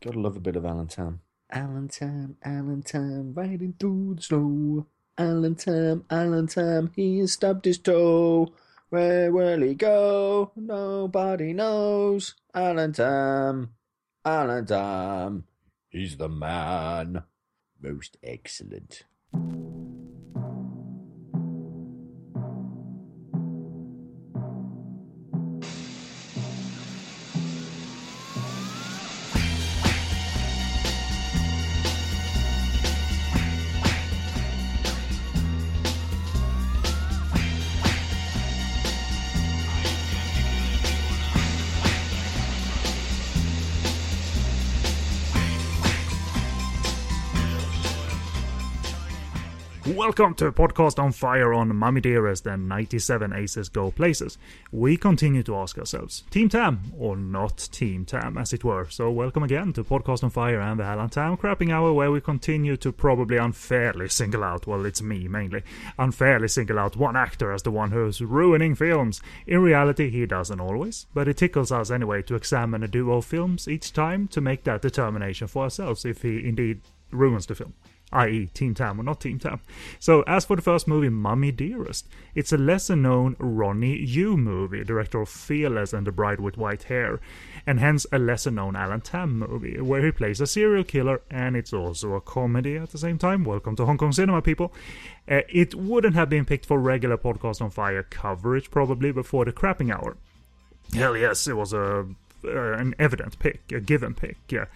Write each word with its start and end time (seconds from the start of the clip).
Gotta 0.00 0.20
love 0.20 0.36
a 0.36 0.40
bit 0.40 0.54
of 0.54 0.62
Tam, 1.88 2.36
Alan 2.44 2.82
Tam, 2.82 3.32
riding 3.34 3.74
through 3.80 4.14
the 4.14 4.22
snow. 4.22 4.86
Alan 5.18 5.56
Tam, 5.56 6.92
he 6.94 7.18
has 7.18 7.32
stubbed 7.32 7.64
his 7.64 7.78
toe. 7.78 8.52
Where 8.90 9.32
will 9.32 9.60
he 9.60 9.74
go? 9.74 10.52
Nobody 10.54 11.52
knows. 11.52 12.36
Alan 12.54 12.92
Tam, 12.92 13.74
he's 15.88 16.16
the 16.16 16.28
man. 16.28 17.24
Most 17.82 18.18
excellent. 18.22 19.02
Welcome 49.98 50.34
to 50.34 50.46
a 50.46 50.52
Podcast 50.52 51.02
on 51.02 51.10
Fire 51.10 51.52
on 51.52 51.74
Mummy 51.74 52.00
Dearest 52.00 52.46
and 52.46 52.68
97 52.68 53.32
Aces 53.32 53.68
Go 53.68 53.90
Places. 53.90 54.38
We 54.70 54.96
continue 54.96 55.42
to 55.42 55.56
ask 55.56 55.76
ourselves, 55.76 56.22
Team 56.30 56.48
Tam 56.48 56.92
or 56.96 57.16
not 57.16 57.68
Team 57.72 58.04
Tam, 58.04 58.38
as 58.38 58.52
it 58.52 58.62
were. 58.62 58.86
So 58.90 59.10
welcome 59.10 59.42
again 59.42 59.72
to 59.72 59.82
Podcast 59.82 60.22
on 60.22 60.30
Fire 60.30 60.60
and 60.60 60.78
the 60.78 60.84
Alan 60.84 61.08
Tam 61.08 61.36
Crapping 61.36 61.72
Hour, 61.72 61.92
where 61.92 62.12
we 62.12 62.20
continue 62.20 62.76
to 62.76 62.92
probably 62.92 63.38
unfairly 63.38 64.08
single 64.08 64.44
out, 64.44 64.68
well, 64.68 64.86
it's 64.86 65.02
me 65.02 65.26
mainly, 65.26 65.64
unfairly 65.98 66.46
single 66.46 66.78
out 66.78 66.96
one 66.96 67.16
actor 67.16 67.50
as 67.50 67.64
the 67.64 67.72
one 67.72 67.90
who's 67.90 68.20
ruining 68.20 68.76
films. 68.76 69.20
In 69.48 69.58
reality, 69.58 70.10
he 70.10 70.26
doesn't 70.26 70.60
always, 70.60 71.08
but 71.12 71.26
it 71.26 71.38
tickles 71.38 71.72
us 71.72 71.90
anyway 71.90 72.22
to 72.22 72.36
examine 72.36 72.84
a 72.84 72.88
duo 72.88 73.16
of 73.16 73.24
films 73.24 73.66
each 73.66 73.92
time 73.92 74.28
to 74.28 74.40
make 74.40 74.62
that 74.62 74.80
determination 74.80 75.48
for 75.48 75.64
ourselves 75.64 76.04
if 76.04 76.22
he 76.22 76.48
indeed 76.48 76.82
ruins 77.10 77.46
the 77.46 77.56
film 77.56 77.74
i.e., 78.12 78.46
Team 78.54 78.74
Tam 78.74 79.00
or 79.00 79.02
not 79.02 79.20
Team 79.20 79.38
Tam. 79.38 79.60
So, 79.98 80.22
as 80.22 80.44
for 80.44 80.56
the 80.56 80.62
first 80.62 80.88
movie, 80.88 81.08
Mummy 81.08 81.52
Dearest, 81.52 82.06
it's 82.34 82.52
a 82.52 82.58
lesser 82.58 82.96
known 82.96 83.36
Ronny 83.38 83.96
Yu 83.96 84.36
movie, 84.36 84.84
director 84.84 85.20
of 85.20 85.28
Fearless 85.28 85.92
and 85.92 86.06
The 86.06 86.12
Bride 86.12 86.40
with 86.40 86.56
White 86.56 86.84
Hair, 86.84 87.20
and 87.66 87.80
hence 87.80 88.06
a 88.10 88.18
lesser 88.18 88.50
known 88.50 88.76
Alan 88.76 89.00
Tam 89.00 89.38
movie, 89.38 89.80
where 89.80 90.04
he 90.04 90.12
plays 90.12 90.40
a 90.40 90.46
serial 90.46 90.84
killer 90.84 91.20
and 91.30 91.56
it's 91.56 91.72
also 91.72 92.14
a 92.14 92.20
comedy 92.20 92.76
at 92.76 92.90
the 92.90 92.98
same 92.98 93.18
time. 93.18 93.44
Welcome 93.44 93.76
to 93.76 93.86
Hong 93.86 93.98
Kong 93.98 94.12
cinema, 94.12 94.42
people. 94.42 94.72
Uh, 95.30 95.42
it 95.48 95.74
wouldn't 95.74 96.14
have 96.14 96.30
been 96.30 96.44
picked 96.44 96.66
for 96.66 96.78
regular 96.78 97.18
Podcast 97.18 97.60
on 97.60 97.70
Fire 97.70 98.02
coverage, 98.02 98.70
probably, 98.70 99.12
before 99.12 99.44
the 99.44 99.52
crapping 99.52 99.94
hour. 99.94 100.16
Hell 100.94 101.16
yes, 101.16 101.46
it 101.46 101.56
was 101.56 101.72
a 101.74 102.06
uh, 102.44 102.72
an 102.72 102.94
evident 102.98 103.38
pick, 103.38 103.60
a 103.72 103.80
given 103.80 104.14
pick. 104.14 104.36
Yeah. 104.48 104.66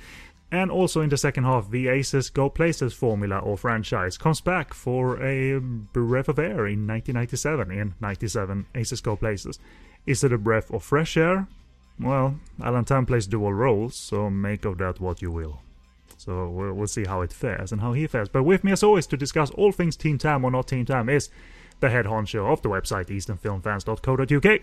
And 0.53 0.70
also 0.70 1.00
in 1.00 1.08
the 1.08 1.17
second 1.17 1.45
half, 1.45 1.70
the 1.70 1.89
Aces 1.89 2.28
Go 2.28 2.50
Places 2.50 2.92
formula 2.92 3.39
or 3.39 3.56
franchise 3.56 4.19
comes 4.19 4.42
back 4.42 4.75
for 4.75 5.19
a 5.25 5.58
breath 5.58 6.28
of 6.28 6.39
air 6.39 6.67
in 6.67 6.86
1997 6.86 7.70
in 7.70 7.95
97 8.00 8.67
Aces 8.75 9.00
Go 9.00 9.17
Places. 9.17 9.58
Is 10.06 10.23
it 10.23 10.30
a 10.30 10.36
breath 10.36 10.70
of 10.70 10.83
fresh 10.83 11.17
air? 11.17 11.48
Well, 11.98 12.39
Alan 12.62 12.84
Tam 12.84 13.06
plays 13.06 13.27
dual 13.27 13.55
roles, 13.55 13.97
so 13.97 14.28
make 14.28 14.67
of 14.67 14.77
that 14.77 15.00
what 15.00 15.23
you 15.23 15.30
will. 15.30 15.61
So 16.19 16.50
we'll, 16.50 16.75
we'll 16.75 16.86
see 16.86 17.06
how 17.06 17.23
it 17.23 17.33
fares 17.33 17.73
and 17.73 17.80
how 17.80 17.95
he 17.95 18.06
fares. 18.06 18.28
But 18.28 18.42
with 18.42 18.62
me 18.62 18.73
as 18.73 18.83
always 18.83 19.06
to 19.06 19.17
discuss 19.17 19.50
all 19.53 19.73
things 19.73 19.97
Team 19.97 20.19
Tam 20.19 20.45
or 20.45 20.50
not 20.50 20.69
Team 20.69 20.84
Tam 20.84 21.08
is 21.08 21.30
the 21.80 21.89
head 21.89 22.05
honcho 22.05 22.53
of 22.53 22.61
the 22.61 22.69
website 22.69 23.06
easternfilmfans.co.uk, 23.06 24.61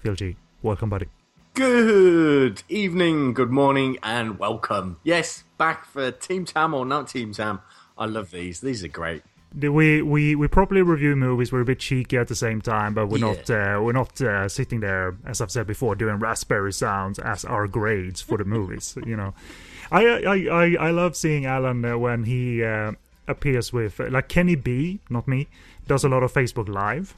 Phil 0.00 0.14
G. 0.16 0.36
Welcome, 0.60 0.90
buddy. 0.90 1.06
Good 1.60 2.62
evening, 2.70 3.34
good 3.34 3.50
morning, 3.50 3.98
and 4.02 4.38
welcome. 4.38 4.98
Yes, 5.04 5.44
back 5.58 5.84
for 5.84 6.10
Team 6.10 6.46
Tam 6.46 6.72
or 6.72 6.86
not 6.86 7.08
Team 7.08 7.34
Tam. 7.34 7.60
I 7.98 8.06
love 8.06 8.30
these. 8.30 8.62
These 8.62 8.82
are 8.82 8.88
great. 8.88 9.22
We 9.54 10.00
we 10.00 10.34
we 10.36 10.48
properly 10.48 10.80
review 10.80 11.16
movies. 11.16 11.52
We're 11.52 11.60
a 11.60 11.66
bit 11.66 11.78
cheeky 11.78 12.16
at 12.16 12.28
the 12.28 12.34
same 12.34 12.62
time, 12.62 12.94
but 12.94 13.08
we're 13.08 13.18
Yeah. 13.18 13.26
not 13.34 13.50
uh, 13.50 13.78
we're 13.82 13.92
not 13.92 14.18
uh, 14.22 14.48
sitting 14.48 14.80
there, 14.80 15.18
as 15.26 15.42
I've 15.42 15.50
said 15.50 15.66
before, 15.66 15.94
doing 15.94 16.18
raspberry 16.18 16.72
sounds 16.72 17.18
as 17.18 17.44
our 17.44 17.66
grades 17.68 18.22
for 18.22 18.38
the 18.38 18.46
movies. 18.46 18.96
You 19.06 19.16
know, 19.18 19.34
I 19.92 20.02
I 20.06 20.36
I, 20.62 20.76
I 20.88 20.90
love 20.92 21.14
seeing 21.14 21.44
Alan 21.44 21.84
uh, 21.84 21.98
when 21.98 22.24
he 22.24 22.64
uh, 22.64 22.92
appears 23.28 23.70
with 23.70 23.98
like 24.00 24.28
Kenny 24.28 24.54
Bee, 24.54 25.00
not 25.10 25.28
me, 25.28 25.46
does 25.86 26.04
a 26.04 26.08
lot 26.08 26.22
of 26.22 26.32
Facebook 26.32 26.70
Live. 26.70 27.14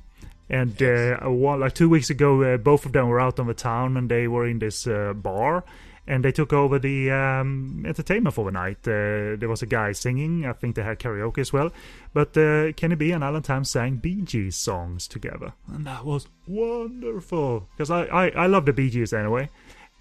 And 0.52 0.80
uh, 0.80 1.18
a 1.20 1.32
while, 1.32 1.58
like 1.58 1.74
two 1.74 1.88
weeks 1.88 2.10
ago, 2.10 2.42
uh, 2.42 2.56
both 2.58 2.86
of 2.86 2.92
them 2.92 3.08
were 3.08 3.18
out 3.18 3.40
on 3.40 3.48
the 3.48 3.54
town 3.54 3.96
and 3.96 4.08
they 4.08 4.28
were 4.28 4.46
in 4.46 4.60
this 4.60 4.86
uh, 4.86 5.14
bar 5.14 5.64
and 6.06 6.24
they 6.24 6.32
took 6.32 6.52
over 6.52 6.78
the 6.78 7.10
um, 7.10 7.84
entertainment 7.86 8.34
for 8.34 8.44
the 8.44 8.50
night. 8.50 8.78
Uh, 8.82 9.38
there 9.38 9.48
was 9.48 9.62
a 9.62 9.66
guy 9.66 9.92
singing. 9.92 10.44
I 10.46 10.52
think 10.52 10.74
they 10.74 10.82
had 10.82 10.98
karaoke 10.98 11.38
as 11.38 11.52
well. 11.52 11.70
But 12.12 12.36
uh, 12.36 12.72
Kenny 12.72 12.96
Bee 12.96 13.12
and 13.12 13.22
Alan 13.22 13.42
Tam 13.42 13.64
sang 13.64 13.96
Bee 13.96 14.22
Gees 14.22 14.56
songs 14.56 15.06
together, 15.06 15.52
and 15.72 15.86
that 15.86 16.04
was 16.04 16.26
wonderful 16.46 17.68
because 17.72 17.90
I, 17.90 18.04
I 18.04 18.28
I 18.30 18.46
love 18.46 18.66
the 18.66 18.72
Bee 18.72 18.90
Gees 18.90 19.12
anyway, 19.12 19.48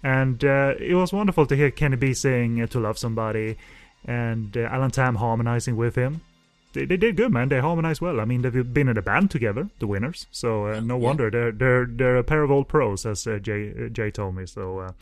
and 0.02 0.44
uh, 0.44 0.74
it 0.78 0.94
was 0.94 1.12
wonderful 1.12 1.46
to 1.46 1.56
hear 1.56 1.70
Kenny 1.70 1.96
Bee 1.96 2.14
sing 2.14 2.60
uh, 2.60 2.66
"To 2.66 2.80
Love 2.80 2.98
Somebody," 2.98 3.56
and 4.04 4.56
uh, 4.56 4.62
Alan 4.62 4.90
Tam 4.90 5.14
harmonizing 5.14 5.76
with 5.76 5.94
him. 5.94 6.20
They, 6.72 6.86
they 6.86 6.96
did 6.96 7.16
good, 7.16 7.32
man. 7.32 7.48
They 7.48 7.60
harmonized 7.60 8.00
well. 8.00 8.20
I 8.20 8.24
mean, 8.24 8.42
they've 8.42 8.72
been 8.72 8.88
in 8.88 8.96
a 8.96 9.02
band 9.02 9.30
together, 9.30 9.68
the 9.78 9.86
Wynners. 9.86 10.26
So 10.30 10.66
uh, 10.66 10.80
no 10.80 10.96
wonder 10.96 11.30
they're 11.30 11.52
they're 11.52 11.86
they're 11.86 12.16
a 12.16 12.24
pair 12.24 12.42
of 12.42 12.50
old 12.50 12.68
pros, 12.68 13.04
as 13.06 13.26
uh, 13.26 13.38
Jay 13.38 13.72
uh, 13.72 13.88
Jay 13.88 14.10
told 14.10 14.34
me. 14.34 14.46
So 14.46 14.78
uh, 14.78 14.92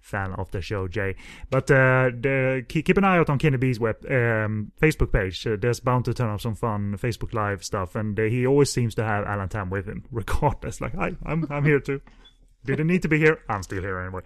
fan 0.00 0.32
of 0.32 0.50
the 0.50 0.60
show, 0.60 0.88
Jay. 0.88 1.16
But 1.50 1.70
uh, 1.70 2.10
the, 2.18 2.64
keep, 2.68 2.86
keep 2.86 2.98
an 2.98 3.04
eye 3.04 3.18
out 3.18 3.30
on 3.30 3.38
Kenny 3.38 3.56
Bee's 3.56 3.80
web 3.80 4.04
um, 4.06 4.72
Facebook 4.80 5.12
page. 5.12 5.46
Uh, 5.46 5.56
there's 5.60 5.80
bound 5.80 6.04
to 6.06 6.14
turn 6.14 6.30
up 6.30 6.40
some 6.40 6.54
fun 6.54 6.96
Facebook 6.98 7.32
Live 7.32 7.64
stuff, 7.64 7.94
and 7.94 8.18
he 8.18 8.46
always 8.46 8.70
seems 8.70 8.94
to 8.96 9.04
have 9.04 9.24
Alan 9.24 9.48
Tam 9.48 9.70
with 9.70 9.86
him, 9.86 10.04
regardless. 10.10 10.80
Like, 10.80 10.94
hi, 10.94 11.16
I'm 11.24 11.46
I'm 11.50 11.64
here 11.64 11.80
too. 11.80 12.00
Didn't 12.64 12.86
need 12.86 13.02
to 13.02 13.08
be 13.08 13.18
here. 13.18 13.40
I'm 13.48 13.64
still 13.64 13.82
here 13.82 13.98
anyway. 13.98 14.22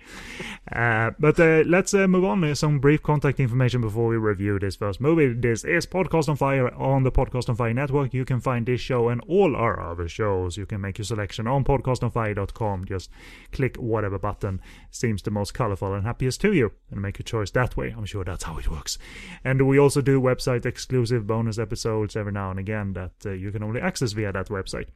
Uh, 0.70 1.12
but 1.18 1.40
uh, 1.40 1.62
let's 1.66 1.94
uh, 1.94 2.06
move 2.06 2.24
on. 2.24 2.54
Some 2.54 2.80
brief 2.80 3.02
contact 3.02 3.40
information 3.40 3.80
before 3.80 4.08
we 4.08 4.18
review 4.18 4.58
this 4.58 4.76
first 4.76 5.00
movie. 5.00 5.32
This 5.32 5.64
is 5.64 5.86
Podcast 5.86 6.28
on 6.28 6.36
Fire 6.36 6.68
on 6.74 7.02
the 7.02 7.10
Podcast 7.10 7.48
on 7.48 7.56
Fire 7.56 7.72
network. 7.72 8.12
You 8.12 8.26
can 8.26 8.40
find 8.40 8.66
this 8.66 8.80
show 8.80 9.08
and 9.08 9.22
all 9.26 9.56
our 9.56 9.80
other 9.80 10.06
shows. 10.06 10.58
You 10.58 10.66
can 10.66 10.82
make 10.82 10.98
your 10.98 11.06
selection 11.06 11.46
on 11.46 11.64
podcastonfire.com. 11.64 12.84
Just 12.84 13.10
click 13.52 13.76
whatever 13.76 14.18
button 14.18 14.60
seems 14.90 15.22
the 15.22 15.30
most 15.30 15.54
colorful 15.54 15.94
and 15.94 16.04
happiest 16.04 16.42
to 16.42 16.52
you 16.52 16.72
and 16.90 17.00
make 17.00 17.18
your 17.18 17.24
choice 17.24 17.50
that 17.52 17.74
way. 17.78 17.94
I'm 17.96 18.04
sure 18.04 18.24
that's 18.24 18.44
how 18.44 18.58
it 18.58 18.70
works. 18.70 18.98
And 19.44 19.66
we 19.66 19.78
also 19.78 20.02
do 20.02 20.20
website 20.20 20.66
exclusive 20.66 21.26
bonus 21.26 21.58
episodes 21.58 22.16
every 22.16 22.32
now 22.32 22.50
and 22.50 22.60
again 22.60 22.92
that 22.92 23.12
uh, 23.24 23.30
you 23.30 23.50
can 23.50 23.62
only 23.62 23.80
access 23.80 24.12
via 24.12 24.32
that 24.32 24.48
website. 24.48 24.88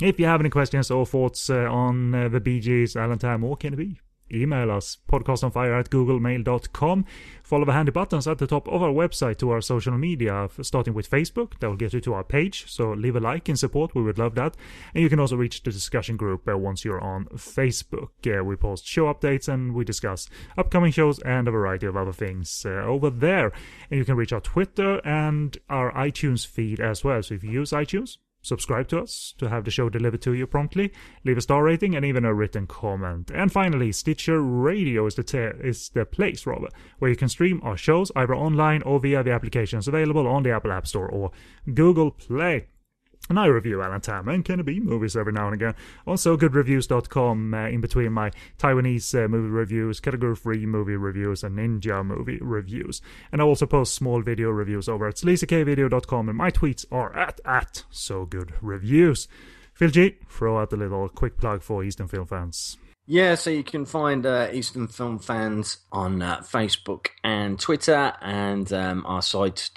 If 0.00 0.20
you 0.20 0.26
have 0.26 0.40
any 0.40 0.48
questions 0.48 0.92
or 0.92 1.04
thoughts 1.04 1.50
uh, 1.50 1.66
on 1.68 2.14
uh, 2.14 2.28
the 2.28 2.38
Gees, 2.38 2.94
Alan 2.94 3.18
Tam, 3.18 3.42
or 3.42 3.56
Kenny 3.56 3.74
Bee, 3.74 4.00
email 4.32 4.70
us 4.70 4.98
podcastonfire 5.10 5.76
at 5.76 5.90
googlemail.com. 5.90 7.04
Follow 7.42 7.64
the 7.64 7.72
handy 7.72 7.90
buttons 7.90 8.28
at 8.28 8.38
the 8.38 8.46
top 8.46 8.68
of 8.68 8.80
our 8.80 8.92
website 8.92 9.38
to 9.38 9.50
our 9.50 9.60
social 9.60 9.98
media, 9.98 10.48
starting 10.62 10.94
with 10.94 11.10
Facebook. 11.10 11.58
That 11.58 11.68
will 11.68 11.76
get 11.76 11.94
you 11.94 12.00
to 12.02 12.14
our 12.14 12.22
page, 12.22 12.70
so 12.70 12.92
leave 12.92 13.16
a 13.16 13.20
like 13.20 13.48
in 13.48 13.56
support. 13.56 13.96
We 13.96 14.02
would 14.02 14.20
love 14.20 14.36
that. 14.36 14.56
And 14.94 15.02
you 15.02 15.08
can 15.08 15.18
also 15.18 15.34
reach 15.34 15.64
the 15.64 15.72
discussion 15.72 16.16
group 16.16 16.48
uh, 16.48 16.56
once 16.56 16.84
you're 16.84 17.00
on 17.00 17.24
Facebook. 17.34 18.10
Uh, 18.24 18.44
we 18.44 18.54
post 18.54 18.86
show 18.86 19.12
updates 19.12 19.48
and 19.48 19.74
we 19.74 19.84
discuss 19.84 20.28
upcoming 20.56 20.92
shows 20.92 21.18
and 21.20 21.48
a 21.48 21.50
variety 21.50 21.86
of 21.86 21.96
other 21.96 22.12
things 22.12 22.64
uh, 22.64 22.84
over 22.84 23.10
there. 23.10 23.50
And 23.90 23.98
you 23.98 24.04
can 24.04 24.14
reach 24.14 24.32
our 24.32 24.40
Twitter 24.40 25.04
and 25.04 25.58
our 25.68 25.90
iTunes 25.92 26.46
feed 26.46 26.78
as 26.78 27.02
well. 27.02 27.20
So 27.20 27.34
if 27.34 27.42
you 27.42 27.50
use 27.50 27.72
iTunes, 27.72 28.18
subscribe 28.48 28.88
to 28.88 29.00
us 29.00 29.34
to 29.38 29.48
have 29.48 29.64
the 29.64 29.70
show 29.70 29.88
delivered 29.88 30.22
to 30.22 30.34
you 30.34 30.46
promptly, 30.46 30.92
leave 31.24 31.38
a 31.38 31.42
star 31.42 31.62
rating 31.62 31.94
and 31.94 32.04
even 32.04 32.24
a 32.24 32.34
written 32.34 32.66
comment. 32.66 33.30
And 33.32 33.52
finally, 33.52 33.92
Stitcher 33.92 34.42
Radio 34.42 35.06
is 35.06 35.14
the 35.14 35.22
te- 35.22 35.58
is 35.62 35.90
the 35.90 36.04
place 36.04 36.46
rather 36.46 36.68
where 36.98 37.10
you 37.10 37.16
can 37.16 37.28
stream 37.28 37.60
our 37.62 37.76
shows 37.76 38.10
either 38.16 38.34
online 38.34 38.82
or 38.82 38.98
via 38.98 39.22
the 39.22 39.32
applications 39.32 39.86
available 39.86 40.26
on 40.26 40.42
the 40.42 40.50
Apple 40.50 40.72
App 40.72 40.86
Store 40.86 41.08
or 41.08 41.30
Google 41.74 42.10
Play. 42.10 42.66
And 43.28 43.38
I 43.38 43.46
review 43.46 43.82
Alan 43.82 44.00
Tam 44.00 44.28
and 44.28 44.44
Kenny 44.44 44.62
Bee 44.62 44.80
movies 44.80 45.16
every 45.16 45.32
now 45.32 45.46
and 45.46 45.54
again 45.54 45.74
on 46.06 46.16
SoGoodReviews.com 46.16 47.54
uh, 47.54 47.68
in 47.68 47.80
between 47.80 48.12
my 48.12 48.30
Taiwanese 48.58 49.24
uh, 49.24 49.28
movie 49.28 49.48
reviews, 49.48 50.00
category 50.00 50.34
free 50.34 50.64
movie 50.64 50.96
reviews, 50.96 51.44
and 51.44 51.58
ninja 51.58 52.04
movie 52.04 52.38
reviews. 52.40 53.02
And 53.30 53.42
I 53.42 53.44
also 53.44 53.66
post 53.66 53.94
small 53.94 54.22
video 54.22 54.50
reviews 54.50 54.88
over 54.88 55.08
at 55.08 55.16
sleazykvideo.com, 55.16 56.28
and 56.28 56.38
my 56.38 56.50
tweets 56.50 56.86
are 56.90 57.14
at, 57.16 57.40
at 57.44 57.84
so 57.90 58.24
good 58.24 58.54
reviews. 58.62 59.28
Phil 59.74 59.90
G, 59.90 60.16
throw 60.28 60.58
out 60.58 60.72
a 60.72 60.76
little 60.76 61.08
quick 61.08 61.38
plug 61.38 61.62
for 61.62 61.84
Eastern 61.84 62.08
Film 62.08 62.26
fans. 62.26 62.78
Yeah, 63.10 63.36
so 63.36 63.48
you 63.48 63.64
can 63.64 63.86
find 63.86 64.26
uh, 64.26 64.48
Eastern 64.52 64.86
Film 64.86 65.18
Fans 65.18 65.78
on 65.90 66.20
uh, 66.20 66.40
Facebook 66.40 67.06
and 67.24 67.58
Twitter, 67.58 68.12
and 68.20 68.70
um, 68.70 69.06
our 69.06 69.22
site 69.22 69.70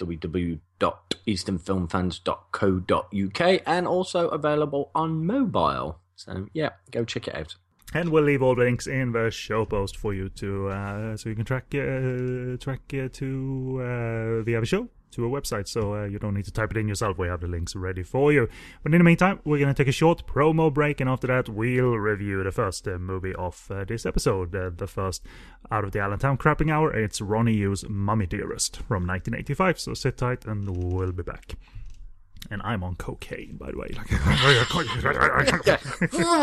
www.easternfilmfans.co.uk, 0.81 3.61
and 3.65 3.87
also 3.87 4.27
available 4.29 4.91
on 4.95 5.25
mobile. 5.25 5.99
So 6.15 6.47
yeah, 6.53 6.69
go 6.91 7.03
check 7.05 7.27
it 7.27 7.35
out. 7.35 7.55
And 7.93 8.09
we'll 8.09 8.23
leave 8.23 8.41
all 8.41 8.55
the 8.55 8.63
links 8.63 8.87
in 8.87 9.11
the 9.11 9.29
show 9.31 9.65
post 9.65 9.97
for 9.97 10.13
you 10.13 10.29
to 10.29 10.69
uh, 10.69 11.17
so 11.17 11.27
you 11.29 11.35
can 11.35 11.43
track 11.43 11.65
uh, 11.75 12.55
track 12.57 12.79
uh, 12.93 13.09
to 13.11 13.81
uh, 13.81 14.41
the 14.43 14.55
other 14.55 14.65
show 14.65 14.87
to 15.11 15.25
a 15.25 15.29
website, 15.29 15.67
so 15.67 15.95
uh, 15.95 16.03
you 16.05 16.19
don't 16.19 16.33
need 16.33 16.45
to 16.45 16.51
type 16.51 16.71
it 16.71 16.77
in 16.77 16.87
yourself. 16.87 17.17
We 17.17 17.27
have 17.27 17.41
the 17.41 17.47
links 17.47 17.75
ready 17.75 18.03
for 18.03 18.31
you. 18.31 18.47
But 18.83 18.93
in 18.93 18.99
the 18.99 19.03
meantime, 19.03 19.39
we're 19.45 19.59
going 19.59 19.73
to 19.73 19.83
take 19.83 19.89
a 19.89 19.91
short 19.91 20.25
promo 20.25 20.73
break, 20.73 21.01
and 21.01 21.09
after 21.09 21.27
that, 21.27 21.49
we'll 21.49 21.97
review 21.97 22.43
the 22.43 22.51
first 22.51 22.87
uh, 22.87 22.97
movie 22.97 23.33
of 23.35 23.67
uh, 23.69 23.83
this 23.85 24.05
episode. 24.05 24.55
Uh, 24.55 24.71
the 24.75 24.87
first 24.87 25.25
out 25.71 25.83
of 25.83 25.91
the 25.91 25.99
Alan 25.99 26.19
Tam 26.19 26.37
Crapping 26.37 26.71
Hour. 26.71 26.93
It's 26.93 27.21
Ronny 27.21 27.53
Yu's 27.53 27.87
Mummy 27.87 28.25
Dearest 28.25 28.77
from 28.77 29.07
1985. 29.07 29.79
So 29.79 29.93
sit 29.93 30.17
tight, 30.17 30.45
and 30.45 30.69
we'll 30.69 31.11
be 31.11 31.23
back. 31.23 31.55
And 32.49 32.61
I'm 32.63 32.83
on 32.83 32.95
cocaine, 32.95 33.57
by 33.57 33.71
the 33.71 33.77
way. 33.77 33.91
Like, 34.01 34.11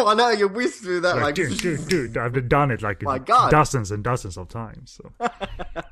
I 0.07 0.15
know 0.15 0.31
you 0.31 0.49
whizzed 0.49 0.83
through 0.83 1.01
that 1.01 1.17
like, 1.17 1.35
dude, 1.35 1.59
dude, 1.59 1.89
dude, 1.89 2.17
I've 2.17 2.49
done 2.49 2.71
it 2.71 2.83
like 2.83 3.03
My 3.03 3.19
God. 3.19 3.51
dozens 3.51 3.91
and 3.91 4.05
dozens 4.05 4.39
of 4.39 4.49
times. 4.49 5.01
So, 5.01 5.13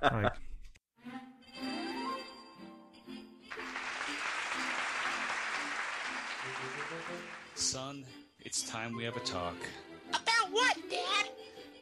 like, 0.03 0.33
Son, 7.57 8.05
it's 8.41 8.63
time 8.69 8.95
we 8.95 9.03
have 9.05 9.17
a 9.17 9.21
talk. 9.21 9.57
About 10.11 10.53
what, 10.53 10.77
Dad? 10.91 11.31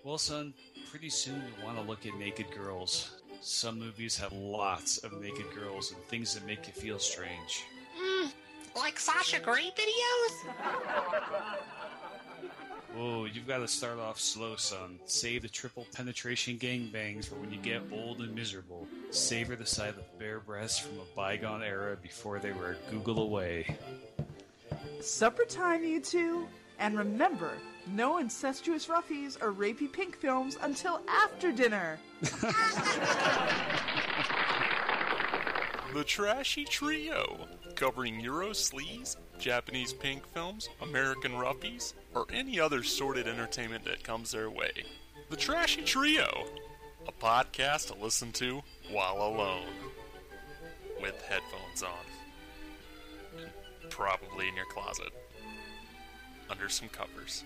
Well, 0.05 0.19
son, 0.19 0.55
pretty 0.89 1.11
soon 1.11 1.35
you'll 1.35 1.67
want 1.67 1.77
to 1.79 1.83
look 1.83 2.07
at 2.07 2.15
naked 2.15 2.47
girls. 2.57 3.21
Some 3.41 3.81
movies 3.81 4.17
have 4.17 4.33
lots 4.33 4.99
of 4.99 5.21
naked 5.21 5.47
girls 5.53 5.91
and 5.91 6.01
things 6.05 6.33
that 6.35 6.47
make 6.47 6.69
you 6.69 6.73
feel 6.73 7.01
strange. 7.01 7.65
Mm, 8.01 8.33
like 8.77 9.01
Sasha 9.01 9.41
Grey 9.41 9.73
videos? 9.77 10.55
Whoa, 12.97 13.25
you've 13.25 13.49
got 13.49 13.59
to 13.59 13.67
start 13.67 13.99
off 13.99 14.21
slow, 14.21 14.55
son. 14.55 15.01
Save 15.07 15.43
the 15.43 15.49
triple 15.49 15.89
penetration 15.93 16.57
gangbangs 16.57 17.27
for 17.27 17.35
when 17.35 17.51
you 17.51 17.59
get 17.59 17.83
old 17.91 18.21
and 18.21 18.33
miserable. 18.33 18.87
Savor 19.11 19.57
the 19.57 19.67
sight 19.67 19.97
of 19.97 20.19
bare 20.21 20.39
breasts 20.39 20.79
from 20.79 21.01
a 21.01 21.17
bygone 21.17 21.65
era 21.65 21.97
before 22.01 22.39
they 22.39 22.53
were 22.53 22.77
a 22.87 22.91
Google 22.93 23.25
away. 23.25 23.77
Supper 25.01 25.45
time, 25.45 25.85
you 25.85 26.01
two. 26.01 26.47
And 26.79 26.99
remember, 26.99 27.53
no 27.87 28.19
incestuous 28.19 28.87
roughies 28.87 29.41
or 29.43 29.53
rapey 29.53 29.93
pink 29.93 30.17
films 30.17 30.59
until 30.63 31.01
after 31.09 31.53
dinner. 31.53 31.99
The 35.95 36.03
Trashy 36.03 36.65
Trio, 36.65 37.47
covering 37.77 38.19
Euro 38.19 38.49
sleaze, 38.49 39.17
Japanese 39.39 39.93
pink 39.93 40.27
films, 40.33 40.69
American 40.83 41.33
roughies, 41.33 41.95
or 42.17 42.27
any 42.33 42.59
other 42.59 42.83
sordid 42.83 43.29
entertainment 43.29 43.85
that 43.85 44.03
comes 44.03 44.33
their 44.33 44.51
way. 44.51 44.73
The 45.31 45.37
Trashy 45.37 45.83
Trio, 45.83 46.47
a 47.07 47.13
podcast 47.13 47.93
to 47.93 48.03
listen 48.03 48.33
to 48.33 48.63
while 48.91 49.19
alone, 49.19 49.69
with 51.01 51.23
headphones 51.23 51.85
on, 51.85 52.05
probably 53.95 54.49
in 54.49 54.57
your 54.57 54.67
closet, 54.67 55.13
under 56.51 56.69
some 56.69 56.89
covers. 56.89 57.45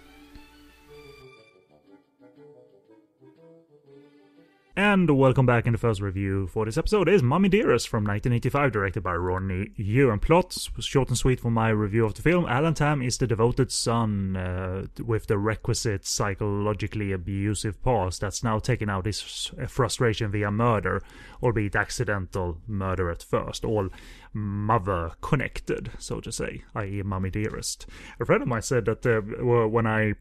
And 4.75 5.11
welcome 5.11 5.45
back. 5.45 5.67
In 5.67 5.73
the 5.73 5.79
first 5.79 6.01
review 6.01 6.47
for 6.47 6.65
this 6.65 6.79
episode 6.79 7.09
is 7.09 7.21
Mummy 7.21 7.49
Dearest 7.49 7.89
from 7.89 8.05
1985, 8.05 8.73
directed 8.73 9.03
by 9.03 9.15
Ronny 9.15 9.73
Yu. 9.75 10.09
And 10.09 10.23
plot, 10.23 10.57
short 10.79 11.09
and 11.09 11.19
sweet 11.19 11.41
for 11.41 11.51
my 11.51 11.69
review 11.69 12.07
of 12.07 12.15
the 12.15 12.23
film. 12.23 12.47
Alan 12.47 12.75
Tam 12.75 13.03
is 13.03 13.19
the 13.19 13.27
devoted 13.27 13.73
son 13.73 14.37
uh, 14.37 14.87
with 15.05 15.27
the 15.27 15.37
requisite 15.37 16.07
psychologically 16.07 17.11
abusive 17.11 17.83
past 17.83 18.21
that's 18.21 18.45
now 18.45 18.61
taken 18.61 18.89
out 18.89 19.05
his 19.05 19.51
frustration 19.67 20.31
via 20.31 20.53
murder, 20.53 21.03
albeit 21.43 21.75
accidental 21.75 22.59
murder 22.69 23.11
at 23.11 23.23
first, 23.23 23.65
all 23.65 23.89
mother 24.33 25.13
connected, 25.21 25.91
so 25.99 26.21
to 26.21 26.33
say, 26.33 26.63
i.e., 26.75 27.03
Mummy 27.03 27.31
Dearest. 27.31 27.87
A 28.21 28.25
friend 28.25 28.43
of 28.43 28.49
mine 28.49 28.63
said 28.63 28.85
that 28.87 29.07
uh, 29.07 29.21
when 29.69 29.87
I 29.87 30.15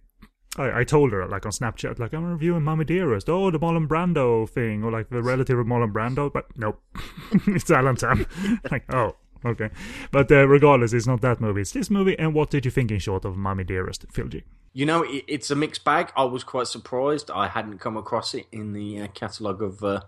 I, 0.58 0.80
I 0.80 0.84
told 0.84 1.12
her 1.12 1.26
like 1.28 1.46
on 1.46 1.52
Snapchat, 1.52 2.00
like 2.00 2.14
I'm 2.14 2.26
reviewing 2.26 2.64
Mummy 2.64 2.86
Dearest, 2.86 3.30
oh 3.30 3.52
the 3.52 3.60
Marlon 3.60 3.88
Brando 3.88 4.50
thing, 4.50 4.84
or 4.84 4.92
like 4.92 5.10
the 5.10 5.22
relative 5.22 5.60
of 5.60 5.68
Marlon 5.68 5.94
Brando, 5.94 6.32
but 6.32 6.46
nope, 6.56 6.82
it's 7.48 7.70
Alan 7.70 7.96
Tam. 7.96 8.26
like 8.72 8.92
oh 8.94 9.16
okay, 9.46 9.70
but 10.12 10.32
uh, 10.32 10.48
regardless, 10.48 10.94
it's 10.94 11.08
not 11.08 11.22
that 11.22 11.40
movie. 11.42 11.62
It's 11.62 11.72
this 11.72 11.90
movie. 11.90 12.18
And 12.18 12.34
what 12.34 12.50
did 12.50 12.66
you 12.66 12.72
think 12.72 12.92
in 12.92 13.00
short 13.00 13.26
of 13.26 13.38
Mummy 13.38 13.64
Dearest, 13.64 14.06
Phil? 14.12 14.30
You 14.74 14.86
know, 14.86 15.04
it, 15.04 15.26
it's 15.28 15.52
a 15.52 15.56
mixed 15.56 15.84
bag. 15.84 16.12
I 16.16 16.24
was 16.24 16.44
quite 16.44 16.68
surprised. 16.68 17.32
I 17.32 17.48
hadn't 17.48 17.80
come 17.80 17.98
across 17.98 18.34
it 18.34 18.48
in 18.52 18.74
the 18.74 19.02
uh, 19.02 19.08
catalogue 19.08 19.62
of 19.62 19.84
uh, 19.84 20.02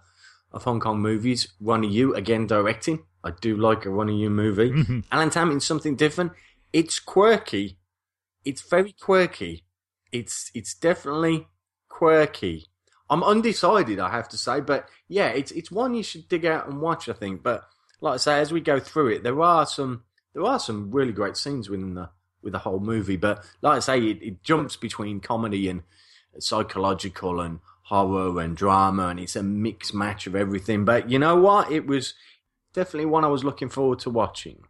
of 0.51 0.63
Hong 0.63 0.79
Kong 0.79 0.99
movies. 0.99 1.51
Of 1.65 1.83
you 1.83 2.15
again 2.15 2.47
directing. 2.47 3.03
I 3.23 3.31
do 3.31 3.57
like 3.57 3.85
a 3.85 3.91
of 3.91 4.09
you 4.09 4.29
movie. 4.29 4.71
Mhm. 4.71 5.05
Alan 5.11 5.29
Tam 5.29 5.51
in 5.51 5.59
something 5.59 5.95
different. 5.95 6.31
It's 6.71 6.99
quirky. 6.99 7.77
It's 8.45 8.61
very 8.61 8.93
quirky. 8.93 9.65
It's 10.11 10.51
it's 10.53 10.73
definitely 10.73 11.47
quirky. 11.89 12.65
I'm 13.09 13.23
undecided, 13.23 13.99
I 13.99 14.09
have 14.11 14.29
to 14.29 14.37
say, 14.37 14.61
but 14.61 14.87
yeah, 15.07 15.29
it's 15.29 15.51
it's 15.51 15.71
one 15.71 15.95
you 15.95 16.03
should 16.03 16.29
dig 16.29 16.45
out 16.45 16.67
and 16.67 16.79
watch. 16.81 17.09
I 17.09 17.13
think, 17.13 17.43
but 17.43 17.67
like 18.01 18.13
I 18.13 18.17
say, 18.17 18.39
as 18.39 18.51
we 18.51 18.61
go 18.61 18.79
through 18.79 19.07
it, 19.09 19.23
there 19.23 19.41
are 19.41 19.65
some 19.65 20.03
there 20.33 20.43
are 20.43 20.59
some 20.59 20.91
really 20.91 21.11
great 21.11 21.35
scenes 21.35 21.69
within 21.69 21.95
the 21.95 22.09
with 22.41 22.53
the 22.53 22.59
whole 22.59 22.79
movie. 22.79 23.17
But 23.17 23.43
like 23.61 23.77
I 23.77 23.79
say, 23.79 23.99
it, 23.99 24.21
it 24.23 24.43
jumps 24.43 24.75
between 24.75 25.19
comedy 25.19 25.67
and 25.67 25.83
psychological 26.37 27.41
and 27.41 27.59
horror 27.89 28.39
and 28.41 28.55
drama, 28.55 29.07
and 29.07 29.19
it's 29.19 29.35
a 29.35 29.43
mixed 29.43 29.93
match 29.93 30.27
of 30.27 30.35
everything. 30.35 30.85
But 30.85 31.09
you 31.09 31.17
know 31.19 31.35
what? 31.35 31.71
It 31.71 31.87
was 31.87 32.13
definitely 32.73 33.07
one 33.07 33.25
I 33.25 33.29
was 33.29 33.43
looking 33.43 33.69
forward 33.69 33.99
to 33.99 34.09
watching. 34.09 34.61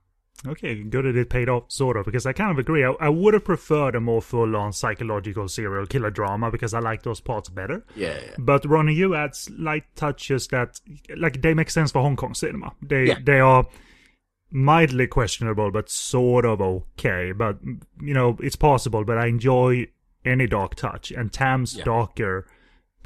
Okay, 0.47 0.83
good 0.83 1.03
that 1.03 1.17
it 1.17 1.29
paid 1.29 1.49
off, 1.49 1.63
sort 1.67 1.97
of, 1.97 2.05
because 2.05 2.25
I 2.25 2.31
kind 2.31 2.49
of 2.49 2.57
agree. 2.57 2.85
I, 2.85 2.91
I 2.91 3.09
would 3.09 3.33
have 3.33 3.43
preferred 3.43 3.93
a 3.93 3.99
more 3.99 4.21
full 4.21 4.55
on 4.55 4.71
psychological 4.71 5.49
serial 5.49 5.85
killer 5.85 6.09
drama 6.11 6.49
because 6.49 6.73
I 6.73 6.79
like 6.79 7.03
those 7.03 7.19
parts 7.19 7.49
better. 7.49 7.85
Yeah, 7.93 8.17
yeah. 8.23 8.35
But 8.37 8.63
Ronny 8.63 8.93
Yu 8.93 9.15
adds 9.15 9.49
light 9.49 9.83
touches 9.97 10.47
that, 10.47 10.79
like, 11.17 11.41
they 11.41 11.53
make 11.53 11.69
sense 11.69 11.91
for 11.91 12.01
Hong 12.01 12.15
Kong 12.15 12.33
cinema. 12.33 12.71
They 12.81 13.07
Yeah. 13.07 13.17
they 13.21 13.41
are 13.41 13.65
mildly 14.51 15.07
questionable, 15.07 15.71
but 15.71 15.89
sort 15.89 16.45
of 16.45 16.61
okay. 16.61 17.33
But 17.33 17.57
you 18.01 18.13
know, 18.13 18.37
it's 18.41 18.55
possible. 18.55 19.03
But 19.03 19.17
I 19.17 19.27
enjoy 19.27 19.87
any 20.23 20.47
dark 20.47 20.75
touch, 20.75 21.11
and 21.11 21.33
Tam's 21.33 21.75
Yeah. 21.75 21.83
darker, 21.83 22.47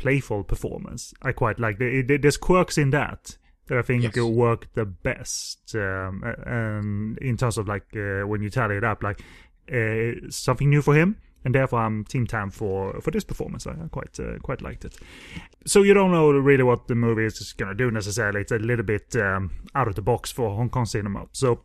playful 0.04 0.44
performance. 0.44 1.14
I 1.30 1.32
quite 1.34 1.60
like. 1.60 1.78
There- 1.80 2.20
There's 2.24 2.38
quirks 2.38 2.78
in 2.78 2.90
that 2.92 3.38
that 3.68 3.78
I 3.78 3.82
think 3.82 4.04
Yes. 4.04 4.18
work 4.18 4.68
the 4.74 4.86
best. 4.86 5.76
Um, 5.76 6.24
and 6.46 7.18
in 7.20 7.38
terms 7.38 7.58
of 7.58 7.68
like 7.68 7.86
uh, 7.96 8.28
when 8.28 8.42
you 8.44 8.50
tally 8.50 8.76
it 8.78 8.84
up, 8.84 9.04
like 9.04 9.20
uh, 9.72 10.12
something 10.30 10.70
new 10.70 10.82
for 10.82 10.94
him. 10.96 11.16
And 11.46 11.54
therefore, 11.56 11.80
I'm 11.86 12.06
Team 12.06 12.26
Tam 12.28 12.52
for 12.52 13.02
for 13.02 13.12
this 13.12 13.26
performance. 13.26 13.68
I 13.68 13.72
I 13.72 13.88
quite 13.92 14.20
uh, 14.20 14.38
quite 14.48 14.62
liked 14.70 14.86
it. 14.86 14.96
So 15.66 15.84
you 15.84 15.94
don't 15.94 16.12
know 16.12 16.32
really 16.32 16.64
what 16.64 16.88
the 16.88 16.96
movie 16.96 17.26
is 17.26 17.54
going 17.58 17.70
to 17.78 17.84
do 17.86 17.92
necessarily. 17.92 18.42
It's 18.42 18.52
a 18.54 18.60
little 18.60 18.86
bit 18.86 19.16
um, 19.16 19.50
out 19.76 19.88
of 19.88 19.96
the 19.96 20.02
box 20.02 20.32
for 20.32 20.56
Hong 20.56 20.70
Kong 20.70 20.86
cinema. 20.86 21.26
So 21.32 21.60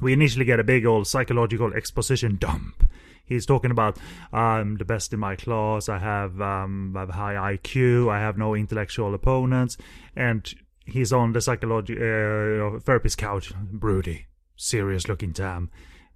we 0.00 0.12
initially 0.12 0.44
get 0.44 0.58
a 0.60 0.64
big 0.64 0.86
old 0.86 1.06
psychological 1.06 1.72
exposition 1.74 2.36
dump. 2.38 2.84
He's 3.32 3.46
talking 3.46 3.70
about 3.70 3.98
I'm 4.32 4.76
the 4.76 4.84
best 4.84 5.12
in 5.12 5.20
my 5.20 5.36
class. 5.36 5.88
I 5.88 5.98
have 5.98 6.40
um, 6.40 6.96
I 6.96 7.00
have 7.00 7.10
high 7.10 7.56
IQ. 7.56 8.10
I 8.10 8.20
have 8.20 8.38
no 8.38 8.54
intellectual 8.54 9.14
opponents, 9.14 9.76
and 10.16 10.52
he's 10.84 11.12
on 11.12 11.32
the 11.32 11.40
psychology 11.40 11.94
uh, 11.96 12.78
therapist 12.80 13.18
couch, 13.18 13.52
broody, 13.54 14.26
serious 14.56 15.08
looking 15.08 15.32
Tam. 15.32 15.70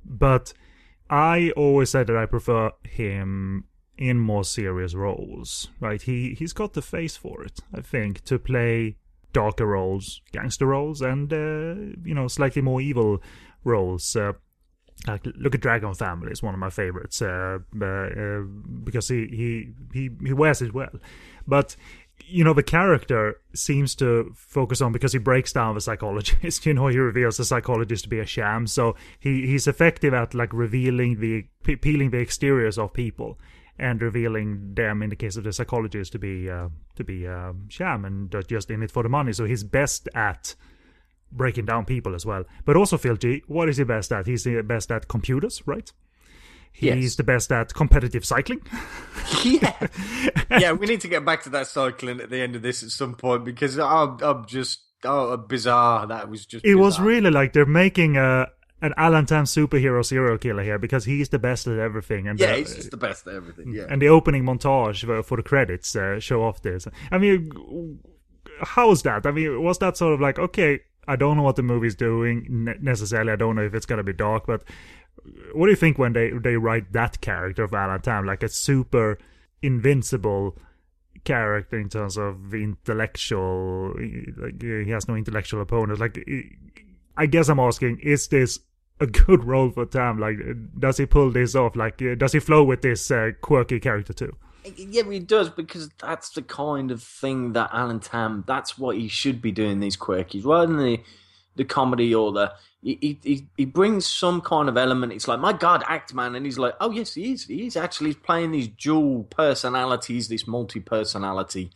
But 0.04 0.52
I 1.10 1.50
always 1.56 1.90
said 1.90 2.06
that 2.08 2.16
I 2.16 2.26
prefer 2.26 2.70
him 2.84 3.64
in 3.98 4.18
more 4.18 4.44
serious 4.44 4.94
roles. 4.94 5.68
Right? 5.80 6.02
He 6.02 6.34
he's 6.34 6.52
got 6.52 6.74
the 6.74 6.82
face 6.82 7.16
for 7.16 7.42
it. 7.42 7.60
I 7.72 7.80
think 7.80 8.24
to 8.24 8.38
play 8.38 8.96
darker 9.32 9.66
roles, 9.66 10.22
gangster 10.32 10.66
roles, 10.66 11.02
and 11.02 11.32
uh, 11.32 11.98
you 12.04 12.14
know 12.14 12.28
slightly 12.28 12.62
more 12.62 12.80
evil 12.80 13.22
roles. 13.64 14.16
Uh, 14.16 14.32
like 15.06 15.26
look 15.36 15.54
at 15.54 15.60
Dragon 15.60 15.94
Family 15.94 16.30
it's 16.30 16.42
one 16.42 16.54
of 16.54 16.60
my 16.60 16.70
favorites 16.70 17.20
uh, 17.22 17.58
uh, 17.80 17.86
uh, 17.86 18.40
because 18.84 19.08
he, 19.08 19.26
he 19.26 19.68
he 19.92 20.10
he 20.24 20.32
wears 20.32 20.62
it 20.62 20.74
well, 20.74 20.92
but 21.46 21.76
you 22.24 22.42
know 22.42 22.54
the 22.54 22.62
character 22.62 23.40
seems 23.54 23.94
to 23.96 24.32
focus 24.34 24.80
on 24.80 24.92
because 24.92 25.12
he 25.12 25.18
breaks 25.18 25.52
down 25.52 25.74
the 25.74 25.80
psychologist. 25.80 26.64
You 26.66 26.74
know 26.74 26.88
he 26.88 26.98
reveals 26.98 27.36
the 27.36 27.44
psychologist 27.44 28.04
to 28.04 28.10
be 28.10 28.18
a 28.18 28.26
sham, 28.26 28.66
so 28.66 28.96
he 29.20 29.46
he's 29.46 29.66
effective 29.66 30.14
at 30.14 30.34
like 30.34 30.52
revealing 30.52 31.20
the 31.20 31.46
pe- 31.62 31.76
peeling 31.76 32.10
the 32.10 32.20
exteriors 32.20 32.78
of 32.78 32.92
people, 32.92 33.38
and 33.78 34.00
revealing 34.00 34.74
them 34.74 35.02
in 35.02 35.10
the 35.10 35.16
case 35.16 35.36
of 35.36 35.44
the 35.44 35.52
psychologist 35.52 36.12
to 36.12 36.18
be 36.18 36.50
uh, 36.50 36.68
to 36.96 37.04
be 37.04 37.26
uh, 37.26 37.52
sham 37.68 38.04
and 38.04 38.34
just 38.48 38.70
in 38.70 38.82
it 38.82 38.90
for 38.90 39.02
the 39.02 39.08
money. 39.08 39.32
So 39.32 39.44
he's 39.44 39.64
best 39.64 40.08
at 40.14 40.54
breaking 41.32 41.66
down 41.66 41.84
people 41.84 42.14
as 42.14 42.24
well. 42.26 42.44
But 42.64 42.76
also 42.76 42.96
Phil 42.96 43.16
G, 43.16 43.42
what 43.46 43.68
is 43.68 43.76
he 43.76 43.84
best 43.84 44.12
at? 44.12 44.26
He's 44.26 44.44
the 44.44 44.62
best 44.62 44.90
at 44.90 45.08
computers, 45.08 45.62
right? 45.66 45.90
He's 46.72 47.02
Yes. 47.04 47.14
the 47.16 47.24
best 47.24 47.50
at 47.52 47.72
competitive 47.72 48.24
cycling. 48.24 48.60
yeah, 49.44 49.88
yeah. 50.50 50.72
We 50.72 50.86
need 50.86 51.00
to 51.00 51.08
get 51.08 51.24
back 51.24 51.42
to 51.44 51.50
that 51.50 51.66
cycling 51.68 52.20
at 52.20 52.28
the 52.28 52.40
end 52.40 52.54
of 52.54 52.60
this 52.62 52.82
at 52.82 52.90
some 52.90 53.14
point 53.14 53.44
because 53.46 53.78
I'm, 53.78 54.18
I'm 54.22 54.44
just 54.46 54.80
oh 55.04 55.36
bizarre. 55.38 56.06
That 56.06 56.28
was 56.28 56.44
just. 56.44 56.64
It 56.66 56.74
was 56.74 57.00
really 57.00 57.30
like 57.30 57.54
they're 57.54 57.64
making 57.64 58.18
a 58.18 58.48
an 58.82 58.92
Alan 58.98 59.24
Tam 59.24 59.44
superhero 59.44 60.04
serial 60.04 60.36
killer 60.36 60.62
here 60.62 60.78
because 60.78 61.06
he's 61.06 61.30
the 61.30 61.38
best 61.38 61.66
at 61.66 61.78
everything. 61.78 62.28
And 62.28 62.38
Yeah, 62.38 62.48
uh, 62.52 62.56
he's 62.56 62.74
just 62.74 62.90
the 62.90 62.98
best 62.98 63.26
at 63.26 63.34
everything. 63.34 63.72
Yeah. 63.72 63.86
and 63.88 64.02
the 64.02 64.08
opening 64.08 64.44
montage 64.44 65.02
for, 65.24 65.36
the 65.36 65.42
credits 65.42 65.96
uh, 65.96 66.20
show 66.20 66.42
off 66.42 66.60
this. 66.60 66.86
I 67.10 67.16
mean, 67.16 67.50
how 68.60 68.88
was 68.90 69.02
that? 69.04 69.24
I 69.24 69.30
mean, 69.30 69.62
was 69.62 69.78
that 69.78 69.96
sort 69.96 70.12
of 70.12 70.20
like 70.20 70.38
okay? 70.38 70.80
I 71.08 71.16
don't 71.16 71.36
know 71.36 71.42
what 71.42 71.56
the 71.56 71.62
movie's 71.62 71.94
doing 71.94 72.46
necessarily. 72.80 73.32
I 73.32 73.36
don't 73.36 73.56
know 73.56 73.62
if 73.62 73.74
it's 73.74 73.86
gonna 73.86 74.02
be 74.02 74.12
dark, 74.12 74.46
but 74.46 74.64
what 75.52 75.66
do 75.66 75.70
you 75.70 75.76
think 75.76 75.98
when 75.98 76.12
they 76.12 76.30
they 76.30 76.56
write 76.56 76.92
that 76.92 77.20
character 77.20 77.64
of 77.64 77.74
Alan 77.74 78.00
Tam 78.00 78.26
like 78.26 78.42
a 78.42 78.48
super 78.48 79.18
invincible 79.62 80.56
character 81.24 81.78
in 81.78 81.88
terms 81.88 82.16
of 82.16 82.54
intellectual? 82.54 83.94
Like 84.36 84.62
he 84.62 84.90
has 84.90 85.08
no 85.08 85.14
intellectual 85.14 85.60
opponent. 85.60 86.00
Like 86.00 86.18
I 87.16 87.26
guess 87.26 87.48
I'm 87.48 87.60
asking, 87.60 88.00
is 88.00 88.28
this 88.28 88.60
a 89.00 89.06
good 89.06 89.44
role 89.44 89.70
for 89.70 89.86
Tam? 89.86 90.18
Like, 90.18 90.38
does 90.78 90.98
he 90.98 91.06
pull 91.06 91.30
this 91.30 91.54
off? 91.54 91.76
Like, 91.76 92.02
does 92.18 92.32
he 92.32 92.40
flow 92.40 92.64
with 92.64 92.82
this 92.82 93.10
uh, 93.10 93.30
quirky 93.40 93.80
character 93.80 94.12
too? 94.12 94.36
Yeah, 94.76 95.10
he 95.10 95.20
does 95.20 95.50
because 95.50 95.90
that's 96.00 96.30
the 96.30 96.42
kind 96.42 96.90
of 96.90 97.02
thing 97.02 97.52
that 97.52 97.70
Alan 97.72 98.00
Tam. 98.00 98.44
That's 98.46 98.78
what 98.78 98.96
he 98.96 99.08
should 99.08 99.40
be 99.40 99.52
doing. 99.52 99.80
These 99.80 99.96
quirkies, 99.96 100.44
rather 100.44 100.66
than 100.66 100.82
the 100.82 101.00
the 101.56 101.64
comedy 101.64 102.14
or 102.14 102.32
the 102.32 102.52
he, 102.82 103.18
he 103.22 103.48
he 103.56 103.64
brings 103.64 104.06
some 104.06 104.40
kind 104.40 104.68
of 104.68 104.76
element. 104.76 105.12
It's 105.12 105.26
like 105.26 105.40
my 105.40 105.52
God, 105.52 105.82
act 105.88 106.14
man, 106.14 106.34
and 106.34 106.46
he's 106.46 106.58
like, 106.58 106.74
oh 106.80 106.90
yes, 106.90 107.14
he 107.14 107.32
is. 107.32 107.44
He 107.44 107.66
is 107.66 107.76
actually 107.76 108.14
playing 108.14 108.52
these 108.52 108.68
dual 108.68 109.24
personalities, 109.24 110.28
this 110.28 110.46
multi 110.46 110.80
personality 110.80 111.70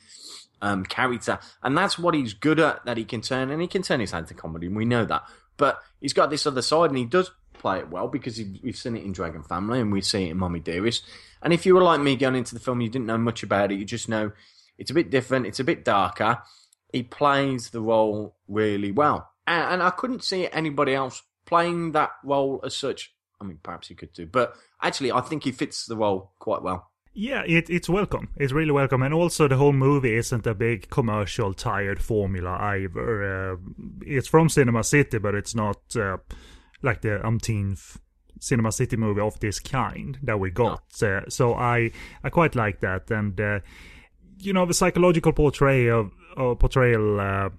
um, 0.62 0.85
character, 0.85 1.38
and 1.62 1.76
that's 1.76 1.99
what 1.99 2.14
he's 2.14 2.35
good 2.35 2.61
at. 2.61 2.85
That 2.85 2.97
he 2.97 3.04
can 3.04 3.20
turn, 3.23 3.50
and 3.50 3.61
he 3.61 3.68
can 3.68 3.82
turn 3.82 4.00
his 4.00 4.12
hand 4.12 4.28
to 4.28 4.35
comedy, 4.35 4.66
and 4.66 4.76
we 4.76 4.85
know 4.85 5.04
that. 5.04 5.25
But 5.56 5.80
he's 6.00 6.12
got 6.12 6.30
this 6.30 6.47
other 6.47 6.62
side, 6.62 6.90
and 6.90 6.99
he 6.99 7.04
does 7.04 7.30
play 7.61 7.79
it 7.79 7.90
well 7.90 8.09
because 8.09 8.40
we've 8.62 8.76
seen 8.76 8.97
it 8.97 9.05
in 9.05 9.12
Dragon 9.12 9.43
Family, 9.43 9.81
and 9.81 9.93
we 9.93 10.00
see 10.00 10.26
it 10.26 10.31
in 10.31 10.38
Mummy 10.38 10.61
Dearest. 10.61 11.05
And 11.43 11.52
if 11.52 11.67
you 11.67 11.75
were 11.75 11.83
like 11.83 12.00
me 12.00 12.17
going 12.17 12.35
into 12.35 12.55
the 12.55 12.61
film, 12.61 12.81
you 12.81 12.88
didn't 12.88 13.07
know 13.07 13.19
much 13.19 13.43
about 13.43 13.71
it. 13.71 13.79
You 13.79 13.85
just 13.85 14.09
know 14.09 14.33
it's 14.79 14.90
a 14.90 14.95
bit 14.95 15.11
different. 15.11 15.47
It's 15.47 15.61
a 15.61 15.64
bit 15.64 15.85
darker. 15.85 16.43
He 16.93 17.02
plays 17.02 17.71
the 17.71 17.81
role 17.81 18.37
really 18.49 18.90
well, 18.90 19.31
and, 19.47 19.83
I 19.83 19.90
couldn't 19.90 20.25
see 20.25 20.49
anybody 20.50 20.95
else 20.95 21.23
playing 21.47 21.93
that 21.93 22.11
role 22.25 22.61
as 22.64 22.76
such. 22.76 23.14
I 23.40 23.45
mean, 23.45 23.59
perhaps 23.62 23.88
he 23.88 23.95
could 23.95 24.12
do, 24.12 24.26
but 24.26 24.55
actually, 24.83 25.12
I 25.12 25.21
think 25.21 25.45
he 25.45 25.52
fits 25.52 25.87
the 25.87 25.97
role 25.97 26.33
quite 26.40 26.62
well. 26.62 26.90
Yeah, 27.12 27.43
it, 27.47 27.69
it's 27.69 27.88
welcome. 27.88 28.29
It's 28.37 28.52
really 28.52 28.71
welcome, 28.73 29.02
and 29.02 29.14
also 29.14 29.49
the 29.49 29.57
whole 29.57 29.73
movie 29.73 30.14
isn't 30.14 30.47
a 30.47 30.55
big 30.55 30.90
commercial 30.90 31.55
tired 31.55 32.02
formula 32.02 32.57
either. 32.61 33.52
Uh, 33.52 33.57
it's 34.02 34.29
from 34.29 34.49
Cinema 34.49 34.83
City, 34.85 35.19
but 35.19 35.35
it's 35.35 35.55
not 35.55 35.79
uh, 35.97 36.19
like 36.82 37.02
the 37.02 37.25
umpteenth 37.26 37.99
Cinema 38.40 38.72
City 38.72 38.96
movie 38.96 39.20
of 39.20 39.38
this 39.40 39.60
kind 39.60 40.18
that 40.22 40.40
we 40.40 40.50
got. 40.50 40.82
Uh, 41.02 41.28
so 41.28 41.54
I 41.54 41.90
I 42.25 42.30
quite 42.30 42.54
like 42.54 42.80
that, 42.80 43.10
and 43.10 43.40
uh, 43.40 43.60
you 44.38 44.52
know 44.52 44.66
the 44.66 44.75
psychological 44.75 45.32
portrayal 45.32 46.10
uh, 46.37 46.54
portrayal. 46.54 47.20
Uh, 47.20 47.50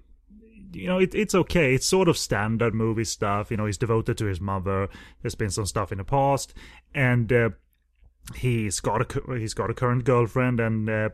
you 0.74 0.86
know, 0.86 0.98
it, 0.98 1.14
it's 1.14 1.34
okay. 1.34 1.74
It's 1.74 1.86
sort 1.86 2.08
of 2.08 2.16
standard 2.16 2.74
movie 2.74 3.04
stuff. 3.04 3.50
You 3.50 3.58
know, 3.58 3.66
he's 3.66 3.76
devoted 3.76 4.16
to 4.18 4.24
his 4.24 4.40
mother. 4.40 4.88
There's 5.20 5.34
been 5.34 5.50
some 5.50 5.66
stuff 5.66 5.92
in 5.92 5.98
the 5.98 6.04
past, 6.04 6.54
and 6.94 7.30
uh, 7.32 7.50
he's 8.34 8.80
got 8.80 9.02
a 9.02 9.38
he's 9.38 9.54
got 9.54 9.70
a 9.70 9.74
current 9.74 10.04
girlfriend, 10.04 10.60
and 10.60 10.88
uh, 10.88 11.10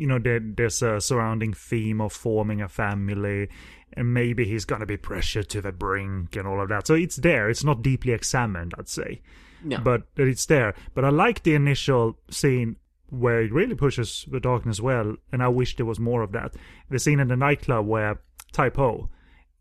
you 0.00 0.06
know, 0.06 0.18
there, 0.18 0.40
there's 0.42 0.80
a 0.82 1.00
surrounding 1.00 1.52
theme 1.52 2.00
of 2.00 2.12
forming 2.12 2.62
a 2.62 2.68
family, 2.68 3.48
and 3.92 4.14
maybe 4.14 4.44
he's 4.46 4.64
gonna 4.64 4.86
be 4.86 4.96
pressured 4.96 5.48
to 5.50 5.60
the 5.60 5.72
brink 5.72 6.36
and 6.36 6.48
all 6.48 6.60
of 6.60 6.68
that. 6.70 6.86
So 6.86 6.94
it's 6.94 7.16
there. 7.16 7.50
It's 7.50 7.62
not 7.64 7.82
deeply 7.82 8.12
examined, 8.12 8.72
I'd 8.78 8.88
say, 8.88 9.20
No. 9.62 9.78
but 9.78 10.04
it's 10.16 10.46
there. 10.46 10.74
But 10.94 11.04
I 11.04 11.10
like 11.10 11.42
the 11.42 11.54
initial 11.54 12.18
scene 12.30 12.76
where 13.10 13.42
it 13.42 13.52
really 13.52 13.74
pushes 13.74 14.24
the 14.30 14.40
darkness 14.40 14.80
well, 14.80 15.16
and 15.32 15.42
I 15.42 15.48
wish 15.48 15.76
there 15.76 15.84
was 15.86 16.00
more 16.00 16.22
of 16.22 16.32
that. 16.32 16.54
The 16.88 16.98
scene 16.98 17.20
in 17.20 17.28
the 17.28 17.36
nightclub 17.36 17.86
where 17.86 18.20
Typo 18.52 19.10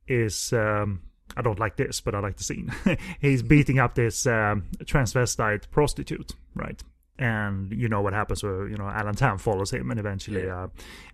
is 0.08 0.54
um 0.54 1.02
I 1.38 1.42
don't 1.44 1.60
like 1.60 1.76
this, 1.76 2.02
but 2.02 2.16
I 2.16 2.20
like 2.20 2.38
the 2.38 2.44
scene. 2.44 2.72
He's 3.22 3.44
beating 3.44 3.78
up 3.78 3.94
this 3.94 4.26
um, 4.26 4.64
transvestite 4.84 5.70
prostitute, 5.70 6.32
right? 6.56 6.82
And 7.20 7.72
you 7.74 7.90
know 7.90 8.02
what 8.02 8.14
happens? 8.14 8.42
Where 8.44 8.68
you 8.68 8.78
know 8.78 8.88
Alan 8.88 9.14
Tam 9.14 9.38
follows 9.38 9.72
him, 9.72 9.92
and 9.92 10.00
eventually, 10.00 10.50
uh, 10.50 10.68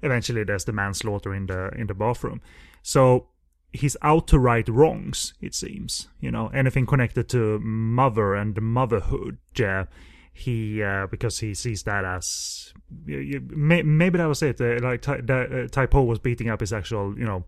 eventually 0.04 0.44
there's 0.44 0.66
the 0.66 0.72
manslaughter 0.72 1.34
in 1.34 1.48
the 1.48 1.70
in 1.70 1.88
the 1.88 1.96
bathroom. 1.96 2.42
So 2.84 3.30
he's 3.76 3.98
out 4.02 4.28
to 4.28 4.40
right 4.40 4.68
wrongs. 4.70 5.34
It 5.42 5.54
seems, 5.54 6.08
you 6.20 6.32
know, 6.32 6.48
anything 6.50 6.86
connected 6.86 7.28
to 7.30 7.60
mother 7.60 8.36
and 8.36 8.60
motherhood. 8.62 9.40
Uh, 9.60 9.86
he 10.34 10.84
uh, 10.84 11.08
because 11.08 11.40
he 11.40 11.54
sees 11.54 11.84
that 11.84 12.04
as 12.04 12.74
you, 13.06 13.20
you, 13.20 13.48
may, 13.50 13.82
maybe 13.84 14.18
that 14.18 14.26
was 14.26 14.44
it. 14.44 14.60
Uh, 14.60 14.80
like 14.82 15.02
Ty, 15.02 15.22
the, 15.22 15.64
uh, 15.64 15.68
Typo 15.70 16.04
was 16.04 16.20
beating 16.20 16.50
up 16.50 16.60
his 16.60 16.74
actual, 16.74 17.18
you 17.18 17.26
know, 17.26 17.46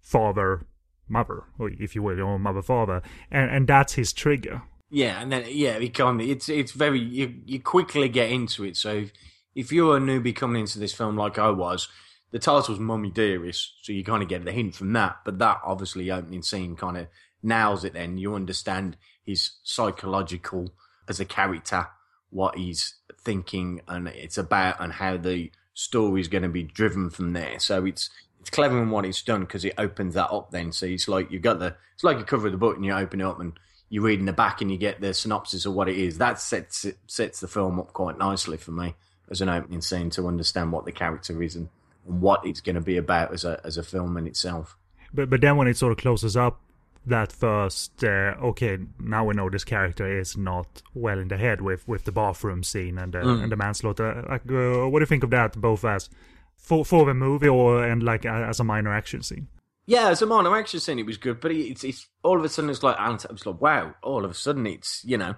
father, 0.00 0.62
mother, 1.06 1.44
or 1.58 1.70
if 1.70 1.94
you 1.94 2.02
will, 2.02 2.20
or 2.20 2.38
mother, 2.38 2.62
father, 2.62 3.02
and 3.30 3.50
and 3.50 3.66
that's 3.68 3.94
his 3.94 4.12
trigger. 4.12 4.62
Yeah, 4.90 5.20
and 5.20 5.32
then 5.32 5.44
yeah, 5.48 5.76
it 5.76 5.94
kind 5.94 6.20
of 6.20 6.28
it's 6.28 6.48
it's 6.48 6.72
very 6.72 7.00
you 7.00 7.34
you 7.46 7.60
quickly 7.60 8.08
get 8.08 8.30
into 8.30 8.64
it. 8.64 8.76
So 8.76 8.92
if, 8.94 9.12
if 9.54 9.72
you're 9.72 9.96
a 9.96 10.00
newbie 10.00 10.34
coming 10.36 10.60
into 10.62 10.78
this 10.78 10.92
film 10.94 11.16
like 11.16 11.38
I 11.38 11.50
was, 11.50 11.88
the 12.30 12.38
title's 12.38 12.78
Mummy 12.78 13.10
Dearest, 13.10 13.74
so 13.82 13.92
you 13.92 14.04
kind 14.04 14.22
of 14.22 14.28
get 14.28 14.44
the 14.44 14.52
hint 14.52 14.74
from 14.74 14.92
that. 14.92 15.18
But 15.24 15.38
that 15.38 15.60
obviously 15.64 16.10
opening 16.10 16.42
scene 16.42 16.76
kind 16.76 16.96
of 16.96 17.08
nails 17.42 17.84
it. 17.84 17.94
Then 17.94 18.18
you 18.18 18.34
understand 18.34 18.96
his 19.22 19.52
psychological 19.62 20.74
as 21.08 21.20
a 21.20 21.24
character, 21.24 21.88
what 22.30 22.56
he's 22.56 22.94
thinking, 23.20 23.80
and 23.88 24.08
it's 24.08 24.38
about, 24.38 24.76
and 24.80 24.94
how 24.94 25.16
the 25.16 25.50
story's 25.72 26.28
going 26.28 26.42
to 26.42 26.48
be 26.48 26.62
driven 26.62 27.10
from 27.10 27.32
there. 27.32 27.58
So 27.58 27.84
it's 27.84 28.10
it's 28.40 28.50
clever 28.50 28.80
in 28.80 28.90
what 28.90 29.06
it's 29.06 29.22
done 29.22 29.40
because 29.40 29.64
it 29.64 29.74
opens 29.78 30.14
that 30.14 30.30
up. 30.30 30.50
Then 30.50 30.70
so 30.70 30.86
it's 30.86 31.08
like 31.08 31.30
you've 31.30 31.42
got 31.42 31.58
the 31.58 31.76
it's 31.94 32.04
like 32.04 32.18
you 32.18 32.24
cover 32.24 32.50
the 32.50 32.56
book 32.56 32.76
and 32.76 32.84
you 32.84 32.92
open 32.92 33.20
it 33.20 33.26
up 33.26 33.40
and 33.40 33.58
you 33.88 34.00
read 34.02 34.18
in 34.18 34.26
the 34.26 34.32
back 34.32 34.60
and 34.60 34.70
you 34.70 34.78
get 34.78 35.00
the 35.00 35.14
synopsis 35.14 35.66
of 35.66 35.74
what 35.74 35.88
it 35.88 35.96
is. 35.96 36.18
That 36.18 36.40
sets 36.40 36.84
it, 36.84 36.98
sets 37.06 37.40
the 37.40 37.48
film 37.48 37.78
up 37.78 37.92
quite 37.92 38.18
nicely 38.18 38.56
for 38.56 38.72
me 38.72 38.94
as 39.30 39.40
an 39.40 39.48
opening 39.48 39.80
scene 39.80 40.10
to 40.10 40.26
understand 40.26 40.72
what 40.72 40.84
the 40.84 40.92
character 40.92 41.42
is 41.42 41.56
and, 41.56 41.68
and 42.06 42.20
what 42.20 42.44
it's 42.44 42.60
going 42.60 42.74
to 42.74 42.80
be 42.80 42.96
about 42.96 43.32
as 43.32 43.44
a 43.44 43.60
as 43.64 43.76
a 43.78 43.82
film 43.82 44.16
in 44.16 44.26
itself. 44.26 44.76
But 45.12 45.30
but 45.30 45.40
then 45.40 45.56
when 45.56 45.68
it 45.68 45.76
sort 45.76 45.92
of 45.92 45.98
closes 45.98 46.36
up 46.36 46.60
that 47.06 47.30
first, 47.30 48.02
uh, 48.02 48.34
okay, 48.42 48.78
now 48.98 49.26
we 49.26 49.34
know 49.34 49.50
this 49.50 49.64
character 49.64 50.18
is 50.18 50.36
not 50.36 50.82
well 50.94 51.18
in 51.18 51.28
the 51.28 51.36
head 51.36 51.60
with 51.60 51.86
with 51.86 52.04
the 52.04 52.12
bathroom 52.12 52.62
scene 52.62 52.98
and 52.98 53.14
uh, 53.14 53.20
and 53.20 53.52
the 53.52 53.56
manslaughter. 53.56 54.24
Like, 54.28 54.42
uh, 54.50 54.88
what 54.88 54.98
do 54.98 55.02
you 55.02 55.06
think 55.06 55.24
of 55.24 55.30
that, 55.30 55.60
both 55.60 55.84
as 55.84 56.08
for 56.56 56.84
for 56.84 57.04
the 57.04 57.14
movie 57.14 57.48
or 57.48 57.84
and 57.84 58.02
like 58.02 58.24
uh, 58.26 58.46
as 58.48 58.60
a 58.60 58.64
minor 58.64 58.92
action 58.92 59.22
scene? 59.22 59.48
Yeah, 59.86 60.08
as 60.08 60.22
a 60.22 60.26
minor 60.26 60.56
action 60.56 60.80
scene, 60.80 60.98
it 60.98 61.06
was 61.06 61.18
good, 61.18 61.40
but 61.40 61.52
it's 61.52 61.84
it's 61.84 62.06
all 62.22 62.38
of 62.38 62.44
a 62.44 62.48
sudden 62.48 62.70
it's 62.70 62.82
like 62.82 62.96
It's 62.98 63.46
like 63.46 63.60
wow, 63.60 63.94
all 64.02 64.24
of 64.24 64.30
a 64.30 64.34
sudden 64.34 64.66
it's 64.66 65.02
you 65.04 65.18
know, 65.18 65.34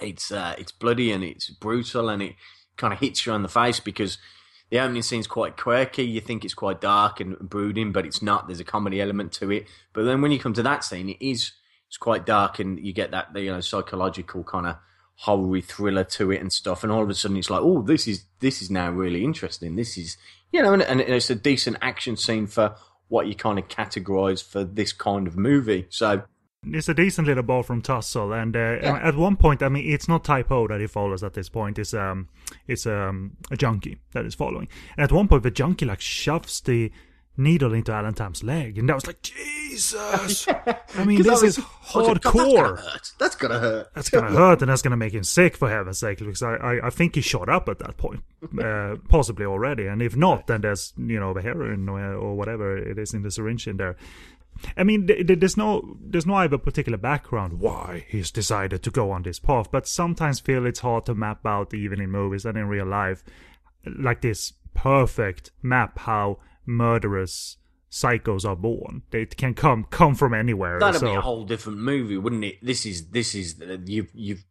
it's 0.00 0.32
uh, 0.32 0.54
it's 0.58 0.72
bloody 0.72 1.12
and 1.12 1.22
it's 1.22 1.50
brutal 1.50 2.08
and 2.08 2.22
it 2.22 2.36
kind 2.76 2.92
of 2.92 3.00
hits 3.00 3.26
you 3.26 3.32
on 3.32 3.42
the 3.42 3.48
face 3.48 3.80
because 3.80 4.18
the 4.70 4.78
opening 4.78 5.02
scene's 5.02 5.26
quite 5.26 5.56
quirky. 5.56 6.04
You 6.04 6.20
think 6.20 6.44
it's 6.44 6.54
quite 6.54 6.80
dark 6.80 7.20
and 7.20 7.38
brooding, 7.38 7.92
but 7.92 8.06
it's 8.06 8.22
not. 8.22 8.46
There's 8.46 8.60
a 8.60 8.64
comedy 8.64 9.00
element 9.00 9.32
to 9.34 9.50
it. 9.50 9.66
But 9.92 10.04
then 10.04 10.22
when 10.22 10.32
you 10.32 10.38
come 10.38 10.54
to 10.54 10.62
that 10.62 10.84
scene, 10.84 11.10
it 11.10 11.18
is 11.20 11.52
it's 11.88 11.98
quite 11.98 12.24
dark 12.24 12.60
and 12.60 12.78
you 12.78 12.92
get 12.92 13.10
that 13.10 13.36
you 13.36 13.50
know 13.50 13.60
psychological 13.60 14.44
kind 14.44 14.66
of 14.66 14.76
horror 15.16 15.60
thriller 15.60 16.04
to 16.04 16.30
it 16.30 16.40
and 16.40 16.52
stuff. 16.52 16.82
And 16.82 16.90
all 16.90 17.02
of 17.02 17.10
a 17.10 17.14
sudden 17.14 17.36
it's 17.36 17.50
like, 17.50 17.60
oh, 17.62 17.82
this 17.82 18.08
is 18.08 18.24
this 18.38 18.62
is 18.62 18.70
now 18.70 18.90
really 18.90 19.24
interesting. 19.24 19.76
This 19.76 19.98
is 19.98 20.16
you 20.52 20.62
know, 20.62 20.72
and, 20.72 20.82
and 20.82 21.00
it's 21.00 21.30
a 21.30 21.34
decent 21.34 21.76
action 21.82 22.16
scene 22.16 22.46
for 22.46 22.74
what 23.10 23.26
you 23.26 23.34
kind 23.34 23.58
of 23.58 23.68
categorize 23.68 24.42
for 24.42 24.64
this 24.64 24.92
kind 24.92 25.26
of 25.26 25.36
movie. 25.36 25.86
So 25.90 26.22
It's 26.64 26.88
a 26.88 26.94
decent 26.94 27.26
little 27.26 27.42
ball 27.42 27.62
from 27.62 27.82
tussle, 27.82 28.32
and 28.32 28.56
uh, 28.56 28.78
at 28.82 29.16
one 29.16 29.36
point, 29.36 29.62
I 29.62 29.68
mean, 29.68 29.90
it's 29.90 30.08
not 30.08 30.24
Typo 30.24 30.68
that 30.68 30.80
he 30.80 30.86
follows 30.86 31.22
at 31.22 31.34
this 31.34 31.48
point. 31.48 31.78
It's 31.78 31.92
um, 31.92 32.28
it's 32.66 32.86
um, 32.86 33.36
a 33.50 33.56
junkie 33.56 33.98
that 34.12 34.24
is 34.24 34.34
following. 34.34 34.68
And 34.96 35.04
at 35.04 35.12
one 35.12 35.28
point, 35.28 35.42
the 35.42 35.50
junkie 35.50 35.86
like 35.86 36.00
shoves 36.00 36.60
the 36.60 36.92
needle 37.40 37.74
into 37.74 37.90
Alan 37.92 38.14
Tam's 38.14 38.44
leg, 38.44 38.78
and 38.78 38.90
I 38.90 38.94
was 38.94 39.06
like, 39.06 39.22
Jesus! 39.22 40.46
I 40.96 41.04
mean, 41.04 41.18
'Cause 41.18 41.26
I 41.26 41.30
this 41.30 41.42
was- 41.42 41.58
is 41.58 41.64
I 41.94 41.98
was 41.98 42.06
like, 42.08 42.22
That's 42.22 42.34
hardcore. 42.36 42.54
gonna 42.54 42.76
hurt. 42.82 43.12
That's 43.18 43.34
gonna 43.36 43.58
hurt. 43.58 43.94
That's 43.94 44.10
gonna 44.10 44.30
hurt, 44.36 44.62
and 44.62 44.70
that's 44.70 44.82
gonna 44.82 44.96
make 44.96 45.12
him 45.14 45.24
sick 45.24 45.56
for 45.56 45.68
heaven's 45.68 45.98
sake. 45.98 46.18
Because 46.18 46.42
I, 46.42 46.54
I, 46.54 46.86
I 46.86 46.90
think 46.90 47.14
he 47.16 47.20
shot 47.20 47.48
up 47.48 47.68
at 47.68 47.78
that 47.80 47.96
point, 47.96 48.22
uh, 48.62 48.96
possibly 49.08 49.44
already. 49.46 49.86
And 49.86 50.00
if 50.02 50.14
not, 50.16 50.46
then 50.46 50.60
there's 50.60 50.92
you 50.96 51.18
know 51.18 51.32
the 51.32 51.42
heroin 51.42 51.88
or, 51.88 52.14
or 52.14 52.36
whatever 52.36 52.76
it 52.76 52.98
is 52.98 53.14
in 53.14 53.22
the 53.22 53.30
syringe 53.30 53.66
in 53.66 53.76
there. 53.78 53.96
I 54.76 54.82
mean, 54.84 55.06
th- 55.06 55.26
th- 55.26 55.38
there's 55.40 55.56
no 55.56 55.96
there's 56.00 56.26
no 56.26 56.34
either 56.34 56.58
particular 56.58 56.98
background 56.98 57.60
why 57.60 58.04
he's 58.08 58.30
decided 58.30 58.82
to 58.82 58.90
go 58.90 59.10
on 59.10 59.22
this 59.22 59.38
path, 59.38 59.70
but 59.70 59.86
sometimes 59.88 60.38
feel 60.40 60.66
it's 60.66 60.80
hard 60.80 61.06
to 61.06 61.14
map 61.14 61.46
out 61.46 61.72
even 61.72 62.00
in 62.00 62.10
movies 62.10 62.44
and 62.44 62.58
in 62.58 62.66
real 62.68 62.86
life, 62.86 63.24
like 63.86 64.20
this 64.20 64.52
perfect 64.74 65.50
map 65.62 65.98
how 66.00 66.38
murderous 66.66 67.56
psychos 67.90 68.44
are 68.44 68.56
born. 68.56 69.02
They 69.10 69.26
can 69.26 69.54
come 69.54 69.84
come 69.90 70.14
from 70.14 70.32
anywhere. 70.32 70.78
That'd 70.78 71.00
so. 71.00 71.06
be 71.06 71.14
a 71.14 71.20
whole 71.20 71.44
different 71.44 71.78
movie, 71.78 72.16
wouldn't 72.16 72.44
it? 72.44 72.58
This 72.62 72.86
is 72.86 73.08
this 73.10 73.34
is 73.34 73.60
uh, 73.60 73.78
you've 73.84 74.10
you've 74.14 74.44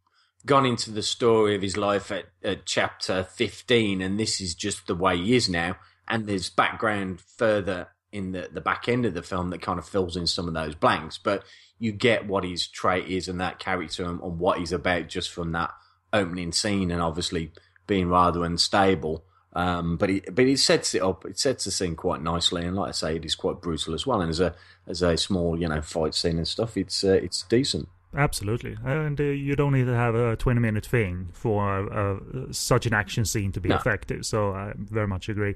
gone 0.46 0.66
into 0.66 0.90
the 0.90 1.02
story 1.02 1.54
of 1.54 1.62
his 1.62 1.76
life 1.76 2.10
at, 2.10 2.26
at 2.42 2.66
chapter 2.66 3.24
fifteen, 3.24 4.00
and 4.00 4.18
this 4.18 4.40
is 4.40 4.54
just 4.54 4.86
the 4.86 4.94
way 4.94 5.16
he 5.16 5.34
is 5.34 5.48
now. 5.48 5.76
And 6.06 6.26
there's 6.26 6.50
background 6.50 7.20
further 7.20 7.88
in 8.12 8.32
the 8.32 8.48
the 8.52 8.60
back 8.60 8.88
end 8.88 9.06
of 9.06 9.14
the 9.14 9.22
film 9.22 9.50
that 9.50 9.62
kind 9.62 9.78
of 9.78 9.88
fills 9.88 10.16
in 10.16 10.26
some 10.26 10.48
of 10.48 10.54
those 10.54 10.74
blanks, 10.74 11.18
but 11.18 11.44
you 11.78 11.92
get 11.92 12.26
what 12.26 12.44
his 12.44 12.68
trait 12.68 13.06
is 13.08 13.26
and 13.26 13.40
that 13.40 13.58
character 13.58 14.04
and, 14.04 14.20
and 14.20 14.38
what 14.38 14.58
he's 14.58 14.72
about 14.72 15.08
just 15.08 15.30
from 15.30 15.52
that 15.52 15.70
opening 16.12 16.52
scene, 16.52 16.90
and 16.90 17.00
obviously 17.00 17.52
being 17.86 18.08
rather 18.08 18.44
unstable. 18.44 19.24
Um, 19.52 19.96
but 19.96 20.10
it 20.10 20.34
but 20.34 20.44
it 20.46 20.58
sets 20.58 20.94
it 20.94 21.02
up. 21.02 21.24
It 21.24 21.38
sets 21.38 21.64
the 21.64 21.70
scene 21.70 21.96
quite 21.96 22.22
nicely, 22.22 22.64
and 22.64 22.76
like 22.76 22.90
I 22.90 22.92
say, 22.92 23.16
it 23.16 23.24
is 23.24 23.34
quite 23.34 23.60
brutal 23.60 23.94
as 23.94 24.06
well. 24.06 24.20
And 24.20 24.30
as 24.30 24.40
a 24.40 24.54
as 24.86 25.02
a 25.02 25.16
small 25.16 25.58
you 25.60 25.68
know 25.68 25.82
fight 25.82 26.14
scene 26.14 26.36
and 26.38 26.46
stuff, 26.46 26.76
it's 26.76 27.02
uh, 27.02 27.14
it's 27.14 27.42
decent. 27.42 27.88
Absolutely, 28.16 28.76
and 28.84 29.20
uh, 29.20 29.24
you 29.24 29.54
don't 29.54 29.72
need 29.72 29.86
to 29.86 29.94
have 29.94 30.16
a 30.16 30.34
twenty-minute 30.36 30.84
thing 30.86 31.28
for 31.32 31.92
uh, 31.92 32.18
such 32.52 32.86
an 32.86 32.92
action 32.92 33.24
scene 33.24 33.52
to 33.52 33.60
be 33.60 33.68
No. 33.68 33.76
effective. 33.76 34.26
So 34.26 34.50
I 34.52 34.72
very 34.76 35.06
much 35.06 35.28
agree. 35.28 35.54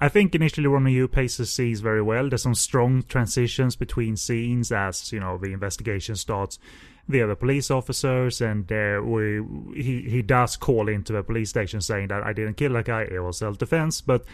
I 0.00 0.10
think 0.10 0.34
initially 0.34 0.66
Ronny 0.66 0.92
Yu 0.92 1.08
paces 1.08 1.50
scenes 1.50 1.80
very 1.80 2.02
well. 2.02 2.28
There's 2.28 2.42
some 2.42 2.54
strong 2.54 3.04
transitions 3.04 3.74
between 3.74 4.16
scenes 4.16 4.70
as 4.70 5.12
you 5.12 5.20
know 5.20 5.38
the 5.38 5.52
investigation 5.52 6.14
starts 6.16 6.58
the 7.08 7.36
police 7.36 7.70
officers, 7.70 8.40
and 8.40 8.70
uh, 8.72 9.00
we 9.02 9.42
he 9.74 10.02
he 10.02 10.22
does 10.22 10.56
call 10.56 10.88
into 10.88 11.12
the 11.12 11.22
police 11.22 11.50
station 11.50 11.80
saying 11.80 12.08
that 12.08 12.22
I 12.22 12.32
didn't 12.32 12.54
kill 12.54 12.72
that 12.74 12.86
guy; 12.86 13.02
it 13.02 13.20
was 13.20 13.38
self-defense, 13.38 14.00
but. 14.00 14.24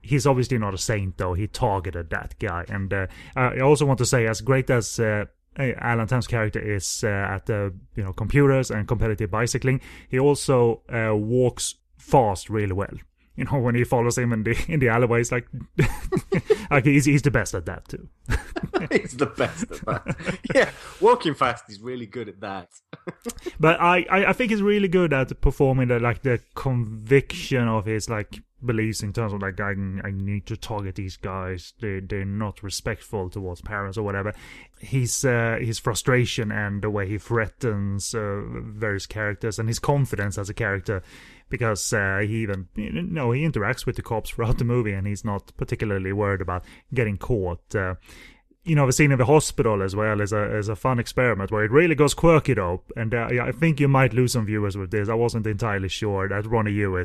He's 0.00 0.28
obviously 0.28 0.58
not 0.58 0.74
a 0.74 0.78
saint, 0.78 1.18
though. 1.18 1.34
He 1.34 1.48
targeted 1.48 2.10
that 2.10 2.38
guy, 2.38 2.64
and 2.68 2.94
uh, 2.94 3.08
I 3.34 3.58
also 3.58 3.84
want 3.84 3.98
to 3.98 4.06
say, 4.06 4.28
as 4.28 4.40
great 4.40 4.70
as 4.70 5.00
uh, 5.00 5.24
Alan 5.58 6.06
Tam's 6.06 6.28
character 6.28 6.60
is 6.60 7.02
uh, 7.02 7.08
at 7.08 7.46
the 7.46 7.74
you 7.96 8.04
know 8.04 8.12
computers 8.12 8.70
and 8.70 8.86
competitive 8.86 9.30
bicycling. 9.30 9.80
He 10.08 10.18
also 10.18 10.82
uh, 10.88 11.16
walks 11.16 11.74
fast 11.96 12.48
really 12.48 12.72
well. 12.72 12.94
You 13.38 13.44
know 13.44 13.60
when 13.60 13.76
he 13.76 13.84
follows 13.84 14.18
him 14.18 14.32
in 14.32 14.42
the 14.42 14.56
in 14.66 14.80
the 14.80 14.88
alleyways, 14.88 15.30
like 15.30 15.46
like 16.72 16.84
he's 16.84 17.04
he's 17.04 17.22
the 17.22 17.30
best 17.30 17.54
at 17.54 17.66
that 17.66 17.86
too. 17.86 18.08
he's 18.90 19.16
the 19.16 19.26
best 19.26 19.70
at 19.70 19.86
that. 19.86 20.38
yeah, 20.52 20.70
walking 21.00 21.34
fast 21.34 21.70
is 21.70 21.80
really 21.80 22.06
good 22.06 22.28
at 22.28 22.40
that. 22.40 22.68
But 23.60 23.80
I, 23.80 24.04
I 24.10 24.26
I 24.26 24.32
think 24.32 24.50
he's 24.50 24.62
really 24.62 24.88
good 24.88 25.12
at 25.12 25.40
performing 25.40 25.86
the 25.86 26.00
like 26.00 26.22
the 26.22 26.40
conviction 26.56 27.68
of 27.68 27.84
his 27.84 28.10
like 28.10 28.40
beliefs 28.64 29.04
in 29.04 29.12
terms 29.12 29.32
of 29.32 29.40
like 29.40 29.60
I 29.60 29.70
I 29.70 30.10
need 30.10 30.46
to 30.46 30.56
target 30.56 30.96
these 30.96 31.16
guys. 31.16 31.74
They 31.80 32.00
they're 32.00 32.24
not 32.24 32.64
respectful 32.64 33.30
towards 33.30 33.60
parents 33.60 33.96
or 33.98 34.02
whatever. 34.02 34.32
His 34.80 35.24
uh, 35.24 35.58
his 35.60 35.78
frustration 35.78 36.50
and 36.50 36.82
the 36.82 36.90
way 36.90 37.06
he 37.06 37.18
threatens 37.18 38.14
uh, 38.14 38.42
various 38.48 39.06
characters 39.06 39.60
and 39.60 39.68
his 39.68 39.78
confidence 39.78 40.38
as 40.38 40.50
a 40.50 40.54
character 40.54 41.02
because 41.48 41.92
uh, 41.92 42.18
he 42.20 42.42
even 42.42 42.68
you 42.74 42.90
know 43.02 43.32
he 43.32 43.46
interacts 43.46 43.86
with 43.86 43.96
the 43.96 44.02
cops 44.02 44.30
throughout 44.30 44.58
the 44.58 44.64
movie 44.64 44.92
and 44.92 45.06
he's 45.06 45.24
not 45.24 45.52
particularly 45.56 46.12
worried 46.12 46.40
about 46.40 46.64
getting 46.92 47.16
caught. 47.16 47.74
Uh, 47.74 47.94
you 48.64 48.74
know, 48.74 48.86
the 48.86 48.92
scene 48.92 49.12
in 49.12 49.18
the 49.18 49.24
hospital 49.24 49.82
as 49.82 49.96
well 49.96 50.20
is 50.20 50.32
a 50.32 50.56
is 50.56 50.68
a 50.68 50.76
fun 50.76 50.98
experiment 50.98 51.50
where 51.50 51.64
it 51.64 51.70
really 51.70 51.94
goes 51.94 52.14
quirky 52.14 52.54
though, 52.54 52.82
and 52.96 53.14
uh, 53.14 53.28
yeah, 53.32 53.44
I 53.44 53.52
think 53.52 53.80
you 53.80 53.88
might 53.88 54.12
lose 54.12 54.32
some 54.32 54.46
viewers 54.46 54.76
with 54.76 54.90
this. 54.90 55.08
I 55.08 55.14
wasn't 55.14 55.46
entirely 55.46 55.88
sure 55.88 56.28
that 56.28 56.46
Ronny 56.46 56.72
Yu 56.72 56.96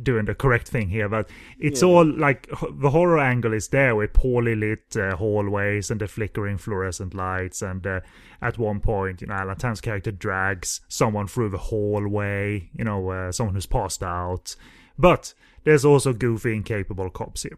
doing 0.00 0.24
the 0.24 0.34
correct 0.34 0.68
thing 0.68 0.88
here, 0.88 1.08
but 1.08 1.28
it's 1.58 1.82
all 1.82 2.04
like 2.04 2.48
the 2.72 2.90
horror 2.90 3.18
angle 3.18 3.52
is 3.52 3.68
there 3.68 3.94
with 3.96 4.12
poorly 4.12 4.54
lit 4.54 4.96
uh, 4.96 5.16
hallways 5.16 5.90
and 5.90 6.00
the 6.00 6.08
flickering 6.08 6.58
fluorescent 6.58 7.14
lights, 7.14 7.62
and 7.62 7.86
uh, 7.86 8.00
at 8.40 8.58
one 8.58 8.80
point, 8.80 9.20
you 9.20 9.26
know, 9.26 9.34
Alan 9.34 9.56
Tam's 9.56 9.80
character 9.80 10.10
drags 10.10 10.80
someone 10.88 11.26
through 11.26 11.50
the 11.50 11.58
hallway, 11.58 12.70
you 12.74 12.84
know, 12.84 13.10
uh, 13.10 13.32
someone 13.32 13.54
who's 13.54 13.66
passed 13.66 14.02
out, 14.02 14.56
but 14.98 15.34
there's 15.64 15.84
also 15.84 16.12
goofy, 16.12 16.54
incapable 16.54 17.10
cops 17.10 17.42
here 17.42 17.56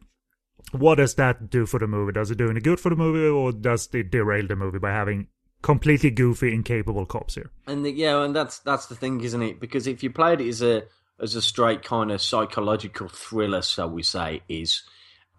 what 0.70 0.96
does 0.96 1.14
that 1.14 1.50
do 1.50 1.66
for 1.66 1.78
the 1.78 1.86
movie? 1.86 2.12
Does 2.12 2.30
it 2.30 2.38
do 2.38 2.50
any 2.50 2.60
good 2.60 2.80
for 2.80 2.88
the 2.88 2.96
movie, 2.96 3.26
or 3.26 3.52
does 3.52 3.88
it 3.92 4.10
derail 4.10 4.46
the 4.46 4.56
movie 4.56 4.78
by 4.78 4.90
having 4.90 5.28
completely 5.62 6.10
goofy, 6.10 6.54
incapable 6.54 7.06
cops 7.06 7.34
here? 7.34 7.50
And 7.66 7.84
the, 7.84 7.90
yeah, 7.90 8.22
and 8.22 8.34
that's 8.34 8.58
that's 8.60 8.86
the 8.86 8.94
thing, 8.94 9.20
isn't 9.20 9.42
it? 9.42 9.60
Because 9.60 9.86
if 9.86 10.02
you 10.02 10.10
played 10.10 10.40
it 10.40 10.48
as 10.48 10.62
a 10.62 10.84
as 11.22 11.36
a 11.36 11.42
straight 11.42 11.82
kind 11.82 12.10
of 12.10 12.20
psychological 12.20 13.08
thriller, 13.08 13.62
so 13.62 13.86
we 13.86 14.02
say, 14.02 14.42
is 14.48 14.82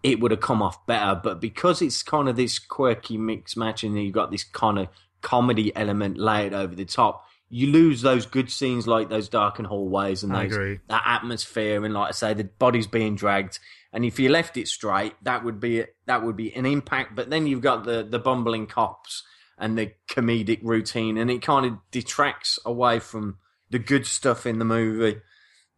it 0.02 0.20
would 0.20 0.30
have 0.30 0.40
come 0.40 0.62
off 0.62 0.86
better. 0.86 1.20
But 1.22 1.40
because 1.40 1.82
it's 1.82 2.02
kind 2.02 2.28
of 2.28 2.36
this 2.36 2.58
quirky 2.58 3.18
mix 3.18 3.56
match, 3.56 3.84
and 3.84 4.00
you've 4.02 4.12
got 4.14 4.30
this 4.30 4.44
kind 4.44 4.78
of 4.78 4.88
comedy 5.20 5.74
element 5.76 6.18
layered 6.18 6.54
over 6.54 6.74
the 6.74 6.84
top, 6.84 7.26
you 7.50 7.68
lose 7.68 8.02
those 8.02 8.26
good 8.26 8.50
scenes 8.50 8.86
like 8.86 9.08
those 9.10 9.28
darkened 9.28 9.68
hallways 9.68 10.22
and 10.24 10.34
those, 10.34 10.50
that 10.88 11.02
atmosphere, 11.06 11.84
and 11.84 11.94
like 11.94 12.08
I 12.08 12.12
say, 12.12 12.34
the 12.34 12.44
body's 12.44 12.86
being 12.86 13.14
dragged. 13.14 13.58
And 13.92 14.04
if 14.04 14.18
you 14.18 14.28
left 14.28 14.56
it 14.56 14.66
straight, 14.66 15.14
that 15.22 15.44
would 15.44 15.60
be 15.60 15.84
that 16.06 16.24
would 16.24 16.36
be 16.36 16.54
an 16.56 16.66
impact. 16.66 17.14
But 17.14 17.30
then 17.30 17.46
you've 17.46 17.60
got 17.60 17.84
the 17.84 18.02
the 18.02 18.18
bumbling 18.18 18.66
cops 18.66 19.22
and 19.56 19.78
the 19.78 19.92
comedic 20.10 20.60
routine, 20.62 21.16
and 21.16 21.30
it 21.30 21.42
kind 21.42 21.64
of 21.66 21.74
detracts 21.92 22.58
away 22.64 22.98
from 22.98 23.38
the 23.70 23.78
good 23.78 24.06
stuff 24.06 24.46
in 24.46 24.58
the 24.58 24.64
movie. 24.64 25.20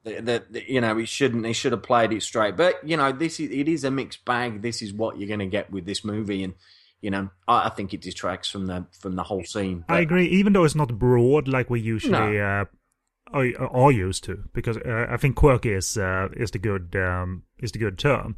That 0.06 0.52
that, 0.52 0.68
you 0.68 0.80
know, 0.80 0.96
he 0.96 1.04
shouldn't. 1.04 1.44
he 1.44 1.52
should 1.52 1.72
have 1.72 1.82
played 1.82 2.12
it 2.12 2.22
straight. 2.22 2.56
But 2.56 2.86
you 2.88 2.96
know, 2.96 3.10
this 3.10 3.40
is 3.40 3.50
it 3.50 3.68
is 3.68 3.82
a 3.82 3.90
mixed 3.90 4.24
bag. 4.24 4.62
This 4.62 4.80
is 4.80 4.92
what 4.92 5.18
you're 5.18 5.26
going 5.26 5.40
to 5.40 5.46
get 5.46 5.70
with 5.70 5.84
this 5.84 6.04
movie, 6.04 6.44
and 6.44 6.54
you 7.00 7.10
know, 7.10 7.30
I, 7.48 7.66
I 7.66 7.70
think 7.70 7.92
it 7.92 8.02
detracts 8.02 8.48
from 8.48 8.66
the 8.66 8.86
from 9.00 9.16
the 9.16 9.24
whole 9.24 9.42
scene. 9.42 9.84
I 9.88 9.98
agree, 10.00 10.26
even 10.28 10.52
though 10.52 10.64
it's 10.64 10.76
not 10.76 10.96
broad 10.96 11.48
like 11.48 11.68
we 11.68 11.80
usually 11.80 12.12
No. 12.38 12.64
uh, 13.32 13.36
are, 13.36 13.66
are 13.66 13.90
used 13.92 14.22
to, 14.24 14.44
because 14.52 14.76
uh, 14.76 15.06
I 15.10 15.16
think 15.16 15.34
quirky 15.34 15.72
is 15.72 15.98
uh, 15.98 16.28
is 16.36 16.52
the 16.52 16.60
good 16.60 16.94
um, 16.94 17.42
is 17.58 17.72
the 17.72 17.80
good 17.80 17.98
term. 17.98 18.36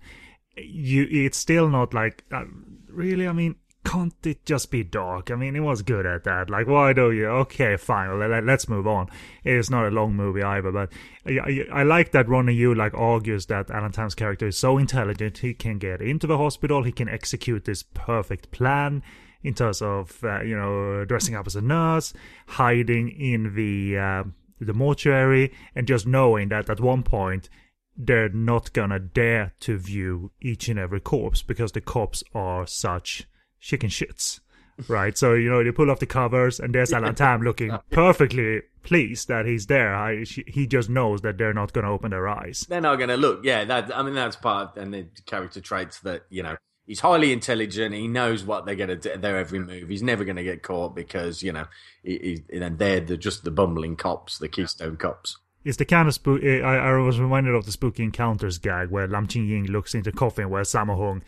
You, 0.56 1.06
it's 1.10 1.36
still 1.38 1.68
not 1.68 1.92
like 1.92 2.24
uh, 2.32 2.44
really. 2.88 3.28
I 3.28 3.32
mean, 3.32 3.56
can't 3.84 4.14
it 4.24 4.44
just 4.44 4.70
be 4.70 4.84
dark? 4.84 5.30
I 5.30 5.34
mean, 5.34 5.56
it 5.56 5.60
was 5.60 5.82
good 5.82 6.04
at 6.04 6.24
that. 6.24 6.50
Like, 6.50 6.66
why 6.66 6.92
do 6.92 7.10
you? 7.10 7.26
Okay, 7.26 7.76
fine. 7.76 8.18
Let, 8.18 8.44
let's 8.44 8.68
move 8.68 8.86
on. 8.86 9.08
It's 9.44 9.70
not 9.70 9.86
a 9.86 9.90
long 9.90 10.14
movie 10.14 10.42
either, 10.42 10.70
but 10.70 10.92
I, 11.26 11.38
I, 11.38 11.80
I 11.80 11.82
like 11.84 12.12
that 12.12 12.28
Ronny 12.28 12.54
Yu 12.54 12.74
like 12.74 12.94
argues 12.94 13.46
that 13.46 13.70
Alan 13.70 13.92
Tam's 13.92 14.14
character 14.14 14.46
is 14.46 14.58
so 14.58 14.78
intelligent 14.78 15.38
he 15.38 15.54
can 15.54 15.78
get 15.78 16.02
into 16.02 16.26
the 16.26 16.38
hospital, 16.38 16.82
he 16.82 16.92
can 16.92 17.08
execute 17.08 17.64
this 17.64 17.82
perfect 17.82 18.50
plan 18.50 19.02
in 19.42 19.54
terms 19.54 19.80
of 19.80 20.22
uh, 20.24 20.42
you 20.42 20.56
know 20.56 21.04
dressing 21.04 21.34
up 21.34 21.46
as 21.46 21.56
a 21.56 21.62
nurse, 21.62 22.12
hiding 22.46 23.08
in 23.08 23.54
the 23.54 23.96
uh, 23.96 24.24
the 24.60 24.74
mortuary, 24.74 25.52
and 25.74 25.86
just 25.86 26.06
knowing 26.06 26.48
that 26.48 26.68
at 26.68 26.80
one 26.80 27.02
point 27.02 27.48
they're 27.96 28.28
not 28.28 28.72
gonna 28.72 28.98
dare 28.98 29.54
to 29.60 29.76
view 29.76 30.30
each 30.40 30.68
and 30.68 30.78
every 30.78 31.00
corpse 31.00 31.42
because 31.42 31.72
the 31.72 31.80
cops 31.80 32.22
are 32.34 32.66
such 32.66 33.27
chicken 33.60 33.90
shits. 33.90 34.40
Right, 34.86 35.18
so 35.18 35.34
you 35.34 35.50
know 35.50 35.64
they 35.64 35.72
pull 35.72 35.90
off 35.90 35.98
the 35.98 36.06
covers, 36.06 36.60
and 36.60 36.72
there's 36.72 36.92
Alan 36.92 37.14
Tam 37.16 37.42
looking 37.42 37.76
perfectly 37.90 38.62
pleased 38.84 39.26
that 39.26 39.44
he's 39.44 39.66
there. 39.66 39.94
I, 39.94 40.22
she, 40.22 40.44
he 40.46 40.68
just 40.68 40.88
knows 40.88 41.22
that 41.22 41.36
they're 41.36 41.52
not 41.52 41.72
going 41.72 41.84
to 41.84 41.90
open 41.90 42.12
their 42.12 42.28
eyes. 42.28 42.64
they're 42.68 42.80
not 42.80 42.96
going 42.96 43.08
to 43.08 43.16
look. 43.16 43.40
Yeah, 43.42 43.64
that 43.64 43.96
I 43.96 44.02
mean 44.02 44.14
that's 44.14 44.36
part 44.36 44.76
of 44.76 44.82
and 44.82 44.94
the 44.94 45.06
character 45.26 45.60
traits 45.60 45.98
that 46.00 46.22
you 46.30 46.44
know 46.44 46.56
he's 46.86 47.00
highly 47.00 47.32
intelligent. 47.32 47.94
He 47.94 48.06
knows 48.06 48.44
what 48.44 48.66
they're 48.66 48.76
going 48.76 48.88
to 48.88 48.96
do. 48.96 49.16
Their 49.16 49.36
every 49.36 49.58
move. 49.58 49.88
He's 49.88 50.02
never 50.02 50.24
going 50.24 50.36
to 50.36 50.44
get 50.44 50.62
caught 50.62 50.94
because 50.94 51.42
you 51.42 51.52
know 51.52 51.66
he, 52.04 52.42
he, 52.50 52.58
and 52.58 52.78
they're 52.78 53.00
the, 53.00 53.16
just 53.16 53.44
the 53.44 53.50
bumbling 53.50 53.96
cops, 53.96 54.38
the 54.38 54.48
Keystone 54.48 54.96
cops. 54.96 55.38
It's 55.64 55.76
the 55.76 55.84
kind 55.84 56.08
of 56.08 56.14
spook. 56.14 56.42
I, 56.42 56.60
I 56.60 56.96
was 56.98 57.20
reminded 57.20 57.54
of 57.54 57.66
the 57.66 57.72
spooky 57.72 58.02
encounters 58.02 58.58
gag 58.58 58.90
where 58.90 59.06
Lam 59.06 59.26
Ching 59.26 59.46
Ying 59.46 59.66
looks 59.66 59.94
into 59.94 60.12
coffin 60.12 60.50
where 60.50 60.62
Sammo 60.62 60.96
Hung 60.96 61.22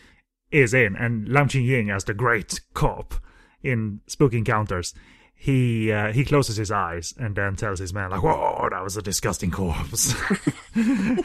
is 0.50 0.74
in, 0.74 0.96
and 0.96 1.28
Lam 1.28 1.48
Ching 1.48 1.64
Ying 1.64 1.90
as 1.90 2.04
the 2.04 2.14
great 2.14 2.60
cop 2.74 3.14
in 3.62 4.00
spooky 4.06 4.38
encounters. 4.38 4.94
He 5.34 5.90
uh, 5.90 6.12
he 6.12 6.24
closes 6.24 6.56
his 6.56 6.70
eyes 6.70 7.14
and 7.18 7.34
then 7.34 7.56
tells 7.56 7.78
his 7.78 7.94
man 7.94 8.10
like, 8.10 8.22
"Whoa, 8.22 8.68
that 8.70 8.82
was 8.82 8.96
a 8.96 9.02
disgusting 9.02 9.50
corpse." 9.50 10.14
yeah, 10.76 11.16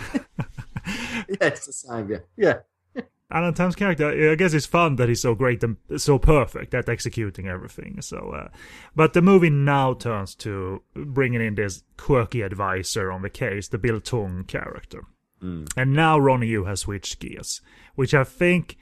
it's 1.41 1.65
the 1.65 1.73
same. 1.73 2.09
Yeah, 2.09 2.19
yeah. 2.37 2.59
Alan 3.31 3.53
Tam's 3.53 3.75
character, 3.75 4.31
I 4.31 4.35
guess 4.35 4.53
it's 4.53 4.67
fun 4.67 4.95
that 4.97 5.09
he's 5.09 5.21
so 5.21 5.35
great 5.35 5.63
and 5.63 5.77
so 5.97 6.17
perfect 6.19 6.73
at 6.73 6.87
executing 6.87 7.47
everything. 7.47 7.99
So, 8.01 8.17
uh, 8.29 8.47
but 8.95 9.13
the 9.13 9.21
movie 9.21 9.49
now 9.49 9.95
turns 9.95 10.35
to 10.35 10.83
bringing 10.93 11.41
in 11.41 11.55
this 11.55 11.83
quirky 11.97 12.41
advisor 12.43 13.11
on 13.11 13.23
the 13.23 13.29
case, 13.29 13.67
the 13.67 13.79
Bill 13.79 13.99
Tung 13.99 14.45
character. 14.45 15.05
And 15.41 15.93
now 15.93 16.17
Ronny 16.17 16.47
Yu 16.47 16.65
has 16.65 16.81
switched 16.81 17.19
gears, 17.19 17.61
which 17.95 18.13
I 18.13 18.23
think 18.23 18.77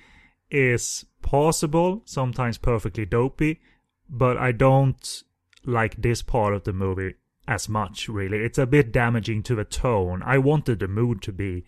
is 0.52 1.06
possible, 1.22 2.02
sometimes 2.06 2.58
perfectly 2.58 3.06
dopey, 3.06 3.60
but 4.10 4.38
I 4.38 4.52
don't 4.52 5.24
like 5.66 6.02
this 6.02 6.22
part 6.22 6.54
of 6.54 6.64
the 6.64 6.74
movie 6.74 7.16
as 7.48 7.68
much, 7.68 8.08
really. 8.08 8.38
It's 8.40 8.58
a 8.58 8.66
bit 8.66 8.92
damaging 8.92 9.44
to 9.44 9.56
the 9.56 9.66
tone. 9.66 10.22
I 10.24 10.38
wanted 10.38 10.80
the 10.80 10.88
mood 10.88 11.22
to 11.24 11.32
be 11.32 11.66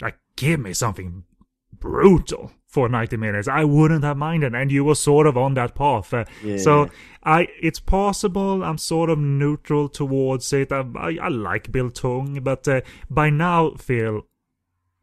like, 0.00 0.18
give 0.36 0.60
me 0.60 0.72
something 0.72 1.24
brutal 1.72 2.52
for 2.66 2.88
90 2.88 3.16
minutes. 3.16 3.48
I 3.48 3.64
wouldn't 3.64 4.04
have 4.04 4.16
minded, 4.16 4.54
and 4.54 4.70
you 4.70 4.84
were 4.84 4.94
sort 4.94 5.26
of 5.26 5.36
on 5.36 5.54
that 5.54 5.74
path. 5.74 6.12
Uh, 6.12 6.24
Yeah. 6.42 6.58
So 6.58 6.90
I, 7.22 7.48
it's 7.60 7.80
possible 7.80 8.62
I'm 8.62 8.78
sort 8.78 9.08
of 9.10 9.18
neutral 9.18 9.88
towards 9.88 10.52
it. 10.52 10.72
I, 10.72 10.84
I, 10.96 11.18
I 11.22 11.28
like 11.28 11.72
Bill 11.72 11.90
Tung, 11.90 12.40
but 12.42 12.68
uh, 12.68 12.82
by 13.08 13.30
now, 13.30 13.70
Phil, 13.76 14.26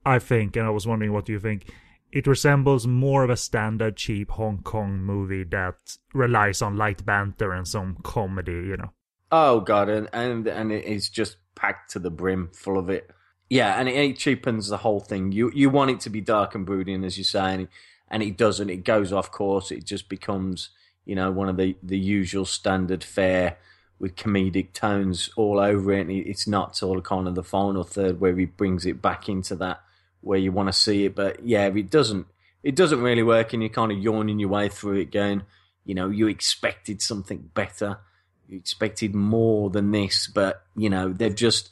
I 0.05 0.19
think, 0.19 0.55
and 0.55 0.65
I 0.65 0.69
was 0.69 0.85
wondering 0.85 1.13
what 1.13 1.29
you 1.29 1.39
think, 1.39 1.65
it 2.13 2.27
resembles 2.27 2.85
more 2.85 3.23
of 3.23 3.31
a 3.31 3.35
standard 3.35 3.97
cheap 3.97 4.29
Hong 4.31 4.59
Kong 4.59 5.01
movie 5.01 5.43
that 5.45 5.97
relies 6.13 6.61
on 6.61 6.77
light 6.77 7.03
banter 7.03 7.51
and 7.51 7.67
some 7.67 7.97
comedy, 8.03 8.51
you 8.51 8.77
know. 8.77 8.91
Oh 9.31 9.59
god, 9.61 9.89
and 9.89 10.07
and 10.13 10.47
and 10.47 10.71
it 10.71 10.85
is 10.85 11.09
just 11.09 11.37
packed 11.55 11.91
to 11.91 11.99
the 11.99 12.11
brim, 12.11 12.49
full 12.53 12.77
of 12.77 12.87
it. 12.89 13.09
Yeah, 13.49 13.79
and 13.79 13.89
it, 13.89 13.95
it 13.95 14.17
cheapens 14.17 14.67
the 14.67 14.77
whole 14.77 14.99
thing. 14.99 15.31
You 15.31 15.51
you 15.55 15.71
want 15.71 15.89
it 15.89 15.99
to 16.01 16.11
be 16.11 16.21
dark 16.21 16.53
and 16.53 16.67
brooding, 16.67 17.03
as 17.03 17.17
you 17.17 17.23
say, 17.23 17.39
and 17.53 17.61
it, 17.63 17.69
and 18.09 18.21
it 18.21 18.37
doesn't. 18.37 18.69
It 18.69 18.83
goes 18.85 19.11
off 19.11 19.31
course. 19.31 19.71
It 19.71 19.83
just 19.83 20.07
becomes, 20.07 20.69
you 21.05 21.15
know, 21.15 21.31
one 21.31 21.49
of 21.49 21.57
the 21.57 21.75
the 21.81 21.97
usual 21.97 22.45
standard 22.45 23.03
fare 23.03 23.57
with 23.97 24.15
comedic 24.15 24.73
tones 24.73 25.31
all 25.35 25.59
over 25.59 25.91
it. 25.93 26.01
And 26.01 26.11
it- 26.11 26.27
it's 26.27 26.47
not 26.47 26.75
till 26.75 27.01
kind 27.01 27.27
of 27.27 27.33
the 27.33 27.43
final 27.43 27.83
third 27.83 28.19
where 28.19 28.35
he 28.35 28.45
brings 28.45 28.85
it 28.85 29.01
back 29.01 29.27
into 29.27 29.55
that 29.55 29.81
where 30.23 30.39
you 30.39 30.51
want 30.51 30.69
to 30.69 30.73
see 30.73 31.05
it. 31.05 31.15
But 31.15 31.45
yeah, 31.45 31.67
it 31.67 31.89
doesn't. 31.89 32.27
It 32.63 32.75
doesn't 32.75 33.01
really 33.01 33.23
work, 33.23 33.53
and 33.53 33.61
you're 33.61 33.69
kind 33.69 33.91
of 33.91 33.97
yawning 33.97 34.39
your 34.39 34.49
way 34.49 34.69
through 34.69 34.99
it, 34.99 35.11
going, 35.11 35.43
you 35.83 35.93
know, 35.93 36.09
you 36.09 36.27
expected 36.27 37.01
something 37.01 37.49
better 37.53 37.99
you 38.47 38.57
expected 38.57 39.15
more 39.15 39.69
than 39.69 39.91
this, 39.91 40.27
but 40.27 40.63
you 40.75 40.89
know 40.89 41.11
they've 41.11 41.35
just 41.35 41.69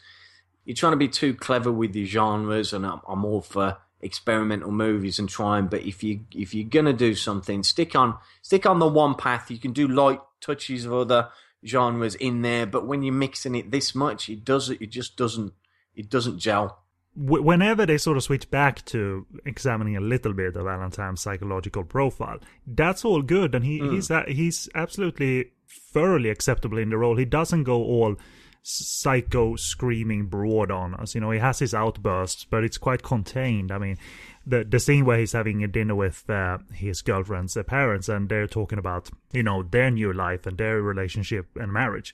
you're 0.65 0.75
trying 0.75 0.93
to 0.93 0.97
be 0.97 1.07
too 1.07 1.33
clever 1.33 1.71
with 1.71 1.95
your 1.95 2.05
genres, 2.05 2.73
and 2.73 2.85
I'm, 2.85 3.01
I'm 3.07 3.25
all 3.25 3.41
for 3.41 3.77
experimental 4.01 4.71
movies 4.71 5.19
and 5.19 5.29
trying. 5.29 5.67
But 5.67 5.83
if 5.83 6.03
you 6.03 6.21
if 6.33 6.53
you're 6.53 6.69
gonna 6.69 6.93
do 6.93 7.15
something, 7.15 7.63
stick 7.63 7.95
on 7.95 8.17
stick 8.41 8.65
on 8.65 8.79
the 8.79 8.87
one 8.87 9.15
path. 9.15 9.51
You 9.51 9.59
can 9.59 9.73
do 9.73 9.87
light 9.87 10.21
touches 10.39 10.85
of 10.85 10.93
other 10.93 11.29
genres 11.65 12.15
in 12.15 12.41
there, 12.41 12.65
but 12.65 12.87
when 12.87 13.03
you're 13.03 13.13
mixing 13.13 13.55
it 13.55 13.71
this 13.71 13.93
much, 13.93 14.29
it 14.29 14.43
does 14.43 14.69
it 14.69 14.89
just 14.89 15.17
doesn't 15.17 15.53
it 15.95 16.09
doesn't 16.09 16.39
gel. 16.39 16.80
Wh- 17.13 17.43
Whenever 17.43 17.86
they 17.86 17.97
sort 17.97 18.17
of 18.17 18.24
switch 18.24 18.50
back 18.50 18.86
to 18.86 19.26
examining 19.45 19.97
a 19.97 20.02
little 20.02 20.34
bit 20.34 20.56
of 20.56 20.65
Alan 20.67 20.91
Tam's 20.91 21.21
psychological 21.21 21.84
profile, 21.84 22.39
that's 22.65 23.04
all 23.06 23.21
good, 23.21 23.54
and 23.56 23.65
he, 23.65 23.80
he's 23.91 24.10
a- 24.10 24.26
he's 24.28 24.69
absolutely 24.76 25.52
thoroughly 25.67 26.30
acceptable 26.30 26.78
in 26.78 26.89
the 26.89 26.97
role. 26.97 27.17
He 27.17 27.26
doesn't 27.26 27.63
go 27.63 27.76
all 27.84 28.15
psycho 28.63 29.56
screaming 29.56 30.28
broad 30.28 30.71
on 30.71 30.93
us. 30.95 31.15
You 31.15 31.21
know, 31.21 31.32
he 31.32 31.39
has 31.39 31.60
his 31.60 31.74
outbursts, 31.74 32.45
but 32.45 32.63
it's 32.63 32.78
quite 32.78 33.04
contained. 33.04 33.71
I 33.71 33.78
mean, 33.78 33.97
the 34.45 34.63
the 34.63 34.80
scene 34.80 35.06
where 35.06 35.17
he's 35.19 35.32
having 35.34 35.63
a 35.63 35.67
dinner 35.67 35.95
with 35.95 36.30
uh, 36.30 36.60
his 36.74 37.02
girlfriend's 37.02 37.56
uh, 37.58 37.63
parents, 37.63 38.08
and 38.10 38.30
they're 38.30 38.47
talking 38.47 38.80
about 38.80 39.10
you 39.32 39.43
know 39.43 39.63
their 39.63 39.91
new 39.91 40.13
life 40.13 40.45
and 40.45 40.58
their 40.58 40.82
relationship 40.82 41.47
and 41.56 41.71
marriage, 41.74 42.13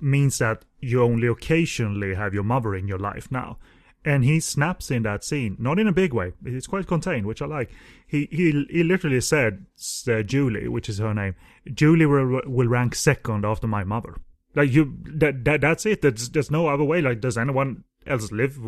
means 0.00 0.38
that 0.38 0.64
you 0.80 1.02
only 1.02 1.26
occasionally 1.26 2.14
have 2.14 2.34
your 2.34 2.44
mother 2.44 2.74
in 2.74 2.86
your 2.88 2.98
life 2.98 3.30
now. 3.30 3.58
And 4.04 4.24
he 4.24 4.40
snaps 4.40 4.90
in 4.90 5.02
that 5.02 5.24
scene, 5.24 5.56
not 5.58 5.78
in 5.78 5.88
a 5.88 5.92
big 5.92 6.14
way. 6.14 6.32
It's 6.44 6.66
quite 6.66 6.86
contained, 6.86 7.26
which 7.26 7.42
I 7.42 7.46
like. 7.46 7.70
He 8.06 8.28
he 8.30 8.66
he 8.70 8.82
literally 8.82 9.20
said, 9.20 9.66
uh, 10.08 10.22
"Julie, 10.22 10.68
which 10.68 10.88
is 10.88 10.98
her 10.98 11.12
name, 11.12 11.34
Julie 11.72 12.06
will 12.06 12.40
will 12.46 12.68
rank 12.68 12.94
second 12.94 13.44
after 13.44 13.66
my 13.66 13.84
mother." 13.84 14.16
Like 14.54 14.72
you, 14.72 14.96
that, 15.04 15.44
that 15.44 15.60
that's 15.60 15.84
it. 15.84 16.02
There's 16.02 16.30
there's 16.30 16.50
no 16.50 16.68
other 16.68 16.84
way. 16.84 17.02
Like, 17.02 17.20
does 17.20 17.36
anyone 17.36 17.84
else 18.06 18.32
live 18.32 18.58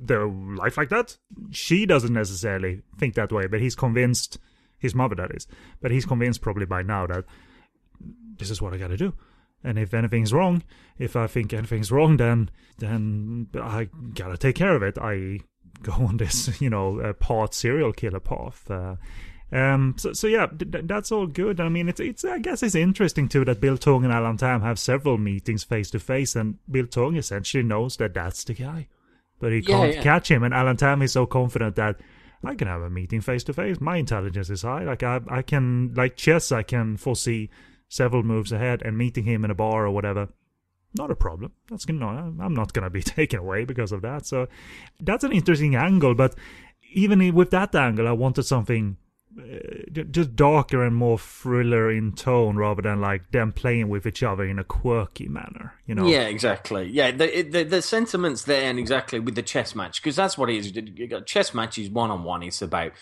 their 0.00 0.26
life 0.26 0.76
like 0.76 0.90
that? 0.90 1.16
She 1.50 1.86
doesn't 1.86 2.12
necessarily 2.12 2.82
think 2.98 3.14
that 3.14 3.32
way, 3.32 3.46
but 3.46 3.60
he's 3.60 3.74
convinced. 3.74 4.38
His 4.76 4.94
mother, 4.94 5.14
that 5.14 5.34
is, 5.34 5.46
but 5.80 5.92
he's 5.92 6.04
convinced 6.04 6.42
probably 6.42 6.66
by 6.66 6.82
now 6.82 7.06
that 7.06 7.24
this 8.36 8.50
is 8.50 8.60
what 8.60 8.74
I 8.74 8.76
got 8.76 8.88
to 8.88 8.98
do. 8.98 9.14
And 9.64 9.78
if 9.78 9.94
anything's 9.94 10.32
wrong, 10.32 10.62
if 10.98 11.16
I 11.16 11.26
think 11.26 11.52
anything's 11.54 11.90
wrong, 11.90 12.18
then 12.18 12.50
then 12.78 13.48
I 13.60 13.88
gotta 14.14 14.36
take 14.36 14.56
care 14.56 14.76
of 14.76 14.82
it. 14.82 14.98
I 14.98 15.40
go 15.82 15.92
on 16.06 16.18
this, 16.18 16.60
you 16.60 16.70
know, 16.70 17.00
uh, 17.00 17.12
part 17.14 17.54
serial 17.54 17.92
killer 17.92 18.20
path. 18.20 18.70
Uh, 18.70 18.96
um, 19.52 19.94
so, 19.98 20.12
so 20.12 20.26
yeah, 20.26 20.46
th- 20.46 20.70
th- 20.72 20.84
that's 20.86 21.12
all 21.12 21.26
good. 21.26 21.60
I 21.60 21.68
mean, 21.68 21.88
it's 21.88 22.00
it's 22.00 22.24
I 22.24 22.38
guess 22.38 22.62
it's 22.62 22.74
interesting 22.74 23.28
too 23.28 23.44
that 23.44 23.60
Bill 23.60 23.78
Tung 23.78 24.04
and 24.04 24.12
Alan 24.12 24.36
Tam 24.36 24.62
have 24.62 24.78
several 24.78 25.16
meetings 25.16 25.64
face 25.64 25.90
to 25.90 25.98
face, 25.98 26.34
and 26.36 26.58
Bill 26.70 26.86
Tung 26.86 27.16
essentially 27.16 27.62
knows 27.62 27.96
that 27.98 28.14
that's 28.14 28.44
the 28.44 28.54
guy, 28.54 28.88
but 29.38 29.52
he 29.52 29.58
Yeah, 29.60 29.66
can't 29.78 29.94
yeah. 29.94 30.02
catch 30.02 30.30
him. 30.30 30.42
And 30.42 30.52
Alan 30.52 30.76
Tam 30.76 31.02
is 31.02 31.12
so 31.12 31.24
confident 31.26 31.76
that 31.76 32.00
I 32.42 32.54
can 32.54 32.68
have 32.68 32.82
a 32.82 32.90
meeting 32.90 33.20
face 33.20 33.44
to 33.44 33.52
face. 33.54 33.80
My 33.80 33.96
intelligence 33.96 34.50
is 34.50 34.62
high. 34.62 34.82
Like 34.84 35.02
I, 35.02 35.20
I 35.28 35.42
can 35.42 35.94
like 35.94 36.16
chess. 36.16 36.50
I 36.52 36.62
can 36.62 36.96
foresee 36.96 37.48
several 37.88 38.22
moves 38.22 38.52
ahead, 38.52 38.82
and 38.82 38.96
meeting 38.98 39.24
him 39.24 39.44
in 39.44 39.50
a 39.50 39.54
bar 39.54 39.86
or 39.86 39.90
whatever, 39.90 40.28
not 40.96 41.10
a 41.10 41.16
problem. 41.16 41.52
That's 41.68 41.84
gonna. 41.84 42.06
I'm 42.06 42.54
not 42.54 42.72
gonna 42.72 42.90
be 42.90 43.02
taken 43.18 43.40
away 43.40 43.64
because 43.64 43.92
of 43.92 44.02
that. 44.02 44.26
So 44.26 44.48
that's 45.00 45.24
an 45.24 45.32
interesting 45.32 45.74
angle. 45.74 46.14
But 46.14 46.34
even 46.92 47.34
with 47.34 47.50
that 47.50 47.74
angle, 47.74 48.08
I 48.08 48.12
wanted 48.12 48.44
something. 48.44 48.96
Uh, 49.36 50.02
just 50.12 50.36
darker 50.36 50.84
and 50.84 50.94
more 50.94 51.18
thriller 51.18 51.90
in 51.90 52.12
tone 52.12 52.56
rather 52.56 52.82
than 52.82 53.00
like 53.00 53.32
them 53.32 53.50
playing 53.50 53.88
with 53.88 54.06
each 54.06 54.22
other 54.22 54.44
in 54.44 54.60
a 54.60 54.64
quirky 54.64 55.26
manner 55.26 55.74
you 55.86 55.94
know 55.96 56.06
Yeah, 56.06 56.28
exactly. 56.28 56.88
Yeah, 56.88 57.10
the, 57.10 57.42
the 57.42 57.64
the 57.64 57.82
sentiments 57.82 58.44
there, 58.44 58.70
and 58.70 58.78
exactly 58.78 59.18
with 59.18 59.34
the 59.34 59.42
chess 59.42 59.74
match, 59.74 60.00
because 60.00 60.14
that's 60.14 60.38
what 60.38 60.50
it 60.50 60.56
is. 60.56 60.70
Got 61.08 61.26
chess 61.26 61.52
matches 61.52 61.90
one 61.90 62.12
on 62.12 62.22
one. 62.22 62.44
It's 62.44 62.62
about 62.62 62.92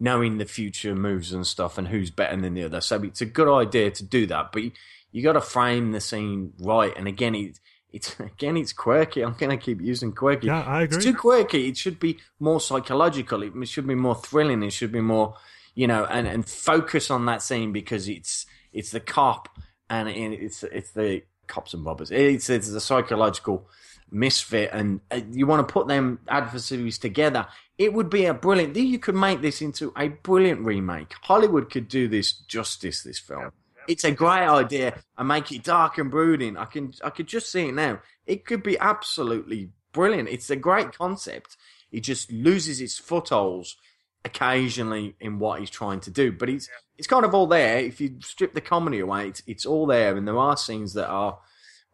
knowing 0.00 0.38
the 0.38 0.46
future 0.46 0.94
moves 0.94 1.32
and 1.32 1.46
stuff, 1.46 1.78
and 1.78 1.88
who's 1.88 2.10
better 2.10 2.36
than 2.36 2.54
the 2.54 2.64
other. 2.64 2.80
So 2.80 3.02
it's 3.02 3.20
a 3.20 3.26
good 3.26 3.48
idea 3.48 3.90
to 3.90 4.04
do 4.04 4.26
that, 4.26 4.50
but 4.50 4.62
you, 4.64 4.72
you 5.12 5.22
got 5.22 5.34
to 5.34 5.40
frame 5.40 5.92
the 5.92 6.00
scene 6.00 6.54
right. 6.58 6.92
And 6.96 7.06
again, 7.06 7.34
it, 7.34 7.60
it's 7.92 8.18
again 8.20 8.56
it's 8.56 8.72
quirky. 8.72 9.22
I'm 9.22 9.34
going 9.34 9.56
to 9.56 9.62
keep 9.62 9.80
using 9.80 10.12
quirky. 10.12 10.48
Yeah, 10.48 10.62
I 10.62 10.82
agree. 10.82 10.96
It's 10.96 11.04
too 11.04 11.14
quirky. 11.14 11.68
It 11.68 11.76
should 11.76 12.00
be 12.00 12.18
more 12.38 12.60
psychological. 12.60 13.42
It 13.42 13.68
should 13.68 13.86
be 13.86 13.94
more 13.94 14.14
thrilling. 14.14 14.62
It 14.62 14.72
should 14.72 14.92
be 14.92 15.00
more, 15.00 15.34
you 15.74 15.86
know, 15.86 16.04
and 16.06 16.26
and 16.26 16.48
focus 16.48 17.10
on 17.10 17.26
that 17.26 17.42
scene 17.42 17.72
because 17.72 18.08
it's 18.08 18.46
it's 18.72 18.90
the 18.90 19.00
cop 19.00 19.48
and 19.88 20.08
it's 20.08 20.62
it's 20.62 20.92
the 20.92 21.22
cops 21.46 21.74
and 21.74 21.84
robbers. 21.84 22.10
It's 22.10 22.48
it's 22.48 22.70
the 22.70 22.80
psychological 22.80 23.68
misfit, 24.10 24.70
and 24.72 25.00
uh, 25.10 25.20
you 25.32 25.46
want 25.46 25.66
to 25.66 25.72
put 25.72 25.88
them 25.88 26.20
adversaries 26.28 26.98
together. 26.98 27.46
It 27.80 27.94
would 27.94 28.10
be 28.10 28.26
a 28.26 28.34
brilliant. 28.34 28.76
You 28.76 28.98
could 28.98 29.14
make 29.14 29.40
this 29.40 29.62
into 29.62 29.90
a 29.96 30.08
brilliant 30.08 30.66
remake. 30.66 31.14
Hollywood 31.22 31.70
could 31.70 31.88
do 31.88 32.08
this 32.08 32.30
justice. 32.30 33.02
This 33.02 33.18
film. 33.18 33.52
It's 33.88 34.04
a 34.04 34.12
great 34.12 34.46
idea 34.46 35.02
and 35.16 35.26
make 35.26 35.50
it 35.50 35.64
dark 35.64 35.96
and 35.96 36.10
brooding. 36.10 36.58
I 36.58 36.66
can 36.66 36.92
I 37.02 37.08
could 37.08 37.26
just 37.26 37.50
see 37.50 37.68
it 37.68 37.74
now. 37.74 38.00
It 38.26 38.44
could 38.44 38.62
be 38.62 38.78
absolutely 38.78 39.70
brilliant. 39.92 40.28
It's 40.28 40.50
a 40.50 40.56
great 40.56 40.92
concept. 40.92 41.56
It 41.90 42.00
just 42.00 42.30
loses 42.30 42.82
its 42.82 42.98
footholds 42.98 43.78
occasionally 44.26 45.16
in 45.18 45.38
what 45.38 45.60
he's 45.60 45.70
trying 45.70 46.00
to 46.00 46.10
do, 46.10 46.32
but 46.32 46.50
it's 46.50 46.68
it's 46.98 47.08
kind 47.08 47.24
of 47.24 47.34
all 47.34 47.46
there. 47.46 47.78
If 47.78 47.98
you 47.98 48.16
strip 48.20 48.52
the 48.52 48.60
comedy 48.60 48.98
away, 48.98 49.28
it's 49.28 49.42
it's 49.46 49.64
all 49.64 49.86
there, 49.86 50.18
and 50.18 50.28
there 50.28 50.36
are 50.36 50.58
scenes 50.58 50.92
that 50.92 51.08
are 51.08 51.38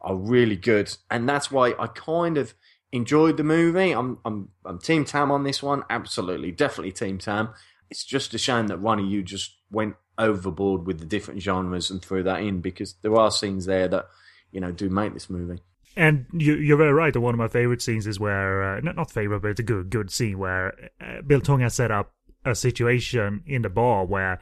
are 0.01 0.16
really 0.16 0.57
good, 0.57 0.96
and 1.12 1.29
that's 1.29 1.53
why 1.53 1.75
I 1.79 1.87
kind 1.87 2.38
of 2.38 2.55
enjoyed 2.96 3.37
the 3.37 3.44
movie. 3.44 3.92
I'm 3.92 4.18
I'm 4.24 4.50
I'm 4.64 4.78
Team 4.78 5.04
Tam 5.04 5.30
on 5.30 5.44
this 5.44 5.62
one, 5.62 5.85
absolutely, 5.90 6.52
definitely 6.52 6.92
Team 6.92 7.18
Tam. 7.18 7.50
It's 7.90 8.04
just 8.04 8.35
a 8.35 8.38
shame 8.38 8.66
that 8.68 8.78
Ronny 8.78 9.06
Yu 9.06 9.22
just 9.22 9.56
went 9.70 9.94
overboard 10.18 10.87
with 10.87 10.98
the 10.98 11.04
different 11.06 11.42
genres 11.42 11.90
and 11.90 12.02
threw 12.02 12.22
that 12.22 12.40
in 12.40 12.61
because 12.61 12.94
there 13.02 13.14
are 13.16 13.30
scenes 13.30 13.66
there 13.66 13.88
that 13.88 14.06
you 14.50 14.61
know 14.61 14.72
do 14.72 14.88
make 14.88 15.14
this 15.14 15.30
movie. 15.30 15.61
And 15.96 16.26
you, 16.32 16.56
you're 16.56 16.76
very 16.76 16.92
right. 16.92 17.16
One 17.16 17.32
of 17.32 17.38
my 17.38 17.48
favorite 17.48 17.80
scenes 17.80 18.06
is 18.06 18.20
where, 18.20 18.76
uh, 18.76 18.80
not, 18.80 18.96
not 18.96 19.11
favorite, 19.11 19.40
but 19.40 19.52
it's 19.52 19.61
a 19.61 19.62
good, 19.62 19.88
good 19.88 20.11
scene 20.11 20.38
where 20.38 20.90
uh, 21.00 21.22
Bill 21.26 21.40
Tung 21.40 21.61
has 21.61 21.74
set 21.74 21.90
up 21.90 22.12
a 22.44 22.54
situation 22.54 23.42
in 23.46 23.62
the 23.62 23.70
bar 23.70 24.04
where 24.04 24.35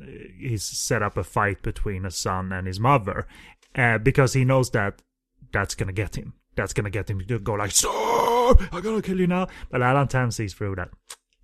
uh, 0.00 0.06
he's 0.38 0.62
set 0.62 1.02
up 1.02 1.16
a 1.16 1.24
fight 1.24 1.62
between 1.62 2.04
a 2.04 2.10
son 2.10 2.52
and 2.52 2.66
his 2.66 2.78
mother, 2.78 3.26
uh, 3.74 3.96
because 3.98 4.34
he 4.34 4.44
knows 4.44 4.70
that 4.72 5.00
that's 5.50 5.74
gonna 5.74 5.92
get 5.92 6.16
him. 6.16 6.34
That's 6.54 6.72
gonna 6.72 6.90
get 6.90 7.08
him 7.10 7.20
to 7.20 7.38
go 7.38 7.54
like, 7.54 7.70
"Stop! 7.70 8.60
I'm 8.72 8.82
gonna 8.82 9.02
kill 9.02 9.18
you 9.20 9.26
now." 9.26 9.48
But 9.70 9.82
Alan 9.82 10.08
Tam 10.08 10.30
sees 10.30 10.52
through 10.54 10.76
that. 10.76 10.90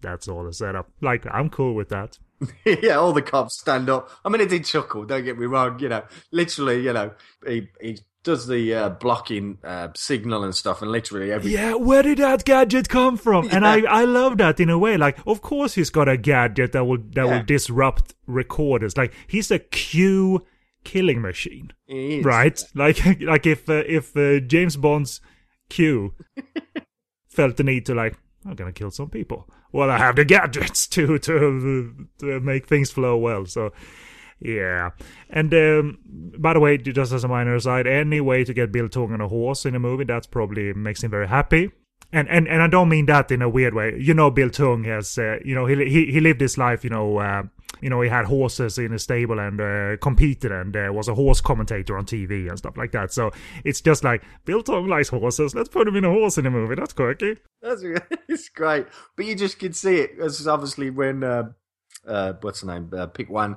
that's 0.01 0.29
all 0.29 0.45
the 0.45 0.53
setup. 0.53 0.91
Like 1.01 1.27
I'm 1.31 1.51
cool 1.51 1.75
with 1.75 1.89
that. 1.89 2.19
yeah, 2.65 2.95
all 2.95 3.13
the 3.13 3.23
cops 3.23 3.59
stand 3.59 3.91
up. 3.91 4.11
I 4.25 4.29
mean, 4.29 4.41
it 4.41 4.49
did 4.49 4.65
chuckle. 4.65 5.05
Don't 5.05 5.25
get 5.25 5.39
me 5.39 5.47
wrong. 5.47 5.79
You 5.81 5.89
know, 5.89 6.03
literally, 6.31 6.83
you 6.85 6.93
know, 6.93 7.11
he 7.47 7.69
he 7.81 7.99
does 8.23 8.47
the 8.47 8.75
uh, 8.75 8.89
blocking 8.91 9.59
uh, 9.65 9.89
signal 9.97 10.45
and 10.45 10.55
stuff, 10.55 10.83
and 10.83 10.93
literally 10.93 11.33
every 11.33 11.53
Yeah, 11.53 11.75
where 11.75 12.03
did 12.03 12.19
that 12.19 12.45
gadget 12.45 12.89
come 12.89 13.17
from? 13.17 13.49
And 13.51 13.67
I, 13.67 13.81
I 13.83 14.05
love 14.05 14.37
that 14.39 14.61
in 14.61 14.69
a 14.71 14.79
way. 14.79 14.97
Like, 14.97 15.19
of 15.27 15.41
course 15.41 15.75
he's 15.75 15.89
got 15.91 16.09
a 16.09 16.17
gadget 16.17 16.73
that 16.73 16.85
will 16.85 16.99
that 16.99 17.25
Yeah. 17.27 17.39
will 17.39 17.43
disrupt 17.45 18.15
recorders. 18.27 18.97
Like 18.97 19.13
he's 19.27 19.51
a 19.51 19.59
Q 19.59 20.45
killing 20.89 21.21
machine, 21.21 21.71
right? 22.25 22.59
Like 22.75 23.05
like 23.21 23.47
if 23.47 23.69
uh, 23.69 23.85
if 23.87 24.17
uh, 24.17 24.41
James 24.41 24.77
Bond's 24.77 25.21
Q 25.69 26.15
felt 27.29 27.59
the 27.59 27.63
need 27.63 27.85
to 27.87 27.95
like 27.95 28.17
I'm 28.47 28.55
gonna 28.55 28.73
kill 28.73 28.91
some 28.91 29.11
people. 29.11 29.49
Well, 29.71 29.91
I 29.91 29.99
have 29.99 30.17
the 30.17 30.25
gadgets 30.25 30.87
to 30.89 31.19
to 31.19 32.09
to 32.21 32.41
make 32.41 32.67
things 32.67 32.91
flow 32.91 33.17
well. 33.17 33.47
So. 33.47 33.73
Yeah, 34.41 34.91
and 35.31 35.53
um, 35.53 35.99
by 36.39 36.53
the 36.53 36.61
way, 36.61 36.79
just 36.79 37.13
as 37.13 37.25
a 37.25 37.29
minor 37.29 37.57
aside, 37.57 37.89
any 37.89 38.21
way 38.21 38.45
to 38.45 38.55
get 38.55 38.71
Bill 38.71 38.89
Tung 38.89 39.13
on 39.13 39.21
a 39.21 39.27
horse 39.27 39.67
in 39.67 39.75
a 39.75 39.81
movie, 39.81 40.05
that's 40.05 40.29
probably 40.29 40.73
makes 40.75 41.03
him 41.03 41.11
very 41.11 41.27
happy. 41.27 41.73
And 42.13 42.29
and 42.29 42.47
and 42.47 42.63
I 42.63 42.69
don't 42.69 42.89
mean 42.89 43.07
that 43.07 43.33
in 43.33 43.43
a 43.43 43.49
weird 43.49 43.75
way. 43.75 43.97
You 43.99 44.15
know, 44.15 44.31
Bill 44.31 44.49
Tung 44.49 44.85
has, 44.85 45.19
uh, 45.19 45.39
you 45.45 45.57
know, 45.57 45.67
he 45.67 45.75
he 45.91 46.13
he 46.13 46.21
lived 46.21 46.41
his 46.41 46.57
life. 46.57 46.85
You 46.85 46.91
know, 46.91 47.19
uh, 47.19 47.43
you 47.81 47.91
know, 47.91 48.01
he 48.01 48.09
had 48.09 48.25
horses 48.25 48.79
in 48.79 48.93
his 48.93 49.03
stable 49.03 49.39
and 49.39 49.61
uh, 49.61 49.97
competed 49.99 50.53
and 50.53 50.77
uh, 50.77 50.91
was 50.93 51.09
a 51.09 51.15
horse 51.15 51.41
commentator 51.41 51.97
on 51.97 52.05
TV 52.05 52.49
and 52.49 52.59
stuff 52.59 52.77
like 52.77 52.93
that. 52.93 53.13
So 53.13 53.31
it's 53.65 53.81
just 53.81 54.05
like 54.05 54.23
Bill 54.45 54.63
Tung 54.63 54.87
likes 54.89 55.09
horses. 55.09 55.55
Let's 55.55 55.69
put 55.69 55.89
him 55.89 55.97
in 55.97 56.05
a 56.05 56.11
horse 56.11 56.39
in 56.39 56.47
a 56.47 56.51
movie. 56.51 56.75
That's 56.75 56.93
quirky. 56.93 57.37
That's 57.63 57.83
it's 58.29 58.49
great, 58.49 58.87
but 59.17 59.27
you 59.27 59.35
just 59.35 59.59
can 59.59 59.73
see 59.73 59.97
it. 59.97 60.19
This 60.19 60.41
is 60.41 60.49
obviously 60.49 60.91
when 60.91 61.25
uh, 61.25 61.51
uh, 62.07 62.35
what's 62.41 62.63
her 62.63 62.67
name? 62.67 62.91
Uh, 62.97 63.07
pick 63.07 63.31
one 63.31 63.57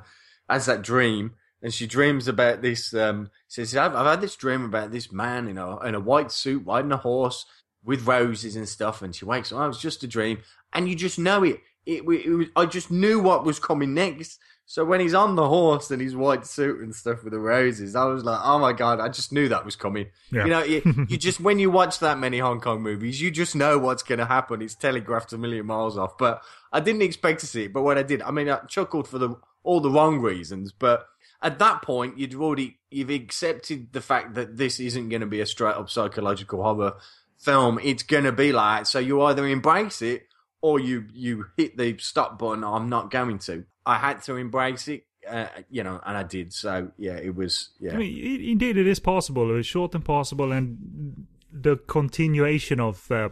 has 0.49 0.65
that 0.65 0.81
dream, 0.81 1.33
and 1.61 1.73
she 1.73 1.87
dreams 1.87 2.27
about 2.27 2.61
this. 2.61 2.93
Um, 2.93 3.29
says, 3.47 3.75
I've, 3.75 3.95
"I've 3.95 4.05
had 4.05 4.21
this 4.21 4.35
dream 4.35 4.65
about 4.65 4.91
this 4.91 5.11
man, 5.11 5.47
you 5.47 5.53
know, 5.53 5.79
in 5.79 5.95
a 5.95 5.99
white 5.99 6.31
suit, 6.31 6.63
riding 6.65 6.91
a 6.91 6.97
horse 6.97 7.45
with 7.83 8.07
roses 8.07 8.55
and 8.55 8.67
stuff." 8.67 9.01
And 9.01 9.15
she 9.15 9.25
wakes 9.25 9.51
up. 9.51 9.59
Oh, 9.59 9.67
was 9.67 9.79
just 9.79 10.03
a 10.03 10.07
dream, 10.07 10.39
and 10.73 10.89
you 10.89 10.95
just 10.95 11.19
know 11.19 11.43
it. 11.43 11.61
It, 11.85 12.03
it 12.03 12.29
was. 12.29 12.47
I 12.55 12.65
just 12.65 12.91
knew 12.91 13.19
what 13.19 13.45
was 13.45 13.59
coming 13.59 13.93
next. 13.93 14.39
So 14.71 14.85
when 14.85 15.01
he's 15.01 15.13
on 15.13 15.35
the 15.35 15.49
horse 15.49 15.91
and 15.91 16.01
his 16.01 16.15
white 16.15 16.45
suit 16.45 16.79
and 16.79 16.95
stuff 16.95 17.25
with 17.25 17.33
the 17.33 17.39
roses, 17.39 17.95
I 17.95 18.05
was 18.05 18.23
like, 18.23 18.39
"Oh 18.41 18.57
my 18.57 18.71
god!" 18.71 18.99
I 18.99 19.09
just 19.09 19.33
knew 19.33 19.49
that 19.49 19.65
was 19.65 19.75
coming. 19.75 20.07
Yeah. 20.31 20.45
You 20.45 20.49
know, 20.49 20.63
you, 20.63 21.05
you 21.09 21.17
just 21.17 21.41
when 21.41 21.59
you 21.59 21.69
watch 21.69 21.99
that 21.99 22.19
many 22.19 22.39
Hong 22.39 22.61
Kong 22.61 22.81
movies, 22.81 23.21
you 23.21 23.31
just 23.31 23.55
know 23.55 23.77
what's 23.77 24.03
going 24.03 24.19
to 24.19 24.25
happen. 24.25 24.61
It's 24.61 24.75
telegraphed 24.75 25.33
a 25.33 25.37
million 25.37 25.65
miles 25.65 25.97
off. 25.97 26.17
But 26.17 26.41
I 26.71 26.79
didn't 26.79 27.01
expect 27.01 27.41
to 27.41 27.47
see 27.47 27.65
it. 27.65 27.73
But 27.73 27.81
when 27.81 27.97
I 27.97 28.03
did, 28.03 28.21
I 28.21 28.31
mean, 28.31 28.47
I 28.47 28.59
chuckled 28.59 29.07
for 29.07 29.17
the 29.17 29.35
all 29.63 29.81
the 29.81 29.91
wrong 29.91 30.19
reasons. 30.19 30.71
But 30.71 31.05
at 31.41 31.59
that 31.59 31.81
point, 31.81 32.17
you'd 32.17 32.35
already 32.35 32.77
you've 32.89 33.09
accepted 33.09 33.91
the 33.91 34.01
fact 34.01 34.35
that 34.35 34.55
this 34.55 34.79
isn't 34.79 35.09
going 35.09 35.21
to 35.21 35.27
be 35.27 35.41
a 35.41 35.45
straight 35.45 35.75
up 35.75 35.89
psychological 35.89 36.63
horror 36.63 36.93
film. 37.37 37.79
It's 37.83 38.03
going 38.03 38.23
to 38.23 38.31
be 38.31 38.53
like 38.53 38.85
so. 38.85 38.99
You 38.99 39.21
either 39.23 39.45
embrace 39.45 40.01
it 40.01 40.27
or 40.61 40.79
you 40.79 41.05
you 41.13 41.45
hit 41.57 41.77
the 41.77 41.97
stop 41.97 42.39
button. 42.39 42.63
I'm 42.63 42.89
not 42.89 43.11
going 43.11 43.39
to. 43.39 43.65
I 43.85 43.97
had 43.97 44.21
to 44.23 44.35
embrace 44.35 44.87
it. 44.87 45.05
Uh, 45.27 45.47
you 45.69 45.83
know, 45.83 46.01
and 46.03 46.17
I 46.17 46.23
did. 46.23 46.51
So 46.53 46.91
yeah, 46.97 47.15
it 47.15 47.35
was 47.35 47.69
yeah. 47.79 47.93
I 47.93 47.97
mean, 47.97 48.41
indeed, 48.41 48.77
it 48.77 48.87
is 48.87 48.99
possible. 48.99 49.55
It's 49.57 49.67
short 49.67 49.93
and 49.93 50.03
possible, 50.03 50.51
and 50.51 51.27
the 51.51 51.77
continuation 51.77 52.79
of 52.79 53.11
uh, 53.11 53.29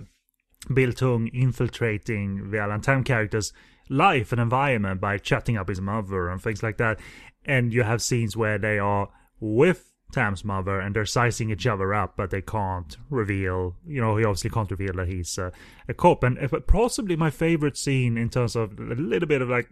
Bill 0.71 0.93
Tung 0.93 1.29
infiltrating 1.33 2.51
the 2.51 2.59
Alan 2.59 3.03
character's 3.03 3.53
life 3.89 4.31
and 4.31 4.39
environment 4.39 5.01
by 5.01 5.17
chatting 5.17 5.57
up 5.57 5.69
his 5.69 5.81
mother 5.81 6.29
and 6.29 6.41
things 6.41 6.61
like 6.61 6.77
that. 6.77 6.99
And 7.45 7.73
you 7.73 7.83
have 7.83 8.01
scenes 8.01 8.37
where 8.37 8.59
they 8.59 8.77
are 8.77 9.09
with 9.39 9.88
Tam's 10.11 10.43
mother 10.43 10.79
and 10.79 10.95
they're 10.95 11.05
sizing 11.05 11.51
each 11.51 11.67
other 11.67 11.93
up, 11.93 12.15
but 12.17 12.31
they 12.31 12.41
can't 12.41 12.97
reveal, 13.09 13.75
you 13.85 14.01
know, 14.01 14.17
he 14.17 14.25
obviously 14.25 14.49
can't 14.49 14.71
reveal 14.71 14.93
that 14.93 15.07
he's 15.07 15.37
uh, 15.37 15.51
a 15.87 15.93
cop. 15.93 16.23
And 16.23 16.37
uh, 16.39 16.59
possibly 16.61 17.15
my 17.15 17.29
favorite 17.29 17.77
scene 17.77 18.17
in 18.17 18.29
terms 18.29 18.55
of 18.55 18.79
a 18.79 18.83
little 18.95 19.27
bit 19.27 19.41
of 19.41 19.49
like 19.49 19.69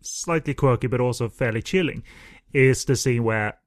slightly 0.00 0.54
quirky, 0.54 0.86
but 0.86 1.00
also 1.00 1.28
fairly 1.28 1.62
chilling, 1.62 2.02
is 2.52 2.84
the 2.84 2.96
scene 2.96 3.24
where 3.24 3.58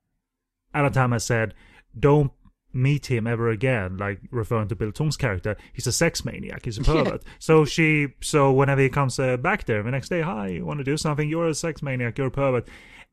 Alan 0.73 0.93
Tam 0.93 1.11
has 1.11 1.23
said, 1.23 1.53
"Don't 1.97 2.31
meet 2.73 3.05
him 3.07 3.27
ever 3.27 3.49
again." 3.49 3.97
Like 3.97 4.19
referring 4.31 4.67
to 4.69 4.75
Bill 4.75 4.91
Tung's 4.91 5.17
character, 5.17 5.55
he's 5.73 5.87
a 5.87 5.91
sex 5.91 6.23
maniac. 6.25 6.65
He's 6.65 6.77
a 6.77 6.83
pervert. 6.83 7.23
So 7.39 7.65
she, 7.65 8.09
so 8.21 8.51
whenever 8.51 8.81
he 8.81 8.89
comes 8.89 9.17
uh, 9.19 9.37
back 9.37 9.65
there 9.65 9.81
the 9.83 9.91
next 9.91 10.09
day, 10.09 10.21
hi, 10.21 10.47
you 10.47 10.65
want 10.65 10.79
to 10.79 10.83
do 10.83 10.97
something? 10.97 11.29
You're 11.29 11.47
a 11.47 11.53
sex 11.53 11.81
maniac. 11.81 12.17
You're 12.17 12.27
a 12.27 12.31
pervert. 12.31 12.67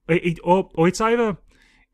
It, 0.09 0.25
it- 0.27 0.41
or, 0.43 0.69
or 0.75 0.89
it's 0.89 1.01
either 1.01 1.37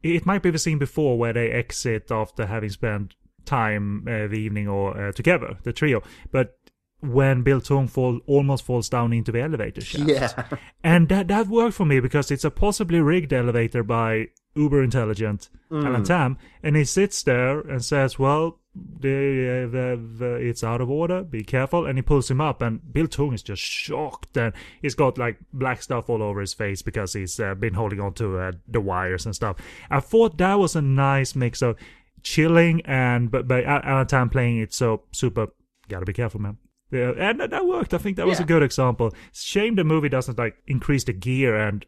it 0.03 0.27
might 0.27 0.43
be 0.43 0.51
the 0.51 0.59
scene 0.59 0.79
before 0.79 1.19
where 1.19 1.33
they 1.33 1.51
exit 1.51 2.11
after 2.11 2.47
having 2.47 2.71
spent 2.71 3.15
time 3.45 4.07
uh, 4.07 4.27
the 4.29 4.39
evening 4.39 4.69
or 4.69 5.09
uh, 5.09 5.13
together, 5.13 5.59
the 5.63 5.73
trio. 5.73 6.03
But 6.31 6.59
when 7.01 7.43
Bill 7.43 7.61
Tung 7.61 7.89
fall, 7.89 8.21
almost 8.27 8.65
falls 8.65 8.89
down 8.89 9.13
into 9.13 9.33
the 9.33 9.41
elevator 9.41 9.81
shaft. 9.81 10.09
Yeah. 10.09 10.59
And 10.85 11.09
that 11.09 11.29
that 11.29 11.47
worked 11.49 11.75
for 11.75 11.85
me 11.85 12.01
because 12.01 12.31
it's 12.31 12.45
a 12.45 12.51
possibly 12.51 13.01
rigged 13.01 13.33
elevator 13.33 13.83
by 13.83 14.29
uber 14.55 14.83
intelligent 14.83 15.49
Alan 15.71 16.05
Tam, 16.05 16.39
and 16.63 16.77
he 16.77 16.85
sits 16.85 17.23
there 17.23 17.61
and 17.61 17.85
says, 17.85 18.19
"Well, 18.19 18.59
the, 19.01 19.69
the 19.71 20.01
the 20.19 20.35
it's 20.37 20.62
out 20.64 20.81
of 20.81 20.91
order. 20.91 21.23
Be 21.23 21.43
careful." 21.43 21.87
And 21.87 21.99
he 21.99 22.03
pulls 22.03 22.31
him 22.31 22.41
up, 22.41 22.62
and 22.62 22.81
Bill 22.93 23.07
Tung 23.07 23.33
is 23.33 23.43
just 23.43 23.62
shocked, 23.62 24.37
and 24.37 24.53
he's 24.83 24.95
got 24.95 25.19
like 25.19 25.38
black 25.53 25.83
stuff 25.83 26.09
all 26.09 26.23
over 26.23 26.41
his 26.41 26.55
face 26.55 26.83
because 26.83 27.12
he's 27.12 27.38
uh, 27.41 27.55
been 27.55 27.75
holding 27.75 28.01
on 28.01 28.14
to 28.14 28.38
uh, 28.38 28.53
the 28.67 28.81
wires 28.81 29.27
and 29.27 29.35
stuff. 29.35 29.57
I 29.91 30.01
thought 30.01 30.38
that 30.38 30.55
was 30.59 30.77
a 30.77 30.83
nice 30.83 31.35
mix 31.35 31.62
of 31.62 31.77
chilling 32.23 32.81
and 32.85 33.31
but 33.31 33.47
but 33.47 33.64
Al- 33.64 33.83
Alan 33.85 34.07
Tam 34.07 34.29
playing 34.29 34.59
it 34.59 34.73
so 34.75 35.03
super. 35.12 35.49
Gotta 35.88 36.05
be 36.07 36.12
careful, 36.12 36.41
man. 36.41 36.59
Yeah, 36.91 37.12
and 37.19 37.41
that- 37.41 37.51
that 37.51 37.67
worked. 37.67 37.95
I 37.95 37.99
think 37.99 38.17
that 38.17 38.27
was 38.27 38.41
a 38.41 38.45
good 38.45 38.62
example. 38.62 39.12
Shame 39.33 39.75
the 39.77 39.85
movie 39.85 40.09
doesn't 40.09 40.38
like 40.38 40.57
increase 40.67 41.05
the 41.05 41.12
gear 41.12 41.55
and 41.57 41.85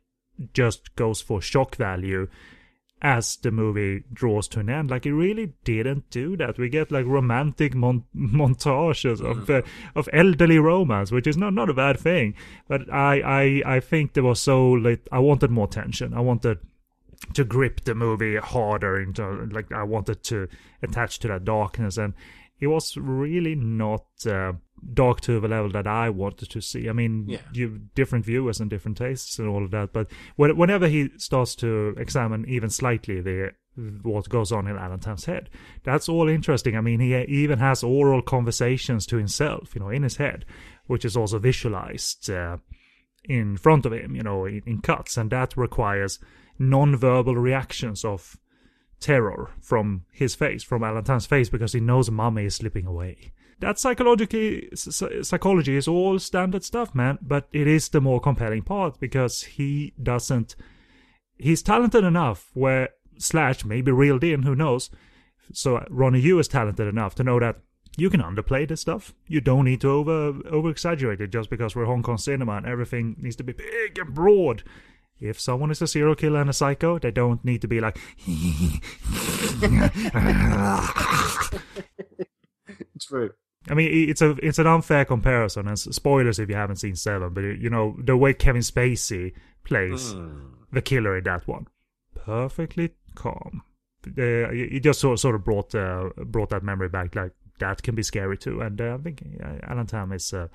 just 0.54 0.94
goes 0.96 1.20
for 1.20 1.40
shock 1.42 1.76
value 1.76 2.28
as 3.02 3.36
the 3.36 3.50
movie 3.50 4.04
draws 4.12 4.46
to 4.48 4.60
an 4.60 4.68
end. 4.68 4.90
Like 4.90 5.06
it 5.06 5.14
really 5.14 5.54
didn't 5.64 6.10
do 6.10 6.36
that. 6.36 6.58
We 6.58 6.68
get 6.68 6.92
like 6.92 7.06
romantic 7.06 7.74
mon- 7.74 8.04
montages 8.16 9.20
of 9.20 9.48
uh, 9.48 9.62
of 9.94 10.08
elderly 10.12 10.58
romance, 10.58 11.10
which 11.10 11.26
is 11.26 11.36
not 11.36 11.54
not 11.54 11.70
a 11.70 11.74
bad 11.74 11.98
thing. 11.98 12.34
But 12.68 12.92
I 12.92 13.62
I 13.64 13.76
I 13.76 13.80
think 13.80 14.12
there 14.12 14.24
was 14.24 14.40
so 14.40 14.70
like 14.70 15.06
I 15.10 15.18
wanted 15.18 15.50
more 15.50 15.68
tension. 15.68 16.14
I 16.14 16.20
wanted 16.20 16.58
to 17.34 17.44
grip 17.44 17.82
the 17.84 17.94
movie 17.94 18.36
harder 18.36 19.00
into 19.00 19.48
like 19.52 19.72
I 19.72 19.82
wanted 19.82 20.22
to 20.24 20.48
attach 20.82 21.18
to 21.20 21.28
that 21.28 21.44
darkness 21.44 21.98
and 21.98 22.14
it 22.60 22.66
was 22.66 22.96
really 22.96 23.54
not 23.54 24.04
uh, 24.26 24.52
dark 24.94 25.20
to 25.22 25.40
the 25.40 25.48
level 25.48 25.70
that 25.72 25.86
I 25.86 26.10
wanted 26.10 26.50
to 26.50 26.60
see. 26.60 26.88
I 26.88 26.92
mean, 26.92 27.24
Yeah. 27.28 27.38
you 27.52 27.80
different 27.94 28.24
viewers 28.24 28.60
and 28.60 28.70
different 28.70 28.96
tastes 28.98 29.38
and 29.38 29.48
all 29.48 29.64
of 29.64 29.70
that, 29.72 29.92
but 29.92 30.10
whenever 30.36 30.88
he 30.88 31.10
starts 31.18 31.54
to 31.56 31.94
examine 31.98 32.44
even 32.48 32.70
slightly 32.70 33.20
the 33.20 33.52
what 34.02 34.28
goes 34.28 34.52
on 34.52 34.66
in 34.66 34.76
Alan 34.76 34.98
Tam's 35.00 35.24
head, 35.26 35.48
that's 35.84 36.08
all 36.08 36.28
interesting. 36.28 36.76
I 36.76 36.80
mean, 36.80 37.00
he 37.00 37.14
even 37.16 37.58
has 37.60 37.82
oral 37.82 38.20
conversations 38.20 39.06
to 39.06 39.16
himself, 39.16 39.74
you 39.74 39.80
know, 39.80 39.88
in 39.90 40.02
his 40.02 40.16
head, 40.16 40.44
which 40.86 41.04
is 41.04 41.16
also 41.16 41.38
visualized 41.38 42.28
uh, 42.28 42.58
in 43.24 43.56
front 43.56 43.86
of 43.86 43.92
him, 43.92 44.14
you 44.16 44.22
know, 44.22 44.44
in, 44.44 44.62
in 44.66 44.80
cuts, 44.82 45.16
and 45.16 45.30
that 45.30 45.56
requires 45.56 46.18
non-verbal 46.58 47.36
reactions 47.36 48.04
of 48.04 48.36
terror 48.98 49.50
from 49.62 50.04
his 50.12 50.34
face, 50.34 50.62
from 50.62 50.82
Alan 50.84 51.04
Tam's 51.04 51.26
face, 51.26 51.48
because 51.48 51.72
he 51.72 51.80
knows 51.80 52.10
Mummy 52.10 52.44
is 52.46 52.56
slipping 52.56 52.86
away. 52.86 53.32
That 53.60 53.78
psychologically, 53.78 54.70
psychology 54.74 55.76
is 55.76 55.86
all 55.86 56.18
standard 56.18 56.64
stuff, 56.64 56.94
man. 56.94 57.18
But 57.22 57.48
it 57.52 57.66
is 57.66 57.88
the 57.88 58.00
more 58.00 58.20
compelling 58.20 58.62
part 58.62 58.98
because 58.98 59.42
he 59.42 59.92
doesn't. 60.02 60.56
He's 61.38 61.62
talented 61.62 62.04
enough 62.04 62.50
where 62.54 62.90
Slash 63.18 63.64
maybe 63.64 63.92
reeled 63.92 64.24
in, 64.24 64.42
who 64.42 64.54
knows. 64.54 64.90
So 65.52 65.76
uh, 65.76 65.84
Ronny 65.90 66.20
Yu 66.20 66.38
is 66.38 66.48
talented 66.48 66.88
enough 66.88 67.14
to 67.16 67.24
know 67.24 67.38
that 67.40 67.56
you 67.96 68.08
can 68.08 68.22
underplay 68.22 68.66
this 68.66 68.80
stuff. 68.80 69.14
You 69.26 69.40
don't 69.40 69.64
need 69.64 69.80
to 69.82 69.90
over 69.90 70.40
over 70.48 70.70
exaggerate 70.70 71.20
it 71.20 71.30
just 71.30 71.50
because 71.50 71.76
we're 71.76 71.86
Hong 71.86 72.02
Kong 72.02 72.18
cinema 72.18 72.56
and 72.56 72.66
everything 72.66 73.16
needs 73.18 73.36
to 73.36 73.44
be 73.44 73.52
big 73.52 73.98
and 73.98 74.14
broad. 74.14 74.62
If 75.18 75.38
someone 75.38 75.70
is 75.70 75.82
a 75.82 75.86
serial 75.86 76.14
killer 76.14 76.40
and 76.40 76.48
a 76.48 76.54
psycho, 76.54 76.98
they 76.98 77.10
don't 77.10 77.44
need 77.44 77.60
to 77.60 77.68
be 77.68 77.80
like 77.80 77.98
True. 83.00 83.32
I 83.68 83.74
mean, 83.74 84.08
it's 84.08 84.22
a 84.22 84.30
it's 84.42 84.58
an 84.58 84.66
unfair 84.66 85.04
comparison, 85.04 85.68
and 85.68 85.78
spoilers 85.78 86.38
if 86.38 86.48
you 86.48 86.54
haven't 86.54 86.76
seen 86.76 86.96
Seven. 86.96 87.34
But 87.34 87.42
you 87.42 87.68
know 87.68 87.96
the 88.02 88.16
way 88.16 88.32
Kevin 88.32 88.62
Spacey 88.62 89.34
plays 89.64 90.14
the 90.72 90.80
killer 90.82 91.18
in 91.18 91.24
that 91.24 91.46
one, 91.46 91.66
perfectly 92.14 92.94
calm. 93.14 93.62
Uh, 94.06 94.48
it 94.50 94.80
just 94.80 95.00
sort 95.00 95.18
sort 95.18 95.34
of 95.34 95.44
brought 95.44 95.74
uh, 95.74 96.08
brought 96.24 96.48
that 96.50 96.62
memory 96.62 96.88
back. 96.88 97.14
Like 97.14 97.32
that 97.58 97.82
can 97.82 97.94
be 97.94 98.02
scary 98.02 98.38
too, 98.38 98.62
and 98.62 98.80
uh, 98.80 98.96
I 98.98 99.02
think 99.02 99.22
uh, 99.44 99.58
Alan 99.64 99.86
Tam 99.86 100.12
is 100.12 100.32
uh, 100.32 100.48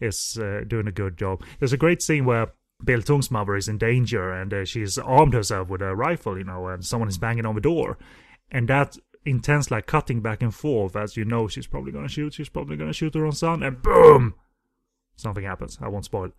is 0.00 0.38
uh, 0.38 0.64
doing 0.66 0.86
a 0.86 0.92
good 0.92 1.16
job. 1.16 1.42
There's 1.58 1.72
a 1.72 1.78
great 1.78 2.02
scene 2.02 2.26
where 2.26 2.52
Bill 2.84 3.02
Tung's 3.02 3.30
mother 3.30 3.56
is 3.56 3.68
in 3.68 3.78
danger 3.78 4.32
and 4.32 4.52
uh, 4.52 4.64
she's 4.64 4.98
armed 4.98 5.32
herself 5.32 5.68
with 5.68 5.80
a 5.80 5.94
rifle, 5.96 6.36
you 6.36 6.44
know, 6.44 6.68
and 6.68 6.84
someone 6.84 7.08
is 7.08 7.18
banging 7.18 7.46
on 7.46 7.54
the 7.54 7.60
door, 7.60 7.96
and 8.50 8.68
that 8.68 8.98
intense 9.24 9.70
like 9.70 9.86
cutting 9.86 10.20
back 10.20 10.42
and 10.42 10.54
forth 10.54 10.96
as 10.96 11.16
you 11.16 11.24
know 11.24 11.48
she's 11.48 11.66
probably 11.66 11.92
gonna 11.92 12.08
shoot, 12.08 12.34
she's 12.34 12.48
probably 12.48 12.76
gonna 12.76 12.92
shoot 12.92 13.14
her 13.14 13.24
own 13.24 13.32
son, 13.32 13.62
and 13.62 13.80
boom, 13.82 14.34
something 15.16 15.44
happens. 15.44 15.78
I 15.80 15.88
won't 15.88 16.04
spoil. 16.04 16.30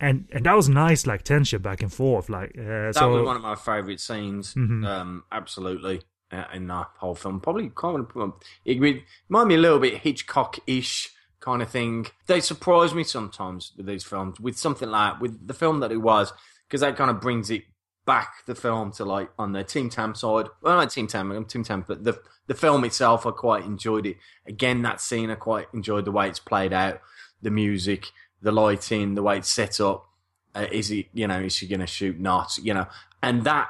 And 0.00 0.28
and 0.32 0.44
that 0.46 0.56
was 0.56 0.68
nice, 0.68 1.06
like 1.06 1.22
tension 1.22 1.62
back 1.62 1.82
and 1.82 1.92
forth, 1.92 2.28
like 2.28 2.50
uh, 2.58 2.62
That 2.90 2.94
so. 2.96 3.10
was 3.10 3.22
one 3.22 3.36
of 3.36 3.42
my 3.42 3.54
favourite 3.54 4.00
scenes. 4.00 4.54
Mhm. 4.54 4.84
Um, 4.86 5.24
absolutely. 5.30 6.02
Uh, 6.32 6.44
in 6.52 6.66
the 6.66 6.84
whole 6.98 7.14
film, 7.14 7.38
probably 7.38 7.70
kind 7.76 8.04
of 8.16 8.32
it 8.64 8.80
remind 9.28 9.48
me 9.48 9.54
a 9.54 9.58
little 9.58 9.78
bit 9.78 9.98
Hitchcock-ish 9.98 11.10
kind 11.38 11.62
of 11.62 11.68
thing. 11.70 12.06
They 12.26 12.40
surprise 12.40 12.92
me 12.94 13.04
sometimes 13.04 13.72
with 13.76 13.86
these 13.86 14.02
films, 14.02 14.40
with 14.40 14.58
something 14.58 14.88
like 14.88 15.20
with 15.20 15.46
the 15.46 15.54
film 15.54 15.78
that 15.80 15.92
it 15.92 15.98
was, 15.98 16.32
because 16.66 16.80
that 16.80 16.96
kind 16.96 17.10
of 17.10 17.20
brings 17.20 17.50
it 17.50 17.62
back 18.06 18.44
the 18.46 18.54
film 18.54 18.92
to 18.92 19.04
like 19.04 19.30
on 19.38 19.52
the 19.52 19.64
Team 19.64 19.90
Tam 19.90 20.14
side. 20.14 20.46
Well, 20.62 20.76
not 20.76 20.90
Team 20.90 21.06
Tam, 21.06 21.30
I'm 21.30 21.44
Team 21.44 21.64
Tam, 21.64 21.84
but 21.86 22.04
the 22.04 22.20
the 22.46 22.54
film 22.54 22.84
itself, 22.84 23.26
I 23.26 23.30
quite 23.30 23.64
enjoyed 23.64 24.06
it. 24.06 24.16
Again, 24.46 24.82
that 24.82 25.00
scene, 25.00 25.30
I 25.30 25.34
quite 25.34 25.66
enjoyed 25.72 26.04
the 26.04 26.12
way 26.12 26.28
it's 26.28 26.38
played 26.38 26.72
out, 26.72 27.00
the 27.40 27.50
music, 27.50 28.08
the 28.42 28.52
lighting, 28.52 29.14
the 29.14 29.22
way 29.22 29.38
it's 29.38 29.50
set 29.50 29.80
up. 29.80 30.06
Uh, 30.54 30.66
is 30.70 30.90
it, 30.90 31.06
you 31.14 31.26
know, 31.26 31.40
is 31.40 31.54
she 31.54 31.66
going 31.66 31.80
to 31.80 31.86
shoot? 31.86 32.20
Not, 32.20 32.58
you 32.58 32.74
know, 32.74 32.86
and 33.22 33.44
that 33.44 33.68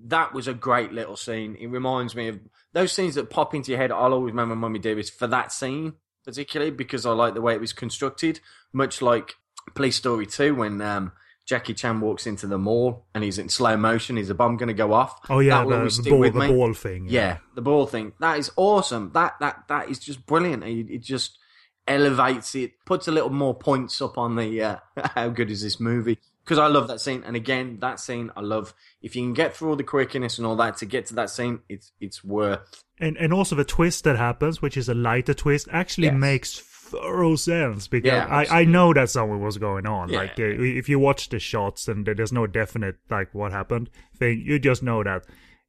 that 0.00 0.32
was 0.32 0.48
a 0.48 0.54
great 0.54 0.92
little 0.92 1.16
scene. 1.16 1.56
It 1.60 1.68
reminds 1.68 2.14
me 2.14 2.28
of 2.28 2.40
those 2.72 2.92
scenes 2.92 3.14
that 3.14 3.30
pop 3.30 3.54
into 3.54 3.70
your 3.70 3.80
head. 3.80 3.92
I'll 3.92 4.12
always 4.12 4.32
remember 4.32 4.56
Mummy 4.56 4.78
Dearest 4.78 5.18
for 5.18 5.26
that 5.28 5.52
scene 5.52 5.94
particularly 6.28 6.70
because 6.70 7.06
I 7.06 7.12
like 7.12 7.32
the 7.32 7.40
way 7.40 7.54
it 7.54 7.60
was 7.60 7.72
constructed, 7.72 8.40
much 8.70 9.00
like 9.00 9.36
Police 9.74 9.96
Story 9.96 10.26
Two 10.26 10.54
when. 10.54 10.80
Um, 10.82 11.12
Jackie 11.48 11.72
Chan 11.72 11.98
walks 12.00 12.26
into 12.26 12.46
the 12.46 12.58
mall 12.58 13.06
and 13.14 13.24
he's 13.24 13.38
in 13.38 13.48
slow 13.48 13.74
motion. 13.76 14.18
Is 14.18 14.28
the 14.28 14.34
bomb 14.34 14.58
going 14.58 14.68
to 14.68 14.74
go 14.74 14.92
off? 14.92 15.18
oh 15.30 15.38
yeah, 15.38 15.64
That 15.64 15.68
the, 15.68 16.02
the 16.02 16.10
ball, 16.10 16.20
the 16.22 16.30
ball 16.54 16.74
thing. 16.74 17.06
Yeah, 17.08 17.38
the 17.54 17.62
ball 17.62 17.86
thing. 17.86 18.12
That 18.20 18.38
is 18.38 18.50
awesome. 18.56 19.10
That 19.14 19.36
that 19.40 19.64
that 19.68 19.88
is 19.88 19.98
just 19.98 20.26
brilliant. 20.26 20.62
It, 20.64 20.90
it 20.90 20.98
just 21.02 21.38
elevates 21.86 22.54
it, 22.54 22.72
puts 22.84 23.08
a 23.08 23.12
little 23.12 23.30
more 23.30 23.54
points 23.54 24.00
up 24.02 24.18
on 24.18 24.36
the 24.36 24.62
uh, 24.62 24.76
how 25.14 25.28
good 25.30 25.50
is 25.50 25.62
this 25.62 25.80
movie. 25.80 26.18
Because 26.44 26.58
I 26.58 26.66
love 26.66 26.88
that 26.88 27.00
scene, 27.02 27.22
and 27.26 27.36
again, 27.36 27.76
that 27.80 28.00
scene 28.00 28.30
I 28.34 28.40
love. 28.40 28.72
If 29.02 29.14
you 29.14 29.22
can 29.22 29.34
get 29.34 29.54
through 29.54 29.68
all 29.70 29.76
the 29.76 29.84
quirkiness 29.84 30.38
and 30.38 30.46
all 30.46 30.56
that 30.56 30.78
to 30.78 30.86
get 30.86 31.04
to 31.06 31.14
that 31.16 31.28
scene, 31.30 31.60
it's 31.68 31.92
it's 32.00 32.24
worth. 32.24 32.84
and 32.98 33.18
and 33.18 33.34
also 33.34 33.54
the 33.54 33.64
twist 33.64 34.04
that 34.04 34.16
happens, 34.16 34.62
which 34.62 34.76
is 34.76 34.88
a 34.88 34.94
lighter 34.94 35.34
twist, 35.34 35.68
actually 35.70 36.06
Yes. 36.06 36.16
makes 36.16 36.58
thorough 36.90 37.36
sense 37.36 37.88
because 37.88 38.06
Yeah, 38.06 38.26
I, 38.26 38.60
I 38.60 38.64
know 38.64 38.92
that 38.94 39.10
something 39.10 39.40
was 39.40 39.58
going 39.58 39.86
on. 39.86 40.08
Yeah. 40.08 40.18
Like 40.18 40.38
uh, 40.38 40.44
if 40.44 40.88
you 40.88 40.98
watch 40.98 41.28
the 41.28 41.38
shots 41.38 41.88
and 41.88 42.06
there's 42.06 42.32
no 42.32 42.46
definite 42.46 42.96
like 43.10 43.34
what 43.34 43.52
happened 43.52 43.90
thing, 44.16 44.42
you 44.44 44.58
just 44.58 44.82
know 44.82 45.02
that 45.02 45.24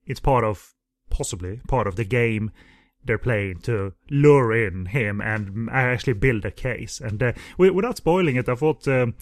it's 0.06 0.20
part 0.20 0.44
of 0.44 0.74
possibly 1.10 1.62
part 1.68 1.88
of 1.88 1.96
the 1.96 2.06
game 2.06 2.52
they're 3.06 3.18
playing 3.18 3.60
to 3.62 3.94
lure 4.10 4.52
in 4.54 4.88
him 4.88 5.22
and 5.22 5.70
actually 5.72 6.14
build 6.14 6.44
a 6.46 6.52
case. 6.52 7.00
And 7.00 7.22
uh, 7.24 7.34
without 7.58 7.98
spoiling 7.98 8.36
it, 8.36 8.50
I 8.50 8.56
thought. 8.56 8.88
Um, 8.88 9.16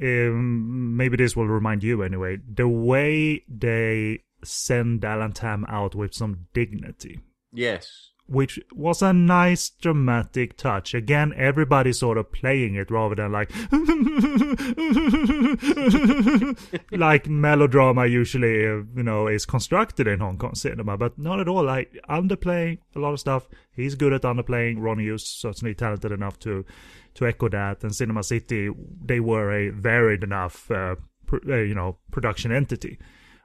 um, 0.00 0.96
maybe 0.96 1.16
this 1.16 1.34
will 1.34 1.48
remind 1.48 1.82
you 1.82 2.04
anyway. 2.04 2.38
The 2.48 2.68
way 2.68 3.42
they 3.48 4.20
send 4.44 5.04
Alan 5.04 5.32
Tam 5.32 5.64
out 5.68 5.96
with 5.96 6.14
some 6.14 6.46
dignity 6.54 7.18
Yes. 7.52 8.10
Which 8.28 8.60
was 8.72 9.00
a 9.00 9.14
nice 9.14 9.70
dramatic 9.70 10.58
touch. 10.58 10.92
Again, 10.92 11.32
everybody 11.34 11.94
sort 11.94 12.18
of 12.18 12.30
playing 12.30 12.74
it 12.74 12.90
rather 12.90 13.14
than 13.14 13.32
like 13.32 13.50
like 16.92 17.26
melodrama 17.26 18.06
usually 18.06 18.66
uh, 18.66 18.82
you 18.94 19.02
know 19.02 19.28
is 19.28 19.46
constructed 19.46 20.06
in 20.06 20.20
Hong 20.20 20.36
Kong 20.36 20.54
cinema, 20.54 20.98
but 20.98 21.18
not 21.18 21.40
at 21.40 21.48
all. 21.48 21.64
Like 21.64 21.98
underplaying 22.10 22.80
a 22.94 22.98
lot 22.98 23.14
of 23.14 23.20
stuff. 23.20 23.48
He's 23.72 23.94
good 23.94 24.12
at 24.12 24.22
underplaying. 24.22 24.76
Ronny 24.78 25.04
Yu's 25.04 25.26
certainly 25.26 25.74
talented 25.74 26.12
enough 26.12 26.38
to 26.40 26.66
to 27.14 27.26
echo 27.26 27.48
that. 27.48 27.82
And 27.82 27.94
Cinema 27.94 28.22
City, 28.22 28.70
they 29.04 29.20
were 29.20 29.52
a 29.52 29.70
varied 29.70 30.22
enough 30.22 30.70
uh, 30.70 30.96
pr- 31.26 31.50
uh, 31.50 31.56
you 31.56 31.74
know 31.74 31.98
production 32.10 32.52
entity 32.52 32.98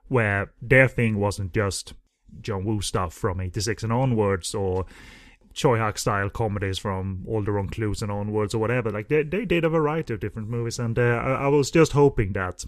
where 0.07 0.51
their 0.61 0.87
thing 0.87 1.17
wasn't 1.17 1.53
just 1.53 1.93
John 2.41 2.65
Woo 2.65 2.81
stuff 2.81 3.13
from 3.13 3.39
86 3.39 3.83
and 3.83 3.93
onwards 3.93 4.53
or 4.53 4.85
Tsui 5.53 5.77
Hark 5.77 5.97
style 5.97 6.29
comedies 6.29 6.79
from 6.79 7.23
All 7.27 7.43
the 7.43 7.51
Wrong 7.51 7.67
Clues 7.67 8.01
and 8.01 8.11
onwards 8.11 8.53
or 8.53 8.59
whatever. 8.59 8.89
Like 8.89 9.07
they, 9.07 9.23
they 9.23 9.45
did 9.45 9.65
a 9.65 9.69
variety 9.69 10.13
of 10.13 10.19
different 10.19 10.49
movies 10.49 10.79
and 10.79 10.97
uh, 10.97 11.01
I, 11.01 11.45
I 11.45 11.47
was 11.47 11.71
just 11.71 11.91
hoping 11.91 12.33
that 12.33 12.65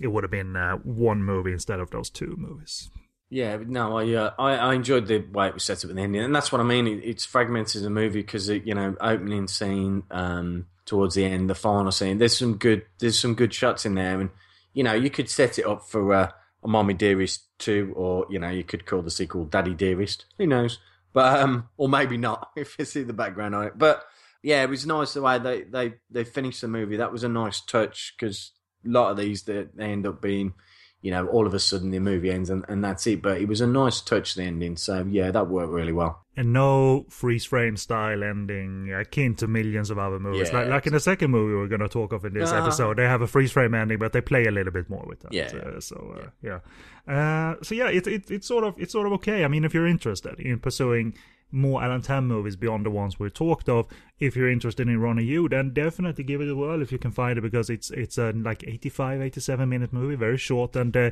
it 0.00 0.08
would 0.08 0.24
have 0.24 0.30
been 0.30 0.56
uh, 0.56 0.76
one 0.76 1.22
movie 1.22 1.52
instead 1.52 1.80
of 1.80 1.90
those 1.90 2.10
two 2.10 2.34
movies. 2.38 2.90
Yeah, 3.30 3.58
no, 3.66 3.96
I, 3.96 4.12
uh, 4.12 4.30
I 4.38 4.56
I 4.56 4.74
enjoyed 4.74 5.06
the 5.06 5.20
way 5.32 5.48
it 5.48 5.54
was 5.54 5.64
set 5.64 5.82
up 5.86 5.90
in 5.90 5.96
the 5.96 6.02
ending, 6.02 6.20
and 6.20 6.36
that's 6.36 6.52
what 6.52 6.60
I 6.60 6.64
mean. 6.64 6.86
It, 6.86 7.02
it's 7.02 7.24
fragmented 7.24 7.76
as 7.76 7.86
a 7.86 7.88
movie 7.88 8.20
because 8.20 8.50
you 8.50 8.74
know, 8.74 8.94
opening 9.00 9.48
scene, 9.48 10.02
um, 10.10 10.66
towards 10.84 11.14
the 11.14 11.24
end, 11.24 11.48
the 11.48 11.54
final 11.54 11.90
scene. 11.92 12.18
There's 12.18 12.36
some 12.36 12.56
good, 12.56 12.84
there's 12.98 13.18
some 13.18 13.34
good 13.34 13.54
shots 13.54 13.86
in 13.86 13.94
there, 13.94 14.20
and 14.20 14.28
you 14.74 14.84
know, 14.84 14.92
you 14.92 15.08
could 15.08 15.30
set 15.30 15.58
it 15.58 15.66
up 15.66 15.88
for 15.88 16.12
uh, 16.12 16.30
Mommy 16.68 16.94
Dearest 16.94 17.46
two, 17.58 17.92
or 17.96 18.26
you 18.30 18.38
know, 18.38 18.50
you 18.50 18.64
could 18.64 18.86
call 18.86 19.02
the 19.02 19.10
sequel 19.10 19.44
Daddy 19.44 19.74
Dearest. 19.74 20.26
Who 20.38 20.46
knows? 20.46 20.78
But 21.12 21.40
um, 21.40 21.68
or 21.76 21.88
maybe 21.88 22.16
not 22.16 22.50
if 22.56 22.76
you 22.78 22.84
see 22.84 23.02
the 23.02 23.12
background 23.12 23.54
on 23.54 23.66
it. 23.66 23.78
But 23.78 24.04
yeah, 24.42 24.62
it 24.62 24.70
was 24.70 24.86
nice 24.86 25.14
the 25.14 25.22
way 25.22 25.38
they 25.38 25.62
they 25.62 25.94
they 26.10 26.24
finished 26.24 26.60
the 26.60 26.68
movie. 26.68 26.96
That 26.96 27.12
was 27.12 27.24
a 27.24 27.28
nice 27.28 27.60
touch 27.60 28.14
because 28.18 28.52
a 28.84 28.88
lot 28.88 29.10
of 29.10 29.16
these 29.16 29.42
they, 29.42 29.66
they 29.74 29.86
end 29.86 30.06
up 30.06 30.20
being 30.20 30.54
you 31.02 31.10
know, 31.10 31.26
all 31.26 31.46
of 31.46 31.52
a 31.52 31.58
sudden 31.58 31.90
the 31.90 31.98
movie 31.98 32.30
ends 32.30 32.48
and, 32.48 32.64
and 32.68 32.82
that's 32.82 33.06
it. 33.06 33.20
But 33.20 33.40
it 33.40 33.48
was 33.48 33.60
a 33.60 33.66
nice 33.66 34.00
touch, 34.00 34.34
the 34.34 34.44
ending. 34.44 34.76
So, 34.76 35.04
yeah, 35.10 35.30
that 35.32 35.48
worked 35.48 35.70
really 35.72 35.92
well. 35.92 36.20
And 36.34 36.54
no 36.54 37.04
freeze 37.10 37.44
frame 37.44 37.76
style 37.76 38.22
ending 38.24 38.90
akin 38.90 39.34
to 39.34 39.46
millions 39.46 39.90
of 39.90 39.98
other 39.98 40.18
movies. 40.18 40.48
Yeah, 40.50 40.60
like, 40.60 40.68
like 40.68 40.86
in 40.86 40.94
the 40.94 41.00
second 41.00 41.30
movie 41.30 41.54
we're 41.54 41.68
going 41.68 41.80
to 41.82 41.88
talk 41.88 42.12
of 42.12 42.24
in 42.24 42.32
this 42.32 42.50
Uh-huh. 42.50 42.62
episode, 42.62 42.96
they 42.96 43.04
have 43.04 43.20
a 43.20 43.26
freeze 43.26 43.52
frame 43.52 43.74
ending, 43.74 43.98
but 43.98 44.12
they 44.14 44.22
play 44.22 44.44
a 44.46 44.50
little 44.50 44.72
bit 44.72 44.88
more 44.88 45.04
with 45.06 45.20
that. 45.20 45.32
Yeah. 45.34 45.52
Uh, 45.54 45.80
so 45.80 46.16
uh, 46.18 46.28
yeah. 46.40 46.60
Uh, 47.06 47.56
so 47.62 47.74
yeah, 47.74 47.88
it, 47.88 48.06
it 48.06 48.30
it's 48.30 48.46
sort 48.46 48.64
of 48.64 48.74
it's 48.78 48.92
sort 48.92 49.06
of 49.06 49.12
okay. 49.14 49.44
I 49.44 49.48
mean, 49.48 49.64
if 49.64 49.74
you're 49.74 49.86
interested 49.88 50.38
in 50.40 50.58
pursuing 50.60 51.14
more 51.52 51.82
Alan 51.84 52.02
Tam 52.02 52.26
movies 52.26 52.56
beyond 52.56 52.86
the 52.86 52.90
ones 52.90 53.18
we 53.18 53.30
talked 53.30 53.68
of, 53.68 53.86
if 54.18 54.34
you're 54.34 54.50
interested 54.50 54.88
in 54.88 55.00
Ronny 55.00 55.24
Yu, 55.24 55.48
then 55.48 55.72
definitely 55.72 56.24
give 56.24 56.40
it 56.40 56.48
a 56.48 56.56
whirl 56.56 56.82
if 56.82 56.90
you 56.90 56.98
can 56.98 57.12
find 57.12 57.38
it 57.38 57.42
because 57.42 57.70
it's 57.70 57.90
it's 57.90 58.18
a 58.18 58.32
like 58.32 58.64
85, 58.66 59.20
87 59.20 59.68
minute 59.68 59.92
movie, 59.92 60.16
very 60.16 60.38
short, 60.38 60.74
and 60.74 60.96
uh, 60.96 61.10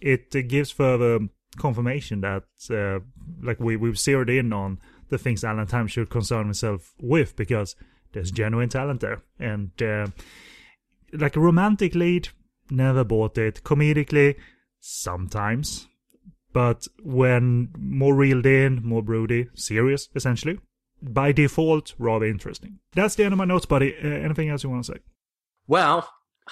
it 0.00 0.34
uh, 0.34 0.40
gives 0.42 0.70
further 0.70 1.20
confirmation 1.56 2.20
that 2.22 2.44
uh, 2.70 3.00
like 3.42 3.60
we 3.60 3.76
we've 3.76 3.98
zeroed 3.98 4.30
in 4.30 4.52
on 4.52 4.78
the 5.08 5.18
things 5.18 5.44
Alan 5.44 5.66
Tam 5.66 5.86
should 5.86 6.10
concern 6.10 6.46
himself 6.46 6.94
with 6.98 7.36
because 7.36 7.76
there's 8.12 8.30
genuine 8.30 8.68
talent 8.68 9.00
there. 9.00 9.22
And 9.38 9.70
uh, 9.82 10.08
like 11.12 11.36
a 11.36 11.40
romantic 11.40 11.94
lead 11.94 12.28
never 12.70 13.04
bought 13.04 13.36
it. 13.38 13.62
Comedically 13.64 14.36
sometimes 14.80 15.88
but 16.54 16.86
when 17.02 17.68
more 17.78 18.14
reeled 18.14 18.46
in 18.46 18.80
more 18.82 19.02
broody 19.02 19.48
serious 19.54 20.08
essentially 20.14 20.58
by 21.02 21.32
default 21.32 21.94
rather 21.98 22.24
interesting 22.24 22.78
that's 22.94 23.16
the 23.16 23.24
end 23.24 23.34
of 23.34 23.38
my 23.38 23.44
notes 23.44 23.66
buddy 23.66 23.94
uh, 24.02 24.08
anything 24.08 24.48
else 24.48 24.64
you 24.64 24.70
want 24.70 24.82
to 24.82 24.92
say 24.94 25.00
Well, 25.66 26.08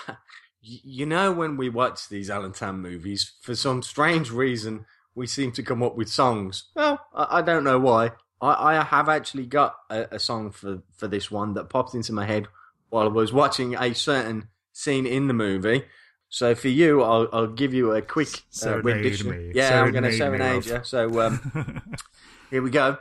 you 0.61 1.07
know, 1.07 1.33
when 1.33 1.57
we 1.57 1.69
watch 1.69 2.09
these 2.09 2.31
Alan 2.31 2.53
Tam 2.53 2.81
movies, 2.81 3.33
for 3.43 3.55
some 3.55 3.83
strange 3.83 4.31
reason, 4.31 4.87
we 5.15 5.27
seem 5.27 5.53
to 5.53 5.63
come 5.63 5.83
up 5.83 5.97
with 5.97 6.09
songs. 6.09 6.71
Well, 6.75 7.01
I, 7.15 7.39
I 7.39 7.43
don't 7.43 7.65
know 7.65 7.79
why. 7.79 8.13
I, 8.41 8.77
I 8.79 8.83
have 8.83 9.09
actually 9.09 9.47
got 9.47 9.77
a, 9.91 10.09
a 10.13 10.19
song 10.19 10.51
for, 10.51 10.83
for 10.97 11.09
this 11.09 11.31
one 11.31 11.55
that 11.55 11.69
popped 11.69 11.95
into 11.95 12.13
my 12.13 12.27
head 12.27 12.49
while 12.89 13.07
I 13.07 13.11
was 13.11 13.33
watching 13.33 13.75
a 13.75 13.95
certain 13.95 14.49
scene 14.73 15.07
in 15.07 15.29
the 15.29 15.35
movie. 15.35 15.85
So 16.33 16.55
for 16.55 16.69
you, 16.69 17.03
I'll, 17.03 17.29
I'll 17.31 17.47
give 17.47 17.75
you 17.75 17.93
a 17.93 18.01
quick 18.01 18.43
uh, 18.65 18.81
rendition. 18.81 19.53
Yeah, 19.55 19.83
I'm 19.83 19.93
going 19.93 20.05
to 20.05 20.13
Serenade 20.13 20.65
serenade 20.65 20.81
you. 20.81 20.85
So 20.85 21.21
um, 21.21 21.83
here 22.51 22.63
we 22.63 22.71
go. 22.71 22.97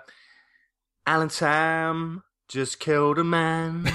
Alan 1.08 1.30
Tam 1.30 2.24
just 2.50 2.82
killed 2.82 3.18
a 3.18 3.24
man, 3.24 3.90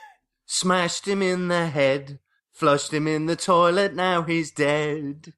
smashed 0.46 1.08
him 1.08 1.22
in 1.22 1.48
the 1.48 1.68
head, 1.68 2.18
flushed 2.52 2.92
him 2.92 3.06
in 3.06 3.24
the 3.24 3.34
toilet. 3.34 3.94
Now 3.94 4.24
he's 4.24 4.50
dead. 4.50 5.32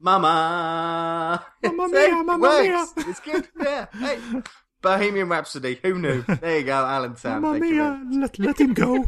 Mama, 0.00 1.44
Mamma 1.62 1.88
mia, 1.92 2.22
mamma 2.24 2.62
mia. 2.62 2.86
It's 2.96 3.20
good. 3.20 3.46
Yeah. 3.60 3.84
Hey, 3.92 4.18
Bohemian 4.80 5.28
Rhapsody. 5.28 5.78
Who 5.82 5.98
knew? 5.98 6.22
There 6.22 6.58
you 6.58 6.64
go, 6.64 6.86
Alan 6.86 7.16
Tam. 7.16 7.42
Mamma 7.42 7.58
mia, 7.60 8.02
let, 8.12 8.38
let 8.38 8.58
him 8.58 8.72
go 8.72 9.04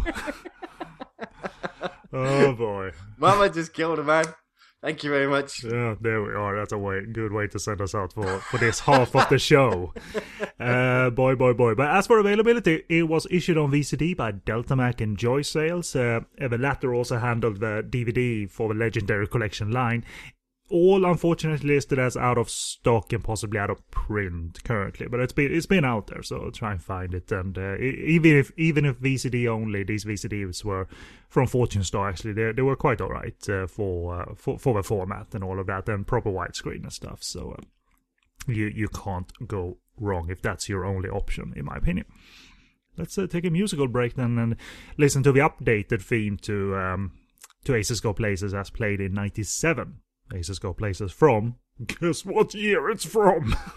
oh 2.13 2.53
boy 2.53 2.91
Mama 3.19 3.49
just 3.49 3.73
killed 3.73 3.99
a 3.99 4.05
man. 4.05 4.25
Thank 4.83 5.03
you 5.03 5.11
very 5.11 5.27
much. 5.27 5.65
Yeah, 5.65 5.97
there 6.01 6.23
we 6.23 6.35
are. 6.35 6.57
That's 6.57 6.73
a 6.73 6.79
way, 6.79 7.05
good 7.11 7.33
way 7.33 7.49
to 7.49 7.59
send 7.59 7.81
us 7.81 7.95
out 7.95 8.13
for, 8.13 8.39
for 8.41 8.59
this 8.59 8.81
half 8.81 9.17
of 9.17 9.29
the 9.29 9.39
show. 9.39 9.93
Uh, 10.59 11.11
boy, 11.11 11.35
boy, 11.35 11.53
boy. 11.53 11.75
But 11.75 11.91
as 11.91 12.07
for 12.07 12.19
availability, 12.19 12.83
it 12.89 13.07
was 13.07 13.27
issued 13.31 13.59
on 13.59 13.71
VCD 13.71 14.17
by 14.17 14.33
Deltamac 14.33 15.03
and 15.03 15.19
Joy 15.19 15.43
Sales. 15.43 15.95
Uh, 15.95 16.21
the 16.39 16.57
latter 16.57 16.95
also 16.95 17.19
handled 17.19 17.61
the 17.61 17.87
DVD 17.87 18.51
for 18.51 18.69
the 18.69 18.75
Legendary 18.75 19.27
Collection 19.27 19.71
line. 19.71 20.03
All 20.69 21.05
unfortunately 21.05 21.75
listed 21.75 22.01
as 22.01 22.17
out 22.17 22.39
of 22.39 22.51
stock 22.51 23.12
and 23.12 23.23
possibly 23.23 23.59
out 23.59 23.71
of 23.71 23.89
print 23.93 24.64
currently, 24.64 25.07
but 25.07 25.21
it's 25.21 25.33
been 25.33 25.55
it's 25.55 25.67
been 25.67 25.85
out 25.85 26.09
there, 26.09 26.23
so 26.23 26.43
I'll 26.43 26.51
try 26.51 26.73
and 26.73 26.83
find 26.83 27.14
it. 27.14 27.31
And 27.31 27.57
uh, 27.57 27.77
even 27.79 28.37
if 28.37 28.51
even 28.57 28.85
if 28.85 28.99
VCD 28.99 29.47
only, 29.47 29.85
these 29.85 30.05
VCDs 30.05 30.64
were 30.64 30.89
from 31.29 31.47
Fortune 31.47 31.85
Star. 31.85 32.09
Actually, 32.09 32.33
they 32.33 32.51
they 32.51 32.62
were 32.62 32.75
quite 32.75 33.01
alright 33.01 33.49
uh, 33.49 33.69
for 33.69 34.21
uh, 34.21 34.35
for 34.35 34.59
for 34.59 34.75
the 34.75 34.83
format 34.83 35.35
and 35.35 35.45
all 35.45 35.61
of 35.61 35.69
that, 35.69 35.89
and 35.89 36.05
proper 36.05 36.31
widescreen 36.31 36.83
and 36.83 36.93
stuff. 36.93 37.23
So 37.23 37.55
uh, 37.57 37.62
you 38.49 38.67
you 38.67 38.89
can't 38.89 39.31
go 39.47 39.79
wrong 39.99 40.31
if 40.31 40.43
that's 40.43 40.69
your 40.69 40.85
only 40.85 41.09
option, 41.09 41.53
in 41.55 41.64
my 41.64 41.77
opinion. 41.77 42.07
Let's 42.97 43.17
uh, 43.19 43.27
take 43.27 43.45
a 43.45 43.51
musical 43.51 43.89
break 43.89 44.14
then 44.14 44.39
and 44.39 44.57
listen 44.97 45.23
to 45.23 45.33
the 45.33 45.41
updated 45.41 46.03
theme 46.03 46.39
to 46.39 46.77
um, 46.77 47.12
to 47.64 47.75
Aces 47.75 48.01
Go 48.01 48.12
Places 48.12 48.55
as 48.55 48.71
played 48.71 49.01
in 49.01 49.12
'97. 49.12 50.01
Aces 50.35 50.59
Go 50.59 50.72
Places 50.72 51.12
from. 51.12 51.57
Guess 51.85 52.24
what 52.24 52.55
year 52.55 52.89
it's 52.89 53.05
from? 53.05 53.55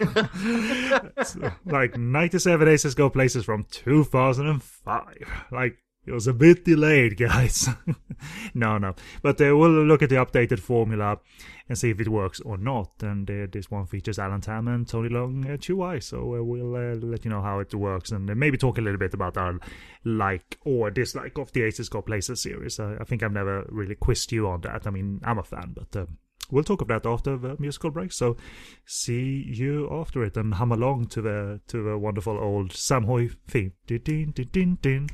It's, 1.16 1.36
uh, 1.36 1.50
like 1.66 1.98
97 1.98 2.66
Aces 2.66 2.94
Go 2.94 3.10
Places 3.10 3.44
from 3.44 3.66
2005. 3.70 5.46
Like, 5.52 5.78
it 6.06 6.12
was 6.12 6.26
a 6.26 6.32
bit 6.32 6.64
delayed, 6.64 7.18
guys. 7.18 7.68
no, 8.54 8.78
no. 8.78 8.94
But 9.22 9.40
uh, 9.40 9.54
we'll 9.56 9.84
look 9.84 10.02
at 10.02 10.08
the 10.08 10.16
updated 10.16 10.58
formula 10.58 11.18
and 11.68 11.76
see 11.76 11.90
if 11.90 12.00
it 12.00 12.08
works 12.08 12.40
or 12.40 12.56
not. 12.56 12.90
And 13.02 13.30
uh, 13.30 13.46
this 13.52 13.70
one 13.70 13.84
features 13.84 14.18
Alan 14.18 14.40
Tam 14.40 14.66
and 14.66 14.88
Tony 14.88 15.10
Leung 15.10 15.52
uh, 15.52 15.58
Chiu 15.58 15.76
Wai. 15.76 15.98
So 15.98 16.36
uh, 16.36 16.42
we'll 16.42 16.74
uh, 16.74 16.94
let 16.94 17.24
you 17.26 17.30
know 17.30 17.42
how 17.42 17.60
it 17.60 17.74
works 17.74 18.12
and 18.12 18.30
uh, 18.30 18.34
maybe 18.34 18.56
talk 18.56 18.78
a 18.78 18.80
little 18.80 18.98
bit 18.98 19.12
about 19.12 19.36
our 19.36 19.60
like 20.04 20.58
or 20.64 20.90
dislike 20.90 21.36
of 21.36 21.52
the 21.52 21.62
Aces 21.64 21.90
Go 21.90 22.00
Places 22.00 22.40
series. 22.42 22.80
I, 22.80 22.96
I 22.98 23.04
think 23.04 23.22
I've 23.22 23.32
never 23.32 23.66
really 23.68 23.94
quizzed 23.94 24.32
you 24.32 24.48
on 24.48 24.62
that. 24.62 24.86
I 24.86 24.90
mean, 24.90 25.20
I'm 25.22 25.38
a 25.38 25.44
fan, 25.44 25.74
but. 25.74 26.08
We'll 26.50 26.64
talk 26.64 26.80
about 26.80 27.02
that 27.02 27.08
after 27.10 27.36
the 27.36 27.56
musical 27.58 27.90
break. 27.90 28.12
So, 28.12 28.36
see 28.84 29.44
you 29.46 29.88
after 29.90 30.24
it 30.24 30.36
and 30.36 30.54
hum 30.54 30.72
along 30.72 31.06
to 31.08 31.22
the 31.22 31.60
to 31.68 31.82
the 31.82 31.96
wonderful 31.98 32.36
old 32.38 32.72
Sam 32.72 33.04
Hui 33.04 33.30
theme. 33.48 33.72
Din, 33.86 34.00
din, 34.04 34.32
din, 34.32 34.48
din, 34.52 34.78
din. 34.82 35.06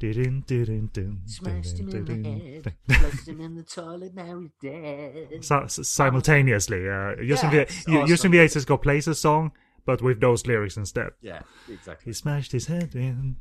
Din, 0.00 0.42
din, 0.46 0.64
din, 0.64 0.88
din, 0.94 1.18
Smashed 1.26 1.78
him 1.78 1.88
in 1.90 2.04
the 2.06 2.12
head, 2.30 2.62
din. 2.62 2.96
flushed 2.96 3.28
him 3.28 3.40
in 3.42 3.54
the 3.54 3.62
toilet, 3.62 4.14
now 4.14 4.40
he's 4.40 4.50
dead. 4.62 5.44
Si- 5.44 5.68
si- 5.68 5.82
simultaneously, 5.82 6.88
uh, 6.88 7.16
using 7.20 7.50
Yeah, 7.50 7.50
the 7.50 7.60
it's 7.60 7.86
u- 7.86 8.00
using 8.00 8.12
awesome. 8.12 8.30
the 8.30 8.38
Aces 8.38 8.64
Go 8.64 8.78
Places 8.78 9.18
song, 9.20 9.52
but 9.84 10.00
with 10.00 10.18
those 10.20 10.46
lyrics 10.46 10.78
instead. 10.78 11.10
Yeah, 11.20 11.42
exactly. 11.68 12.04
He 12.06 12.12
smashed 12.14 12.52
his 12.52 12.66
head 12.66 12.94
in 12.94 13.36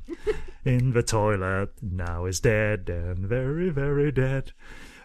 in 0.65 0.91
the 0.91 1.01
toilet. 1.01 1.69
Now 1.81 2.25
he's 2.25 2.41
dead 2.41 2.89
and 2.89 3.19
very, 3.19 3.69
very 3.69 4.11
dead. 4.11 4.51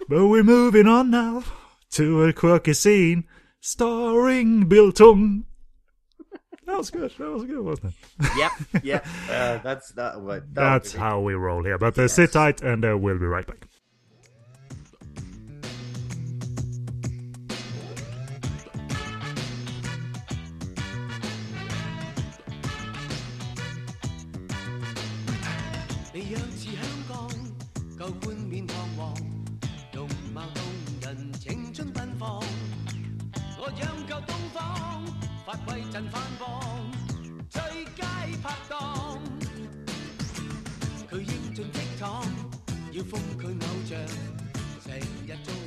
But 0.09 0.27
we're 0.27 0.43
moving 0.43 0.89
on 0.89 1.09
now 1.11 1.45
to 1.95 2.25
a 2.25 2.33
quirky 2.33 2.73
scene 2.73 3.25
starring 3.61 4.69
Bill 4.69 4.91
Tung. 4.91 5.45
That 6.67 6.79
was 6.79 6.91
good. 6.91 7.13
That 7.19 7.31
was 7.31 7.45
good, 7.45 7.61
wasn't 7.61 7.95
it? 8.19 8.31
yep, 8.37 8.53
yep. 8.83 9.07
Uh, 9.31 9.59
that's 9.59 9.93
that. 9.93 10.21
Well, 10.21 10.41
that 10.41 10.55
That's 10.55 10.93
how 10.93 11.21
we 11.21 11.35
roll 11.35 11.63
here. 11.63 11.79
But 11.79 11.99
uh, 11.99 12.09
sit 12.09 12.33
tight, 12.33 12.63
and 12.63 12.85
uh, 12.85 12.97
we'll 12.99 13.19
be 13.19 13.27
right 13.27 13.47
back. 13.47 13.69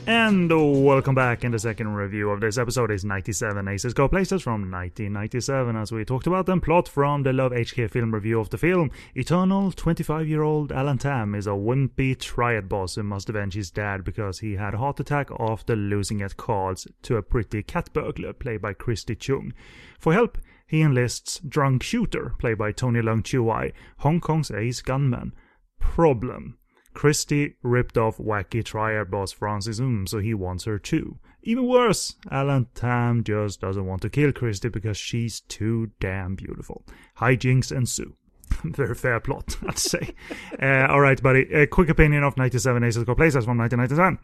And 0.07 0.49
welcome 0.85 1.15
back. 1.15 1.43
And 1.43 1.53
the 1.53 1.59
second 1.59 1.93
review 1.93 2.29
of 2.29 2.39
this 2.39 2.57
episode 2.57 2.91
is 2.91 3.03
97 3.03 3.67
Aces 3.67 3.93
Go 3.93 4.07
Places 4.07 4.41
from 4.41 4.71
1997, 4.71 5.75
as 5.75 5.91
we 5.91 6.05
talked 6.05 6.27
about 6.27 6.45
them. 6.45 6.61
Plot 6.61 6.87
from 6.87 7.23
the 7.23 7.33
Love 7.33 7.51
HK 7.51 7.91
film 7.91 8.13
review 8.13 8.39
of 8.39 8.49
the 8.49 8.57
film. 8.57 8.89
Eternal 9.15 9.73
25 9.73 10.25
year 10.25 10.43
old 10.43 10.71
Alan 10.71 10.97
Tam 10.97 11.35
is 11.35 11.45
a 11.45 11.49
wimpy 11.49 12.17
triad 12.17 12.69
boss 12.69 12.95
who 12.95 13.03
must 13.03 13.27
avenge 13.27 13.55
his 13.55 13.69
dad 13.69 14.05
because 14.05 14.39
he 14.39 14.53
had 14.53 14.75
a 14.75 14.77
heart 14.77 15.01
attack 15.01 15.27
after 15.41 15.75
losing 15.75 16.21
at 16.21 16.37
cards 16.37 16.87
to 17.01 17.17
a 17.17 17.21
pretty 17.21 17.61
cat 17.61 17.91
burglar 17.91 18.31
played 18.31 18.61
by 18.61 18.71
Christy 18.71 19.13
Chung. 19.13 19.51
For 19.99 20.13
help, 20.13 20.37
he 20.65 20.83
enlists 20.83 21.39
Drunk 21.39 21.83
Shooter, 21.83 22.33
played 22.39 22.57
by 22.57 22.71
Tony 22.71 23.01
Leung 23.01 23.25
Chiu 23.25 23.43
Wai, 23.43 23.73
Hong 23.97 24.21
Kong's 24.21 24.51
ace 24.51 24.81
gunman. 24.81 25.33
Problem. 25.81 26.57
Christy 26.97 27.53
ripped 27.61 27.95
off 27.95 28.17
wacky 28.17 28.65
triad 28.65 29.11
boss 29.11 29.31
Francis 29.31 29.79
Um, 29.79 30.07
so 30.07 30.17
he 30.17 30.33
wants 30.33 30.63
her 30.63 30.79
too. 30.79 31.19
Even 31.43 31.67
worse, 31.67 32.15
Alan 32.31 32.65
Tam 32.73 33.23
just 33.23 33.61
doesn't 33.61 33.85
want 33.85 34.01
to 34.01 34.09
kill 34.09 34.31
Christy 34.31 34.69
because 34.69 34.97
she's 34.97 35.41
too 35.41 35.91
damn 35.99 36.33
beautiful. 36.33 36.87
Hijinks 37.19 37.71
ensue. 37.71 38.15
Very 38.63 38.95
fair 38.95 39.19
plot, 39.19 39.57
I'd 39.67 39.77
say. 39.77 40.15
uh, 40.59 40.87
alright, 40.89 41.21
buddy. 41.21 41.41
A 41.53 41.67
quick 41.67 41.89
opinion 41.89 42.23
of 42.23 42.35
97 42.35 42.83
Aces 42.83 43.03
Go 43.03 43.13
Places 43.13 43.45
from 43.45 43.59
1997. 43.59 44.17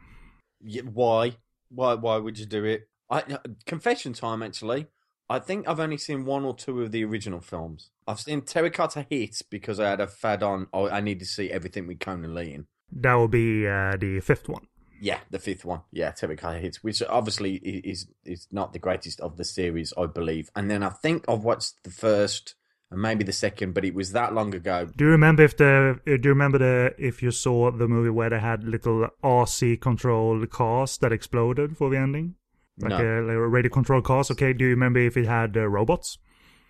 Yeah, 0.64 0.82
why? 0.92 1.36
Why? 1.70 1.94
Why 1.94 2.18
would 2.18 2.40
you 2.40 2.48
do 2.48 2.66
it? 2.66 2.90
I 3.08 3.22
confession 3.68 4.14
time. 4.14 4.42
Actually, 4.42 4.88
I 5.30 5.40
think 5.40 5.68
I've 5.68 5.80
only 5.80 5.98
seen 5.98 6.26
one 6.26 6.44
or 6.44 6.56
two 6.56 6.82
of 6.82 6.92
the 6.92 7.04
original 7.04 7.40
films. 7.40 7.90
I've 8.08 8.20
seen 8.20 8.42
Terracotta 8.42 9.06
Hit 9.10 9.42
because 9.50 9.80
I 9.80 9.90
had 9.90 10.02
a 10.02 10.08
fad 10.08 10.44
on. 10.44 10.68
I 10.74 10.90
I 10.90 11.02
need 11.02 11.20
to 11.20 11.26
see 11.26 11.50
everything 11.52 11.88
with 11.88 12.00
Conan 12.00 12.36
Lee 12.36 12.54
in. 12.54 12.68
That 12.92 13.16
will 13.16 13.28
be 13.28 13.68
uh, 13.68 13.96
the 13.98 14.20
fifth 14.20 14.48
one. 14.48 14.68
Yeah, 15.02 15.20
the 15.32 15.40
fifth 15.40 15.66
one. 15.66 15.82
Yeah, 15.92 16.12
Terracotta 16.12 16.60
Hit, 16.60 16.78
which 16.78 17.02
obviously 17.04 17.56
is 17.56 18.08
is 18.26 18.48
not 18.52 18.74
the 18.74 18.80
greatest 18.80 19.20
of 19.22 19.38
the 19.38 19.46
series, 19.46 19.94
I 19.98 20.06
believe. 20.06 20.50
And 20.56 20.70
then 20.70 20.84
I 20.84 20.90
think 20.90 21.26
I've 21.28 21.44
watched 21.44 21.84
the 21.84 21.92
first 21.92 22.56
and 22.94 23.02
maybe 23.02 23.24
the 23.24 23.34
second, 23.34 23.74
but 23.74 23.84
it 23.84 23.96
was 23.96 24.12
that 24.12 24.34
long 24.34 24.54
ago. 24.54 24.88
Do 24.96 25.06
you 25.06 25.12
remember 25.12 25.44
if 25.44 25.58
the 25.58 26.00
uh, 26.06 26.18
do 26.18 26.22
you 26.24 26.30
remember 26.30 26.60
the 26.60 26.96
if 26.98 27.24
you 27.24 27.32
saw 27.32 27.72
the 27.72 27.88
movie 27.88 28.12
where 28.12 28.30
they 28.30 28.40
had 28.40 28.64
little 28.64 29.10
RC 29.24 29.82
controlled 29.82 30.50
cars 30.52 30.98
that 31.00 31.12
exploded 31.12 31.76
for 31.76 31.90
the 31.90 31.98
ending? 31.98 32.36
Like 32.80 32.90
No. 32.90 32.98
a, 32.98 33.22
like 33.22 33.36
a 33.36 33.48
radio 33.48 33.72
controlled 33.72 34.04
cars. 34.06 34.32
Okay, 34.32 34.54
do 34.54 34.66
you 34.66 34.72
remember 34.72 35.00
if 35.00 35.16
it 35.18 35.26
had 35.28 35.56
uh, 35.58 35.68
robots? 35.68 36.18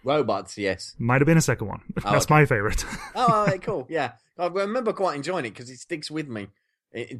Robots, 0.03 0.57
yes. 0.57 0.95
Might 0.99 1.21
have 1.21 1.25
been 1.27 1.37
a 1.37 1.41
second 1.41 1.67
one. 1.67 1.81
That's 2.03 2.25
okay. 2.25 2.33
my 2.33 2.45
favorite. 2.45 2.85
oh, 3.15 3.45
right, 3.47 3.61
cool. 3.61 3.87
Yeah, 3.89 4.13
I 4.37 4.47
remember 4.47 4.91
quite 4.93 5.15
enjoying 5.15 5.45
it 5.45 5.51
because 5.51 5.69
it 5.69 5.79
sticks 5.79 6.11
with 6.11 6.27
me 6.27 6.47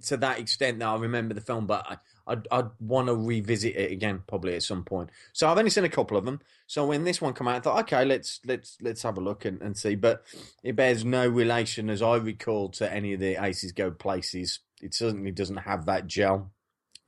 to 0.04 0.18
that 0.18 0.40
extent 0.40 0.80
that 0.80 0.88
I 0.88 0.98
remember 0.98 1.34
the 1.34 1.42
film. 1.42 1.66
But 1.66 1.86
I, 1.90 1.98
I'd, 2.28 2.48
I'd 2.52 2.70
want 2.80 3.08
to 3.08 3.16
revisit 3.16 3.76
it 3.76 3.92
again 3.92 4.24
probably 4.28 4.56
at 4.56 4.64
some 4.64 4.84
point. 4.84 5.10
So 5.34 5.50
I've 5.50 5.58
only 5.58 5.70
seen 5.72 5.84
a 5.84 5.90
couple 5.90 6.18
of 6.18 6.26
them. 6.26 6.42
So 6.68 6.86
when 6.86 7.04
this 7.04 7.22
one 7.22 7.34
came 7.34 7.48
out, 7.48 7.56
I 7.56 7.60
thought, 7.60 7.80
okay, 7.82 8.06
let's 8.06 8.40
let's 8.46 8.78
let's 8.82 9.02
have 9.04 9.18
a 9.18 9.22
look 9.22 9.46
and, 9.46 9.62
and 9.62 9.78
see. 9.78 9.96
But 9.96 10.24
it 10.64 10.76
bears 10.76 11.04
no 11.04 11.28
relation, 11.28 11.90
as 11.90 12.02
I 12.02 12.18
recall, 12.18 12.70
to 12.72 12.92
any 12.94 13.14
of 13.14 13.20
the 13.20 13.44
Aces 13.44 13.72
Go 13.72 13.92
places. 13.92 14.60
It 14.82 14.94
certainly 14.94 15.32
doesn't 15.32 15.58
have 15.58 15.86
that 15.86 16.08
gel. 16.08 16.52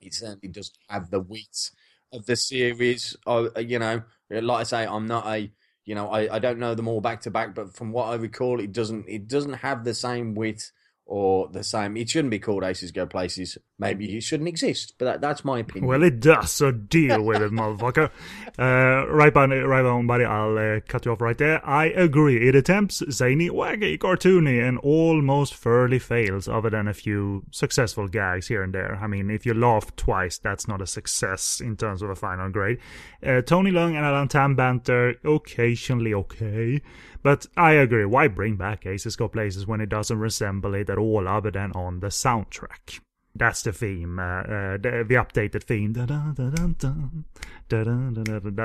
It 0.06 0.14
certainly 0.14 0.48
doesn't 0.48 0.76
have 0.88 1.10
the 1.10 1.20
wit 1.20 1.70
of 2.12 2.26
the 2.26 2.36
series. 2.36 3.16
I, 3.26 3.48
you 3.58 3.78
know, 3.78 4.02
like 4.30 4.60
I 4.60 4.62
say, 4.64 4.86
I'm 4.86 5.06
not 5.06 5.26
a 5.26 5.50
you 5.84 5.94
know, 5.94 6.10
I, 6.10 6.34
I 6.34 6.38
don't 6.40 6.58
know 6.58 6.74
them 6.74 6.88
all 6.88 7.00
back 7.00 7.20
to 7.22 7.30
back, 7.30 7.54
but 7.54 7.76
from 7.76 7.92
what 7.92 8.06
I 8.08 8.16
recall, 8.16 8.58
it 8.60 8.72
doesn't 8.72 9.08
it 9.08 9.28
doesn't 9.28 9.54
have 9.54 9.84
the 9.84 9.94
same 9.94 10.34
wit 10.34 10.70
or 11.06 11.48
the 11.48 11.62
same. 11.62 11.96
It 11.96 12.10
shouldn't 12.10 12.32
be 12.32 12.40
called 12.40 12.64
Aces 12.64 12.90
Go 12.90 13.06
Places. 13.06 13.56
Maybe 13.78 14.16
it 14.16 14.22
shouldn't 14.22 14.48
exist, 14.48 14.94
but 14.98 15.04
that, 15.04 15.20
that's 15.20 15.44
my 15.44 15.60
opinion. 15.60 15.86
well, 15.86 16.02
it 16.02 16.18
does. 16.18 16.50
So 16.50 16.72
deal 16.72 17.22
with 17.22 17.42
it, 17.42 17.52
motherfucker. 17.52 18.10
Uh, 18.58 19.08
right, 19.08 19.32
buddy, 19.32 19.58
right 19.58 19.84
on, 19.84 20.06
buddy. 20.08 20.24
I'll 20.24 20.58
uh, 20.58 20.80
cut 20.88 21.04
you 21.04 21.12
off 21.12 21.20
right 21.20 21.38
there. 21.38 21.64
I 21.64 21.86
agree. 21.86 22.48
It 22.48 22.56
attempts 22.56 23.04
zany, 23.10 23.48
waggy, 23.48 23.98
cartoony, 23.98 24.66
and 24.66 24.78
almost 24.78 25.54
thoroughly 25.54 26.00
fails, 26.00 26.48
other 26.48 26.70
than 26.70 26.88
a 26.88 26.94
few 26.94 27.44
successful 27.52 28.08
gags 28.08 28.48
here 28.48 28.64
and 28.64 28.74
there. 28.74 28.98
I 29.00 29.06
mean, 29.06 29.30
if 29.30 29.46
you 29.46 29.54
laugh 29.54 29.94
twice, 29.94 30.38
that's 30.38 30.66
not 30.66 30.82
a 30.82 30.86
success 30.86 31.60
in 31.60 31.76
terms 31.76 32.02
of 32.02 32.10
a 32.10 32.16
final 32.16 32.50
grade. 32.50 32.78
Uh, 33.24 33.42
Tony 33.42 33.70
Leung 33.70 33.94
and 33.94 34.04
Alan 34.04 34.28
Tam 34.28 34.56
banter 34.56 35.14
occasionally 35.24 36.14
okay, 36.14 36.80
but 37.26 37.44
I 37.56 37.72
agree. 37.72 38.04
Why 38.04 38.28
bring 38.28 38.54
back 38.54 38.86
Aces 38.86 39.16
Go 39.16 39.26
Places 39.26 39.66
when 39.66 39.80
it 39.80 39.88
doesn't 39.88 40.16
resemble 40.16 40.76
it 40.76 40.88
at 40.88 40.96
all, 40.96 41.26
other 41.26 41.50
than 41.50 41.72
on 41.72 41.98
the 41.98 42.06
soundtrack? 42.06 43.00
That's 43.34 43.62
the 43.62 43.72
theme, 43.72 44.20
uh, 44.20 44.22
uh, 44.22 44.76
the, 44.76 45.04
the 45.08 45.16
updated 45.16 45.64
theme. 45.64 45.92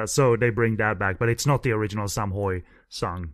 So 0.08 0.36
they 0.36 0.52
bring 0.52 0.76
that 0.76 1.00
back, 1.00 1.18
but 1.18 1.28
it's 1.28 1.48
not 1.48 1.64
the 1.64 1.72
original 1.72 2.08
Sam 2.08 2.30
Hui 2.30 2.62
song 2.88 3.34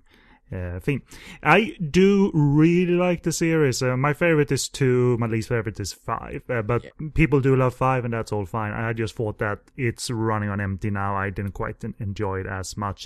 uh, 0.50 0.80
theme. 0.80 1.02
I 1.44 1.76
do 1.92 2.32
really 2.34 2.94
like 2.94 3.24
the 3.24 3.34
series. 3.34 3.84
Uh, 3.84 3.98
my 3.98 4.14
favorite 4.14 4.54
is 4.54 4.70
two, 4.70 5.18
my 5.18 5.28
least 5.28 5.50
favorite 5.50 5.82
is 5.82 5.92
five. 5.92 6.42
Uh, 6.50 6.62
but 6.62 6.86
people 7.16 7.42
do 7.42 7.54
love 7.54 7.76
five, 7.76 8.06
and 8.06 8.14
that's 8.14 8.32
all 8.32 8.46
fine. 8.46 8.72
I 8.72 8.94
just 8.94 9.16
thought 9.16 9.40
that 9.40 9.60
it's 9.76 10.10
running 10.10 10.48
on 10.48 10.62
empty 10.62 10.90
now. 10.90 11.18
I 11.18 11.32
didn't 11.32 11.52
quite 11.52 11.84
enjoy 12.00 12.40
it 12.40 12.48
as 12.48 12.78
much. 12.78 13.06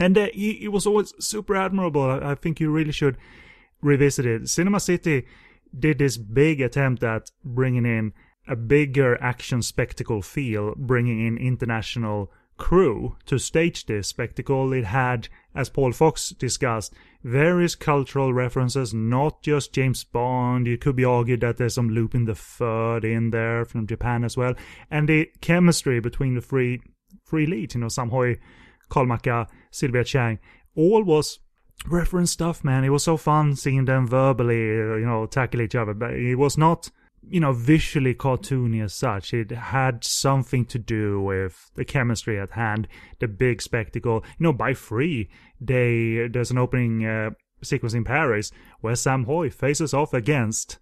And 0.00 0.16
uh, 0.16 0.28
was 0.70 0.86
always 0.86 1.12
super 1.18 1.56
admirable. 1.56 2.02
I, 2.02 2.32
I 2.32 2.34
think 2.34 2.60
you 2.60 2.70
really 2.70 2.92
should 2.92 3.18
revisit 3.82 4.26
it. 4.26 4.48
Cinema 4.48 4.80
City 4.80 5.26
did 5.78 5.98
this 5.98 6.16
big 6.16 6.60
attempt 6.60 7.02
at 7.02 7.30
bringing 7.44 7.84
in 7.84 8.12
a 8.46 8.56
bigger 8.56 9.20
action 9.22 9.60
spectacle 9.62 10.22
feel, 10.22 10.74
bringing 10.76 11.26
in 11.26 11.36
international 11.36 12.32
crew 12.56 13.16
to 13.26 13.38
stage 13.38 13.86
this 13.86 14.08
spectacle. 14.08 14.72
It 14.72 14.84
had, 14.84 15.28
as 15.54 15.68
Paul 15.68 15.92
Fox 15.92 16.30
discussed, 16.30 16.92
various 17.22 17.74
cultural 17.74 18.32
references, 18.32 18.94
not 18.94 19.42
just 19.42 19.72
James 19.72 20.04
Bond. 20.04 20.66
It 20.66 20.80
could 20.80 20.96
be 20.96 21.04
argued 21.04 21.40
that 21.40 21.56
there's 21.56 21.74
some 21.74 21.90
Lupin 21.90 22.24
the 22.24 22.34
Third 22.34 23.04
in 23.04 23.30
there 23.30 23.64
from 23.64 23.86
Japan 23.86 24.24
as 24.24 24.36
well. 24.36 24.54
And 24.90 25.08
the 25.08 25.30
chemistry 25.40 26.00
between 26.00 26.34
the 26.34 26.40
three 26.40 26.80
three 27.26 27.46
leads, 27.46 27.74
you 27.74 27.80
know, 27.80 27.88
Sam 27.88 28.10
Hui, 28.10 28.36
Kolmaka, 28.90 29.48
Sylvia 29.70 30.04
Chang, 30.04 30.38
all 30.74 31.02
was 31.02 31.40
reference 31.86 32.30
stuff, 32.30 32.64
man. 32.64 32.84
It 32.84 32.90
was 32.90 33.04
so 33.04 33.16
fun 33.16 33.56
seeing 33.56 33.84
them 33.84 34.06
verbally, 34.06 34.70
uh, 34.80 34.96
you 34.96 35.06
know, 35.06 35.26
tackle 35.26 35.60
each 35.60 35.74
other. 35.74 35.94
But 35.94 36.14
it 36.14 36.36
was 36.36 36.58
not, 36.58 36.90
you 37.28 37.40
know, 37.40 37.52
visually 37.52 38.14
cartoony 38.14 38.82
as 38.82 38.94
such. 38.94 39.32
It 39.32 39.50
had 39.50 40.04
something 40.04 40.64
to 40.66 40.78
do 40.78 41.20
with 41.20 41.70
the 41.74 41.84
chemistry 41.84 42.38
at 42.38 42.52
hand, 42.52 42.88
the 43.18 43.28
big 43.28 43.62
spectacle. 43.62 44.24
You 44.38 44.44
know, 44.44 44.52
by 44.52 44.74
free, 44.74 45.28
they 45.60 46.28
there's 46.30 46.50
an 46.50 46.58
opening 46.58 47.04
uh, 47.06 47.30
sequence 47.62 47.94
in 47.94 48.04
Paris 48.04 48.50
where 48.80 48.96
Sam 48.96 49.24
Hui 49.24 49.50
faces 49.50 49.94
off 49.94 50.12
against. 50.14 50.78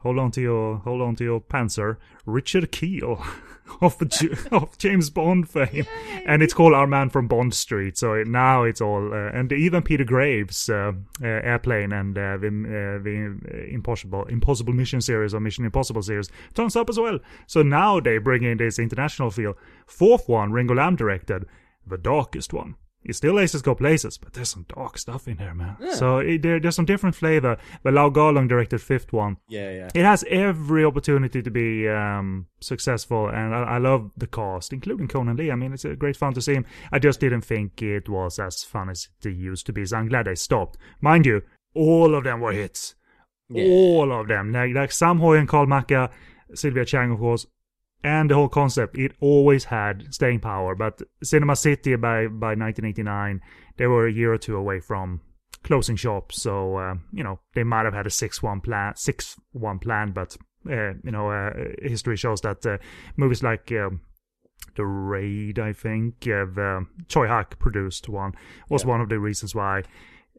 Hold 0.00 0.18
on 0.18 0.30
to 0.32 0.40
your 0.40 0.78
hold 0.78 1.02
on 1.02 1.14
to 1.16 1.24
your 1.24 1.40
panzer, 1.40 1.98
Richard 2.24 2.72
Kiel 2.72 3.22
of 3.82 3.98
the 3.98 4.48
of 4.50 4.78
James 4.78 5.10
Bond 5.10 5.48
fame, 5.48 5.86
and 6.26 6.42
it's 6.42 6.54
called 6.54 6.72
Our 6.72 6.86
Man 6.86 7.10
from 7.10 7.28
Bond 7.28 7.52
Street. 7.52 7.98
So 7.98 8.14
it, 8.14 8.26
now 8.26 8.64
it's 8.64 8.80
all 8.80 9.12
uh, 9.12 9.30
and 9.32 9.52
even 9.52 9.82
Peter 9.82 10.04
Graves' 10.04 10.70
uh, 10.70 10.92
uh, 11.22 11.26
airplane 11.26 11.92
and 11.92 12.16
uh, 12.16 12.38
the 12.38 12.48
uh, 12.48 13.02
the 13.02 13.68
Impossible 13.70 14.24
Impossible 14.24 14.72
Mission 14.72 15.02
series 15.02 15.34
or 15.34 15.40
Mission 15.40 15.66
Impossible 15.66 16.02
series 16.02 16.30
turns 16.54 16.76
up 16.76 16.88
as 16.88 16.98
well. 16.98 17.18
So 17.46 17.62
now 17.62 18.00
they 18.00 18.16
bring 18.16 18.42
in 18.42 18.56
this 18.56 18.78
international 18.78 19.30
feel. 19.30 19.54
Fourth 19.86 20.30
one, 20.30 20.50
Ringo 20.50 20.74
Lam 20.74 20.96
directed, 20.96 21.44
the 21.86 21.98
darkest 21.98 22.54
one. 22.54 22.76
It's 23.02 23.16
still 23.16 23.40
Aces 23.40 23.62
Go 23.62 23.74
Places, 23.74 24.18
but 24.18 24.34
there's 24.34 24.50
some 24.50 24.66
dark 24.76 24.98
stuff 24.98 25.26
in 25.26 25.38
here, 25.38 25.54
man. 25.54 25.76
So 25.94 26.18
it, 26.18 26.42
there, 26.42 26.60
there's 26.60 26.76
some 26.76 26.84
different 26.84 27.16
flavor. 27.16 27.56
But 27.82 27.94
Lau 27.94 28.10
Kar-leung 28.10 28.46
directed 28.46 28.82
fifth 28.82 29.10
one. 29.12 29.38
Yeah, 29.48 29.70
yeah. 29.70 29.88
It 29.94 30.04
has 30.04 30.22
every 30.28 30.84
opportunity 30.84 31.40
to 31.40 31.50
be 31.50 31.88
um, 31.88 32.46
successful, 32.60 33.28
and 33.28 33.54
I, 33.54 33.62
I 33.62 33.78
love 33.78 34.10
the 34.18 34.26
cast, 34.26 34.74
including 34.74 35.08
Conan 35.08 35.36
Lee. 35.36 35.50
I 35.50 35.54
mean, 35.54 35.72
it's 35.72 35.86
a 35.86 35.96
great 35.96 36.16
fun 36.16 36.34
to 36.34 36.42
see 36.42 36.52
him. 36.52 36.66
I 36.92 36.98
just 36.98 37.20
didn't 37.20 37.40
think 37.40 37.80
it 37.80 38.08
was 38.08 38.38
as 38.38 38.64
fun 38.64 38.90
as 38.90 39.08
it 39.24 39.30
used 39.30 39.64
to 39.66 39.72
be, 39.72 39.86
so 39.86 39.96
I'm 39.96 40.08
glad 40.08 40.26
they 40.26 40.34
stopped. 40.34 40.76
Mind 41.00 41.24
you, 41.24 41.40
all 41.74 42.14
of 42.14 42.24
them 42.24 42.40
were 42.40 42.52
hits. 42.52 42.96
All 43.52 44.12
of 44.12 44.28
them. 44.28 44.52
Like, 44.52 44.74
like 44.74 44.92
Sam 44.92 45.18
Hui 45.20 45.38
and 45.38 45.48
Karl 45.48 45.66
Maka, 45.66 46.10
Sylvia 46.54 46.84
Chang, 46.84 47.12
of 47.12 47.18
course, 47.18 47.46
and 48.02 48.30
the 48.30 48.34
whole 48.34 48.48
concept, 48.48 48.96
it 48.96 49.12
always 49.20 49.64
had 49.64 50.12
staying 50.12 50.40
power. 50.40 50.74
But 50.74 51.02
Cinema 51.22 51.56
City 51.56 51.96
by 51.96 52.26
by 52.26 52.54
1989, 52.54 53.40
they 53.76 53.86
were 53.86 54.06
a 54.06 54.12
year 54.12 54.32
or 54.32 54.38
two 54.38 54.56
away 54.56 54.80
from 54.80 55.20
closing 55.62 55.96
shop. 55.96 56.32
So 56.32 56.76
uh, 56.76 56.94
you 57.12 57.22
know 57.22 57.40
they 57.54 57.64
might 57.64 57.84
have 57.84 57.94
had 57.94 58.06
a 58.06 58.10
six 58.10 58.42
one 58.42 58.60
plan, 58.60 58.94
six 58.96 59.36
one 59.52 59.78
plan, 59.78 60.12
but 60.12 60.36
uh, 60.70 60.94
you 61.04 61.10
know 61.10 61.30
uh, 61.30 61.52
history 61.82 62.16
shows 62.16 62.40
that 62.42 62.64
uh, 62.66 62.78
movies 63.16 63.42
like. 63.42 63.70
Um, 63.72 64.02
the 64.76 64.84
Raid, 64.84 65.58
I 65.58 65.72
think, 65.72 66.16
uh, 66.26 66.44
the 66.44 66.86
Tsui 67.08 67.26
Hark 67.28 67.58
produced 67.58 68.08
one, 68.08 68.34
was 68.68 68.84
one 68.84 69.00
of 69.00 69.08
the 69.08 69.18
reasons 69.18 69.54
why. 69.54 69.82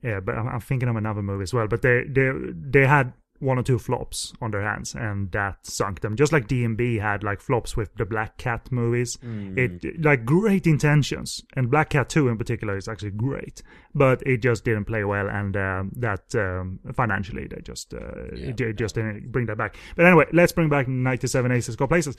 Yeah, 0.04 0.20
but 0.20 0.38
I'm, 0.38 0.48
I'm 0.48 0.60
thinking 0.60 0.88
of 0.88 0.96
another 0.96 1.22
movie 1.22 1.44
as 1.44 1.54
well. 1.54 1.68
But 1.68 1.82
they 1.82 2.04
they 2.08 2.32
they 2.54 2.86
had 2.86 3.14
one 3.42 3.58
or 3.58 3.64
two 3.64 3.80
flops 3.80 4.34
on 4.40 4.52
their 4.52 4.62
hands, 4.62 4.94
and 4.96 5.32
that 5.32 5.66
sunk 5.66 6.02
them. 6.02 6.16
Just 6.16 6.32
like 6.32 6.48
D&B 6.48 6.98
had 6.98 7.24
like 7.24 7.42
flops 7.42 7.76
with 7.76 7.94
the 7.96 8.06
Black 8.06 8.38
Cat 8.38 8.72
movies. 8.72 9.18
It 9.58 10.04
like 10.04 10.26
great 10.26 10.68
intentions, 10.68 11.44
and 11.56 11.70
Black 11.70 11.90
Cat 11.90 12.08
Two 12.08 12.28
in 12.30 12.38
particular 12.38 12.78
is 12.78 12.88
actually 12.88 13.12
great, 13.12 13.62
but 13.94 14.22
it 14.26 14.38
just 14.38 14.64
didn't 14.64 14.86
play 14.86 15.04
well, 15.04 15.28
and 15.28 15.58
uh, 15.58 15.84
that 15.98 16.34
um, 16.36 16.80
financially 16.94 17.48
they 17.48 17.62
just 17.62 17.94
uh, 17.94 18.28
it, 18.32 18.62
it 18.62 18.78
just 18.78 18.96
didn't 18.96 19.32
bring 19.32 19.48
that 19.48 19.58
back. 19.58 19.76
But 19.96 20.06
anyway, 20.06 20.26
let's 20.32 20.52
bring 20.52 20.70
back 20.70 20.88
'97 20.88 21.52
Aces 21.52 21.76
Go 21.76 21.88
Places. 21.88 22.16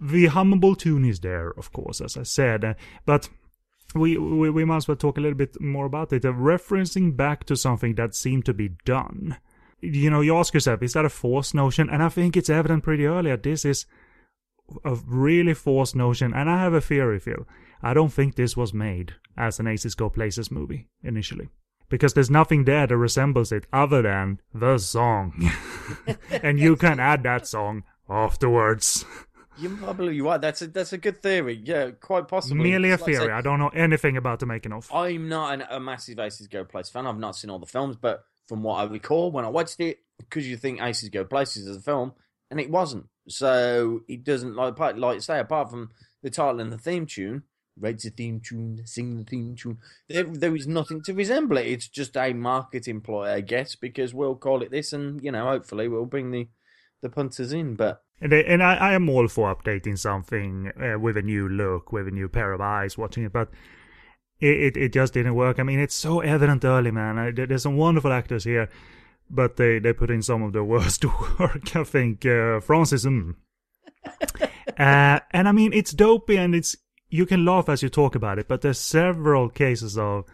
The 0.00 0.26
humble 0.26 0.74
tune 0.74 1.04
is 1.06 1.20
there, 1.20 1.50
of 1.56 1.72
course, 1.72 2.02
as 2.02 2.16
I 2.18 2.24
said, 2.24 2.64
uh, 2.64 2.74
but 3.06 3.30
we, 3.94 4.18
we 4.18 4.50
we 4.50 4.64
might 4.64 4.78
as 4.78 4.88
well 4.88 4.96
talk 4.96 5.16
a 5.16 5.20
little 5.20 5.38
bit 5.38 5.60
more 5.60 5.86
about 5.86 6.12
it. 6.12 6.24
Uh, 6.24 6.32
referencing 6.32 7.16
back 7.16 7.44
to 7.44 7.56
something 7.56 7.94
that 7.94 8.14
seemed 8.14 8.44
to 8.46 8.54
be 8.54 8.70
done. 8.84 9.38
You 9.80 10.10
know, 10.10 10.20
you 10.20 10.36
ask 10.36 10.54
yourself, 10.54 10.82
is 10.82 10.94
that 10.94 11.04
a 11.04 11.10
forced 11.10 11.54
notion? 11.54 11.88
And 11.90 12.02
I 12.02 12.08
think 12.08 12.36
it's 12.36 12.50
evident 12.50 12.82
pretty 12.82 13.06
early 13.06 13.30
that 13.30 13.42
this 13.42 13.64
is 13.64 13.86
a 14.84 14.94
really 15.06 15.54
forced 15.54 15.94
notion. 15.94 16.32
And 16.34 16.50
I 16.50 16.58
have 16.60 16.72
a 16.74 16.80
theory, 16.80 17.18
Phil. 17.18 17.46
I 17.82 17.94
don't 17.94 18.12
think 18.12 18.34
this 18.34 18.56
was 18.56 18.72
made 18.72 19.14
as 19.36 19.60
an 19.60 19.66
Aces 19.66 19.94
Go 19.94 20.08
Places 20.08 20.50
movie 20.50 20.88
initially. 21.02 21.48
Because 21.88 22.14
there's 22.14 22.30
nothing 22.30 22.64
there 22.64 22.86
that 22.86 22.96
resembles 22.96 23.52
it 23.52 23.66
other 23.72 24.02
than 24.02 24.40
the 24.52 24.78
song. 24.78 25.52
and 26.42 26.58
you 26.58 26.74
can 26.74 26.98
add 26.98 27.22
that 27.22 27.46
song 27.46 27.84
afterwards. 28.08 29.04
You 29.58 29.76
probably 29.76 30.16
you 30.16 30.28
are. 30.28 30.38
That's 30.38 30.62
a 30.62 30.66
that's 30.66 30.92
a 30.92 30.98
good 30.98 31.22
theory. 31.22 31.60
Yeah, 31.64 31.92
quite 31.92 32.28
possibly. 32.28 32.62
Merely 32.62 32.90
a 32.90 32.94
It's 32.94 33.02
like 33.02 33.10
I 33.10 33.12
theory. 33.12 33.26
said, 33.26 33.34
I 33.34 33.40
don't 33.40 33.58
know 33.58 33.68
anything 33.68 34.16
about 34.16 34.40
the 34.40 34.46
making 34.46 34.72
of. 34.72 34.92
I'm 34.92 35.28
not 35.28 35.54
an, 35.54 35.64
a 35.70 35.80
massive 35.80 36.18
Aces 36.18 36.48
Go 36.48 36.64
Places 36.64 36.90
fan. 36.90 37.06
I've 37.06 37.18
not 37.18 37.36
seen 37.36 37.50
all 37.50 37.58
the 37.58 37.66
films, 37.66 37.96
but 37.96 38.24
from 38.46 38.62
what 38.62 38.76
I 38.76 38.84
recall 38.84 39.30
when 39.30 39.44
I 39.44 39.48
watched 39.48 39.80
it, 39.80 39.98
because 40.18 40.48
you 40.48 40.56
think 40.56 40.80
Aces 40.80 41.08
Go 41.08 41.24
Places 41.24 41.66
as 41.66 41.76
a 41.76 41.80
film, 41.80 42.12
and 42.50 42.60
it 42.60 42.70
wasn't. 42.70 43.06
So 43.28 44.02
it 44.08 44.24
doesn't 44.24 44.54
like 44.54 44.78
like 44.78 45.22
say 45.22 45.40
apart 45.40 45.70
from 45.70 45.90
the 46.22 46.30
title 46.30 46.60
and 46.60 46.72
the 46.72 46.78
theme 46.78 47.06
tune. 47.06 47.42
Write 47.78 47.98
the 47.98 48.08
theme 48.08 48.40
tune, 48.40 48.80
sing 48.86 49.18
the 49.18 49.24
theme 49.24 49.54
tune. 49.54 49.76
There, 50.08 50.24
there 50.24 50.56
is 50.56 50.66
nothing 50.66 51.02
to 51.02 51.12
resemble 51.12 51.58
it. 51.58 51.66
It's 51.66 51.88
just 51.88 52.16
a 52.16 52.32
marketing 52.32 53.02
ploy, 53.02 53.30
I 53.30 53.42
guess, 53.42 53.74
because 53.76 54.14
we'll 54.14 54.36
call 54.36 54.62
it 54.62 54.70
this, 54.70 54.94
and 54.94 55.22
you 55.22 55.30
know, 55.30 55.44
hopefully, 55.44 55.86
we'll 55.86 56.06
bring 56.06 56.30
the 56.30 56.48
the 57.02 57.10
punters 57.10 57.52
in. 57.52 57.74
But 57.74 58.02
And, 58.20 58.32
and 58.32 58.62
I, 58.62 58.76
I 58.76 58.92
am 58.94 59.10
all 59.10 59.28
for 59.28 59.54
updating 59.54 59.98
something 59.98 60.72
uh, 60.80 60.98
with 60.98 61.18
a 61.18 61.22
new 61.22 61.48
look, 61.48 61.92
with 61.92 62.08
a 62.08 62.10
new 62.10 62.28
pair 62.28 62.52
of 62.52 62.62
eyes 62.62 62.96
watching 62.96 63.24
it, 63.24 63.32
but 63.32 63.50
it, 64.40 64.60
it, 64.60 64.76
it 64.76 64.92
just 64.92 65.14
didn't 65.14 65.34
work. 65.34 65.58
I 65.58 65.62
mean, 65.62 65.78
it's 65.78 65.94
so 65.94 66.20
evident 66.20 66.64
early, 66.64 66.90
man. 66.90 67.18
I, 67.18 67.30
there's 67.30 67.62
some 67.62 67.76
wonderful 67.76 68.12
actors 68.12 68.44
here, 68.44 68.68
but 69.30 69.56
they, 69.56 69.78
they 69.78 69.92
put 69.92 70.10
in 70.10 70.22
some 70.22 70.42
of 70.42 70.52
the 70.52 70.64
worst 70.72 71.04
work, 71.04 71.74
I 71.74 71.84
think. 71.84 72.26
Uh, 72.26 72.60
Francis, 72.60 73.04
mm. 73.04 73.34
uh, 74.78 75.20
and 75.30 75.48
I 75.48 75.52
mean, 75.52 75.72
it's 75.72 75.92
dopey 75.92 76.36
and 76.36 76.54
it's, 76.54 76.76
you 77.08 77.26
can 77.26 77.44
laugh 77.44 77.68
as 77.68 77.82
you 77.82 77.88
talk 77.88 78.14
about 78.14 78.38
it, 78.38 78.48
but 78.48 78.60
there's 78.60 78.78
several 78.78 79.48
cases 79.48 79.96
of 79.96 80.24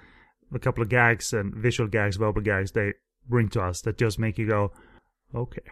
a 0.55 0.59
couple 0.59 0.83
of 0.83 0.89
gags 0.89 1.33
and 1.33 1.55
visual 1.55 1.89
gags, 1.89 2.17
verbal 2.17 2.43
gags 2.43 2.73
they 2.73 2.95
bring 3.29 3.49
to 3.51 3.63
us 3.63 3.81
that 3.83 3.99
just 3.99 4.19
make 4.19 4.39
you 4.39 4.47
go, 4.47 4.73
okay. 5.35 5.63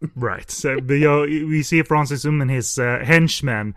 Right. 0.14 0.48
So 0.48 0.78
the, 0.80 1.06
uh, 1.06 1.20
we 1.22 1.64
see 1.64 1.82
Francis 1.82 2.24
Um 2.24 2.40
and 2.40 2.50
his 2.50 2.78
uh, 2.78 3.00
henchmen. 3.02 3.74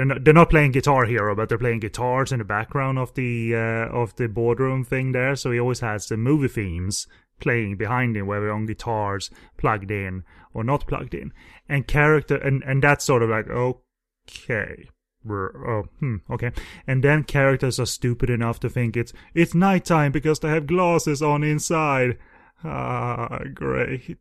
They're 0.00 0.06
not, 0.06 0.24
they're 0.24 0.32
not 0.32 0.48
playing 0.48 0.72
Guitar 0.72 1.04
Hero, 1.04 1.36
but 1.36 1.50
they're 1.50 1.58
playing 1.58 1.80
guitars 1.80 2.32
in 2.32 2.38
the 2.38 2.44
background 2.46 2.98
of 2.98 3.12
the 3.12 3.54
uh, 3.54 3.94
of 3.94 4.16
the 4.16 4.28
boardroom 4.28 4.82
thing 4.82 5.12
there. 5.12 5.36
So 5.36 5.50
he 5.50 5.60
always 5.60 5.80
has 5.80 6.06
the 6.06 6.16
movie 6.16 6.48
themes 6.48 7.06
playing 7.38 7.76
behind 7.76 8.16
him, 8.16 8.26
whether 8.26 8.50
on 8.50 8.64
guitars 8.64 9.28
plugged 9.58 9.90
in 9.90 10.22
or 10.54 10.64
not 10.64 10.86
plugged 10.86 11.12
in, 11.12 11.34
and 11.68 11.86
character 11.86 12.36
and 12.36 12.62
and 12.64 12.82
that's 12.82 13.04
sort 13.04 13.22
of 13.22 13.28
like 13.28 13.50
okay. 13.50 14.88
Oh, 15.28 15.84
hmm, 15.98 16.16
okay. 16.30 16.52
And 16.86 17.04
then 17.04 17.22
characters 17.24 17.78
are 17.78 17.84
stupid 17.84 18.30
enough 18.30 18.58
to 18.60 18.70
think 18.70 18.96
it's 18.96 19.12
it's 19.34 19.54
nighttime 19.54 20.12
because 20.12 20.40
they 20.40 20.48
have 20.48 20.66
glasses 20.66 21.20
on 21.20 21.44
inside. 21.44 22.16
Ah, 22.64 23.40
great. 23.52 24.16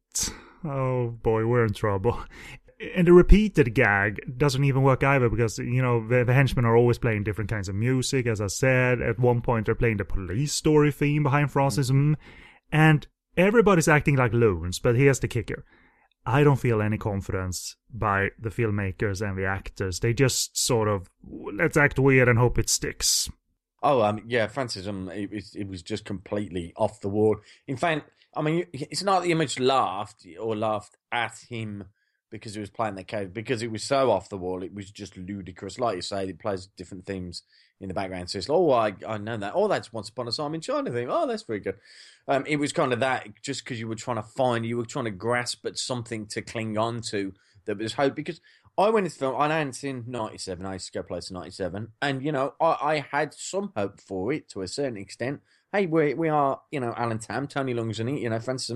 Oh 0.65 1.11
boy, 1.23 1.45
we're 1.45 1.63
in 1.63 1.73
trouble. 1.73 2.19
And 2.95 3.07
the 3.07 3.13
repeated 3.13 3.73
gag 3.75 4.21
doesn't 4.37 4.63
even 4.63 4.83
work 4.83 5.03
either 5.03 5.27
because, 5.27 5.57
you 5.57 5.81
know, 5.81 6.07
the, 6.07 6.23
the 6.23 6.33
henchmen 6.33 6.63
are 6.63 6.77
always 6.77 6.97
playing 6.97 7.25
different 7.25 7.49
kinds 7.49 7.67
of 7.67 7.75
music. 7.75 8.25
As 8.25 8.39
I 8.39 8.47
said, 8.47 9.01
at 9.01 9.19
one 9.19 9.41
point 9.41 9.65
they're 9.65 9.75
playing 9.75 9.97
the 9.97 10.05
police 10.05 10.53
story 10.53 10.91
theme 10.91 11.23
behind 11.23 11.51
Francis 11.51 11.89
Ng. 11.89 12.15
And 12.71 13.05
everybody's 13.35 13.89
acting 13.89 14.15
like 14.15 14.31
loons, 14.31 14.79
but 14.79 14.95
here's 14.95 15.19
the 15.19 15.27
kicker. 15.27 15.65
I 16.25 16.43
don't 16.43 16.59
feel 16.59 16.81
any 16.81 16.97
confidence 16.97 17.75
by 17.91 18.29
the 18.39 18.49
filmmakers 18.49 19.27
and 19.27 19.37
the 19.37 19.45
actors. 19.45 19.99
They 19.99 20.13
just 20.13 20.57
sort 20.57 20.87
of 20.87 21.09
let's 21.23 21.77
act 21.77 21.97
weird 21.97 22.27
and 22.29 22.37
hope 22.37 22.59
it 22.59 22.69
sticks. 22.69 23.29
Oh, 23.81 24.01
um, 24.01 24.21
yeah, 24.27 24.47
Francis, 24.47 24.87
um, 24.87 25.09
it 25.09 25.31
was 25.31 25.55
it 25.55 25.67
was 25.67 25.81
just 25.81 26.05
completely 26.05 26.73
off 26.75 27.01
the 27.01 27.09
wall. 27.09 27.37
In 27.67 27.77
fact, 27.77 28.09
I 28.35 28.41
mean, 28.41 28.65
it's 28.73 29.03
not 29.03 29.19
that 29.19 29.25
the 29.25 29.31
image 29.31 29.59
laughed 29.59 30.25
or 30.39 30.55
laughed 30.55 30.97
at 31.11 31.35
him 31.49 31.85
because 32.29 32.53
he 32.53 32.59
was 32.59 32.69
playing 32.69 32.95
the 32.95 33.03
cave 33.03 33.33
because 33.33 33.61
it 33.63 33.71
was 33.71 33.83
so 33.83 34.11
off 34.11 34.29
the 34.29 34.37
wall. 34.37 34.63
It 34.63 34.73
was 34.73 34.91
just 34.91 35.17
ludicrous. 35.17 35.79
Like 35.79 35.95
you 35.95 36.01
say, 36.01 36.27
it 36.27 36.39
plays 36.39 36.67
different 36.77 37.05
themes 37.05 37.43
in 37.79 37.87
the 37.87 37.93
background. 37.93 38.29
So 38.29 38.37
it's 38.37 38.49
like, 38.49 38.57
oh, 38.57 38.71
I 38.71 38.93
I 39.07 39.17
know 39.17 39.37
that. 39.37 39.53
Oh, 39.55 39.67
that's 39.67 39.93
Once 39.93 40.09
Upon 40.09 40.27
a 40.27 40.31
Time 40.31 40.55
in 40.55 40.61
China 40.61 40.91
thing. 40.91 41.07
Oh, 41.09 41.27
that's 41.27 41.43
very 41.43 41.59
good. 41.59 41.75
Um, 42.27 42.45
it 42.47 42.57
was 42.57 42.73
kind 42.73 42.93
of 42.93 42.99
that 42.99 43.41
just 43.41 43.63
because 43.63 43.79
you 43.79 43.87
were 43.87 43.95
trying 43.95 44.17
to 44.17 44.23
find, 44.23 44.65
you 44.65 44.77
were 44.77 44.85
trying 44.85 45.05
to 45.05 45.11
grasp 45.11 45.65
at 45.65 45.77
something 45.77 46.27
to 46.27 46.41
cling 46.41 46.77
on 46.77 47.01
to 47.09 47.33
that 47.65 47.77
was 47.77 47.93
hope. 47.93 48.15
Because 48.15 48.41
I 48.79 48.89
went 48.89 49.05
into 49.05 49.17
film, 49.17 49.35
I 49.37 49.47
hadn't 49.49 49.73
seen 49.73 50.05
97, 50.07 50.65
I 50.65 50.73
used 50.73 50.85
to 50.87 50.99
go 50.99 51.03
play 51.03 51.19
to 51.19 51.33
97, 51.33 51.89
and, 52.01 52.23
you 52.23 52.31
know, 52.31 52.53
I, 52.61 52.77
I 52.81 53.07
had 53.11 53.33
some 53.33 53.73
hope 53.75 53.99
for 53.99 54.31
it 54.31 54.47
to 54.51 54.61
a 54.61 54.69
certain 54.69 54.95
extent. 54.95 55.41
Hey, 55.73 55.85
we, 55.85 56.13
we 56.13 56.29
are, 56.29 56.61
you 56.71 56.79
know, 56.79 56.93
Alan 56.95 57.19
Tam, 57.19 57.45
Tony 57.47 57.73
Leung's 57.73 57.99
in 57.99 58.07
it, 58.07 58.21
you 58.21 58.29
know, 58.29 58.39
Francis 58.39 58.69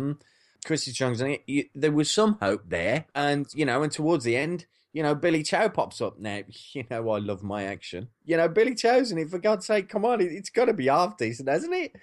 Christy 0.64 0.92
Chung's 0.92 1.22
in 1.22 1.38
it. 1.48 1.70
There 1.76 1.92
was 1.92 2.10
some 2.10 2.38
hope 2.42 2.64
there. 2.68 3.06
And, 3.16 3.48
you 3.54 3.66
know, 3.66 3.84
and 3.84 3.92
towards 3.92 4.24
the 4.24 4.36
end, 4.36 4.66
you 4.94 5.02
know, 5.02 5.16
Billy 5.16 5.44
Chow 5.44 5.68
pops 5.70 6.02
up 6.02 6.20
now. 6.20 6.42
You 6.74 6.84
know, 6.90 7.10
I 7.12 7.20
love 7.20 7.44
my 7.44 7.64
action. 7.64 8.10
You 8.26 8.38
know, 8.38 8.48
Billy 8.48 8.76
Chow's 8.76 9.12
in 9.12 9.18
it. 9.18 9.30
For 9.30 9.40
God's 9.40 9.66
sake, 9.66 9.90
come 9.90 10.06
on. 10.06 10.22
It, 10.22 10.32
it's 10.32 10.50
got 10.50 10.66
to 10.66 10.74
be 10.74 10.88
half 10.88 11.18
decent, 11.18 11.50
hasn't 11.50 11.74
it? 11.74 11.94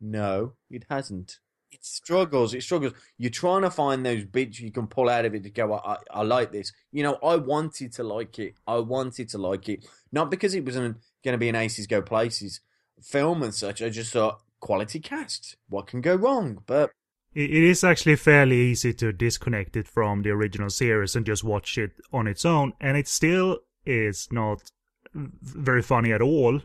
No, 0.00 0.52
it 0.70 0.84
hasn't. 0.90 1.38
It 1.70 1.84
struggles. 1.84 2.54
It 2.54 2.62
struggles. 2.62 2.92
You're 3.18 3.30
trying 3.30 3.62
to 3.62 3.70
find 3.70 4.04
those 4.04 4.24
bits 4.24 4.60
you 4.60 4.72
can 4.72 4.88
pull 4.88 5.08
out 5.08 5.24
of 5.24 5.34
it 5.34 5.44
to 5.44 5.50
go, 5.50 5.74
I, 5.74 5.92
I, 5.92 5.96
I 6.12 6.22
like 6.22 6.52
this. 6.52 6.72
You 6.92 7.04
know, 7.04 7.18
I 7.22 7.36
wanted 7.36 7.92
to 7.94 8.02
like 8.02 8.38
it. 8.38 8.54
I 8.66 8.78
wanted 8.78 9.28
to 9.30 9.38
like 9.38 9.68
it. 9.68 9.86
Not 10.12 10.30
because 10.30 10.54
it 10.54 10.64
wasn't 10.64 10.98
going 11.24 11.34
to 11.34 11.38
be 11.38 11.48
an 11.48 11.56
Aces 11.56 11.86
Go 11.86 12.02
Places 12.02 12.60
film 13.02 13.42
and 13.42 13.54
such. 13.54 13.82
I 13.82 13.88
just 13.88 14.12
thought, 14.12 14.40
quality 14.60 15.00
cast. 15.00 15.56
What 15.68 15.86
can 15.86 16.00
go 16.00 16.14
wrong? 16.14 16.62
But 16.66 16.90
it 17.34 17.50
is 17.50 17.84
actually 17.84 18.16
fairly 18.16 18.56
easy 18.56 18.92
to 18.94 19.12
disconnect 19.12 19.76
it 19.76 19.86
from 19.88 20.22
the 20.22 20.30
original 20.30 20.70
series 20.70 21.14
and 21.14 21.26
just 21.26 21.44
watch 21.44 21.78
it 21.78 21.92
on 22.12 22.26
its 22.26 22.44
own, 22.44 22.72
and 22.80 22.96
it 22.96 23.08
still 23.08 23.58
is 23.86 24.28
not 24.30 24.70
very 25.14 25.82
funny 25.82 26.12
at 26.12 26.22
all. 26.22 26.60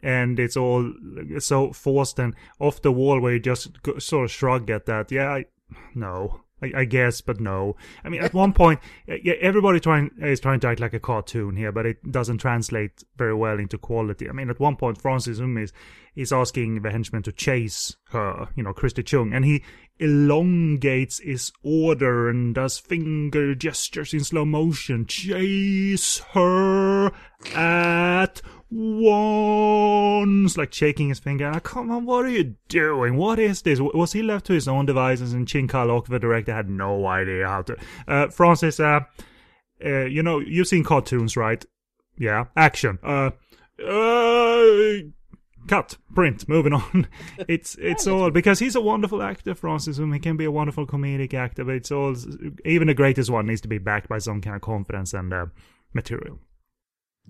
And 0.00 0.38
it's 0.38 0.56
all 0.56 0.92
so 1.40 1.72
forced 1.72 2.20
and 2.20 2.34
off 2.60 2.82
the 2.82 2.92
wall 2.92 3.20
where 3.20 3.32
you 3.32 3.40
just 3.40 3.70
sort 3.98 4.26
of 4.26 4.30
shrug 4.30 4.70
at 4.70 4.86
that. 4.86 5.10
Yeah, 5.10 5.28
I, 5.28 5.46
no, 5.92 6.42
I, 6.62 6.72
I, 6.78 6.84
guess, 6.84 7.20
but 7.20 7.40
no. 7.40 7.76
I 8.04 8.08
mean, 8.08 8.22
at 8.22 8.34
one 8.44 8.52
point, 8.52 8.80
yeah, 9.06 9.34
everybody 9.40 9.80
trying 9.80 10.10
is 10.20 10.40
trying 10.40 10.60
to 10.60 10.68
act 10.68 10.80
like 10.80 10.94
a 10.94 11.00
cartoon 11.00 11.56
here, 11.56 11.72
but 11.72 11.86
it 11.86 12.10
doesn't 12.10 12.38
translate 12.38 13.04
very 13.16 13.34
well 13.34 13.58
into 13.58 13.78
quality. 13.78 14.28
I 14.28 14.32
mean, 14.32 14.50
at 14.50 14.60
one 14.60 14.76
point, 14.76 15.00
Francis 15.00 15.40
Um 15.40 15.58
is 15.58 15.72
is 16.16 16.32
asking 16.32 16.82
the 16.82 16.90
henchman 16.90 17.22
to 17.22 17.32
chase 17.32 17.96
her, 18.10 18.48
you 18.56 18.62
know, 18.62 18.72
Christy 18.72 19.04
Chung, 19.04 19.32
and 19.32 19.44
he 19.44 19.62
elongates 20.00 21.20
his 21.20 21.52
order 21.62 22.28
and 22.28 22.54
does 22.54 22.78
finger 22.78 23.54
gestures 23.54 24.12
in 24.12 24.24
slow 24.24 24.44
motion. 24.44 25.06
Chase 25.06 26.18
her 26.32 27.12
at 27.54 28.42
once, 28.70 30.56
like 30.56 30.72
shaking 30.72 31.08
his 31.08 31.18
finger. 31.18 31.50
Like, 31.50 31.62
come 31.64 31.90
on, 31.90 32.04
what 32.04 32.24
are 32.24 32.30
you 32.30 32.56
doing? 32.68 33.16
What 33.16 33.38
is 33.38 33.62
this? 33.62 33.80
Was 33.80 34.12
he 34.12 34.22
left 34.22 34.46
to 34.46 34.52
his 34.52 34.68
own 34.68 34.86
devices 34.86 35.32
and 35.32 35.48
Chin 35.48 35.68
Kah-lok, 35.68 36.06
the 36.06 36.18
director, 36.18 36.54
had 36.54 36.68
no 36.68 37.06
idea 37.06 37.46
how 37.46 37.62
to. 37.62 37.76
Uh, 38.06 38.28
Francis, 38.28 38.78
uh, 38.78 39.00
uh, 39.84 40.04
you 40.04 40.22
know, 40.22 40.38
you've 40.38 40.68
seen 40.68 40.84
cartoons, 40.84 41.36
right? 41.36 41.64
Yeah, 42.18 42.46
action. 42.56 42.98
Uh, 43.02 43.30
uh, 43.82 45.08
cut, 45.68 45.96
print, 46.14 46.48
moving 46.48 46.72
on. 46.72 47.06
it's 47.48 47.76
it's 47.80 48.06
all 48.06 48.30
because 48.30 48.58
he's 48.58 48.74
a 48.74 48.80
wonderful 48.80 49.22
actor, 49.22 49.54
Francis. 49.54 49.98
Um, 49.98 50.12
he 50.12 50.18
can 50.18 50.36
be 50.36 50.44
a 50.44 50.50
wonderful 50.50 50.86
comedic 50.86 51.32
actor, 51.34 51.64
but 51.64 51.76
it's 51.76 51.92
all 51.92 52.14
even 52.64 52.88
the 52.88 52.94
greatest 52.94 53.30
one 53.30 53.46
needs 53.46 53.60
to 53.62 53.68
be 53.68 53.78
backed 53.78 54.08
by 54.08 54.18
some 54.18 54.40
kind 54.40 54.56
of 54.56 54.62
confidence 54.62 55.14
and 55.14 55.32
uh, 55.32 55.46
material. 55.94 56.38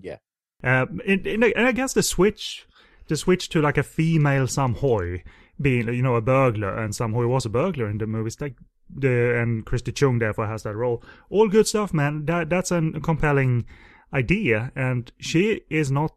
Yeah. 0.01 0.17
Uh, 0.63 0.85
and, 1.07 1.25
and 1.25 1.45
I 1.67 1.71
guess 1.71 1.93
the 1.93 2.03
switch, 2.03 2.65
the 3.07 3.15
switch 3.15 3.49
to 3.49 3.61
like 3.61 3.77
a 3.77 3.83
female 3.83 4.47
Sam 4.47 4.75
Hui 4.75 5.19
being, 5.61 5.87
you 5.87 6.01
know, 6.01 6.15
a 6.15 6.21
burglar, 6.21 6.75
and 6.75 6.95
Sam 6.95 7.13
Hui 7.13 7.25
was 7.25 7.45
a 7.45 7.49
burglar 7.49 7.89
in 7.89 7.97
the 7.97 8.07
movies. 8.07 8.39
Like 8.39 8.55
the 8.89 9.39
and 9.39 9.65
Christy 9.65 9.91
Chung 9.91 10.19
therefore 10.19 10.47
has 10.47 10.63
that 10.63 10.75
role. 10.75 11.03
All 11.29 11.47
good 11.47 11.67
stuff, 11.67 11.93
man. 11.93 12.25
That 12.25 12.49
that's 12.49 12.71
a 12.71 12.81
compelling 13.03 13.65
idea, 14.13 14.71
and 14.75 15.11
she 15.19 15.61
is 15.69 15.91
not 15.91 16.13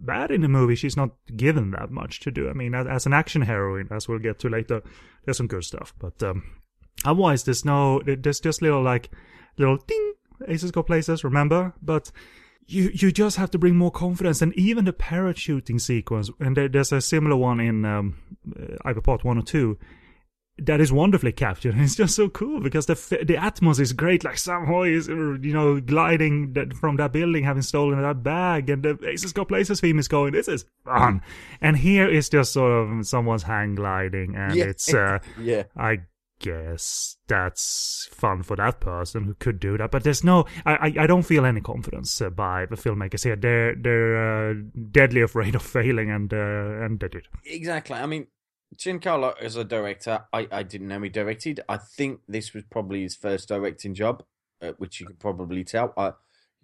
bad 0.00 0.30
in 0.30 0.40
the 0.40 0.48
movie. 0.48 0.76
She's 0.76 0.96
not 0.96 1.10
given 1.36 1.72
that 1.72 1.90
much 1.90 2.20
to 2.20 2.30
do. 2.30 2.48
I 2.48 2.52
mean, 2.52 2.74
as, 2.74 2.86
as 2.86 3.06
an 3.06 3.12
action 3.12 3.42
heroine, 3.42 3.88
as 3.90 4.08
we'll 4.08 4.18
get 4.18 4.38
to 4.40 4.48
later, 4.48 4.82
there's 5.24 5.36
some 5.36 5.46
good 5.46 5.64
stuff. 5.64 5.92
But 5.98 6.22
um, 6.22 6.42
otherwise, 7.04 7.44
there's 7.44 7.64
no, 7.64 8.00
there's 8.00 8.40
just 8.40 8.62
little 8.62 8.82
like 8.82 9.10
little 9.58 9.76
ding. 9.76 10.14
Aces 10.48 10.70
go 10.70 10.82
places, 10.82 11.24
remember? 11.24 11.74
But 11.82 12.10
you 12.66 12.90
you 12.94 13.12
just 13.12 13.36
have 13.36 13.50
to 13.50 13.58
bring 13.58 13.76
more 13.76 13.90
confidence 13.90 14.40
and 14.42 14.52
even 14.54 14.84
the 14.84 14.92
parachuting 14.92 15.80
sequence 15.80 16.30
and 16.40 16.56
there, 16.56 16.68
there's 16.68 16.92
a 16.92 17.00
similar 17.00 17.36
one 17.36 17.60
in 17.60 17.84
um 17.84 18.16
uh, 18.84 19.00
Part 19.00 19.24
1 19.24 19.38
or 19.38 19.42
2 19.42 19.78
that 20.58 20.80
is 20.80 20.92
wonderfully 20.92 21.32
captured. 21.32 21.74
It's 21.78 21.96
just 21.96 22.14
so 22.14 22.28
cool 22.28 22.60
because 22.60 22.86
the 22.86 23.24
the 23.26 23.36
atmosphere 23.36 23.82
is 23.82 23.92
great. 23.92 24.24
Like 24.24 24.38
Sam 24.38 24.66
Hui 24.66 24.94
is, 24.94 25.08
you 25.08 25.52
know, 25.52 25.80
gliding 25.80 26.54
from 26.78 26.96
that 26.96 27.12
building, 27.12 27.44
having 27.44 27.62
stolen 27.62 28.00
that 28.00 28.22
bag, 28.22 28.70
and 28.70 28.82
the 28.82 28.98
Aces 29.06 29.32
Go 29.32 29.44
Places 29.44 29.80
theme 29.80 29.98
is 29.98 30.08
going. 30.08 30.32
This 30.32 30.48
is 30.48 30.64
fun. 30.84 31.22
And 31.60 31.76
here 31.76 32.08
is 32.08 32.28
just 32.28 32.52
sort 32.52 32.72
of 32.72 33.06
someone's 33.06 33.42
hang 33.42 33.74
gliding, 33.74 34.36
and 34.36 34.54
yeah. 34.54 34.64
it's 34.66 34.94
uh, 34.94 35.18
yeah. 35.40 35.64
I 35.76 36.02
guess 36.44 37.16
that's 37.26 38.06
fun 38.12 38.42
for 38.42 38.54
that 38.56 38.78
person 38.78 39.24
who 39.24 39.34
could 39.34 39.58
do 39.58 39.78
that. 39.78 39.90
But 39.90 40.04
there's 40.04 40.22
no, 40.22 40.44
I, 40.66 40.74
I, 40.74 40.94
I 41.00 41.06
don't 41.06 41.22
feel 41.22 41.46
any 41.46 41.62
confidence 41.62 42.20
uh, 42.20 42.28
by 42.28 42.66
the 42.66 42.76
filmmakers 42.76 43.24
here. 43.24 43.36
They're 43.36 43.74
they're 43.74 44.50
uh, 44.50 44.54
deadly 44.90 45.22
afraid 45.22 45.54
of 45.60 45.62
failing, 45.62 46.10
and 46.10 46.32
uh, 46.32 46.84
and 46.84 47.00
they 47.00 47.08
did. 47.08 47.28
Exactly. 47.46 47.96
I 47.96 48.04
mean, 48.04 48.26
Kah-lok 49.00 49.40
as 49.40 49.56
a 49.56 49.64
director, 49.64 50.24
I, 50.32 50.46
I 50.52 50.62
didn't 50.64 50.88
know 50.88 51.00
he 51.00 51.08
directed. 51.08 51.60
I 51.66 51.78
think 51.78 52.20
this 52.28 52.52
was 52.52 52.64
probably 52.70 53.02
his 53.02 53.16
first 53.16 53.48
directing 53.48 53.94
job, 53.94 54.22
uh, 54.60 54.72
which 54.76 55.00
you 55.00 55.06
could 55.06 55.18
probably 55.18 55.64
tell. 55.64 55.94
I, 55.96 56.12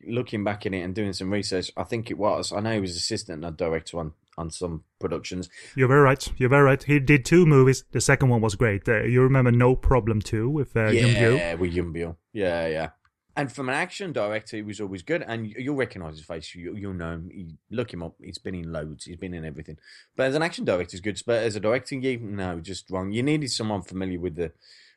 looking 0.07 0.45
back 0.45 0.67
in 0.67 0.75
it 0.75 0.83
and 0.83 0.95
doing 0.95 1.15
some 1.15 1.31
research, 1.31 1.71
I 1.77 1.85
think 1.85 2.11
it 2.11 2.19
was. 2.19 2.53
I 2.53 2.61
know 2.61 2.75
he 2.75 2.81
was 2.81 2.97
assistant 2.97 3.45
and 3.45 3.57
director 3.57 3.99
on, 3.99 4.13
on 4.41 4.51
some 4.51 4.83
productions. 4.99 5.49
You're 5.77 5.89
very 5.89 6.01
right. 6.01 6.27
You're 6.39 6.49
very 6.49 6.65
right. 6.65 6.83
He 6.83 6.99
did 6.99 7.25
two 7.25 7.47
movies. 7.47 7.85
The 7.93 8.01
second 8.01 8.31
one 8.31 8.41
was 8.41 8.55
great. 8.55 8.89
Uh, 8.89 9.03
you 9.03 9.23
remember 9.23 9.53
No 9.53 9.77
Problem 9.77 10.21
2 10.21 10.49
with 10.49 10.77
uh, 10.77 10.87
yeah, 10.87 11.07
Yun 11.07 11.61
with 11.61 11.73
Yun 11.73 12.17
Yeah, 12.33 12.67
yeah. 12.67 12.91
And 13.37 13.51
from 13.53 13.69
an 13.69 13.75
action 13.75 14.13
director, 14.13 14.57
he 14.57 14.63
was 14.63 14.81
always 14.81 15.03
good. 15.03 15.23
And 15.27 15.47
you'll 15.47 15.77
recognize 15.77 16.17
his 16.17 16.27
face. 16.27 16.55
You, 16.55 16.73
will 16.73 16.95
know 16.95 17.13
him. 17.13 17.31
You 17.33 17.53
look 17.71 17.93
him 17.93 18.03
up. 18.03 18.17
He's 18.21 18.39
been 18.39 18.55
in 18.55 18.73
loads. 18.73 19.05
He's 19.05 19.17
been 19.17 19.35
in 19.35 19.45
everything. 19.45 19.79
But 20.17 20.27
as 20.27 20.35
an 20.35 20.43
action 20.43 20.65
director, 20.65 20.93
he's 20.93 21.01
good. 21.01 21.21
But 21.25 21.43
as 21.45 21.57
a 21.57 21.61
directing 21.61 22.03
you 22.03 22.19
no, 22.19 22.61
just 22.61 22.91
wrong. 22.91 23.13
You 23.13 23.23
needed 23.23 23.51
someone 23.51 23.83
familiar 23.83 24.19
with 24.19 24.37
the. 24.37 24.53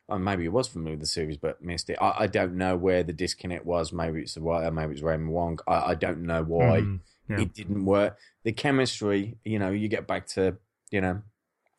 Oh, 0.06 0.18
maybe 0.18 0.42
he 0.42 0.50
was 0.50 0.68
familiar 0.68 0.96
with 0.96 1.00
the 1.00 1.06
series, 1.06 1.38
but 1.38 1.62
missed 1.62 1.88
it. 1.88 1.96
I, 1.98 2.24
I 2.24 2.26
don't 2.26 2.56
know 2.56 2.76
where 2.76 3.02
the 3.02 3.14
disconnect 3.14 3.64
was. 3.64 3.90
Maybe 3.90 4.20
it's 4.20 4.34
the 4.34 4.42
writer. 4.42 4.70
Maybe 4.70 4.92
it's 4.92 5.02
Raymond 5.02 5.30
Wong. 5.30 5.58
I, 5.66 5.92
I 5.92 5.94
don't 5.94 6.24
know 6.24 6.42
why 6.42 6.82
Mm, 6.82 7.00
yeah. 7.28 7.40
it 7.40 7.52
didn't 7.52 7.84
work. 7.84 8.18
The 8.44 8.52
chemistry, 8.52 9.38
you 9.44 9.58
know, 9.58 9.70
you 9.70 9.88
get 9.88 10.06
back 10.06 10.26
to 10.28 10.56
you 10.90 11.00
know 11.00 11.22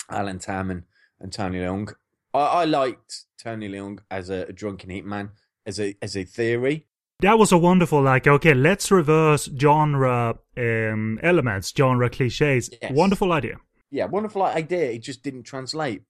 Alan 0.10 0.40
Tam 0.40 0.72
and, 0.72 0.84
and 1.20 1.32
Tony 1.32 1.60
Leung. 1.60 1.94
I, 2.34 2.40
I 2.40 2.66
liked 2.66 3.26
Tony 3.38 3.70
Leung 3.70 4.00
as 4.10 4.30
a, 4.30 4.44
a 4.44 4.54
drunken 4.54 4.90
hitman 4.90 5.30
as 5.66 5.80
a 5.80 5.96
as 6.02 6.16
a 6.16 6.24
theory. 6.24 6.86
That 7.22 7.40
was 7.40 7.54
a 7.54 7.58
wonderful, 7.58 8.02
like, 8.02 8.28
okay, 8.28 8.54
let's 8.54 8.92
reverse 8.92 9.50
genre 9.58 10.38
um, 10.58 11.18
elements, 11.24 11.74
genre 11.76 12.10
cliches. 12.10 12.70
Yes. 12.82 12.92
Wonderful 12.92 13.32
idea. 13.32 13.56
Yeah, 13.90 14.06
wonderful 14.06 14.44
idea. 14.44 14.92
It 14.92 15.00
just 15.00 15.24
didn't 15.24 15.44
translate. 15.44 16.02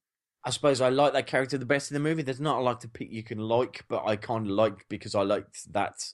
I 0.43 0.49
suppose 0.49 0.81
I 0.81 0.89
like 0.89 1.13
that 1.13 1.27
character 1.27 1.57
the 1.57 1.65
best 1.65 1.91
in 1.91 1.95
the 1.95 1.99
movie. 1.99 2.23
There's 2.23 2.39
not 2.39 2.57
a 2.57 2.61
lot 2.61 2.81
to 2.81 2.88
pick 2.88 3.11
you 3.11 3.23
can 3.23 3.38
like, 3.38 3.86
but 3.88 4.03
I 4.05 4.15
kind 4.15 4.47
of 4.47 4.51
like 4.51 4.86
because 4.89 5.13
I 5.13 5.21
liked 5.21 5.71
that 5.73 6.11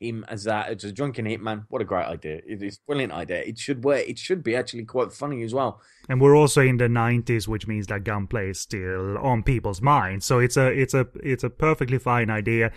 him 0.00 0.24
as 0.28 0.44
that 0.44 0.68
as 0.68 0.84
a 0.84 0.92
drunken 0.92 1.26
hitman. 1.26 1.64
What 1.68 1.82
a 1.82 1.84
great 1.84 2.06
idea! 2.06 2.40
It 2.46 2.62
is 2.62 2.76
a 2.76 2.86
brilliant 2.86 3.12
idea. 3.12 3.38
It 3.38 3.58
should 3.58 3.84
work. 3.84 4.06
It 4.06 4.18
should 4.18 4.42
be 4.42 4.56
actually 4.56 4.84
quite 4.84 5.12
funny 5.12 5.42
as 5.42 5.54
well. 5.54 5.80
And 6.08 6.20
we're 6.20 6.36
also 6.36 6.62
in 6.62 6.76
the 6.76 6.88
90s, 6.88 7.48
which 7.48 7.66
means 7.66 7.86
that 7.88 8.04
gunplay 8.04 8.50
is 8.50 8.60
still 8.60 9.18
on 9.18 9.42
people's 9.42 9.82
minds. 9.82 10.24
So 10.24 10.38
it's 10.38 10.56
a 10.56 10.66
it's 10.68 10.94
a 10.94 11.06
it's 11.22 11.44
a 11.44 11.50
perfectly 11.50 11.98
fine 11.98 12.30
idea. 12.30 12.72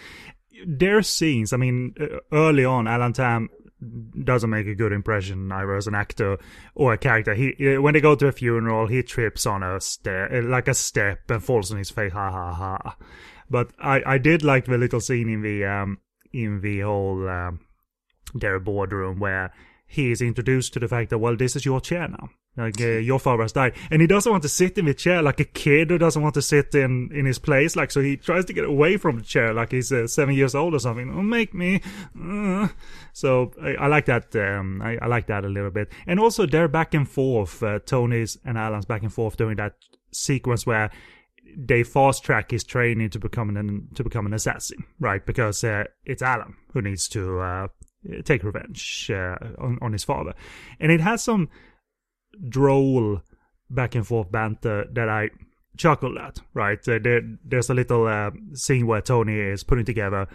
There's 0.66 1.08
scenes. 1.08 1.54
I 1.54 1.58
mean, 1.58 1.93
uh, 2.00 2.20
early 2.32 2.66
on, 2.66 2.88
Alan 2.88 3.14
Tam 3.14 3.50
doesn't 4.24 4.50
make 4.50 4.68
a 4.68 4.76
good 4.76 4.91
impression 4.91 5.52
either 5.52 5.76
as 5.76 5.88
an 5.88 5.95
actor 5.95 6.38
or 6.76 6.93
a 6.93 6.97
character. 6.97 7.34
He 7.34 7.76
uh, 7.76 7.82
when 7.82 7.93
they 7.93 8.02
go 8.02 8.16
to 8.16 8.28
a 8.28 8.32
funeral, 8.32 8.88
he 8.88 9.04
trips 9.04 9.45
on 9.45 9.64
a 9.64 9.80
step 9.80 10.32
like 10.43 10.68
a 10.68 10.74
step 10.74 11.30
and 11.30 11.43
falls 11.43 11.72
on 11.72 11.78
his 11.78 11.89
face. 11.89 12.12
Ha 12.12 12.32
ha 12.32 12.54
ha. 12.54 12.97
But 13.50 13.72
I, 13.80 14.02
I 14.06 14.18
did 14.18 14.43
like 14.43 14.66
the 14.66 14.78
little 14.78 15.00
scene 15.00 15.30
in 15.30 15.41
the 15.41 15.66
um 15.66 16.00
in 16.34 16.62
the 16.62 16.82
whole 16.82 17.28
um, 17.28 17.60
their 18.34 18.60
boardroom 18.60 19.20
where 19.20 19.52
he 19.88 20.12
is 20.12 20.22
introduced 20.22 20.74
to 20.74 20.80
the 20.80 20.88
fact 20.88 21.10
that 21.10 21.18
well 21.18 21.36
this 21.36 21.56
is 21.56 21.66
your 21.66 21.82
chair 21.82 22.08
now. 22.08 22.30
Like 22.58 22.82
uh, 22.82 22.88
your 22.88 23.20
father 23.20 23.44
has 23.44 23.54
died. 23.54 23.74
And 23.90 24.02
he 24.02 24.08
doesn't 24.08 24.30
want 24.30 24.44
to 24.44 24.50
sit 24.50 24.78
in 24.78 24.86
the 24.86 24.94
chair 24.94 25.22
like 25.22 25.40
a 25.40 25.46
kid 25.46 25.90
who 25.90 25.98
doesn't 25.98 26.22
want 26.22 26.34
to 26.34 26.42
sit 26.42 26.76
in 26.76 27.10
in 27.14 27.26
his 27.26 27.40
place. 27.40 27.76
Like 27.76 27.90
so 27.90 28.02
he 28.02 28.18
tries 28.18 28.46
to 28.46 28.54
get 28.54 28.66
away 28.66 28.98
from 28.98 29.18
the 29.18 29.24
chair 29.24 29.54
like 29.54 29.72
he's 29.72 29.92
uh, 29.92 30.08
seven 30.08 30.36
years 30.36 30.56
old 30.56 30.74
or 30.74 30.80
something. 30.80 31.12
Oh 31.16 31.22
make 31.22 31.54
me 31.54 31.82
uh. 32.22 32.68
so 33.14 33.52
I, 33.62 33.76
I 33.76 33.88
like 33.88 34.06
that 34.06 34.36
um 34.36 34.82
I, 34.82 34.98
I 35.02 35.08
like 35.08 35.28
that 35.28 35.46
a 35.46 35.50
little 35.50 35.72
bit. 35.72 35.90
And 36.06 36.20
also 36.20 36.46
their 36.46 36.68
back 36.68 36.94
and 36.94 37.10
forth 37.10 37.64
uh, 37.64 37.80
tony's 37.80 38.38
and 38.46 38.58
alan's 38.58 38.86
back 38.86 39.04
and 39.04 39.14
forth 39.14 39.38
during 39.38 39.58
that 39.58 39.74
sequence 40.12 40.66
where 40.66 40.92
they 41.58 41.84
fast 41.84 42.24
track 42.24 42.52
his 42.52 42.64
training 42.64 43.10
to 43.12 43.20
become 43.20 43.56
an 43.56 43.88
to 43.95 44.04
become 44.04 44.26
an 44.26 44.34
assassin, 44.34 44.84
right? 45.00 45.26
Because 45.26 45.64
uh, 45.64 45.86
it's 46.06 46.22
Alan 46.22 46.56
who 46.74 46.82
needs 46.82 47.08
to 47.10 47.39
uh, 47.39 47.68
take 48.24 48.43
revenge 48.43 49.10
uh, 49.14 49.36
on 49.58 49.78
on 49.82 49.93
his 49.93 50.04
father, 50.04 50.34
and 50.80 50.91
it 50.91 51.02
has 51.02 51.24
some 51.24 51.50
droll 52.47 53.22
back 53.70 53.95
and 53.95 54.06
forth 54.06 54.32
banter 54.32 54.86
that 54.93 55.10
I 55.10 55.30
chuckled 55.78 56.18
at. 56.18 56.39
Right, 56.54 56.80
uh, 56.88 57.00
there, 57.02 57.22
there's 57.43 57.70
a 57.70 57.74
little 57.74 58.08
uh, 58.08 58.32
scene 58.54 58.88
where 58.88 59.02
Tony 59.02 59.39
is 59.39 59.64
putting 59.64 59.86
together 59.86 60.28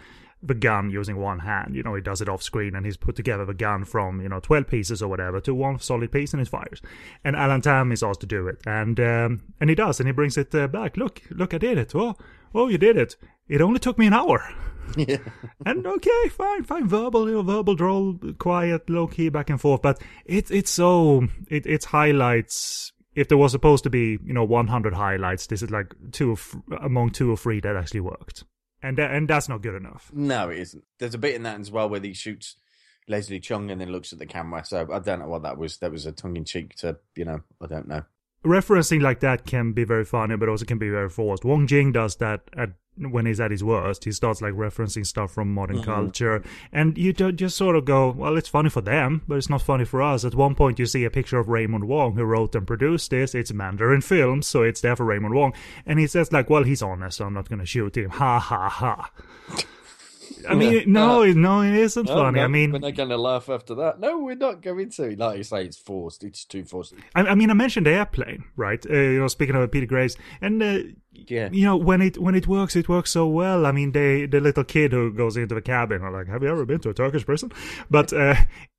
the 0.45 0.53
gun 0.53 0.89
using 0.89 1.17
one 1.17 1.39
hand. 1.39 1.75
You 1.75 1.83
know, 1.83 1.95
he 1.95 2.01
does 2.01 2.21
it 2.21 2.29
off 2.29 2.43
screen 2.43 2.75
and 2.75 2.85
he's 2.85 2.97
put 2.97 3.15
together 3.15 3.45
the 3.45 3.53
gun 3.53 3.83
from, 3.83 4.21
you 4.21 4.29
know, 4.29 4.39
12 4.39 4.67
pieces 4.67 5.01
or 5.01 5.07
whatever 5.07 5.39
to 5.41 5.53
one 5.53 5.79
solid 5.79 6.11
piece 6.11 6.33
and 6.33 6.41
it 6.41 6.47
fires. 6.47 6.81
And 7.23 7.35
Alan 7.35 7.61
Tam 7.61 7.91
is 7.91 8.03
asked 8.03 8.21
to 8.21 8.27
do 8.27 8.47
it. 8.47 8.61
And, 8.65 8.99
um, 8.99 9.41
and 9.59 9.69
he 9.69 9.75
does 9.75 9.99
and 9.99 10.07
he 10.07 10.13
brings 10.13 10.37
it 10.37 10.53
uh, 10.53 10.67
back. 10.67 10.97
Look, 10.97 11.21
look, 11.29 11.53
I 11.53 11.57
did 11.57 11.77
it. 11.77 11.95
Oh, 11.95 12.15
oh, 12.53 12.67
you 12.67 12.77
did 12.77 12.97
it. 12.97 13.15
It 13.47 13.61
only 13.61 13.79
took 13.79 13.97
me 13.97 14.07
an 14.07 14.13
hour. 14.13 14.43
Yeah. 14.95 15.17
and 15.65 15.85
okay, 15.87 16.29
fine, 16.29 16.63
fine, 16.63 16.87
verbal, 16.87 17.27
you 17.27 17.33
know, 17.33 17.41
verbal 17.41 17.73
droll, 17.73 18.19
quiet, 18.37 18.87
low 18.87 19.07
key, 19.07 19.29
back 19.29 19.49
and 19.49 19.59
forth. 19.59 19.81
But 19.81 19.99
it, 20.25 20.51
it's 20.51 20.69
so, 20.69 21.27
it, 21.49 21.65
it 21.65 21.85
highlights, 21.85 22.93
if 23.15 23.27
there 23.27 23.37
was 23.39 23.51
supposed 23.51 23.83
to 23.85 23.89
be, 23.89 24.19
you 24.23 24.33
know, 24.33 24.43
100 24.43 24.93
highlights, 24.93 25.47
this 25.47 25.63
is 25.63 25.71
like 25.71 25.95
two 26.11 26.33
of, 26.33 26.55
among 26.81 27.09
two 27.09 27.31
or 27.31 27.35
three 27.35 27.59
that 27.61 27.75
actually 27.75 28.01
worked 28.01 28.43
and 28.85 28.99
and 28.99 29.27
that's 29.27 29.49
not 29.49 29.61
good 29.61 29.75
enough. 29.75 30.11
No, 30.13 30.49
it 30.49 30.59
isn't. 30.59 30.83
There's 30.99 31.15
a 31.15 31.19
bit 31.19 31.35
in 31.35 31.43
that 31.43 31.59
as 31.59 31.71
well 31.71 31.89
where 31.89 31.99
he 31.99 32.13
shoots 32.13 32.55
Leslie 33.07 33.39
Chung 33.39 33.71
and 33.71 33.81
then 33.81 33.91
looks 33.91 34.13
at 34.13 34.19
the 34.19 34.25
camera. 34.25 34.63
So 34.65 34.87
I 34.91 34.99
don't 34.99 35.19
know 35.19 35.27
what 35.27 35.43
that 35.43 35.57
was. 35.57 35.77
That 35.77 35.91
was 35.91 36.05
a 36.05 36.11
tongue 36.11 36.37
in 36.37 36.45
cheek 36.45 36.75
to 36.77 36.97
you 37.15 37.25
know. 37.25 37.41
I 37.61 37.67
don't 37.67 37.87
know. 37.87 38.03
Referencing 38.45 39.01
like 39.01 39.19
that 39.21 39.45
can 39.45 39.71
be 39.73 39.83
very 39.83 40.05
funny, 40.05 40.37
but 40.37 40.47
also 40.47 40.65
can 40.65 40.77
be 40.77 40.89
very 40.89 41.09
forced. 41.09 41.43
Wong 41.43 41.65
Jing 41.67 41.91
does 41.91 42.15
that 42.17 42.41
at 42.55 42.69
when 42.97 43.25
he's 43.25 43.41
at 43.41 43.51
his 43.51 43.61
worst. 43.63 44.05
He 44.05 44.11
starts 44.13 44.41
like 44.41 44.53
referencing 44.53 45.05
stuff 45.05 45.33
from 45.33 45.53
modern 45.53 45.79
Mhm. 45.79 45.83
culture, 45.83 46.41
and 46.71 46.97
you 46.97 47.11
ju- 47.11 47.33
just 47.33 47.57
sort 47.57 47.75
of 47.75 47.83
go, 47.83 48.11
"Well, 48.11 48.37
it's 48.37 48.47
funny 48.47 48.69
for 48.69 48.79
them, 48.79 49.21
but 49.27 49.35
it's 49.35 49.49
not 49.49 49.61
funny 49.63 49.83
for 49.83 50.01
us." 50.01 50.23
At 50.23 50.33
one 50.35 50.55
point, 50.55 50.79
you 50.79 50.85
see 50.85 51.03
a 51.03 51.09
picture 51.09 51.37
of 51.37 51.49
Raymond 51.49 51.85
Wong, 51.89 52.13
who 52.15 52.23
wrote 52.23 52.55
and 52.55 52.65
produced 52.65 53.09
this. 53.11 53.35
It's 53.35 53.51
Mandarin 53.51 53.99
Films, 54.01 54.47
so 54.47 54.61
it's 54.63 54.79
there 54.79 54.95
for 54.95 55.03
Raymond 55.05 55.33
Wong, 55.33 55.51
and 55.85 55.99
he 55.99 56.07
says 56.07 56.31
like, 56.31 56.49
"Well, 56.49 56.63
he's 56.63 56.81
honest, 56.81 57.17
so 57.17 57.25
I'm 57.25 57.33
not 57.33 57.49
going 57.49 57.59
to 57.59 57.65
shoot 57.65 57.97
him." 57.97 58.11
Ha 58.11 58.39
ha 58.39 58.69
ha. 58.69 59.11
I 60.49 60.55
mean, 60.55 60.83
no, 60.91 61.23
no, 61.25 61.61
it 61.61 61.73
isn't 61.73 62.05
No, 62.07 62.15
funny. 62.15 62.39
no, 62.39 62.45
I 62.45 62.47
mean, 62.47 62.71
we're 62.71 62.79
not 62.79 62.95
going 62.95 63.09
to 63.09 63.17
laugh 63.17 63.49
after 63.49 63.75
that. 63.75 63.99
No, 63.99 64.19
we're 64.19 64.35
not 64.35 64.61
going 64.61 64.89
to. 64.91 65.15
Like 65.15 65.37
you 65.37 65.43
say, 65.43 65.65
it's 65.65 65.77
forced. 65.77 66.23
It's 66.23 66.45
too 66.45 66.63
forced. 66.63 66.93
I, 67.15 67.21
I 67.21 67.35
mean, 67.35 67.49
I 67.49 67.53
mentioned 67.53 67.87
airplane, 67.87 68.43
right? 68.55 68.85
Uh, 68.89 68.93
you 68.93 69.19
know, 69.19 69.27
speaking 69.27 69.55
of 69.55 69.71
Peter 69.71 69.85
Graves, 69.85 70.17
and 70.41 70.61
uh, 70.61 70.79
Yeah. 71.11 71.49
you 71.51 71.65
know, 71.65 71.77
when 71.77 72.01
it 72.01 72.17
when 72.17 72.35
it 72.35 72.47
works, 72.47 72.75
it 72.75 72.87
works 72.89 73.11
so 73.11 73.27
well. 73.27 73.65
I 73.65 73.71
mean, 73.71 73.91
they 73.93 74.25
the 74.25 74.39
little 74.39 74.63
kid 74.63 74.91
who 74.91 75.11
goes 75.13 75.37
into 75.37 75.55
the 75.55 75.61
cabin 75.61 76.01
are 76.01 76.11
like, 76.11 76.27
"Have 76.27 76.43
you 76.43 76.49
ever 76.49 76.65
been 76.65 76.79
to 76.81 76.89
a 76.89 76.93
Turkish 76.93 77.25
prison?" 77.25 77.51
But 77.89 78.11
uh, 78.13 78.35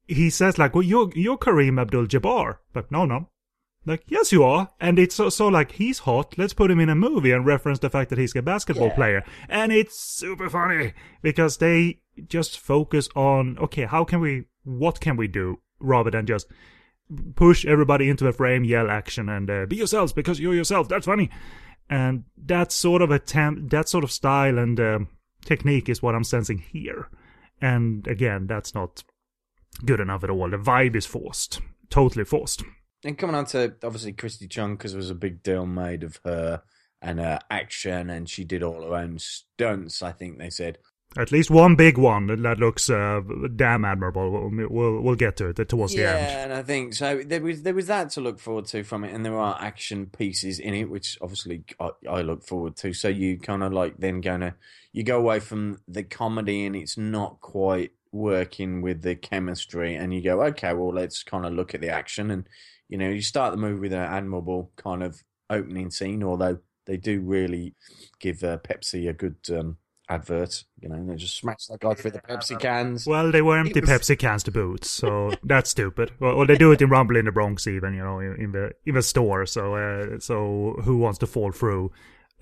he 0.07 0.31
says 0.31 0.59
like, 0.59 0.75
"Well, 0.75 0.85
you're 0.85 1.11
you're 1.15 1.39
Kareem 1.39 1.81
Abdul-Jabbar." 1.81 2.59
Like, 2.75 2.91
no, 2.93 3.05
no. 3.07 3.29
Like, 3.87 4.03
yes, 4.09 4.33
you 4.33 4.43
are. 4.43 4.71
And 4.81 4.99
it's 4.99 5.15
so, 5.15 5.29
so 5.29 5.47
like, 5.47 5.73
he's 5.73 6.01
hot. 6.01 6.37
Let's 6.37 6.53
put 6.53 6.71
him 6.71 6.81
in 6.81 6.89
a 6.89 6.95
movie 6.97 7.31
and 7.31 7.47
reference 7.47 7.79
the 7.79 7.89
fact 7.89 8.11
that 8.11 8.19
he's 8.19 8.35
a 8.35 8.43
basketball 8.43 8.89
Yeah. 8.89 8.95
player. 8.95 9.25
And 9.49 9.73
it's 9.73 9.99
super 9.99 10.51
funny 10.51 10.93
because 11.23 11.59
they 11.59 12.01
just 12.27 12.59
focus 12.59 13.09
on, 13.15 13.57
okay, 13.59 13.85
how 13.85 14.05
can 14.05 14.21
we, 14.21 14.47
what 14.65 15.01
can 15.01 15.17
we 15.17 15.29
do 15.29 15.61
rather 15.79 16.11
than 16.11 16.27
just 16.27 16.49
push 17.37 17.65
everybody 17.65 18.09
into 18.11 18.27
a 18.27 18.33
frame, 18.33 18.65
yell 18.65 18.91
action, 18.91 19.29
and 19.29 19.49
uh, 19.49 19.67
be 19.67 19.77
yourselves 19.77 20.13
because 20.13 20.41
you're 20.41 20.55
yourself. 20.55 20.89
That's 20.89 21.07
funny. 21.07 21.31
And 21.89 22.25
that 22.37 22.73
sort 22.73 23.03
of 23.03 23.13
attempt, 23.13 23.71
that 23.71 23.89
sort 23.89 24.03
of 24.03 24.11
style 24.11 24.59
and 24.59 24.81
um, 24.81 25.09
technique 25.45 25.89
is 25.89 26.03
what 26.03 26.17
I'm 26.17 26.25
sensing 26.25 26.59
here. 26.59 27.09
And 27.61 28.07
again, 28.09 28.49
that's 28.49 28.75
not 28.75 29.05
good 29.85 30.01
enough 30.01 30.25
at 30.25 30.31
all. 30.31 30.51
The 30.51 30.57
vibe 30.57 30.97
is 30.97 31.07
forced, 31.07 31.61
totally 31.89 32.25
forced. 32.25 32.65
And 33.07 33.17
coming 33.17 33.37
on 33.37 33.47
to 33.47 33.75
obviously 33.85 34.13
Christy 34.13 34.49
Chung 34.49 34.75
because 34.75 34.93
there 34.93 34.99
was 34.99 35.11
a 35.11 35.15
big 35.15 35.43
deal 35.45 35.65
made 35.65 36.03
of 36.03 36.19
her 36.25 36.63
and 37.01 37.21
her 37.21 37.39
action, 37.49 38.11
and 38.11 38.29
she 38.29 38.43
did 38.43 38.65
all 38.65 38.83
her 38.83 38.97
own 38.97 39.21
stunts. 39.21 40.03
I 40.03 40.11
think 40.11 40.39
they 40.39 40.51
said. 40.51 40.79
At 41.17 41.31
least 41.31 41.51
one 41.51 41.77
big 41.77 41.97
one 41.99 42.27
that- 42.27 42.59
looks 42.59 42.91
uh, 42.91 43.21
damn 43.55 43.85
admirable. 43.85 44.31
We'll, 44.31 44.69
we'll 44.69 45.01
we'll 45.01 45.15
get 45.15 45.37
to 45.37 45.51
it 45.51 45.69
towards 45.69 45.95
the 45.95 46.05
end. 46.05 46.19
yeah, 46.19 46.45
and 46.45 46.53
I 46.53 46.63
think 46.63 46.95
so. 46.95 47.23
There 47.23 47.41
was 47.41 47.63
there 47.63 47.75
was 47.75 47.87
that 47.87 48.11
to 48.11 48.21
look 48.21 48.41
forward 48.41 48.67
to 48.67 48.83
from 48.83 49.05
it, 49.05 49.15
and 49.15 49.25
there 49.25 49.39
are 49.39 49.57
action 49.61 50.07
pieces 50.07 50.59
in 50.59 50.75
it, 50.75 50.91
which 50.91 51.17
obviously 51.23 51.65
I, 51.79 51.91
I 52.11 52.23
look 52.23 52.45
forward 52.45 52.77
to. 52.79 52.93
So 52.93 53.07
you 53.07 53.39
kind 53.39 53.63
of 53.63 53.73
like 53.73 53.99
then 53.99 54.21
gonna 54.21 54.57
you 54.93 55.05
go 55.05 55.17
away 55.17 55.39
from 55.39 55.79
the 55.87 56.03
comedy, 56.03 56.67
and 56.67 56.75
it's 56.75 56.99
not 56.99 57.41
quite 57.41 57.93
working 58.11 58.83
with 58.83 59.03
the 59.03 59.15
chemistry, 59.15 59.95
and 59.95 60.13
you 60.13 60.23
go, 60.23 60.43
okay, 60.43 60.73
well, 60.73 60.93
let's 60.93 61.23
kind 61.23 61.47
of 61.47 61.53
look 61.53 61.75
at 61.75 61.81
the 61.81 61.91
action, 61.91 62.31
and 62.31 62.49
you 62.89 62.99
know, 62.99 63.09
you 63.09 63.23
start 63.23 63.53
the 63.53 63.59
movie 63.59 63.81
with 63.81 63.93
an 63.93 63.99
admirable 64.01 64.71
kind 64.77 65.03
of 65.03 65.23
opening 65.51 65.91
scene, 65.91 66.23
although 66.23 66.59
they 66.87 66.97
do 66.97 67.21
really 67.21 67.75
give 68.21 68.43
uh, 68.45 68.59
Pepsi 68.59 69.09
a 69.09 69.13
good 69.13 69.37
um, 69.51 69.77
advert. 70.09 70.65
You 70.81 70.89
know, 70.89 71.05
they 71.07 71.17
just 71.17 71.37
smash 71.37 71.67
that 71.67 71.81
guy 71.81 71.95
through 71.95 72.13
the 72.13 72.21
Pepsi 72.21 72.59
cans. 72.59 73.07
Well, 73.07 73.31
they 73.33 73.43
were 73.43 73.59
empty 73.59 73.81
was- 73.81 73.91
Pepsi 73.91 74.19
cans 74.19 74.43
to 74.45 74.51
boot, 74.53 74.85
so 74.85 75.33
that's 75.43 75.71
stupid. 75.71 76.13
Well, 76.21 76.33
or 76.35 76.47
they 76.47 76.57
do 76.57 76.73
it 76.73 76.83
in 76.83 76.89
Rumble 76.89 77.17
in 77.17 77.25
the 77.25 77.33
Bronx, 77.33 77.67
even 77.67 77.95
you 77.95 78.05
know, 78.05 78.21
in, 78.21 78.37
in 78.37 78.53
the 78.53 78.73
in 78.85 78.95
the 78.95 79.03
store. 79.03 79.47
So, 79.47 79.75
uh, 79.75 80.19
so 80.21 80.77
who 80.83 80.99
wants 80.99 81.19
to 81.19 81.27
fall 81.27 81.53
through 81.53 81.91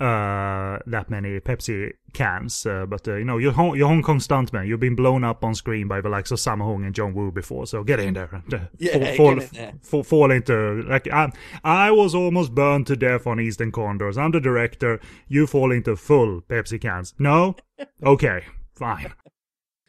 uh 0.00 0.78
that 0.86 1.08
many 1.08 1.38
Pepsi 1.40 1.92
cans? 2.12 2.66
Uh, 2.66 2.84
but 2.86 3.06
uh, 3.06 3.14
you 3.14 3.24
know, 3.24 3.38
you're 3.38 3.52
Hong, 3.52 3.76
you're 3.76 3.88
Hong 3.88 4.02
Kong 4.02 4.18
stuntman. 4.18 4.66
You've 4.66 4.80
been 4.80 4.96
blown 4.96 5.22
up 5.24 5.44
on 5.44 5.54
screen 5.54 5.86
by 5.88 6.00
the 6.00 6.08
likes 6.08 6.30
of 6.30 6.38
Sammo 6.38 6.64
Hung 6.64 6.84
and 6.84 6.94
John 6.94 7.14
Woo 7.14 7.30
before, 7.30 7.66
so 7.66 7.84
get 7.84 8.00
in 8.00 8.14
there. 8.14 8.28
and, 8.32 8.54
uh, 8.54 8.58
Yeah, 8.78 8.92
fall, 8.92 9.00
get 9.00 9.16
fall, 9.16 9.40
in 9.40 9.48
there. 9.52 9.72
fall, 9.82 10.02
fall 10.02 10.30
into 10.30 10.82
like 10.88 11.08
I, 11.12 11.30
I 11.62 11.90
was 11.90 12.14
almost 12.14 12.54
burned 12.54 12.86
to 12.88 12.96
death 12.96 13.26
on 13.26 13.38
Eastern 13.40 13.70
Condors. 13.72 14.18
I'm 14.18 14.32
the 14.32 14.40
director. 14.40 15.00
You 15.28 15.46
fall 15.46 15.70
into 15.72 15.96
full 15.96 16.40
Pepsi 16.42 16.80
cans. 16.80 17.14
No, 17.18 17.54
okay, 18.02 18.44
fine. 18.74 19.12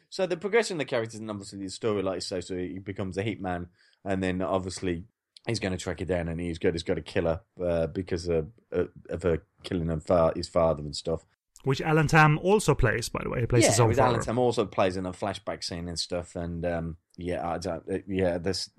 So 0.08 0.26
the 0.26 0.36
progression 0.36 0.76
of 0.76 0.78
the 0.78 0.84
characters 0.86 1.20
and 1.20 1.28
obviously 1.30 1.58
the 1.58 1.68
story, 1.68 2.02
like 2.02 2.16
you 2.16 2.20
say, 2.20 2.40
so 2.40 2.56
he 2.56 2.78
becomes 2.78 3.18
a 3.18 3.24
hitman, 3.24 3.66
and 4.04 4.22
then 4.22 4.40
obviously 4.40 5.04
he's 5.46 5.60
going 5.60 5.72
to 5.72 5.78
track 5.78 5.98
her 5.98 6.06
down, 6.06 6.28
and 6.28 6.40
he's 6.40 6.58
got 6.58 6.72
he's 6.72 6.82
to 6.82 7.00
kill 7.02 7.24
her 7.24 7.40
uh, 7.62 7.86
because 7.88 8.28
of, 8.28 8.48
uh, 8.72 8.84
of 9.10 9.22
her 9.24 9.42
killing 9.66 9.88
her 9.88 10.00
fa- 10.00 10.32
his 10.34 10.48
father 10.48 10.82
and 10.82 10.96
stuff. 10.96 11.26
Which 11.64 11.80
Alan 11.82 12.06
Tam 12.06 12.38
also 12.42 12.74
plays, 12.74 13.08
by 13.08 13.20
the 13.24 13.28
way. 13.28 13.40
He 13.40 13.46
plays 13.46 13.66
his 13.66 13.78
yeah, 13.78 13.84
own 13.84 13.94
father. 13.94 14.08
Alan 14.08 14.22
Tam 14.22 14.38
also 14.38 14.64
plays 14.64 14.96
in 14.96 15.04
a 15.04 15.12
flashback 15.12 15.64
scene 15.64 15.88
and 15.88 15.98
stuff, 15.98 16.36
and 16.36 16.64
um, 16.64 16.96
yeah, 17.16 17.46
I 17.46 17.58
don't, 17.58 17.82
uh, 17.90 17.98
yeah, 18.06 18.38
this, 18.38 18.70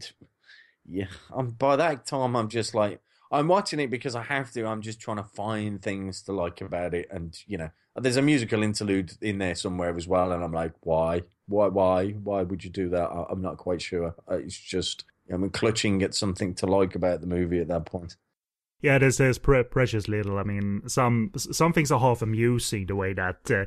yeah. 0.88 1.08
I'm 1.36 1.50
by 1.50 1.76
that 1.76 2.06
time, 2.06 2.36
I'm 2.36 2.48
just 2.48 2.74
like, 2.74 3.02
I'm 3.30 3.50
watching 3.50 3.82
it 3.82 3.90
because 3.90 4.16
I 4.16 4.24
have 4.24 4.52
to. 4.54 4.66
I'm 4.66 4.82
just 4.82 5.02
trying 5.02 5.18
to 5.18 5.24
find 5.24 5.82
things 5.82 6.22
to 6.24 6.32
like 6.32 6.62
about 6.62 6.94
it, 6.94 7.10
and 7.12 7.38
you 7.46 7.58
know, 7.58 7.70
there's 7.98 8.16
a 8.16 8.22
musical 8.22 8.64
interlude 8.64 9.12
in 9.22 9.38
there 9.40 9.56
somewhere 9.56 9.96
as 9.98 10.08
well, 10.08 10.32
and 10.32 10.42
I'm 10.42 10.54
like, 10.54 10.74
why, 10.82 11.24
why, 11.48 11.68
why, 11.68 12.12
why 12.12 12.44
would 12.44 12.64
you 12.64 12.70
do 12.70 12.90
that? 12.90 13.10
I, 13.10 13.26
I'm 13.30 13.42
not 13.42 13.58
quite 13.58 13.82
sure. 13.82 14.16
Uh, 14.32 14.36
It's 14.36 14.58
just 14.58 15.04
I'm 15.30 15.50
clutching 15.50 16.04
at 16.04 16.16
something 16.16 16.56
to 16.56 16.68
like 16.68 16.96
about 16.96 17.20
the 17.20 17.28
movie 17.28 17.60
at 17.60 17.68
that 17.68 17.86
point. 17.86 18.16
Yeah, 18.82 19.00
there's, 19.00 19.18
there's 19.18 19.40
pre- 19.40 19.64
precious 19.64 20.08
little. 20.08 20.38
I 20.38 20.44
mean, 20.44 20.84
some 20.88 21.32
some 21.36 21.74
things 21.74 21.92
are 21.92 22.00
half 22.00 22.22
amusing 22.22 22.86
the 22.86 22.96
way 22.96 23.14
that 23.14 23.50
uh, 23.50 23.66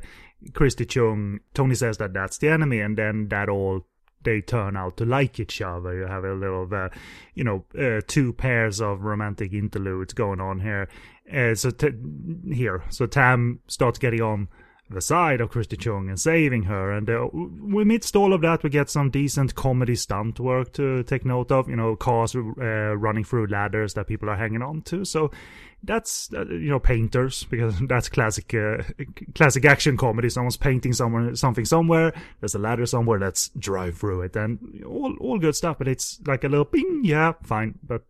Christy 0.53 0.85
Chung, 0.85 1.41
Tony 1.53 1.75
says 1.75 1.97
that 1.97 2.13
that's 2.13 2.37
the 2.37 2.49
enemy, 2.49 2.79
and 2.79 2.97
then 2.97 3.27
that 3.27 3.49
all 3.49 3.85
they 4.23 4.41
turn 4.41 4.77
out 4.77 4.97
to 4.97 5.05
like 5.05 5.39
each 5.39 5.61
other. 5.61 5.95
You 5.95 6.05
have 6.05 6.23
a 6.23 6.33
little, 6.33 6.67
uh, 6.73 6.89
you 7.33 7.43
know, 7.43 7.65
uh, 7.77 8.01
two 8.07 8.33
pairs 8.33 8.79
of 8.79 9.01
romantic 9.01 9.51
interludes 9.53 10.13
going 10.13 10.39
on 10.39 10.59
here. 10.59 10.87
Uh, 11.31 11.55
so 11.55 11.71
t- 11.71 11.89
here, 12.53 12.83
so 12.89 13.05
Tam 13.05 13.59
starts 13.67 13.99
getting 13.99 14.21
on 14.21 14.47
the 14.91 15.01
side 15.01 15.41
of 15.41 15.49
Christy 15.49 15.77
Chung 15.77 16.09
and 16.09 16.19
saving 16.19 16.63
her. 16.63 16.91
And 16.91 17.09
uh, 17.09 17.29
amidst 17.79 18.15
all 18.15 18.33
of 18.33 18.41
that, 18.41 18.63
we 18.63 18.69
get 18.69 18.89
some 18.89 19.09
decent 19.09 19.55
comedy 19.55 19.95
stunt 19.95 20.39
work 20.39 20.73
to 20.73 21.03
take 21.03 21.25
note 21.25 21.51
of. 21.51 21.67
You 21.67 21.75
know, 21.75 21.95
cars 21.95 22.35
uh, 22.35 22.95
running 22.97 23.23
through 23.23 23.47
ladders 23.47 23.93
that 23.95 24.07
people 24.07 24.29
are 24.29 24.35
hanging 24.35 24.61
on 24.61 24.81
to. 24.83 25.05
So 25.05 25.31
that's 25.83 26.31
uh, 26.33 26.45
you 26.45 26.69
know 26.69 26.79
painters 26.79 27.45
because 27.45 27.75
that's 27.87 28.09
classic 28.09 28.53
uh, 28.53 28.83
classic 29.35 29.65
action 29.65 29.97
comedy. 29.97 30.29
Someone's 30.29 30.57
painting 30.57 30.93
somewhere 30.93 31.35
something 31.35 31.65
somewhere. 31.65 32.13
There's 32.39 32.55
a 32.55 32.59
ladder 32.59 32.85
somewhere. 32.85 33.19
Let's 33.19 33.49
drive 33.49 33.97
through 33.97 34.21
it 34.23 34.35
and 34.35 34.83
all 34.85 35.15
all 35.19 35.39
good 35.39 35.55
stuff. 35.55 35.77
But 35.77 35.87
it's 35.87 36.19
like 36.25 36.43
a 36.43 36.49
little 36.49 36.65
ping. 36.65 37.01
Yeah, 37.03 37.33
fine. 37.43 37.79
But 37.83 38.03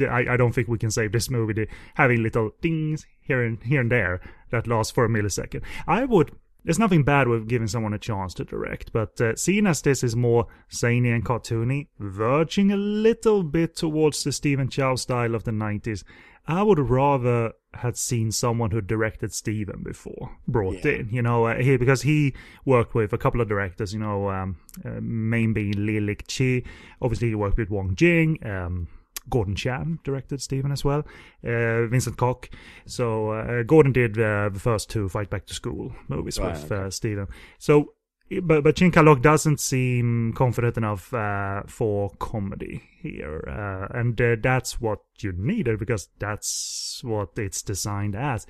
I, 0.00 0.34
I 0.34 0.36
don't 0.36 0.52
think 0.54 0.68
we 0.68 0.78
can 0.78 0.90
save 0.90 1.12
this 1.12 1.30
movie 1.30 1.52
the, 1.54 1.66
having 1.94 2.22
little 2.22 2.50
dings 2.60 3.06
here 3.20 3.42
and 3.42 3.62
here 3.62 3.80
and 3.80 3.90
there 3.90 4.20
that 4.50 4.66
last 4.66 4.94
for 4.94 5.04
a 5.04 5.08
millisecond. 5.08 5.62
I 5.86 6.04
would. 6.04 6.32
There's 6.64 6.78
nothing 6.78 7.02
bad 7.02 7.26
with 7.26 7.48
giving 7.48 7.66
someone 7.66 7.92
a 7.92 7.98
chance 7.98 8.34
to 8.34 8.44
direct, 8.44 8.92
but 8.92 9.20
uh, 9.20 9.34
seeing 9.34 9.66
as 9.66 9.82
this 9.82 10.04
is 10.04 10.14
more 10.14 10.46
zany 10.72 11.10
and 11.10 11.24
cartoony, 11.24 11.88
verging 11.98 12.70
a 12.70 12.76
little 12.76 13.42
bit 13.42 13.74
towards 13.74 14.22
the 14.22 14.30
Stephen 14.30 14.68
Chow 14.68 14.94
style 14.94 15.34
of 15.34 15.42
the 15.42 15.50
90s, 15.50 16.04
I 16.46 16.62
would 16.62 16.78
rather 16.78 17.54
had 17.74 17.96
seen 17.96 18.30
someone 18.30 18.70
who 18.70 18.80
directed 18.80 19.32
Stephen 19.32 19.82
before 19.82 20.36
brought 20.46 20.84
Yeah. 20.84 20.92
in, 20.92 21.08
you 21.10 21.22
know, 21.22 21.46
uh, 21.46 21.56
he, 21.58 21.76
because 21.76 22.02
he 22.02 22.32
worked 22.64 22.94
with 22.94 23.12
a 23.12 23.18
couple 23.18 23.40
of 23.40 23.48
directors, 23.48 23.92
you 23.92 23.98
know, 23.98 24.30
um, 24.30 24.56
uh, 24.84 25.00
main 25.00 25.52
being 25.52 25.84
Lee 25.84 25.98
Lik-chi. 25.98 26.62
Obviously, 27.00 27.30
he 27.30 27.34
worked 27.34 27.58
with 27.58 27.70
Wong 27.70 27.96
Jing. 27.96 28.38
Um, 28.46 28.86
Gordon 29.28 29.54
Chan 29.54 29.98
directed 30.04 30.42
Stephen 30.42 30.72
as 30.72 30.84
well. 30.84 31.04
Uh, 31.44 31.86
Vincent 31.86 32.16
Kok. 32.16 32.50
So 32.86 33.30
uh, 33.30 33.62
Gordon 33.62 33.92
did 33.92 34.18
uh, 34.18 34.48
the 34.52 34.60
first 34.60 34.90
two 34.90 35.08
Fight 35.08 35.30
Back 35.30 35.46
to 35.46 35.54
School 35.54 35.92
movies 36.08 36.38
Right, 36.38 36.52
with 36.54 36.72
uh, 36.72 36.90
Stephen. 36.90 37.28
So, 37.58 37.94
but 38.42 38.64
but 38.64 38.76
Chin 38.76 38.90
Kah-lok 38.90 39.20
doesn't 39.20 39.60
seem 39.60 40.32
confident 40.34 40.76
enough 40.76 41.12
uh, 41.12 41.62
for 41.66 42.10
comedy 42.18 42.82
here, 43.00 43.44
uh, 43.46 43.98
and 43.98 44.18
uh, 44.20 44.36
that's 44.42 44.80
what 44.80 45.00
you 45.18 45.32
needed 45.32 45.78
because 45.78 46.08
that's 46.18 47.00
what 47.04 47.30
it's 47.36 47.62
designed 47.62 48.16
as. 48.16 48.46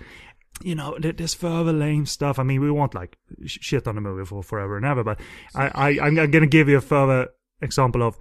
You 0.62 0.74
know, 0.76 0.96
th- 0.98 1.16
there's 1.16 1.34
further 1.34 1.72
lame 1.72 2.06
stuff. 2.06 2.38
I 2.38 2.44
mean, 2.44 2.60
we 2.60 2.70
won't 2.70 2.94
like 2.94 3.16
sh- 3.46 3.58
shit 3.60 3.88
on 3.88 3.96
the 3.96 4.00
movie 4.00 4.24
for 4.24 4.42
forever 4.42 4.76
and 4.76 4.86
ever, 4.86 5.02
but 5.02 5.18
I, 5.54 5.68
I 5.74 5.88
I'm, 6.06 6.18
I'm 6.18 6.30
gonna 6.30 6.46
give 6.46 6.68
you 6.68 6.76
a 6.76 6.82
further 6.82 7.28
example 7.60 8.02
of 8.02 8.16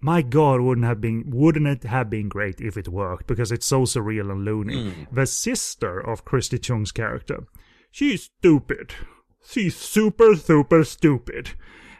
my 0.00 0.22
god 0.22 0.60
wouldn't 0.60 0.86
have 0.86 1.00
been 1.00 1.24
wouldn't 1.26 1.66
it 1.66 1.84
have 1.84 2.10
been 2.10 2.28
great 2.28 2.60
if 2.60 2.76
it 2.76 2.88
worked? 2.88 3.26
Because 3.26 3.50
it's 3.50 3.66
so 3.66 3.82
surreal 3.82 4.30
and 4.30 4.44
loony. 4.44 5.06
The 5.10 5.26
sister 5.26 5.98
of 5.98 6.24
christy 6.24 6.58
chung's 6.58 6.92
character 6.92 7.46
she's 7.90 8.24
stupid. 8.24 8.94
She's 9.48 9.76
super 9.76 10.36
super 10.36 10.84
stupid. 10.84 11.50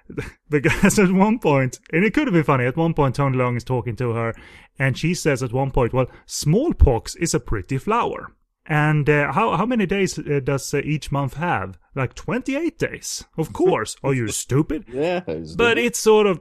Because 0.48 1.00
at 1.00 1.10
one 1.10 1.40
point 1.40 1.80
and 1.92 2.04
it 2.04 2.14
could 2.14 2.28
have 2.28 2.34
been 2.34 2.44
funny 2.44 2.64
at 2.64 2.76
one 2.76 2.94
point 2.94 3.16
tony 3.16 3.36
leung 3.36 3.56
is 3.56 3.64
talking 3.64 3.96
to 3.96 4.12
her 4.12 4.34
and 4.78 4.96
she 4.96 5.14
says 5.14 5.42
at 5.42 5.52
one 5.52 5.72
point 5.72 5.92
well 5.92 6.06
smallpox 6.26 7.16
is 7.16 7.34
a 7.34 7.40
pretty 7.40 7.78
flower. 7.78 8.32
And 8.68 9.08
uh, 9.08 9.32
how 9.32 9.56
how 9.56 9.66
many 9.66 9.86
days 9.86 10.18
uh, 10.18 10.40
does 10.42 10.74
uh, 10.74 10.78
each 10.78 11.12
month 11.12 11.34
have? 11.34 11.78
Like 11.94 12.14
28 12.14 12.78
days. 12.78 13.24
Of 13.38 13.52
course. 13.62 13.96
Are 14.02 14.12
you 14.14 14.28
stupid? 14.28 14.84
Yeah, 14.92 15.22
it's 15.26 15.54
but 15.54 15.78
it's 15.78 15.98
sort 15.98 16.26
of 16.26 16.40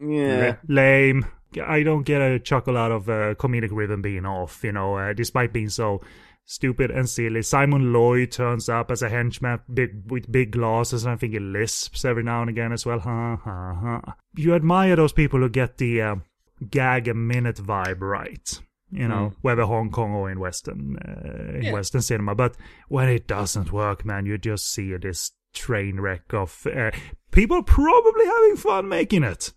yeah. 0.00 0.56
lame. 0.68 1.26
I 1.64 1.82
don't 1.82 2.02
get 2.02 2.20
a 2.20 2.38
chuckle 2.38 2.76
out 2.76 2.92
of 2.92 3.08
uh, 3.08 3.34
comedic 3.34 3.70
rhythm 3.72 4.02
being 4.02 4.26
off, 4.26 4.62
you 4.62 4.72
know, 4.72 4.96
uh, 4.96 5.12
despite 5.12 5.52
being 5.52 5.70
so 5.70 6.02
stupid 6.44 6.90
and 6.90 7.08
silly. 7.08 7.42
Simon 7.42 7.92
Lloyd 7.92 8.30
turns 8.30 8.68
up 8.68 8.90
as 8.90 9.02
a 9.02 9.08
henchman 9.08 9.60
big, 9.72 10.10
with 10.10 10.30
big 10.30 10.52
glasses, 10.52 11.04
and 11.04 11.14
I 11.14 11.16
think 11.16 11.32
he 11.32 11.38
lisps 11.38 12.04
every 12.04 12.22
now 12.22 12.40
and 12.40 12.50
again 12.50 12.72
as 12.72 12.86
well. 12.86 13.00
Ha 13.00 13.36
ha 13.36 13.74
ha. 13.74 14.16
You 14.34 14.54
admire 14.54 14.96
those 14.96 15.12
people 15.12 15.40
who 15.40 15.48
get 15.48 15.78
the 15.78 16.02
uh, 16.02 16.16
gag 16.70 17.08
a 17.08 17.14
minute 17.14 17.56
vibe 17.56 18.00
right. 18.00 18.60
You 18.92 19.08
know, 19.08 19.32
whether 19.42 19.64
Hong 19.64 19.90
Kong 19.90 20.12
or 20.12 20.30
in 20.30 20.38
Western 20.38 20.96
uh, 20.96 21.58
in 21.58 21.72
Western 21.72 22.00
cinema, 22.02 22.36
but 22.36 22.56
when 22.88 23.08
it 23.08 23.26
doesn't 23.26 23.72
work, 23.72 24.04
man, 24.04 24.26
you 24.26 24.38
just 24.38 24.70
see 24.70 24.96
this 24.96 25.32
train 25.52 26.00
wreck 26.00 26.32
of 26.32 26.66
uh, 26.68 26.92
people 27.32 27.64
probably 27.64 28.26
having 28.26 28.56
fun 28.56 28.88
making 28.88 29.24
it. 29.24 29.52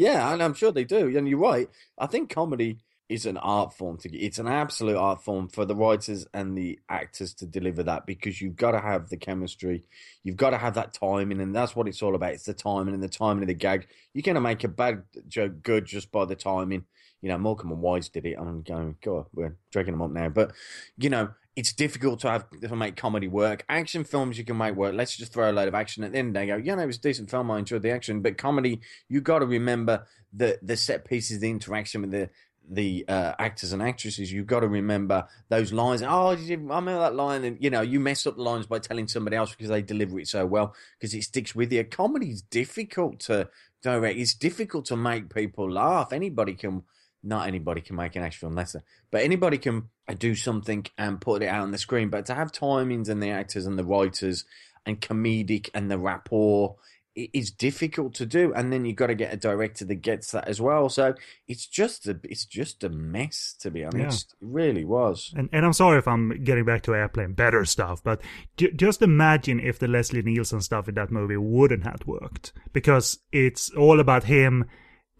Yeah, 0.00 0.32
and 0.32 0.42
I'm 0.42 0.54
sure 0.54 0.72
they 0.72 0.84
do. 0.84 1.14
And 1.14 1.28
you're 1.28 1.38
right. 1.38 1.68
I 1.98 2.06
think 2.06 2.30
comedy 2.30 2.78
is 3.10 3.26
an 3.26 3.36
art 3.36 3.74
form. 3.74 3.98
To 3.98 4.16
it's 4.16 4.38
an 4.38 4.48
absolute 4.48 4.96
art 4.96 5.22
form 5.22 5.46
for 5.46 5.66
the 5.66 5.76
writers 5.76 6.26
and 6.32 6.56
the 6.56 6.78
actors 6.88 7.34
to 7.34 7.46
deliver 7.46 7.82
that 7.82 8.06
because 8.06 8.40
you've 8.40 8.56
got 8.56 8.70
to 8.70 8.80
have 8.80 9.10
the 9.10 9.18
chemistry, 9.18 9.84
you've 10.22 10.38
got 10.38 10.50
to 10.50 10.56
have 10.56 10.72
that 10.76 10.94
timing, 10.94 11.38
and 11.42 11.54
that's 11.54 11.76
what 11.76 11.86
it's 11.86 12.00
all 12.00 12.14
about. 12.14 12.32
It's 12.32 12.44
the 12.44 12.54
timing 12.54 12.94
and 12.94 13.02
the 13.02 13.10
timing 13.10 13.42
of 13.42 13.48
the 13.48 13.54
gag. 13.54 13.88
You're 14.14 14.22
to 14.34 14.40
make 14.40 14.64
a 14.64 14.68
bad 14.68 15.02
joke 15.28 15.62
good 15.62 15.84
just 15.84 16.10
by 16.10 16.24
the 16.24 16.34
timing. 16.34 16.86
You 17.20 17.28
know, 17.28 17.36
Morecambe 17.36 17.72
and 17.72 17.82
Wise 17.82 18.08
did 18.08 18.24
it. 18.24 18.38
I'm 18.40 18.62
going, 18.62 18.96
God, 19.04 19.26
we're 19.34 19.58
dragging 19.70 19.92
them 19.92 20.00
up 20.00 20.12
now, 20.12 20.30
but 20.30 20.52
you 20.96 21.10
know. 21.10 21.28
It's 21.56 21.72
difficult 21.72 22.20
to 22.20 22.30
have 22.30 22.48
to 22.62 22.76
make 22.76 22.96
comedy 22.96 23.28
work. 23.28 23.64
Action 23.68 24.04
films 24.04 24.38
you 24.38 24.44
can 24.44 24.56
make 24.56 24.76
work. 24.76 24.94
Let's 24.94 25.16
just 25.16 25.32
throw 25.32 25.50
a 25.50 25.52
load 25.52 25.68
of 25.68 25.74
action 25.74 26.04
at 26.04 26.12
the 26.12 26.18
end. 26.18 26.34
They 26.36 26.46
go, 26.46 26.56
yeah, 26.56 26.76
no, 26.76 26.82
it 26.82 26.86
was 26.86 26.96
a 26.96 27.00
decent 27.00 27.30
film. 27.30 27.50
I 27.50 27.58
enjoyed 27.58 27.82
the 27.82 27.90
action, 27.90 28.22
but 28.22 28.38
comedy, 28.38 28.80
you 29.08 29.20
got 29.20 29.40
to 29.40 29.46
remember 29.46 30.06
the 30.32 30.58
the 30.62 30.76
set 30.76 31.04
pieces, 31.04 31.40
the 31.40 31.50
interaction 31.50 32.02
with 32.02 32.12
the 32.12 32.30
the 32.70 33.04
uh, 33.08 33.34
actors 33.38 33.72
and 33.72 33.82
actresses. 33.82 34.32
You've 34.32 34.46
got 34.46 34.60
to 34.60 34.68
remember 34.68 35.26
those 35.48 35.72
lines. 35.72 36.02
Oh, 36.02 36.28
I 36.28 36.34
remember 36.34 36.98
that 36.98 37.14
line, 37.14 37.44
and 37.44 37.62
you 37.62 37.68
know, 37.68 37.80
you 37.80 37.98
mess 38.00 38.26
up 38.26 38.36
the 38.36 38.42
lines 38.42 38.66
by 38.66 38.78
telling 38.78 39.08
somebody 39.08 39.36
else 39.36 39.50
because 39.50 39.68
they 39.68 39.82
deliver 39.82 40.18
it 40.20 40.28
so 40.28 40.46
well 40.46 40.74
because 40.98 41.12
it 41.14 41.22
sticks 41.22 41.54
with 41.54 41.72
you. 41.72 41.84
Comedy's 41.84 42.42
difficult 42.42 43.18
to 43.20 43.48
direct. 43.82 44.18
It's 44.18 44.34
difficult 44.34 44.84
to 44.86 44.96
make 44.96 45.34
people 45.34 45.70
laugh. 45.70 46.12
Anybody 46.12 46.54
can. 46.54 46.84
Not 47.22 47.46
anybody 47.46 47.80
can 47.80 47.96
make 47.96 48.16
an 48.16 48.22
action 48.22 48.50
film, 48.50 48.58
it. 48.58 48.74
But 49.10 49.22
anybody 49.22 49.58
can 49.58 49.90
do 50.18 50.34
something 50.34 50.86
and 50.96 51.20
put 51.20 51.42
it 51.42 51.48
out 51.48 51.62
on 51.62 51.70
the 51.70 51.78
screen. 51.78 52.08
But 52.08 52.26
to 52.26 52.34
have 52.34 52.52
timings 52.52 53.08
and 53.08 53.22
the 53.22 53.30
actors 53.30 53.66
and 53.66 53.78
the 53.78 53.84
writers 53.84 54.44
and 54.86 55.00
comedic 55.00 55.68
and 55.74 55.90
the 55.90 55.98
rapport, 55.98 56.76
it 57.14 57.30
is 57.32 57.50
difficult 57.50 58.14
to 58.14 58.26
do. 58.26 58.52
And 58.54 58.72
then 58.72 58.84
you've 58.84 58.96
got 58.96 59.08
to 59.08 59.14
get 59.14 59.32
a 59.34 59.36
director 59.36 59.84
that 59.84 59.96
gets 59.96 60.30
that 60.32 60.48
as 60.48 60.60
well. 60.60 60.88
So 60.88 61.14
it's 61.48 61.66
just 61.66 62.06
a 62.06 62.18
it's 62.24 62.44
just 62.44 62.84
a 62.84 62.88
mess 62.88 63.54
to 63.60 63.70
be 63.70 63.84
honest. 63.84 64.32
It 64.32 64.36
really 64.40 64.84
was. 64.84 65.32
And 65.36 65.48
and 65.52 65.66
I'm 65.66 65.72
sorry 65.72 65.98
if 65.98 66.08
I'm 66.08 66.42
getting 66.44 66.64
back 66.64 66.82
to 66.82 66.94
airplane 66.94 67.34
better 67.34 67.64
stuff, 67.64 68.02
but 68.02 68.22
just 68.56 69.02
imagine 69.02 69.60
if 69.60 69.78
the 69.78 69.88
Leslie 69.88 70.22
Nielsen 70.22 70.60
stuff 70.60 70.88
in 70.88 70.94
that 70.94 71.10
movie 71.10 71.36
wouldn't 71.36 71.84
have 71.84 72.06
worked 72.06 72.52
because 72.72 73.18
it's 73.32 73.70
all 73.70 74.00
about 74.00 74.24
him 74.24 74.64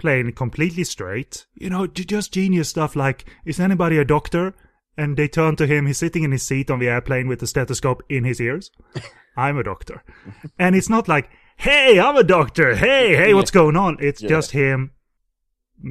playing 0.01 0.32
completely 0.32 0.82
straight. 0.84 1.46
You 1.55 1.70
know, 1.70 1.86
just 1.86 2.32
genius 2.32 2.68
stuff 2.70 2.96
like 2.96 3.24
is 3.44 3.61
anybody 3.61 3.98
a 3.98 4.05
doctor? 4.05 4.55
And 4.96 5.16
they 5.16 5.28
turn 5.28 5.57
to 5.57 5.66
him. 5.66 5.86
He's 5.86 5.98
sitting 5.98 6.24
in 6.24 6.32
his 6.32 6.42
seat 6.42 6.70
on 6.70 6.78
the 6.80 6.88
airplane 6.88 7.28
with 7.28 7.38
the 7.38 7.46
stethoscope 7.46 8.03
in 8.09 8.24
his 8.24 8.40
ears. 8.40 8.70
I'm 9.36 9.57
a 9.57 9.62
doctor, 9.62 10.03
and 10.59 10.74
it's 10.74 10.90
not 10.90 11.07
like, 11.09 11.30
"Hey, 11.57 11.98
I'm 12.01 12.16
a 12.16 12.24
doctor. 12.24 12.74
Hey, 12.74 13.14
hey, 13.16 13.32
what's 13.32 13.53
going 13.53 13.76
on?" 13.76 13.96
It's 14.01 14.20
Yeah. 14.20 14.28
just 14.28 14.51
him 14.51 14.90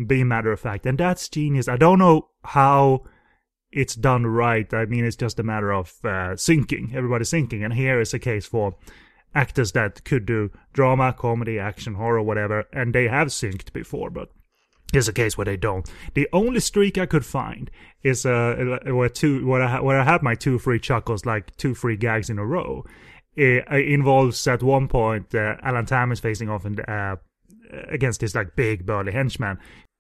being 0.06 0.28
matter 0.28 0.52
of 0.52 0.60
fact, 0.60 0.86
and 0.86 0.98
that's 0.98 1.30
genius. 1.30 1.68
I 1.68 1.78
don't 1.78 1.98
know 2.00 2.30
how 2.44 3.06
it's 3.72 3.96
done 3.96 4.26
right. 4.28 4.72
I 4.74 4.86
mean, 4.86 5.06
it's 5.06 5.16
just 5.16 5.40
a 5.40 5.44
matter 5.44 5.72
of 5.72 5.94
uh, 6.04 6.36
syncing. 6.36 6.94
Everybody's 6.94 7.32
syncing, 7.32 7.64
and 7.64 7.74
here 7.74 8.00
is 8.02 8.14
a 8.14 8.20
case 8.20 8.46
for 8.46 8.76
actors 9.36 9.72
that 9.74 10.04
could 10.04 10.26
do 10.26 10.52
drama, 10.74 11.14
comedy, 11.14 11.60
action, 11.60 11.96
horror, 11.96 12.22
whatever, 12.22 12.66
and 12.74 12.94
they 12.94 13.08
have 13.08 13.28
synced 13.28 13.72
before, 13.74 14.10
but 14.10 14.30
here's 14.92 15.08
a 15.08 15.14
case 15.14 15.38
where 15.38 15.46
they 15.46 15.58
don't. 15.58 15.90
The 16.16 16.28
only 16.34 16.60
streak 16.60 16.98
I 16.98 17.06
could 17.06 17.26
find 17.26 17.70
is 18.04 18.26
uh 18.26 18.80
where 18.86 19.10
two 19.10 19.46
where 19.46 19.62
I 19.62 19.80
where 19.82 20.00
I 20.00 20.04
have 20.04 20.24
my 20.24 20.36
two 20.36 20.58
free 20.60 20.80
chuckles, 20.80 21.26
like 21.26 21.56
two 21.58 21.76
free 21.76 21.98
gags 21.98 22.30
in 22.30 22.40
a 22.40 22.46
row. 22.46 22.86
It, 23.36 23.66
it 23.72 23.88
involves 23.88 24.48
at 24.48 24.64
one 24.64 24.88
point 24.88 25.34
uh, 25.36 25.56
Alan 25.62 25.86
Tam 25.86 26.12
is 26.12 26.20
facing 26.20 26.50
off 26.50 26.66
and 26.66 26.80
uh, 26.90 27.18
against 27.90 28.22
this 28.22 28.36
like 28.36 28.56
big 28.56 28.86
burly 28.86 29.12
henchman, 29.12 29.60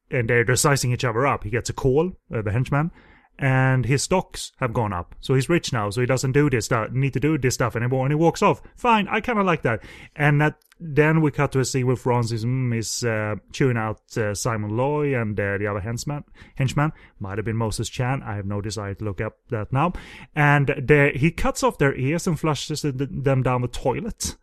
and 0.10 0.30
they're, 0.30 0.44
they're 0.44 0.56
sizing 0.56 0.92
each 0.92 1.06
other 1.06 1.26
up. 1.26 1.44
He 1.44 1.50
gets 1.50 1.70
a 1.70 1.74
call, 1.74 2.12
uh, 2.34 2.42
the 2.42 2.52
henchman, 2.52 2.92
and 3.40 3.86
his 3.86 4.04
stocks 4.04 4.52
have 4.58 4.74
gone 4.74 4.94
up. 4.94 5.16
So 5.22 5.34
he's 5.34 5.50
rich 5.50 5.74
now, 5.74 5.90
so 5.90 6.02
he 6.02 6.08
doesn't 6.08 6.34
do 6.34 6.50
this 6.50 6.66
stuff, 6.66 6.92
need 6.92 7.14
to 7.14 7.20
do 7.20 7.38
this 7.38 7.56
stuff 7.56 7.76
anymore, 7.76 8.06
and 8.06 8.12
he 8.12 8.16
walks 8.16 8.42
off. 8.42 8.62
Fine, 8.76 9.08
I 9.08 9.22
kind 9.22 9.40
of 9.40 9.46
like 9.46 9.64
that. 9.64 9.82
And 10.16 10.42
that, 10.42 10.58
then 10.80 11.22
we 11.22 11.32
cut 11.32 11.54
to 11.54 11.60
a 11.60 11.66
scene 11.66 11.88
where 11.88 11.96
Francis 11.96 12.44
mm, 12.44 12.78
is 12.78 13.04
uh, 13.04 13.36
chewing 13.52 13.78
out 13.78 14.02
uh, 14.18 14.36
Simon 14.36 14.76
Loy 14.76 15.20
and 15.20 15.40
uh, 15.40 15.58
the 15.58 15.68
other 15.68 15.80
henchman. 15.80 16.26
Henchman 16.56 16.92
might 17.20 17.38
have 17.38 17.46
been 17.46 17.58
Moses 17.58 17.90
Chan. 17.90 18.22
I 18.24 18.36
have 18.36 18.46
no 18.46 18.62
desire 18.62 18.94
to 18.94 19.06
look 19.06 19.22
up 19.22 19.38
that 19.50 19.74
now. 19.74 19.94
And 20.36 20.76
they, 20.78 21.14
he 21.16 21.32
cuts 21.32 21.64
off 21.64 21.78
their 21.78 21.96
ears 21.96 22.28
and 22.28 22.40
flushes 22.40 22.82
them 22.82 23.42
down 23.42 23.62
the 23.62 23.68
toilet 23.68 24.36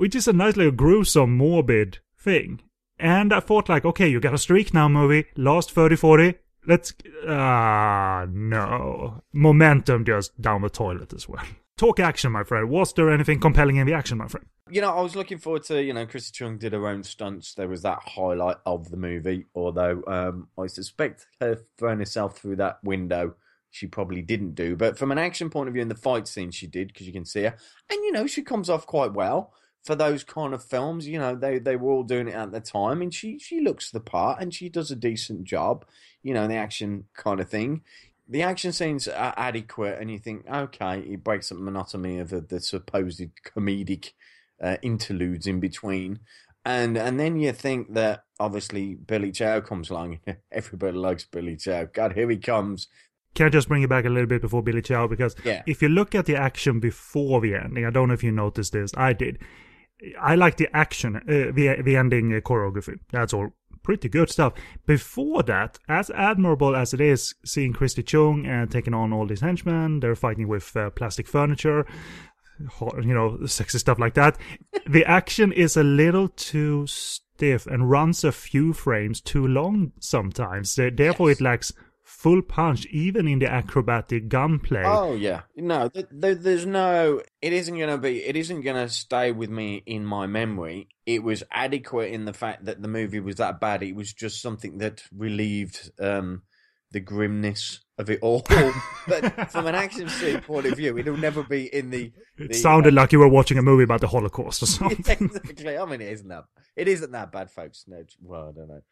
which 0.00 0.14
is 0.14 0.26
a 0.26 0.32
nice 0.32 0.56
little 0.56 0.72
gruesome, 0.72 1.36
morbid 1.36 1.98
thing. 2.16 2.58
And 2.98 3.34
I 3.34 3.40
thought 3.40 3.68
like, 3.68 3.84
okay, 3.84 4.08
you 4.08 4.18
got 4.18 4.32
a 4.32 4.38
streak 4.38 4.72
now, 4.72 4.88
movie. 4.88 5.26
Last 5.36 5.72
30, 5.72 5.96
40, 5.96 6.34
let's 6.66 6.94
ah 7.26 8.26
no 8.30 9.22
momentum 9.32 10.04
just 10.04 10.40
down 10.40 10.62
the 10.62 10.70
toilet 10.70 11.12
as 11.12 11.28
well. 11.28 11.44
Talk 11.76 11.98
action, 11.98 12.32
my 12.32 12.44
friend. 12.44 12.68
Was 12.68 12.92
there 12.92 13.10
anything 13.10 13.40
compelling 13.40 13.76
in 13.76 13.86
the 13.86 13.94
action, 13.94 14.18
my 14.18 14.28
friend? 14.28 14.46
You 14.70 14.82
know, 14.82 14.94
I 14.94 15.00
was 15.00 15.16
looking 15.16 15.38
forward 15.38 15.62
to, 15.64 15.82
you 15.82 15.94
know, 15.94 16.06
Christy 16.06 16.30
Chung 16.32 16.58
did 16.58 16.74
her 16.74 16.86
own 16.86 17.02
stunts. 17.02 17.54
There 17.54 17.68
was 17.68 17.82
that 17.82 18.00
highlight 18.04 18.58
of 18.66 18.90
the 18.90 18.98
movie, 18.98 19.46
although 19.54 20.02
um, 20.06 20.48
I 20.58 20.66
suspect 20.66 21.26
her 21.40 21.58
throwing 21.78 21.98
herself 21.98 22.38
through 22.38 22.56
that 22.56 22.84
window, 22.84 23.34
she 23.70 23.86
probably 23.86 24.20
didn't 24.20 24.54
do. 24.54 24.76
But 24.76 24.98
from 24.98 25.10
an 25.10 25.18
action 25.18 25.48
point 25.48 25.68
of 25.68 25.72
view, 25.72 25.82
in 25.82 25.88
the 25.88 25.94
fight 25.94 26.28
scene, 26.28 26.50
she 26.50 26.66
did, 26.66 26.88
because 26.88 27.06
you 27.06 27.12
can 27.12 27.24
see 27.24 27.44
her. 27.44 27.56
And, 27.88 28.04
you 28.04 28.12
know, 28.12 28.26
she 28.26 28.42
comes 28.42 28.68
off 28.68 28.86
quite 28.86 29.14
well 29.14 29.54
for 29.84 29.94
those 29.94 30.24
kind 30.24 30.54
of 30.54 30.64
films. 30.64 31.06
You 31.08 31.18
know, 31.18 31.34
they, 31.34 31.58
they 31.58 31.76
were 31.76 31.90
all 31.90 32.02
doing 32.02 32.28
it 32.28 32.34
at 32.34 32.52
the 32.52 32.60
time, 32.60 33.02
and 33.02 33.12
she, 33.12 33.38
she 33.38 33.60
looks 33.60 33.90
the 33.90 34.00
part 34.00 34.40
and 34.40 34.52
she 34.54 34.68
does 34.68 34.90
a 34.90 34.96
decent 34.96 35.44
job, 35.44 35.84
you 36.22 36.34
know, 36.34 36.46
the 36.46 36.54
action 36.56 37.04
kind 37.14 37.40
of 37.40 37.48
thing 37.48 37.82
the 38.28 38.42
action 38.42 38.70
scenes 38.72 39.08
are 39.08 39.34
adequate, 39.36 39.98
and 40.00 40.08
you 40.08 40.16
think, 40.16 40.46
okay, 40.48 41.00
it 41.00 41.24
breaks 41.24 41.50
up 41.50 41.58
the 41.58 41.64
monotony 41.64 42.20
of 42.20 42.30
the, 42.30 42.40
the 42.40 42.60
supposed 42.60 43.20
comedic 43.44 44.12
uh, 44.62 44.76
interludes 44.82 45.48
in 45.48 45.58
between, 45.58 46.20
and 46.64 46.96
and 46.96 47.18
then 47.18 47.40
you 47.40 47.50
think 47.52 47.92
that 47.94 48.22
obviously 48.38 48.94
Billy 48.94 49.32
Chow 49.32 49.60
comes 49.62 49.90
along. 49.90 50.20
Everybody 50.52 50.96
likes 50.96 51.24
Billy 51.24 51.56
Chow. 51.56 51.86
God, 51.92 52.12
here 52.12 52.30
he 52.30 52.36
comes. 52.36 52.86
Can 53.34 53.46
I 53.46 53.48
just 53.48 53.66
bring 53.66 53.82
you 53.82 53.88
back 53.88 54.04
a 54.04 54.08
little 54.08 54.28
bit 54.28 54.42
before 54.42 54.62
Billy 54.62 54.82
Chow? 54.82 55.08
Because 55.08 55.34
Yeah. 55.44 55.62
if 55.66 55.82
you 55.82 55.88
look 55.88 56.14
at 56.14 56.26
the 56.26 56.36
action 56.36 56.78
before 56.78 57.40
the 57.40 57.56
ending, 57.56 57.84
I 57.84 57.90
don't 57.90 58.06
know 58.08 58.14
if 58.14 58.22
you 58.22 58.30
noticed 58.30 58.72
this. 58.74 58.92
I 58.96 59.12
did. 59.12 59.40
I 60.20 60.34
like 60.34 60.56
the 60.56 60.68
action, 60.76 61.16
uh, 61.16 61.52
the 61.52 61.82
the 61.82 61.96
ending 61.96 62.34
uh, 62.34 62.40
choreography. 62.40 62.98
That's 63.12 63.32
all 63.34 63.52
pretty 63.82 64.08
good 64.08 64.30
stuff. 64.30 64.52
Before 64.86 65.42
that, 65.44 65.78
as 65.88 66.10
admirable 66.10 66.76
as 66.76 66.92
it 66.94 67.00
is, 67.00 67.34
seeing 67.44 67.72
Christy 67.72 68.02
Chung 68.02 68.46
and 68.46 68.70
taking 68.70 68.94
on 68.94 69.12
all 69.12 69.26
these 69.26 69.40
henchmen, 69.40 70.00
they're 70.00 70.14
fighting 70.14 70.48
with 70.48 70.76
uh, 70.76 70.90
plastic 70.90 71.26
furniture, 71.26 71.86
you 73.02 73.14
know, 73.14 73.46
sexy 73.46 73.78
stuff 73.78 73.98
like 73.98 74.14
that. 74.14 74.36
the 74.86 75.04
action 75.04 75.52
is 75.52 75.76
a 75.76 75.82
little 75.82 76.28
too 76.28 76.86
stiff 76.86 77.66
and 77.66 77.90
runs 77.90 78.22
a 78.22 78.32
few 78.32 78.72
frames 78.72 79.20
too 79.20 79.46
long 79.46 79.92
sometimes. 79.98 80.74
Therefore, 80.74 81.28
Yes. 81.30 81.40
it 81.40 81.44
lacks 81.44 81.72
full 82.20 82.42
punch 82.42 82.84
even 82.86 83.26
in 83.26 83.38
the 83.38 83.50
acrobatic 83.50 84.28
gunplay. 84.28 84.82
Oh 84.84 85.14
yeah, 85.14 85.42
no, 85.56 85.88
th- 85.88 86.06
th- 86.20 86.38
there's 86.40 86.66
no. 86.66 87.22
It 87.40 87.52
isn't 87.54 87.78
gonna 87.78 87.96
be. 87.96 88.22
It 88.22 88.36
isn't 88.36 88.60
gonna 88.60 88.90
stay 88.90 89.32
with 89.32 89.48
me 89.48 89.82
in 89.86 90.04
my 90.04 90.26
memory. 90.26 90.88
It 91.06 91.22
was 91.22 91.42
adequate 91.50 92.12
in 92.12 92.26
the 92.26 92.34
fact 92.34 92.66
that 92.66 92.82
the 92.82 92.88
movie 92.88 93.20
was 93.20 93.36
that 93.36 93.58
bad. 93.58 93.82
It 93.82 93.96
was 93.96 94.12
just 94.12 94.42
something 94.42 94.78
that 94.78 95.02
relieved 95.16 95.90
um, 95.98 96.42
the 96.90 97.00
grimness 97.00 97.80
of 97.96 98.10
it 98.10 98.18
all. 98.20 98.44
but 99.08 99.50
from 99.50 99.66
an 99.66 99.74
action 99.74 100.10
scene 100.10 100.42
point 100.42 100.66
of 100.66 100.76
view, 100.76 100.98
it'll 100.98 101.16
never 101.16 101.42
be 101.42 101.74
in 101.74 101.88
the. 101.88 102.12
It 102.36 102.48
the, 102.48 102.54
sounded 102.54 102.92
uh, 102.92 102.96
like 102.96 103.12
you 103.12 103.18
were 103.18 103.28
watching 103.28 103.56
a 103.56 103.62
movie 103.62 103.84
about 103.84 104.02
the 104.02 104.08
Holocaust 104.08 104.62
or 104.62 104.66
something. 104.78 105.26
exactly. 105.26 105.78
I 105.78 105.84
mean, 105.86 106.02
it 106.02 106.12
isn't 106.12 106.28
that. 106.28 106.44
It 106.76 106.86
isn't 106.86 107.12
that 107.12 107.32
bad, 107.32 107.50
folks. 107.50 107.84
No, 107.88 108.04
well, 108.20 108.50
I 108.50 108.58
don't 108.58 108.68
know. 108.68 108.82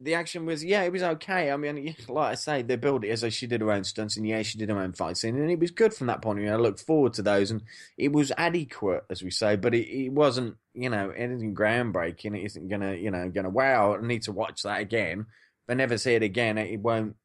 The 0.00 0.14
action 0.14 0.46
was, 0.46 0.64
yeah, 0.64 0.82
it 0.82 0.92
was 0.92 1.02
okay. 1.02 1.50
I 1.50 1.56
mean, 1.56 1.96
like 2.08 2.32
I 2.32 2.34
say, 2.34 2.62
they 2.62 2.76
built 2.76 3.04
it 3.04 3.10
as 3.10 3.22
though 3.22 3.30
she 3.30 3.46
did 3.46 3.60
her 3.60 3.72
own 3.72 3.84
stunts, 3.84 4.16
and 4.16 4.26
yeah, 4.26 4.42
she 4.42 4.58
did 4.58 4.70
her 4.70 4.78
own 4.78 4.92
fight 4.92 5.16
scene, 5.16 5.36
and 5.36 5.50
it 5.50 5.58
was 5.58 5.72
good 5.72 5.92
from 5.92 6.06
that 6.06 6.22
point 6.22 6.38
of 6.38 6.44
view. 6.44 6.52
I 6.52 6.56
looked 6.56 6.80
forward 6.80 7.14
to 7.14 7.22
those, 7.22 7.50
and 7.50 7.62
it 7.96 8.12
was 8.12 8.32
adequate, 8.36 9.04
as 9.10 9.22
we 9.22 9.30
say, 9.30 9.56
but 9.56 9.74
it, 9.74 9.88
it 9.88 10.12
wasn't, 10.12 10.56
you 10.74 10.88
know, 10.88 11.10
anything 11.10 11.54
groundbreaking. 11.54 12.38
It 12.38 12.44
isn't 12.44 12.68
gonna, 12.68 12.94
you 12.94 13.10
know, 13.10 13.28
gonna 13.28 13.50
wow. 13.50 13.96
I 13.96 14.06
need 14.06 14.22
to 14.22 14.32
watch 14.32 14.62
that 14.62 14.80
again. 14.80 15.26
I 15.68 15.74
never 15.74 15.98
see 15.98 16.14
it 16.14 16.22
again, 16.22 16.58
it 16.58 16.80
won't. 16.80 17.16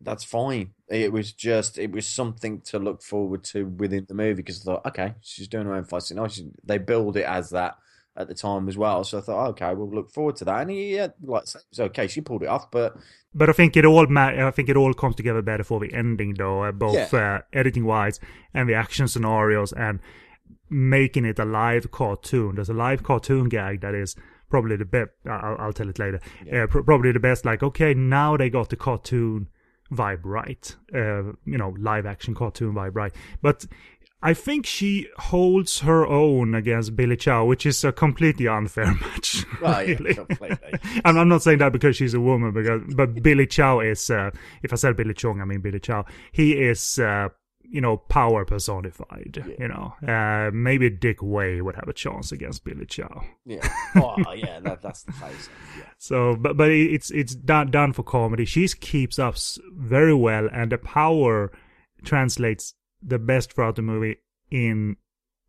That's 0.00 0.24
fine. 0.24 0.72
It 0.88 1.12
was 1.12 1.32
just, 1.32 1.78
it 1.78 1.92
was 1.92 2.06
something 2.06 2.60
to 2.62 2.78
look 2.78 3.02
forward 3.02 3.44
to 3.44 3.64
within 3.64 4.06
the 4.08 4.14
movie 4.14 4.34
because 4.34 4.60
I 4.62 4.64
thought, 4.64 4.86
okay, 4.86 5.14
she's 5.20 5.46
doing 5.46 5.66
her 5.66 5.74
own 5.74 5.84
fight 5.84 6.02
scene. 6.02 6.18
Oh, 6.18 6.26
she, 6.26 6.50
they 6.64 6.78
build 6.78 7.16
it 7.16 7.26
as 7.26 7.50
that 7.50 7.76
at 8.18 8.28
the 8.28 8.34
time 8.34 8.68
as 8.68 8.76
well. 8.76 9.04
So 9.04 9.18
I 9.18 9.20
thought, 9.22 9.48
okay, 9.50 9.72
we'll 9.74 9.88
look 9.90 10.10
forward 10.10 10.36
to 10.36 10.44
that. 10.44 10.60
And 10.62 10.70
he, 10.70 10.96
yeah, 10.96 11.08
like 11.22 11.44
it's 11.44 11.78
okay. 11.78 12.06
She 12.08 12.20
pulled 12.20 12.42
it 12.42 12.48
off, 12.48 12.70
but 12.70 12.96
But 13.32 13.48
I 13.48 13.52
think 13.52 13.76
it 13.76 13.84
all 13.86 14.06
ma- 14.08 14.46
I 14.48 14.50
think 14.50 14.68
it 14.68 14.76
all 14.76 14.92
comes 14.92 15.14
together 15.16 15.40
better 15.42 15.64
for 15.64 15.78
the 15.80 15.92
ending, 15.94 16.34
though, 16.34 16.64
uh, 16.64 16.72
both 16.72 17.12
Yeah. 17.12 17.36
uh, 17.36 17.40
editing 17.52 17.84
wise 17.84 18.18
and 18.52 18.68
the 18.68 18.74
action 18.74 19.06
scenarios 19.08 19.72
and 19.72 20.00
making 20.68 21.24
it 21.24 21.38
a 21.38 21.44
live 21.44 21.90
cartoon. 21.90 22.56
There's 22.56 22.68
a 22.68 22.74
live 22.74 23.02
cartoon 23.02 23.48
gag 23.48 23.80
that 23.80 23.94
is 23.94 24.16
probably 24.50 24.76
the 24.76 24.84
best. 24.84 25.10
I'll, 25.26 25.56
I'll 25.58 25.72
tell 25.72 25.88
it 25.88 25.98
later. 25.98 26.20
Uh, 26.52 26.66
pr- 26.66 26.80
probably 26.82 27.12
the 27.12 27.20
best. 27.20 27.44
Like, 27.44 27.62
okay, 27.62 27.94
now 27.94 28.36
they 28.36 28.50
got 28.50 28.68
the 28.70 28.76
cartoon 28.76 29.48
vibe 29.92 30.20
right. 30.24 30.76
Uh, 30.94 31.32
you 31.46 31.56
know, 31.56 31.74
live 31.78 32.04
action 32.06 32.34
cartoon 32.34 32.74
vibe 32.74 32.94
right. 32.94 33.12
But 33.40 33.66
I 34.20 34.34
think 34.34 34.66
she 34.66 35.06
holds 35.16 35.80
her 35.80 36.04
own 36.06 36.54
against 36.54 36.96
Billy 36.96 37.16
Chow, 37.16 37.44
which 37.44 37.64
is 37.64 37.84
a 37.84 37.92
completely 37.92 38.48
unfair 38.48 38.92
match. 39.00 39.44
well, 39.62 39.82
yeah, 39.86 39.94
really. 39.98 40.14
completely. 40.14 40.72
And 41.04 41.18
I'm 41.18 41.28
not 41.28 41.42
saying 41.42 41.58
that 41.58 41.72
because 41.72 41.96
she's 41.96 42.14
a 42.14 42.20
woman, 42.20 42.52
because 42.52 42.82
but 42.96 43.22
Billy 43.22 43.46
Chow 43.46 43.80
is. 43.80 44.10
Uh, 44.10 44.30
if 44.62 44.72
I 44.72 44.76
said 44.76 44.96
Billy 44.96 45.14
Chung, 45.14 45.40
I 45.40 45.44
mean 45.44 45.60
Billy 45.60 45.78
Chow. 45.78 46.04
He 46.32 46.54
is, 46.54 46.98
uh, 46.98 47.28
you 47.62 47.80
know, 47.80 47.96
power 47.98 48.44
personified. 48.44 49.44
You 49.58 49.68
know, 49.68 49.94
uh, 50.06 50.50
maybe 50.52 50.90
Dick 50.90 51.18
Wei 51.22 51.60
would 51.60 51.76
have 51.76 51.88
a 51.88 51.92
chance 51.92 52.32
against 52.32 52.64
Billy 52.64 52.86
Chow. 52.86 53.22
Yeah. 53.44 53.68
Oh, 53.94 54.32
yeah, 54.32 54.58
that, 54.60 54.82
that's 54.82 55.02
the 55.04 55.12
face. 55.12 55.48
Yeah. 55.76 55.84
So, 55.98 56.34
but 56.36 56.56
but 56.56 56.70
it's 56.70 57.10
it's 57.12 57.34
done 57.36 57.70
done 57.70 57.92
for 57.92 58.02
comedy. 58.02 58.44
She 58.46 58.66
keeps 58.68 59.18
up 59.18 59.36
very 59.76 60.14
well, 60.14 60.48
and 60.52 60.72
the 60.72 60.78
power 60.78 61.52
translates 62.04 62.74
the 63.02 63.18
best 63.18 63.52
throughout 63.52 63.76
the 63.76 63.82
movie 63.82 64.16
in 64.50 64.96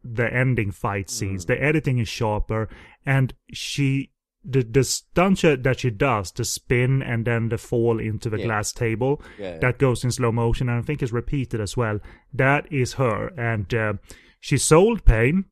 the 0.03 0.31
ending 0.33 0.71
fight 0.71 1.09
scenes. 1.09 1.45
The 1.45 1.61
editing 1.61 1.99
is 1.99 2.07
sharper, 2.07 2.69
and 3.05 3.33
she 3.51 4.11
the 4.45 4.63
the 4.63 4.83
stunt 4.85 5.41
that 5.41 5.79
she 5.81 5.89
does, 5.89 6.31
the 6.31 6.45
spin 6.45 7.01
and 7.03 7.25
then 7.25 7.49
the 7.49 7.57
fall 7.57 7.99
into 7.99 8.29
the 8.29 8.39
Yeah. 8.39 8.45
glass 8.45 8.71
table, 8.71 9.21
Yeah. 9.37 9.57
that 9.57 9.77
goes 9.79 10.03
in 10.05 10.11
slow 10.11 10.31
motion, 10.31 10.69
and 10.69 10.79
I 10.79 10.81
think 10.81 11.03
is 11.03 11.11
repeated 11.11 11.59
as 11.59 11.75
well. 11.75 11.99
That 12.33 12.71
is 12.71 12.93
her, 12.93 13.33
and 13.37 13.73
uh, 13.73 13.93
she 14.39 14.57
sold 14.57 15.03
pain. 15.03 15.45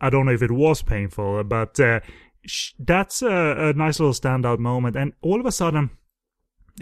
I 0.00 0.10
don't 0.10 0.26
know 0.26 0.32
if 0.32 0.42
it 0.42 0.50
was 0.50 0.82
painful, 0.82 1.42
but 1.44 1.80
uh, 1.80 2.00
sh- 2.44 2.72
that's 2.78 3.22
a, 3.22 3.70
a 3.70 3.72
nice 3.72 3.98
little 3.98 4.12
standout 4.12 4.58
moment. 4.58 4.96
And 4.96 5.14
all 5.22 5.40
of 5.40 5.46
a 5.46 5.52
sudden, 5.52 5.88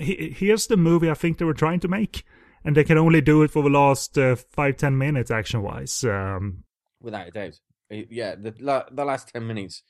he- 0.01 0.35
here's 0.37 0.67
the 0.67 0.77
movie 0.77 1.09
I 1.11 1.15
think 1.15 1.39
they 1.39 1.45
were 1.45 1.55
trying 1.55 1.79
to 1.81 1.89
make, 1.89 2.25
and 2.65 2.77
they 2.77 2.85
can 2.85 2.99
only 2.99 3.21
do 3.21 3.43
it 3.43 3.51
for 3.51 3.63
the 3.63 3.71
last 3.71 4.17
uh, 4.19 4.37
five 4.37 4.77
ten 4.77 4.97
minutes 4.97 5.31
action 5.31 5.63
wise. 5.63 6.05
Um, 6.05 6.65
Without 7.01 7.29
a 7.29 7.31
doubt. 7.31 7.61
Yeah, 7.91 8.37
the 8.37 8.87
the 8.91 9.05
last 9.05 9.29
ten 9.29 9.47
minutes, 9.47 9.83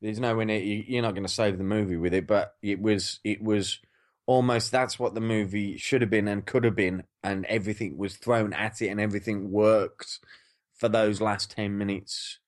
there's 0.00 0.20
no 0.20 0.36
way 0.36 0.62
you, 0.62 0.84
you're 0.86 1.02
not 1.02 1.14
going 1.14 1.26
to 1.26 1.32
save 1.32 1.58
the 1.58 1.64
movie 1.64 1.96
with 1.96 2.12
it. 2.12 2.26
But 2.26 2.54
it 2.62 2.80
was 2.80 3.20
it 3.24 3.42
was 3.42 3.78
almost 4.26 4.72
that's 4.72 4.98
what 4.98 5.14
the 5.14 5.20
movie 5.20 5.76
should 5.78 6.00
have 6.00 6.10
been 6.10 6.28
and 6.28 6.44
could 6.44 6.64
have 6.64 6.76
been, 6.76 7.04
and 7.22 7.46
everything 7.46 7.96
was 7.96 8.16
thrown 8.16 8.52
at 8.52 8.82
it, 8.82 8.88
and 8.88 9.00
everything 9.00 9.50
worked 9.50 10.18
for 10.74 10.88
those 10.88 11.20
last 11.20 11.50
ten 11.50 11.78
minutes. 11.78 12.40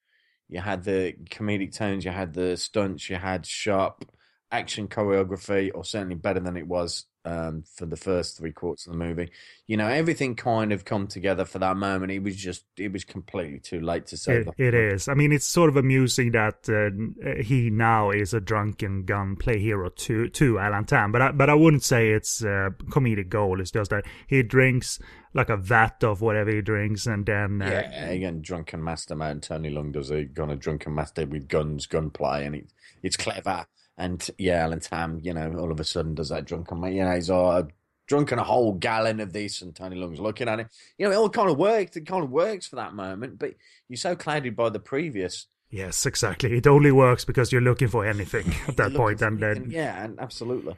You 0.48 0.60
had 0.60 0.84
the 0.84 1.14
comedic 1.30 1.74
tones, 1.76 2.04
you 2.04 2.10
had 2.10 2.32
the 2.34 2.56
stunts, 2.56 3.08
you 3.10 3.16
had 3.16 3.46
sharp 3.46 4.10
action 4.50 4.88
choreography, 4.88 5.70
or 5.74 5.84
certainly 5.84 6.14
better 6.14 6.40
than 6.40 6.56
it 6.56 6.66
was 6.66 7.04
um, 7.28 7.62
for 7.74 7.84
the 7.84 7.96
first 7.96 8.38
three 8.38 8.52
quarters 8.52 8.86
of 8.86 8.94
the 8.94 8.98
movie. 8.98 9.30
You 9.66 9.76
know, 9.76 9.86
everything 9.86 10.34
kind 10.34 10.72
of 10.72 10.84
come 10.84 11.06
together 11.06 11.44
for 11.44 11.58
that 11.58 11.76
moment. 11.76 12.10
It 12.10 12.22
was 12.22 12.36
just, 12.36 12.64
it 12.78 12.90
was 12.90 13.04
completely 13.04 13.58
too 13.58 13.80
late 13.80 14.06
to 14.08 14.16
save 14.16 14.48
It, 14.48 14.54
it 14.56 14.74
is. 14.74 15.08
I 15.08 15.14
mean, 15.14 15.32
it's 15.32 15.46
sort 15.46 15.68
of 15.68 15.76
amusing 15.76 16.32
that 16.32 16.68
uh, 16.68 17.42
he 17.42 17.68
now 17.68 18.10
is 18.10 18.32
a 18.32 18.40
drunken 18.40 19.04
gunplay 19.04 19.58
hero 19.58 19.90
to 19.90 20.28
to 20.28 20.58
Alan 20.58 20.86
Tam, 20.86 21.12
but 21.12 21.20
I, 21.20 21.32
but 21.32 21.50
I 21.50 21.54
wouldn't 21.54 21.82
say 21.82 22.10
it's 22.10 22.42
a 22.42 22.74
comedic 22.86 23.28
goal. 23.28 23.60
It's 23.60 23.72
just 23.72 23.90
that 23.90 24.04
he 24.26 24.42
drinks 24.42 24.98
like 25.34 25.50
a 25.50 25.56
vat 25.56 26.02
of 26.02 26.22
whatever 26.22 26.50
he 26.50 26.62
drinks, 26.62 27.06
and 27.06 27.26
then 27.26 27.60
uh, 27.60 27.68
Yeah, 27.68 28.06
again, 28.06 28.40
drunken 28.40 28.82
master 28.82 29.14
man. 29.14 29.40
Tony 29.40 29.70
Leung 29.70 29.92
does 29.92 30.10
a 30.10 30.24
kind 30.24 30.50
of 30.50 30.60
drunken 30.60 30.94
master 30.94 31.26
with 31.26 31.48
guns, 31.48 31.86
gunplay, 31.86 32.46
and 32.46 32.54
it, 32.54 32.72
it's 33.02 33.16
clever. 33.16 33.66
And 33.98 34.26
yeah, 34.38 34.62
Alan 34.62 34.80
Tam, 34.80 35.20
you 35.22 35.34
know, 35.34 35.56
all 35.58 35.72
of 35.72 35.80
a 35.80 35.84
sudden 35.84 36.14
does 36.14 36.28
that 36.28 36.44
drunken, 36.44 36.80
ma- 36.80 36.86
you 36.86 37.04
know, 37.04 37.14
he's 37.16 37.30
all 37.30 37.66
drunken 38.06 38.38
a 38.38 38.44
whole 38.44 38.72
gallon 38.72 39.20
of 39.20 39.32
this, 39.32 39.60
and 39.60 39.74
Tony 39.74 39.96
Leung's 39.96 40.20
looking 40.20 40.48
at 40.48 40.60
it. 40.60 40.68
You 40.96 41.06
know, 41.06 41.12
it 41.12 41.16
all 41.16 41.28
kind 41.28 41.50
of 41.50 41.58
worked. 41.58 41.96
It 41.96 42.06
kind 42.06 42.22
of 42.24 42.30
works 42.30 42.66
for 42.66 42.76
that 42.76 42.94
moment, 42.94 43.38
but 43.38 43.54
you're 43.88 43.96
so 43.96 44.14
clouded 44.16 44.56
by 44.56 44.70
the 44.70 44.78
previous. 44.78 45.46
yes, 45.70 46.06
exactly. 46.06 46.56
It 46.56 46.66
only 46.66 46.92
works 46.92 47.24
because 47.24 47.50
you're 47.52 47.60
looking 47.60 47.88
for 47.88 48.06
anything 48.06 48.54
at 48.68 48.76
that 48.76 48.94
point, 48.94 49.20
and 49.20 49.40
then 49.40 49.70
yeah, 49.70 50.04
and 50.04 50.18
absolutely. 50.20 50.76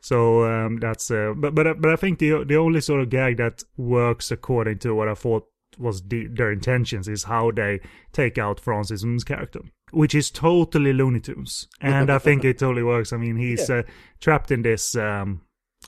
So 0.00 0.44
um, 0.44 0.78
that's 0.78 1.10
uh, 1.10 1.34
but 1.36 1.54
but 1.54 1.80
but 1.80 1.92
I 1.92 1.96
think 1.96 2.18
the 2.18 2.42
the 2.44 2.56
only 2.56 2.80
sort 2.80 3.02
of 3.02 3.10
gag 3.10 3.36
that 3.36 3.62
works 3.76 4.30
according 4.32 4.78
to 4.80 4.94
what 4.94 5.08
I 5.08 5.14
thought 5.14 5.46
was 5.78 6.02
the, 6.02 6.26
their 6.26 6.52
intentions 6.52 7.08
is 7.08 7.24
how 7.24 7.50
they 7.50 7.80
take 8.12 8.38
out 8.38 8.60
Francis 8.60 9.02
Ng's 9.04 9.24
character, 9.24 9.60
which 9.90 10.14
is 10.14 10.30
totally 10.30 10.92
Looney 10.92 11.20
Tunes, 11.20 11.68
and 11.80 12.10
I 12.10 12.18
think 12.18 12.44
it 12.44 12.58
totally 12.58 12.82
works. 12.82 13.12
I 13.12 13.16
mean, 13.16 13.36
he's 13.36 13.68
uh, 13.70 13.82
trapped 14.20 14.50
in 14.50 14.62
this 14.62 14.94
um, 14.96 15.42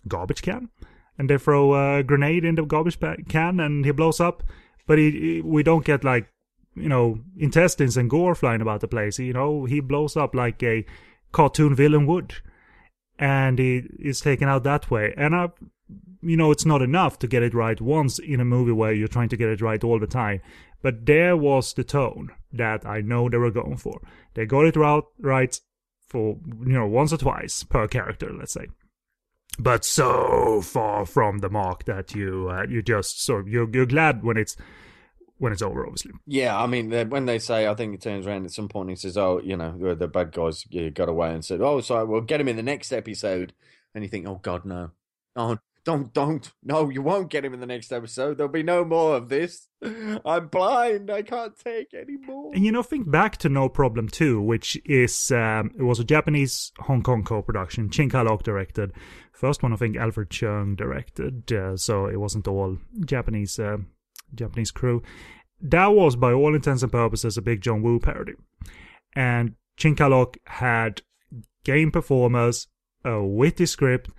garbage 0.09 0.43
can. 0.43 0.69
and 1.19 1.31
they 1.31 1.39
throw 1.39 1.75
a 1.75 2.03
grenade 2.03 2.45
in 2.45 2.55
the 2.57 2.65
garbage 2.65 2.99
can 3.29 3.61
and 3.61 3.85
he 3.85 3.93
blows 3.93 4.21
up. 4.21 4.43
But 4.87 4.99
he, 4.99 5.11
he- 5.11 5.41
we 5.43 5.63
don't 5.63 5.85
get 5.85 6.03
like 6.05 6.29
you 6.75 6.89
know 6.89 7.21
intestines 7.39 7.97
and 7.97 8.11
gore 8.11 8.35
flying 8.35 8.61
about 8.61 8.81
the 8.81 8.89
place. 8.89 9.19
You 9.19 9.33
know 9.33 9.65
he 9.65 9.81
blows 9.81 10.17
up 10.17 10.35
like 10.35 10.63
a 10.63 10.85
cartoon 11.33 11.75
villain 11.75 12.07
would, 12.07 12.35
and 13.19 13.59
he 13.59 13.83
is 13.99 14.21
taken 14.21 14.49
out 14.49 14.65
that 14.65 14.91
way. 14.91 15.15
And 15.17 15.35
I, 15.35 15.49
you 16.23 16.37
know, 16.37 16.51
it's 16.51 16.65
not 16.67 16.83
enough 16.83 17.19
to 17.21 17.27
get 17.27 17.43
it 17.43 17.55
right 17.55 17.81
once 17.81 18.19
in 18.19 18.41
a 18.41 18.45
movie 18.45 18.73
where 18.73 18.93
you're 18.93 19.09
trying 19.09 19.29
to 19.29 19.37
get 19.37 19.49
it 19.51 19.61
right 19.61 19.83
all 19.85 19.99
the 19.99 20.07
time. 20.07 20.41
But 20.83 21.07
there 21.07 21.37
was 21.37 21.73
the 21.75 21.85
tone 21.85 22.31
that 22.53 22.87
I 22.87 23.01
know 23.01 23.29
they 23.29 23.39
were 23.39 23.51
going 23.51 23.77
for. 23.77 24.01
They 24.35 24.47
got 24.47 24.67
it 24.67 24.77
right, 24.77 25.61
for 26.09 26.39
you 26.67 26.73
know 26.73 26.87
once 26.87 27.13
or 27.13 27.17
twice 27.19 27.63
per 27.65 27.89
character, 27.89 28.31
let's 28.33 28.53
say. 28.53 28.67
But 29.59 29.85
so 29.85 30.61
far 30.63 31.07
from 31.07 31.39
the 31.39 31.49
mark 31.51 31.85
that 31.85 32.15
you 32.15 32.49
uh, 32.51 32.67
you 32.69 32.83
just 32.83 33.23
sort 33.23 33.43
of 33.43 33.49
you're, 33.49 33.71
you're 33.71 33.87
glad 33.87 34.23
when 34.25 34.37
it's 34.37 34.57
when 35.39 35.53
it's 35.53 35.63
over, 35.63 35.85
obviously. 35.87 36.13
Yeah, 36.27 36.57
I 36.59 36.67
mean, 36.67 36.91
when 37.11 37.27
they 37.27 37.39
say, 37.39 37.67
I 37.67 37.75
think 37.75 37.93
he 37.93 37.99
turns 37.99 38.27
around 38.27 38.45
at 38.45 38.53
some 38.53 38.69
point 38.69 38.89
and 38.91 38.99
says, 38.99 39.17
"Oh, 39.17 39.41
you 39.43 39.57
know, 39.57 39.77
the- 39.77 39.95
the 39.95 40.09
bad 40.09 40.33
guys 40.33 40.65
got 40.95 41.09
away," 41.09 41.33
and 41.33 41.45
said, 41.45 41.61
"Oh, 41.61 41.81
sorry, 41.81 42.05
we'll 42.07 42.21
get 42.23 42.41
him 42.41 42.49
in 42.49 42.57
the 42.57 42.63
next 42.63 42.93
episode." 42.93 43.53
And 43.95 44.03
you 44.05 44.11
think, 44.11 44.27
"Oh 44.27 44.41
God, 44.43 44.65
no! 44.65 44.91
Oh, 45.37 45.59
don't, 45.85 46.13
don't! 46.15 46.51
No, 46.63 46.89
you 46.89 47.03
won't 47.03 47.31
get 47.31 47.45
him 47.45 47.53
in 47.53 47.61
the 47.61 47.67
next 47.67 47.93
episode. 47.93 48.39
There'll 48.39 48.53
be 48.53 48.63
no 48.63 48.85
more 48.85 49.17
of 49.17 49.29
this. 49.29 49.69
I'm 50.25 50.49
blind. 50.49 51.11
I 51.11 51.23
can't 51.23 51.59
take 51.59 51.93
any 51.93 52.17
more." 52.17 52.53
And 52.55 52.65
you 52.65 52.73
know, 52.73 52.83
think 52.83 53.11
back 53.11 53.37
to 53.39 53.49
No 53.49 53.69
Problem 53.69 54.09
2, 54.09 54.41
which 54.41 54.81
is 54.85 55.31
um, 55.31 55.71
it 55.79 55.83
was 55.83 56.01
a 56.01 56.05
Japanese 56.05 56.73
Hong 56.81 57.03
Kong 57.03 57.23
co-production. 57.23 57.91
Chin 57.91 58.09
Kah-lok 58.09 58.43
directed. 58.43 58.93
First 59.33 59.63
one, 59.63 59.73
I 59.73 59.77
think 59.77 59.97
Alfred 59.97 60.31
Chung 60.31 60.75
directed. 60.75 61.53
Uh, 61.53 61.77
so 61.77 62.07
it 62.07 62.17
wasn't 62.17 62.49
all 62.49 62.79
Japanese 63.05 63.59
uh, 63.59 63.79
Japanese 64.35 64.71
crew. 64.71 65.03
That 65.61 65.89
was, 65.89 66.17
by 66.17 66.33
all 66.33 66.55
intents 66.55 66.83
and 66.83 66.93
purposes, 66.93 67.37
a 67.37 67.43
big 67.43 67.61
John 67.61 67.83
Woo 67.83 67.99
parody. 67.99 68.35
And 69.15 69.55
Chin 69.77 69.97
Kah-lok 69.97 70.39
had 70.45 71.03
game 71.65 71.91
performers, 71.91 72.69
a 73.05 73.23
witty 73.23 73.67
script, 73.67 74.11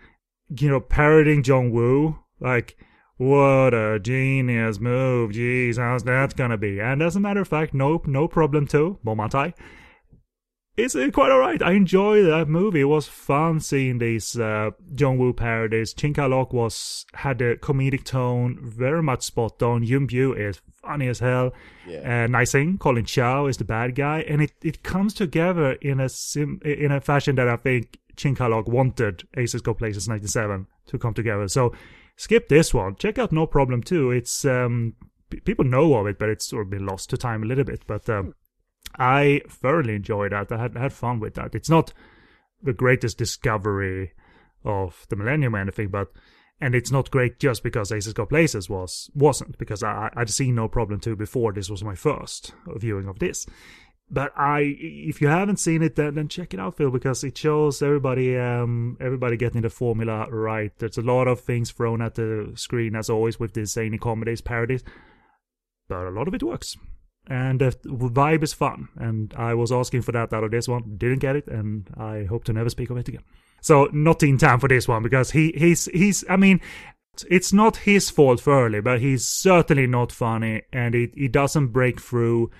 you 0.49 0.69
know, 0.69 0.79
parroting 0.79 1.43
John 1.43 1.71
Woo. 1.71 2.19
Like, 2.39 2.77
what 3.17 3.73
a 3.73 3.99
genius 3.99 4.79
move. 4.79 5.31
Jeez, 5.31 5.77
how's 5.77 6.03
that 6.03 6.35
gonna 6.35 6.57
be? 6.57 6.79
And 6.79 7.01
as 7.01 7.15
a 7.15 7.19
matter 7.19 7.41
of 7.41 7.47
fact, 7.47 7.73
no, 7.73 8.01
no 8.05 8.27
problem 8.27 8.67
too. 8.67 8.99
Momatai. 9.05 9.53
It's 10.77 10.93
uh, 10.93 11.09
quite 11.13 11.31
alright. 11.31 11.61
I 11.61 11.71
enjoy 11.71 12.23
that 12.23 12.49
movie. 12.49 12.81
It 12.81 12.85
was 12.85 13.07
fun 13.07 13.61
seeing 13.61 13.99
these 13.99 14.37
uh, 14.37 14.71
John 14.93 15.17
Woo 15.17 15.31
parodies. 15.31 15.93
Chin 15.93 16.13
Kah-lok 16.13 16.51
was 16.51 17.05
had 17.13 17.41
a 17.41 17.55
comedic 17.55 18.03
tone, 18.03 18.59
very 18.61 19.01
much 19.01 19.23
spot 19.23 19.63
on. 19.63 19.83
Yun 19.83 20.05
Bu 20.05 20.33
is 20.33 20.59
funny 20.81 21.07
as 21.07 21.19
hell. 21.19 21.53
Yeah. 21.87 21.99
Uh, 21.99 22.27
Nising, 22.27 22.77
Colin 22.77 23.05
Chow 23.05 23.45
is 23.47 23.55
the 23.55 23.63
bad 23.63 23.95
guy, 23.95 24.19
and 24.27 24.41
it, 24.41 24.51
it 24.61 24.83
comes 24.83 25.13
together 25.13 25.73
in 25.73 26.01
a 26.01 26.09
sim 26.09 26.59
in 26.65 26.91
a 26.91 26.99
fashion 26.99 27.35
that 27.35 27.47
I 27.47 27.55
think 27.55 27.97
Chin 28.17 28.35
Kah-lok 28.35 28.67
wanted 28.67 29.25
Aces 29.37 29.61
Go 29.61 29.73
Places 29.73 30.09
'97 30.09 30.67
to 30.87 30.97
come 30.97 31.13
together. 31.13 31.47
So 31.47 31.73
skip 32.17 32.49
this 32.49 32.73
one. 32.73 32.95
Check 32.97 33.17
out 33.17 33.31
No 33.31 33.47
Problem 33.47 33.81
too. 33.81 34.11
It's 34.11 34.43
um 34.43 34.95
p- 35.29 35.39
people 35.39 35.63
know 35.63 35.95
of 35.95 36.07
it, 36.07 36.19
but 36.19 36.27
it's 36.27 36.47
sort 36.47 36.63
of 36.63 36.69
been 36.69 36.85
lost 36.85 37.09
to 37.11 37.17
time 37.17 37.43
a 37.43 37.45
little 37.45 37.63
bit. 37.63 37.83
But 37.87 38.09
um, 38.09 38.33
I 38.97 39.41
thoroughly 39.49 39.95
enjoyed 39.95 40.31
that. 40.31 40.51
I 40.51 40.61
had 40.61 40.75
had 40.75 40.93
fun 40.93 41.19
with 41.19 41.35
that. 41.35 41.55
It's 41.55 41.69
not 41.69 41.93
the 42.61 42.73
greatest 42.73 43.17
discovery 43.17 44.13
of 44.63 45.05
the 45.09 45.15
millennium 45.15 45.55
or 45.55 45.59
anything, 45.59 45.89
but 45.89 46.07
and 46.61 46.73
it's 46.73 46.91
not 46.91 47.11
great 47.11 47.39
just 47.39 47.63
because 47.63 47.91
Aces 47.91 48.13
Got 48.13 48.29
Places 48.29 48.69
was 48.69 49.09
wasn't 49.13 49.57
because 49.57 49.83
I 49.83 50.09
I'd 50.15 50.29
seen 50.29 50.55
no 50.55 50.67
problem 50.67 50.99
too 50.99 51.15
before. 51.15 51.53
This 51.53 51.69
was 51.69 51.83
my 51.83 51.95
first 51.95 52.53
viewing 52.77 53.07
of 53.07 53.19
this. 53.19 53.45
But 54.09 54.31
I, 54.37 54.75
if 54.77 55.19
you 55.19 55.29
haven't 55.29 55.57
seen 55.57 55.81
it, 55.81 55.95
then, 55.95 56.13
then 56.13 56.27
check 56.27 56.53
it 56.53 56.59
out, 56.59 56.77
Phil, 56.77 56.91
because 56.91 57.23
it 57.23 57.35
shows 57.35 57.81
everybody, 57.81 58.37
um, 58.37 58.97
everybody 59.01 59.35
getting 59.35 59.63
the 59.63 59.69
formula 59.71 60.27
right. 60.29 60.71
There's 60.77 60.99
a 60.99 61.01
lot 61.01 61.27
of 61.27 61.39
things 61.39 61.71
thrown 61.71 62.03
at 62.03 62.13
the 62.13 62.51
screen, 62.55 62.95
as 62.95 63.09
always, 63.09 63.39
with 63.39 63.53
these 63.53 63.71
zany 63.71 63.97
comedies, 63.97 64.41
parodies, 64.41 64.83
but 65.87 66.05
a 66.05 66.11
lot 66.11 66.27
of 66.27 66.35
it 66.35 66.43
works, 66.43 66.77
and 67.27 67.59
the 67.59 67.71
vibe 67.83 68.43
is 68.43 68.53
fun. 68.53 68.89
And 68.97 69.33
I 69.35 69.53
was 69.53 69.71
asking 69.71 70.03
for 70.03 70.11
that 70.11 70.33
out 70.33 70.43
of 70.43 70.51
this 70.51 70.67
one, 70.67 70.95
didn't 70.97 71.19
get 71.19 71.35
it, 71.35 71.47
and 71.47 71.89
I 71.97 72.23
hope 72.23 72.43
to 72.45 72.53
never 72.53 72.69
speak 72.69 72.89
of 72.89 72.97
it 72.97 73.07
again. 73.07 73.23
So 73.61 73.89
not 73.91 74.21
in 74.21 74.37
time 74.37 74.59
for 74.59 74.67
this 74.67 74.87
one 74.87 75.01
because 75.01 75.31
he 75.31 75.51
he's 75.57 75.85
he's 75.85 76.23
I 76.29 76.35
mean 76.37 76.61
it's 77.29 77.51
not 77.51 77.77
his 77.77 78.09
fault 78.09 78.41
thoroughly, 78.41 78.79
but 78.81 79.01
he's 79.01 79.27
certainly 79.27 79.87
not 79.87 80.11
funny 80.11 80.63
and 80.71 80.93
it 80.93 81.11
he 81.15 81.27
doesn't 81.27 81.69
break 81.69 81.99
through 81.99 82.51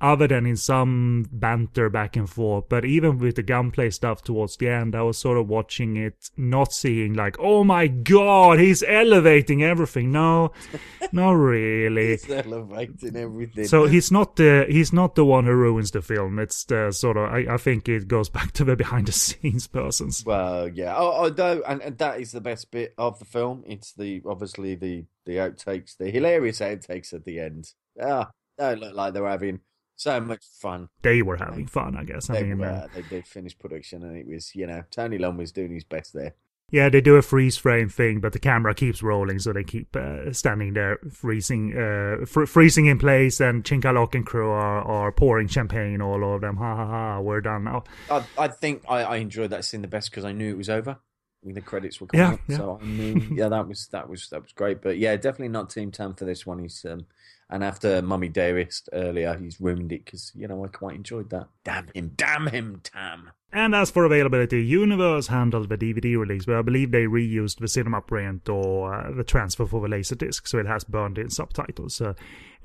other 0.00 0.28
than 0.28 0.44
in 0.44 0.56
some 0.56 1.26
banter 1.32 1.88
back 1.88 2.16
and 2.16 2.28
forth. 2.28 2.64
But 2.68 2.84
even 2.84 3.18
with 3.18 3.36
the 3.36 3.42
gunplay 3.42 3.90
stuff 3.90 4.22
towards 4.22 4.56
the 4.56 4.68
end, 4.68 4.94
I 4.94 5.02
was 5.02 5.18
sort 5.18 5.38
of 5.38 5.48
watching 5.48 5.96
it, 5.96 6.30
not 6.36 6.72
seeing 6.72 7.14
like, 7.14 7.36
oh 7.38 7.64
my 7.64 7.86
god, 7.86 8.58
he's 8.58 8.82
elevating 8.82 9.62
everything. 9.62 10.12
No, 10.12 10.52
not 11.12 11.32
really. 11.32 12.12
It's 12.12 12.28
elevating 12.28 13.16
everything. 13.16 13.66
So 13.66 13.86
he's 13.86 14.12
not 14.12 14.36
the 14.36 14.66
he's 14.68 14.92
not 14.92 15.14
the 15.14 15.24
one 15.24 15.44
who 15.44 15.52
ruins 15.52 15.90
the 15.90 16.02
film. 16.02 16.38
It's 16.38 16.64
the 16.64 16.92
sort 16.92 17.16
of 17.16 17.32
I, 17.32 17.54
I 17.54 17.56
think 17.56 17.88
it 17.88 18.06
goes 18.06 18.28
back 18.28 18.52
to 18.52 18.64
the 18.64 18.76
behind 18.76 19.06
the 19.06 19.12
scenes 19.12 19.66
persons. 19.66 20.24
Well, 20.26 20.68
yeah. 20.68 20.94
Oh, 20.96 21.12
although, 21.12 21.62
and, 21.66 21.80
and 21.80 21.98
that 21.98 22.20
is 22.20 22.32
the 22.32 22.40
best 22.40 22.70
bit 22.70 22.94
of 22.98 23.18
the 23.18 23.24
film. 23.24 23.64
It's 23.66 23.92
the 23.92 24.22
obviously 24.26 24.74
the 24.74 25.06
the 25.24 25.36
outtakes, 25.36 25.96
the 25.96 26.10
hilarious 26.10 26.60
outtakes 26.60 27.14
at 27.14 27.24
the 27.24 27.40
end. 27.40 27.72
Ah, 28.00 28.30
they 28.58 28.76
look 28.76 28.94
like 28.94 29.14
they're 29.14 29.26
having 29.26 29.60
so 29.96 30.20
much 30.20 30.44
fun. 30.60 30.88
They 31.02 31.22
were 31.22 31.36
having 31.36 31.66
fun, 31.66 31.96
I 31.96 32.04
guess. 32.04 32.30
I 32.30 32.34
They 32.34 32.42
mean, 32.44 32.58
were. 32.58 32.66
uh, 32.66 32.88
They 32.94 33.02
did 33.02 33.26
finish 33.26 33.58
production, 33.58 34.02
and 34.02 34.16
it 34.16 34.26
was 34.26 34.54
you 34.54 34.66
know 34.66 34.84
Tony 34.90 35.18
Leung 35.18 35.36
was 35.38 35.52
doing 35.52 35.72
his 35.72 35.84
best 35.84 36.12
there. 36.12 36.34
yeah, 36.70 36.88
they 36.88 37.00
do 37.00 37.14
a 37.14 37.22
freeze 37.22 37.56
frame 37.56 37.88
thing, 37.88 38.20
but 38.20 38.32
the 38.32 38.40
camera 38.40 38.74
keeps 38.74 39.00
rolling, 39.02 39.38
so 39.38 39.52
they 39.52 39.62
keep 39.62 39.94
uh, 39.94 40.32
standing 40.32 40.72
there, 40.74 40.98
freezing, 41.12 41.76
uh, 41.76 42.26
fr- 42.26 42.44
freezing 42.46 42.86
in 42.86 42.98
place. 42.98 43.40
And 43.40 43.64
Chin 43.64 43.80
Kah-lok 43.80 44.14
and 44.16 44.26
crew 44.26 44.50
are, 44.50 44.82
are 44.82 45.12
pouring 45.12 45.46
champagne 45.46 46.02
all 46.02 46.24
over 46.24 46.40
them. 46.40 46.56
Ha 46.56 46.76
ha 46.76 46.86
ha! 46.86 47.20
We're 47.20 47.40
done 47.40 47.64
now. 47.64 47.84
I, 48.10 48.24
I 48.36 48.48
think 48.48 48.82
I, 48.88 49.02
I 49.02 49.16
enjoyed 49.16 49.50
that 49.50 49.64
scene 49.64 49.82
the 49.82 49.88
best 49.88 50.10
because 50.10 50.24
I 50.24 50.32
knew 50.32 50.50
it 50.50 50.56
was 50.58 50.68
over. 50.68 50.98
When 51.42 51.54
the 51.54 51.60
credits 51.60 52.00
were 52.00 52.08
coming 52.08 52.30
Yeah, 52.30 52.32
up, 52.32 52.40
yeah. 52.48 52.56
so 52.56 52.80
I 52.82 52.84
knew, 52.84 53.22
yeah, 53.30 53.48
that 53.48 53.68
was 53.68 53.86
that 53.88 54.08
was 54.08 54.28
that 54.30 54.42
was 54.42 54.52
great. 54.52 54.82
But 54.82 54.98
yeah, 54.98 55.14
definitely 55.14 55.48
not 55.50 55.70
Team 55.70 55.92
Tam 55.92 56.14
for 56.14 56.24
this 56.24 56.44
one. 56.44 56.58
He's 56.58 56.84
um, 56.84 57.06
and 57.50 57.62
after 57.62 58.02
Mummy 58.02 58.28
Dearest 58.28 58.88
earlier, 58.92 59.36
he's 59.36 59.60
ruined 59.60 59.92
it 59.92 60.04
because 60.04 60.32
you 60.34 60.48
know 60.48 60.64
I 60.64 60.68
quite 60.68 60.96
enjoyed 60.96 61.30
that. 61.30 61.48
Damn 61.64 61.88
him, 61.94 62.12
damn 62.16 62.46
him, 62.48 62.80
Tam. 62.82 63.30
And 63.56 63.74
as 63.74 63.90
for 63.90 64.04
availability, 64.04 64.62
Universe 64.62 65.28
handled 65.28 65.70
the 65.70 65.78
DVD 65.78 66.18
release, 66.18 66.44
but 66.44 66.56
I 66.56 66.60
believe 66.60 66.90
they 66.90 67.06
reused 67.06 67.56
the 67.56 67.68
cinema 67.68 68.02
print 68.02 68.50
or 68.50 68.92
uh, 68.92 69.10
the 69.12 69.24
transfer 69.24 69.64
for 69.64 69.80
the 69.80 69.88
Laserdisc, 69.88 70.46
so 70.46 70.58
it 70.58 70.66
has 70.66 70.84
burned 70.84 71.16
in 71.16 71.30
subtitles, 71.30 72.02
uh, 72.02 72.12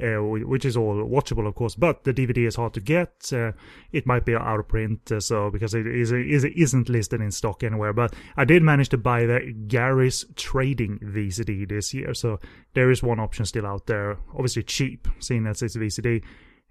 uh, 0.03 0.21
which 0.21 0.65
is 0.65 0.75
all 0.75 0.95
watchable, 0.95 1.47
of 1.47 1.55
course. 1.55 1.75
But 1.75 2.03
the 2.03 2.13
DVD 2.13 2.45
is 2.45 2.57
hard 2.57 2.73
to 2.73 2.81
get. 2.81 3.31
Uh, 3.31 3.53
it 3.93 4.05
might 4.05 4.25
be 4.25 4.35
out 4.35 4.59
of 4.59 4.67
print, 4.67 5.09
uh, 5.13 5.21
so 5.21 5.49
because 5.49 5.73
it 5.73 5.87
is 5.87 6.11
is 6.11 6.43
isn't 6.43 6.89
listed 6.89 7.21
in 7.21 7.31
stock 7.31 7.63
anywhere. 7.63 7.93
But 7.93 8.13
I 8.35 8.43
did 8.43 8.61
manage 8.61 8.89
to 8.89 8.97
buy 8.97 9.25
the 9.25 9.55
Gary's 9.67 10.25
Trading 10.35 10.99
VCD 10.99 11.69
this 11.69 11.93
year, 11.93 12.13
so 12.13 12.37
there 12.73 12.91
is 12.91 13.01
one 13.01 13.21
option 13.21 13.45
still 13.45 13.65
out 13.65 13.85
there. 13.85 14.17
Obviously 14.33 14.63
cheap, 14.63 15.07
seeing 15.19 15.47
as 15.47 15.61
it's 15.61 15.77
a 15.77 15.79
VCD. 15.79 16.21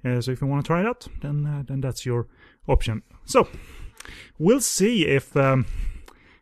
Uh, 0.04 0.20
so 0.20 0.30
if 0.30 0.42
you 0.42 0.46
want 0.46 0.62
to 0.62 0.66
try 0.66 0.80
it 0.80 0.86
out, 0.86 1.08
then 1.22 1.64
then 1.66 1.80
that's 1.80 2.04
your 2.04 2.26
option. 2.68 3.02
So 3.24 3.48
we'll 4.38 4.60
see 4.60 5.06
if 5.06 5.36
um, 5.36 5.66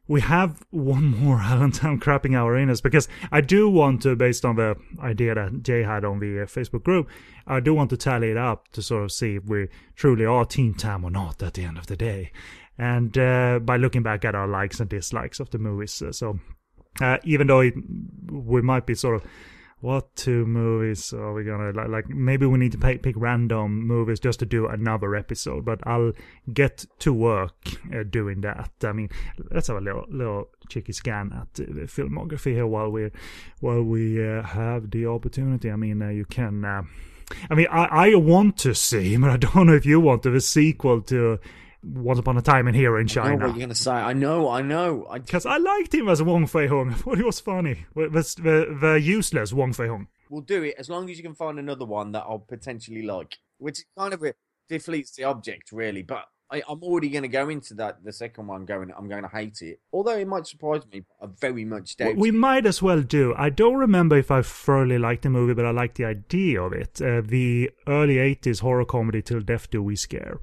we 0.08 0.22
have 0.22 0.62
one 0.70 1.04
more 1.04 1.38
Alan 1.40 1.70
Tam 1.70 2.00
crapping 2.00 2.36
hour 2.36 2.56
in 2.56 2.70
us 2.70 2.80
because 2.80 3.08
I 3.30 3.40
do 3.40 3.68
want 3.68 4.02
to, 4.02 4.16
based 4.16 4.44
on 4.44 4.56
the 4.56 4.76
idea 5.00 5.34
that 5.34 5.62
Jay 5.62 5.82
had 5.82 6.04
on 6.04 6.18
the 6.18 6.42
uh, 6.42 6.46
Facebook 6.46 6.82
group, 6.82 7.08
I 7.46 7.60
do 7.60 7.74
want 7.74 7.90
to 7.90 7.96
tally 7.96 8.30
it 8.30 8.36
up 8.36 8.68
to 8.72 8.82
sort 8.82 9.04
of 9.04 9.12
see 9.12 9.36
if 9.36 9.44
we 9.44 9.68
truly 9.94 10.24
are 10.24 10.44
Team 10.44 10.74
Tam 10.74 11.04
or 11.04 11.10
not 11.10 11.42
at 11.42 11.54
the 11.54 11.64
end 11.64 11.78
of 11.78 11.86
the 11.86 11.96
day. 11.96 12.32
And 12.78 13.16
uh, 13.18 13.58
by 13.58 13.76
looking 13.76 14.02
back 14.02 14.24
at 14.24 14.34
our 14.34 14.46
likes 14.46 14.80
and 14.80 14.88
dislikes 14.88 15.40
of 15.40 15.50
the 15.50 15.58
movies, 15.58 16.00
uh, 16.00 16.12
so 16.12 16.38
uh, 17.00 17.18
even 17.24 17.46
though 17.46 17.60
it, 17.60 17.74
we 18.30 18.62
might 18.62 18.86
be 18.86 18.94
sort 18.94 19.16
of 19.16 19.24
what 19.80 20.14
two 20.16 20.44
movies 20.46 21.12
are 21.12 21.32
we 21.32 21.44
gonna 21.44 21.72
like, 21.72 21.88
like 21.88 22.08
maybe 22.08 22.46
we 22.46 22.58
need 22.58 22.72
to 22.72 22.78
pick, 22.78 23.02
pick 23.02 23.14
random 23.16 23.86
movies 23.86 24.18
just 24.18 24.40
to 24.40 24.46
do 24.46 24.66
another 24.66 25.14
episode 25.14 25.64
but 25.64 25.78
i'll 25.86 26.12
get 26.52 26.84
to 26.98 27.12
work 27.12 27.54
uh, 27.94 28.02
doing 28.02 28.40
that. 28.40 28.70
I 28.82 28.92
mean 28.92 29.08
let's 29.50 29.68
have 29.68 29.76
a 29.76 29.80
little 29.80 30.04
little 30.08 30.48
cheeky 30.68 30.92
scan 30.92 31.32
at 31.32 31.54
the 31.54 31.64
filmography 31.86 32.52
here 32.52 32.66
while 32.66 32.90
we 32.90 33.10
while 33.60 33.82
we 33.82 34.26
uh, 34.26 34.42
have 34.42 34.90
the 34.90 35.06
opportunity. 35.06 35.70
I 35.70 35.76
mean 35.76 36.02
uh, 36.02 36.08
you 36.08 36.24
can 36.24 36.64
uh, 36.64 36.82
I 37.50 37.54
mean, 37.54 37.66
I, 37.70 37.84
I 37.84 38.14
want 38.14 38.56
to 38.58 38.74
see, 38.74 39.16
but 39.18 39.30
I 39.30 39.36
don't 39.36 39.66
know 39.66 39.74
if 39.74 39.84
you 39.84 40.00
want 40.00 40.22
to, 40.22 40.30
the 40.30 40.40
sequel 40.40 41.02
to 41.02 41.38
Once 41.82 42.18
Upon 42.18 42.36
a 42.36 42.42
Time 42.42 42.68
in 42.68 42.74
Here 42.74 42.98
in 42.98 43.06
China. 43.06 43.28
I 43.28 43.36
know 43.36 43.46
what 43.46 43.56
you're 43.56 43.66
gonna 43.66 43.74
say. 43.74 43.92
I 43.92 44.12
know. 44.12 44.48
I 44.50 44.62
know. 44.62 45.06
Because 45.12 45.46
I 45.46 45.58
liked 45.58 45.94
him 45.94 46.08
as 46.08 46.22
Wong 46.22 46.46
Fei 46.46 46.66
Hung. 46.66 46.90
I 46.92 46.94
thought 46.94 47.18
he 47.18 47.24
was 47.24 47.40
funny. 47.40 47.86
The, 47.94 48.08
the, 48.08 48.78
the 48.80 49.00
useless 49.00 49.52
Wong 49.52 49.72
Fei 49.72 49.88
Hung. 49.88 50.08
We'll 50.30 50.42
do 50.42 50.62
it 50.62 50.74
as 50.78 50.90
long 50.90 51.08
as 51.10 51.16
you 51.16 51.22
can 51.22 51.34
find 51.34 51.58
another 51.58 51.84
one 51.84 52.12
that 52.12 52.24
I'll 52.28 52.40
potentially 52.40 53.02
like, 53.02 53.38
which 53.58 53.84
kind 53.96 54.12
of 54.12 54.22
deflates 54.70 55.14
the 55.14 55.24
object, 55.24 55.72
really. 55.72 56.02
But 56.02 56.26
I, 56.50 56.62
I'm 56.68 56.82
already 56.82 57.10
going 57.10 57.22
to 57.22 57.28
go 57.28 57.48
into 57.48 57.74
that 57.74 58.02
the 58.02 58.12
second 58.12 58.46
one, 58.46 58.64
going, 58.64 58.92
I'm 58.96 59.08
going 59.08 59.22
to 59.22 59.28
hate 59.28 59.60
it. 59.60 59.80
Although 59.92 60.16
it 60.16 60.26
might 60.26 60.46
surprise 60.46 60.82
me, 60.90 61.04
I 61.20 61.26
very 61.40 61.64
much 61.64 61.96
doubt. 61.96 62.16
We 62.16 62.30
it. 62.30 62.34
might 62.34 62.66
as 62.66 62.80
well 62.80 63.02
do. 63.02 63.34
I 63.36 63.50
don't 63.50 63.76
remember 63.76 64.16
if 64.16 64.30
I 64.30 64.42
thoroughly 64.42 64.98
liked 64.98 65.22
the 65.22 65.30
movie, 65.30 65.54
but 65.54 65.66
I 65.66 65.70
liked 65.70 65.96
the 65.96 66.06
idea 66.06 66.62
of 66.62 66.72
it. 66.72 67.00
Uh, 67.02 67.20
the 67.22 67.70
early 67.86 68.16
80s 68.16 68.60
horror 68.60 68.86
comedy 68.86 69.20
Till 69.20 69.40
Death 69.40 69.70
Do 69.70 69.82
We 69.82 69.96
Scare. 69.96 70.40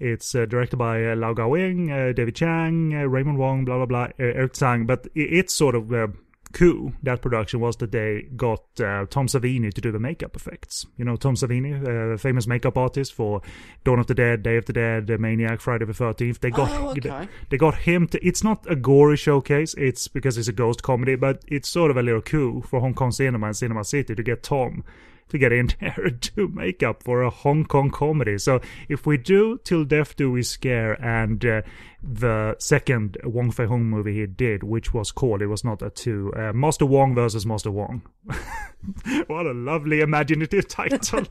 It's 0.00 0.34
uh, 0.34 0.46
directed 0.46 0.76
by 0.78 1.04
uh, 1.04 1.14
Lau 1.14 1.34
Kar-wing, 1.34 1.92
uh, 1.92 2.12
David 2.12 2.34
Chang, 2.34 2.94
uh, 2.94 3.04
Raymond 3.04 3.38
Wong, 3.38 3.64
blah, 3.64 3.76
blah, 3.76 3.86
blah, 3.86 4.04
uh, 4.04 4.10
Eric 4.18 4.54
Tsang. 4.54 4.86
But 4.86 5.06
it's 5.14 5.52
sort 5.52 5.74
of 5.74 5.92
uh, 5.92 6.08
coup, 6.52 6.94
that 7.02 7.20
production, 7.22 7.60
was 7.60 7.76
that 7.76 7.92
they 7.92 8.22
got 8.34 8.62
uh, 8.80 9.04
Tom 9.10 9.26
Savini 9.28 9.72
to 9.72 9.80
do 9.80 9.92
the 9.92 9.98
makeup 9.98 10.34
effects. 10.34 10.86
You 10.96 11.04
know, 11.04 11.16
Tom 11.16 11.34
Savini, 11.36 12.14
uh, 12.14 12.16
famous 12.16 12.46
makeup 12.46 12.76
artist 12.78 13.12
for 13.12 13.42
Dawn 13.84 13.98
of 13.98 14.06
the 14.06 14.14
Dead, 14.14 14.42
Day 14.42 14.56
of 14.56 14.64
the 14.64 14.72
Dead, 14.72 15.10
uh, 15.10 15.18
Maniac, 15.18 15.60
Friday 15.60 15.84
the 15.84 15.92
13th. 15.92 16.40
They 16.40 16.50
got, 16.50 16.70
Oh, 16.72 16.88
okay. 16.96 17.28
they 17.50 17.56
got 17.58 17.74
him 17.76 18.08
to. 18.08 18.26
It's 18.26 18.42
not 18.42 18.64
a 18.70 18.76
gory 18.76 19.16
showcase. 19.18 19.74
It's 19.74 20.08
because 20.08 20.38
it's 20.38 20.48
a 20.48 20.52
ghost 20.52 20.82
comedy, 20.82 21.14
but 21.14 21.44
it's 21.46 21.68
sort 21.68 21.90
of 21.90 21.96
a 21.96 22.02
little 22.02 22.22
coup 22.22 22.62
for 22.62 22.80
Hong 22.80 22.94
Kong 22.94 23.12
cinema 23.12 23.48
and 23.48 23.56
Cinema 23.56 23.84
City 23.84 24.14
to 24.14 24.22
get 24.22 24.42
Tom 24.42 24.82
to 25.30 25.38
get 25.38 25.52
in 25.52 25.70
there 25.80 25.94
and 26.04 26.20
do 26.20 26.48
makeup 26.48 27.02
for 27.02 27.22
a 27.22 27.30
Hong 27.30 27.64
Kong 27.64 27.90
comedy. 27.90 28.38
So 28.38 28.60
if 28.88 29.06
we 29.06 29.16
do 29.16 29.58
Till 29.64 29.84
Death 29.84 30.16
Do 30.16 30.30
We 30.30 30.42
Scare 30.42 30.92
and 31.04 31.44
uh, 31.44 31.62
the 32.02 32.56
second 32.58 33.16
Wong 33.24 33.50
Fei 33.50 33.66
Hung 33.66 33.84
movie 33.84 34.14
he 34.20 34.26
did, 34.26 34.62
which 34.62 34.92
was 34.94 35.10
called, 35.12 35.42
it 35.42 35.46
was 35.46 35.64
not 35.64 35.82
a 35.82 35.90
two, 35.90 36.32
uh, 36.36 36.52
Master 36.52 36.86
Wong 36.86 37.14
versus 37.14 37.44
Master 37.46 37.70
Wong. 37.70 38.02
what 39.26 39.46
a 39.46 39.52
lovely 39.52 40.00
imaginative 40.00 40.68
title. 40.68 41.24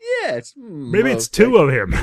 Yes. 0.00 0.52
hmm, 0.52 0.90
Maybe 0.90 1.10
it's 1.10 1.28
two 1.28 1.56
of 1.56 1.70
him. 1.70 1.94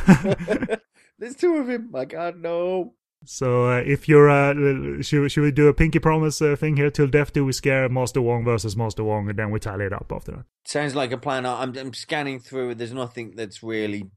There's 1.19 1.35
two 1.35 1.55
of 1.57 1.69
him. 1.69 1.89
My 1.91 2.05
God, 2.05 2.37
no. 2.37 2.95
So 3.25 3.69
uh, 3.69 3.83
if 3.85 4.09
you're, 4.09 4.29
uh, 4.29 5.01
should, 5.01 5.31
should 5.31 5.43
we 5.43 5.51
do 5.51 5.67
a 5.67 5.73
pinky 5.73 5.99
promise 5.99 6.41
uh, 6.41 6.55
thing 6.55 6.75
here? 6.75 6.89
Till 6.89 7.07
death 7.07 7.33
do 7.33 7.45
we 7.45 7.51
scare 7.51 7.87
Master 7.87 8.21
Wong 8.21 8.43
versus 8.43 8.75
Master 8.75 9.03
Wong, 9.03 9.29
and 9.29 9.37
then 9.37 9.51
we 9.51 9.59
tally 9.59 9.85
it 9.85 9.93
up 9.93 10.11
after 10.11 10.31
that. 10.31 10.45
Sounds 10.65 10.95
like 10.95 11.11
a 11.11 11.17
plan. 11.17 11.45
I'm, 11.45 11.77
I'm 11.77 11.93
scanning 11.93 12.39
through 12.39 12.71
it. 12.71 12.77
There's 12.77 12.93
nothing 12.93 13.33
that's 13.35 13.61
really 13.61 14.09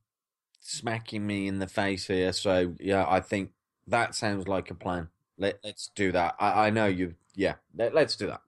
smacking 0.60 1.26
me 1.26 1.46
in 1.46 1.58
the 1.58 1.66
face 1.66 2.06
here. 2.06 2.32
So 2.32 2.74
yeah, 2.80 3.04
I 3.06 3.20
think 3.20 3.50
that 3.86 4.14
sounds 4.14 4.48
like 4.48 4.70
a 4.70 4.74
plan. 4.74 5.08
Let, 5.36 5.58
let's 5.62 5.90
do 5.94 6.12
that. 6.12 6.36
I, 6.40 6.66
I 6.66 6.70
know 6.70 6.86
you. 6.86 7.14
Yeah, 7.34 7.56
let, 7.76 7.94
let's 7.94 8.16
do 8.16 8.28
that. 8.28 8.40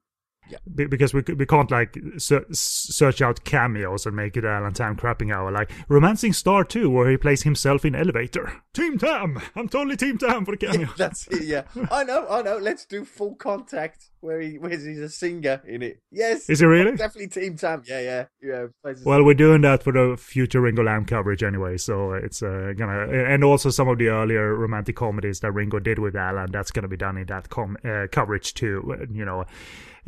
Be- 0.73 0.85
because 0.87 1.13
we 1.13 1.21
we 1.35 1.45
can't 1.45 1.69
like 1.71 1.97
ser- 2.17 2.45
search 2.51 3.21
out 3.21 3.43
cameos 3.43 4.05
and 4.05 4.15
make 4.15 4.37
it 4.37 4.45
Alan 4.45 4.73
Tam 4.73 4.95
crapping 4.95 5.33
hour 5.33 5.51
like 5.51 5.71
Romancing 5.89 6.33
Star 6.33 6.63
2 6.63 6.89
where 6.89 7.09
he 7.09 7.17
plays 7.17 7.43
himself 7.43 7.83
in 7.85 7.95
Elevator. 7.95 8.51
Team 8.73 8.97
Tam! 8.97 9.41
I'm 9.55 9.67
totally 9.69 9.97
Team 9.97 10.17
Tam 10.17 10.45
for 10.45 10.55
the 10.55 10.67
cameo. 10.67 10.89
That's 10.97 11.27
it. 11.27 11.43
Yeah, 11.43 11.63
I 11.91 12.03
know. 12.03 12.27
I 12.29 12.41
know. 12.41 12.57
Let's 12.57 12.85
do 12.85 13.03
full 13.05 13.35
contact 13.35 14.09
where 14.19 14.39
he 14.41 14.57
where 14.57 14.69
he's 14.71 14.99
a 14.99 15.09
singer 15.09 15.61
in 15.67 15.81
it. 15.81 16.01
Yes, 16.11 16.49
Is 16.49 16.59
he 16.59 16.65
really? 16.65 16.95
definitely 16.95 17.27
Team 17.27 17.55
Tam. 17.57 17.83
Yeah, 17.85 17.99
yeah, 18.01 18.25
yeah. 18.41 18.65
Well, 19.05 19.23
we're 19.23 19.33
doing 19.33 19.61
that 19.61 19.83
for 19.83 19.91
the 19.93 20.15
future 20.17 20.61
Ringo 20.61 20.83
Lam 20.83 21.05
coverage 21.05 21.43
anyway, 21.43 21.77
so 21.77 22.13
it's 22.13 22.41
uh, 22.43 22.73
gonna 22.77 23.07
and 23.07 23.43
also 23.43 23.69
some 23.69 23.87
of 23.87 23.97
the 23.97 24.07
earlier 24.09 24.55
romantic 24.55 24.95
comedies 24.95 25.39
that 25.41 25.51
Ringo 25.51 25.79
did 25.79 25.99
with 25.99 26.15
Alan. 26.15 26.51
That's 26.51 26.71
gonna 26.71 26.87
be 26.87 26.97
done 26.97 27.17
in 27.17 27.25
that 27.27 27.49
com- 27.49 27.77
uh, 27.83 28.07
coverage 28.11 28.53
too. 28.53 29.07
You 29.11 29.25
know, 29.25 29.45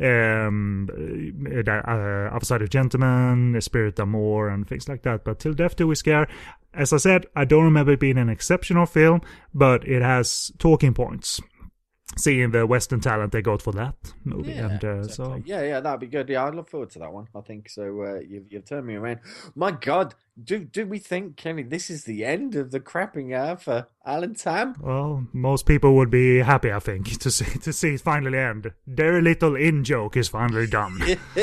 um, 0.00 0.88
that, 1.42 1.84
uh, 1.86 2.34
Upside 2.34 2.62
of 2.62 2.70
Gentleman, 2.70 3.60
Spirit 3.60 3.96
d'Amour, 3.96 4.48
and 4.48 4.66
things 4.66 4.88
like 4.88 5.02
that. 5.02 5.24
But 5.24 5.38
Till 5.38 5.52
Death 5.52 5.76
Do 5.76 5.86
We 5.86 5.94
Scare, 5.94 6.28
as 6.74 6.92
I 6.92 6.98
said, 6.98 7.26
I 7.36 7.44
don't 7.44 7.64
remember 7.64 7.92
it 7.92 8.00
being 8.00 8.18
an 8.18 8.28
exceptional 8.28 8.86
film, 8.86 9.20
but 9.52 9.86
it 9.86 10.02
has 10.02 10.52
talking 10.58 10.94
points. 10.94 11.40
Seeing 12.16 12.50
the 12.50 12.66
Western 12.66 13.00
talent 13.00 13.32
they 13.32 13.40
got 13.40 13.62
for 13.62 13.72
that 13.72 13.94
movie, 14.24 14.52
Yeah, 14.52 14.66
and 14.68 14.84
uh, 14.84 14.88
exactly. 14.98 15.14
so 15.14 15.42
yeah, 15.46 15.62
yeah, 15.62 15.80
that'd 15.80 16.00
be 16.00 16.06
good. 16.08 16.28
Yeah, 16.28 16.44
I'd 16.44 16.54
look 16.54 16.68
forward 16.68 16.90
to 16.90 16.98
that 16.98 17.12
one. 17.12 17.28
I 17.34 17.40
think 17.40 17.70
so. 17.70 17.82
Uh, 18.02 18.20
you've 18.20 18.52
you've 18.52 18.64
turned 18.64 18.86
me 18.86 18.96
around. 18.96 19.20
My 19.54 19.70
God, 19.70 20.14
do 20.42 20.58
do 20.58 20.86
we 20.86 20.98
think, 20.98 21.36
Kenny, 21.36 21.62
this 21.62 21.88
is 21.88 22.04
the 22.04 22.24
end 22.24 22.56
of 22.56 22.72
the 22.72 22.80
crapping 22.80 23.32
hour 23.34 23.56
for 23.56 23.86
Alan 24.04 24.34
Tam? 24.34 24.74
Well, 24.80 25.28
most 25.32 25.66
people 25.66 25.94
would 25.94 26.10
be 26.10 26.38
happy, 26.40 26.72
I 26.72 26.80
think, 26.80 27.18
to 27.20 27.30
see 27.30 27.58
to 27.60 27.72
see 27.72 27.94
it 27.94 28.00
finally 28.00 28.38
end. 28.38 28.72
Their 28.86 29.22
little 29.22 29.54
in 29.54 29.84
joke 29.84 30.16
is 30.16 30.28
finally 30.28 30.66
done. 30.66 31.00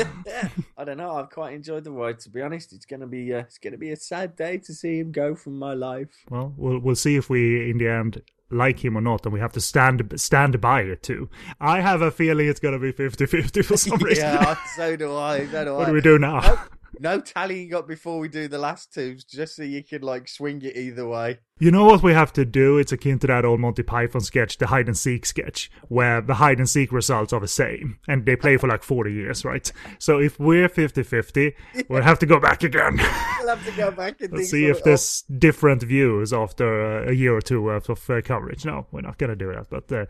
I 0.76 0.84
don't 0.84 0.98
know. 0.98 1.12
I've 1.16 1.30
quite 1.30 1.54
enjoyed 1.54 1.84
the 1.84 1.92
ride. 1.92 2.20
To 2.20 2.30
be 2.30 2.42
honest, 2.42 2.72
it's 2.72 2.84
gonna 2.86 3.06
be 3.06 3.32
uh, 3.32 3.38
it's 3.38 3.58
gonna 3.58 3.78
be 3.78 3.90
a 3.90 3.96
sad 3.96 4.36
day 4.36 4.58
to 4.58 4.74
see 4.74 4.98
him 4.98 5.12
go 5.12 5.34
from 5.34 5.58
my 5.58 5.72
life. 5.74 6.10
well, 6.30 6.52
we'll 6.56 6.78
we'll 6.78 6.94
see 6.94 7.16
if 7.16 7.28
we 7.30 7.70
in 7.70 7.78
the 7.78 7.88
end 7.88 8.22
like 8.50 8.84
him 8.84 8.96
or 8.96 9.00
not, 9.00 9.24
and 9.26 9.32
we 9.32 9.40
have 9.40 9.52
to 9.52 9.60
stand 9.60 10.10
stand 10.16 10.60
by 10.60 10.82
it 10.82 11.02
too. 11.02 11.28
I 11.60 11.80
have 11.80 12.00
a 12.02 12.10
feeling 12.10 12.48
it's 12.48 12.60
gonna 12.60 12.78
be 12.78 12.92
50-50 12.92 13.64
for 13.64 13.76
some 13.76 13.98
reason. 14.02 14.24
yeah, 14.24 14.56
so 14.76 14.96
do 14.96 15.14
I. 15.16 15.46
So 15.46 15.64
do 15.64 15.74
what 15.76 15.82
I. 15.82 15.86
do 15.86 15.92
we 15.92 16.00
do 16.00 16.18
now? 16.18 16.58
No, 17.00 17.20
tallying 17.20 17.74
up 17.74 17.86
before 17.86 18.18
we 18.18 18.28
do 18.28 18.48
the 18.48 18.58
last 18.58 18.92
two, 18.92 19.16
just 19.28 19.56
so 19.56 19.62
you 19.62 19.84
can 19.84 20.02
like 20.02 20.28
swing 20.28 20.62
it 20.62 20.76
either 20.76 21.06
way. 21.06 21.38
You 21.60 21.72
know 21.72 21.86
what 21.86 22.04
we 22.04 22.12
have 22.12 22.32
to 22.34 22.44
do? 22.44 22.78
It's 22.78 22.92
akin 22.92 23.18
to 23.18 23.26
that 23.26 23.44
old 23.44 23.58
Monty 23.58 23.82
Python 23.82 24.20
sketch, 24.20 24.58
the 24.58 24.68
hide 24.68 24.86
and 24.86 24.96
seek 24.96 25.26
sketch, 25.26 25.70
where 25.88 26.20
the 26.20 26.34
hide 26.34 26.58
and 26.58 26.68
seek 26.68 26.92
results 26.92 27.32
are 27.32 27.40
the 27.40 27.48
same, 27.48 27.98
and 28.06 28.24
they 28.24 28.36
play 28.36 28.56
for 28.56 28.68
like 28.68 28.84
40 28.84 29.12
years, 29.12 29.44
right? 29.44 29.70
So 29.98 30.18
if 30.18 30.38
we're 30.38 30.68
50-50, 30.68 31.54
we'll 31.88 32.02
have 32.02 32.20
to 32.20 32.26
go 32.26 32.38
back 32.38 32.62
again. 32.62 32.96
We'll 33.40 33.56
have 33.56 33.64
to 33.64 33.72
go 33.72 33.90
back 33.90 34.20
and 34.20 34.46
see 34.46 34.66
if 34.66 34.84
there's 34.84 35.22
different 35.22 35.82
views 35.82 36.32
after 36.32 37.02
uh, 37.06 37.10
a 37.10 37.12
year 37.12 37.36
or 37.36 37.40
two 37.40 37.60
worth 37.60 37.88
of 37.88 38.08
uh, 38.08 38.20
coverage. 38.22 38.64
No, 38.64 38.86
we're 38.92 39.00
not 39.00 39.18
gonna 39.18 39.34
do 39.34 39.52
that. 39.52 39.68
But 39.68 39.90
uh, 39.90 40.06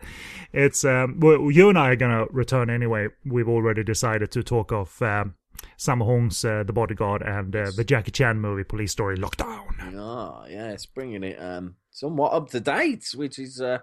it's 0.53 0.85
um, 0.85 1.19
well, 1.19 1.49
you 1.49 1.69
and 1.69 1.79
I 1.79 1.89
are 1.89 1.95
gonna 1.95 2.25
return 2.29 2.69
anyway. 2.69 3.07
We've 3.25 3.49
already 3.49 3.83
decided 3.83 4.31
to 4.31 4.43
talk 4.43 4.71
of 4.71 5.01
um, 5.01 5.33
Sammo 5.77 6.05
Hung's 6.05 6.43
uh, 6.43 6.63
The 6.63 6.73
Bodyguard 6.73 7.21
and 7.21 7.55
uh, 7.55 7.71
the 7.75 7.83
Jackie 7.83 8.11
Chan 8.11 8.39
movie 8.39 8.63
Police 8.63 8.91
Story 8.91 9.17
Lockdown. 9.17 9.95
Ah, 9.97 10.45
yeah, 10.47 10.71
it's 10.71 10.85
bringing 10.85 11.23
it 11.23 11.37
um 11.41 11.75
somewhat 11.91 12.33
up 12.33 12.49
to 12.49 12.59
date, 12.59 13.05
which 13.15 13.39
is 13.39 13.61
uh 13.61 13.79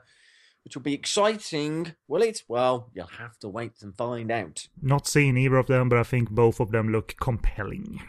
which 0.64 0.74
will 0.74 0.82
be 0.82 0.94
exciting. 0.94 1.94
Will 2.08 2.22
it? 2.22 2.42
Well, 2.48 2.90
you'll 2.92 3.06
have 3.06 3.38
to 3.38 3.48
wait 3.48 3.72
and 3.82 3.96
find 3.96 4.30
out. 4.30 4.66
Not 4.82 5.06
seen 5.06 5.36
either 5.38 5.56
of 5.56 5.68
them, 5.68 5.88
but 5.88 5.98
I 5.98 6.02
think 6.02 6.30
both 6.30 6.58
of 6.60 6.70
them 6.72 6.90
look 6.90 7.14
compelling. 7.20 8.00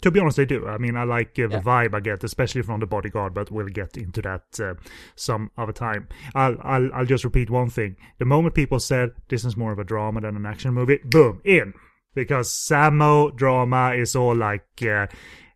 To 0.00 0.10
be 0.10 0.20
honest, 0.20 0.36
they 0.36 0.44
do. 0.44 0.66
I 0.66 0.76
mean, 0.76 0.96
I 0.96 1.04
like 1.04 1.38
uh, 1.38 1.46
the 1.46 1.54
Yeah. 1.54 1.60
vibe 1.62 1.94
I 1.94 2.00
get, 2.00 2.22
especially 2.24 2.60
from 2.62 2.80
the 2.80 2.86
bodyguard. 2.86 3.32
But 3.32 3.50
we'll 3.50 3.68
get 3.68 3.96
into 3.96 4.20
that 4.22 4.42
uh, 4.60 4.74
some 5.16 5.50
other 5.56 5.72
time. 5.72 6.08
I'll, 6.34 6.56
I'll 6.62 6.92
I'll 6.92 7.06
just 7.06 7.24
repeat 7.24 7.48
one 7.48 7.70
thing. 7.70 7.96
The 8.18 8.26
moment 8.26 8.54
people 8.54 8.80
said 8.80 9.12
this 9.28 9.44
is 9.46 9.56
more 9.56 9.72
of 9.72 9.78
a 9.78 9.84
drama 9.84 10.20
than 10.20 10.36
an 10.36 10.44
action 10.46 10.74
movie, 10.74 10.98
boom, 11.04 11.40
in 11.44 11.72
because 12.14 12.50
Sammo 12.50 13.34
drama 13.34 13.94
is 13.94 14.14
all 14.16 14.36
like 14.36 14.82
uh, 14.82 15.06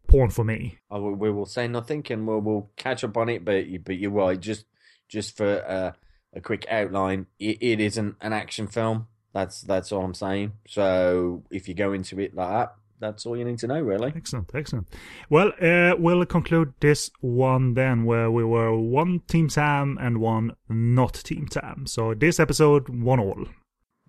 porn 0.07 0.31
for 0.31 0.45
me. 0.45 0.79
I 0.91 0.99
we 0.99 1.31
will 1.31 1.47
say 1.47 1.69
nothing, 1.69 2.05
and 2.11 2.27
we'll 2.27 2.41
we'll 2.41 2.71
catch 2.77 3.05
up 3.05 3.17
on 3.17 3.29
it. 3.29 3.45
But 3.45 3.67
you, 3.67 3.79
but 3.79 3.97
you're 3.97 4.11
right. 4.11 4.39
Just 4.39 4.67
just 5.09 5.37
for 5.37 5.65
uh, 5.67 5.93
a 6.35 6.41
quick 6.41 6.67
outline, 6.71 7.27
it, 7.39 7.59
it 7.61 7.81
isn't 7.81 8.17
an 8.21 8.33
action 8.33 8.67
film. 8.67 9.07
That's 9.33 9.63
that's 9.63 9.93
all 9.93 10.05
I'm 10.05 10.15
saying. 10.15 10.53
So 10.67 11.45
if 11.51 11.69
you 11.69 11.75
go 11.75 11.93
into 11.93 12.19
it 12.21 12.35
like 12.35 12.49
that, 12.49 12.75
that's 13.01 13.27
all 13.27 13.37
you 13.37 13.45
need 13.45 13.59
to 13.61 13.67
know, 13.67 13.81
really. 13.81 14.13
Excellent, 14.17 14.51
excellent. 14.55 14.89
Well, 15.31 15.53
uh, 15.61 15.95
we'll 15.99 16.25
conclude 16.27 16.75
this 16.81 17.11
one 17.21 17.75
then, 17.75 18.05
where 18.05 18.31
we 18.31 18.45
were 18.45 18.77
one 18.77 19.21
Team 19.29 19.49
Sam 19.49 19.99
and 20.01 20.19
one 20.19 20.57
not 20.69 21.15
Team 21.15 21.49
Sam. 21.51 21.87
So 21.87 22.15
this 22.15 22.41
episode, 22.41 22.89
one 22.89 23.21
all. 23.21 23.47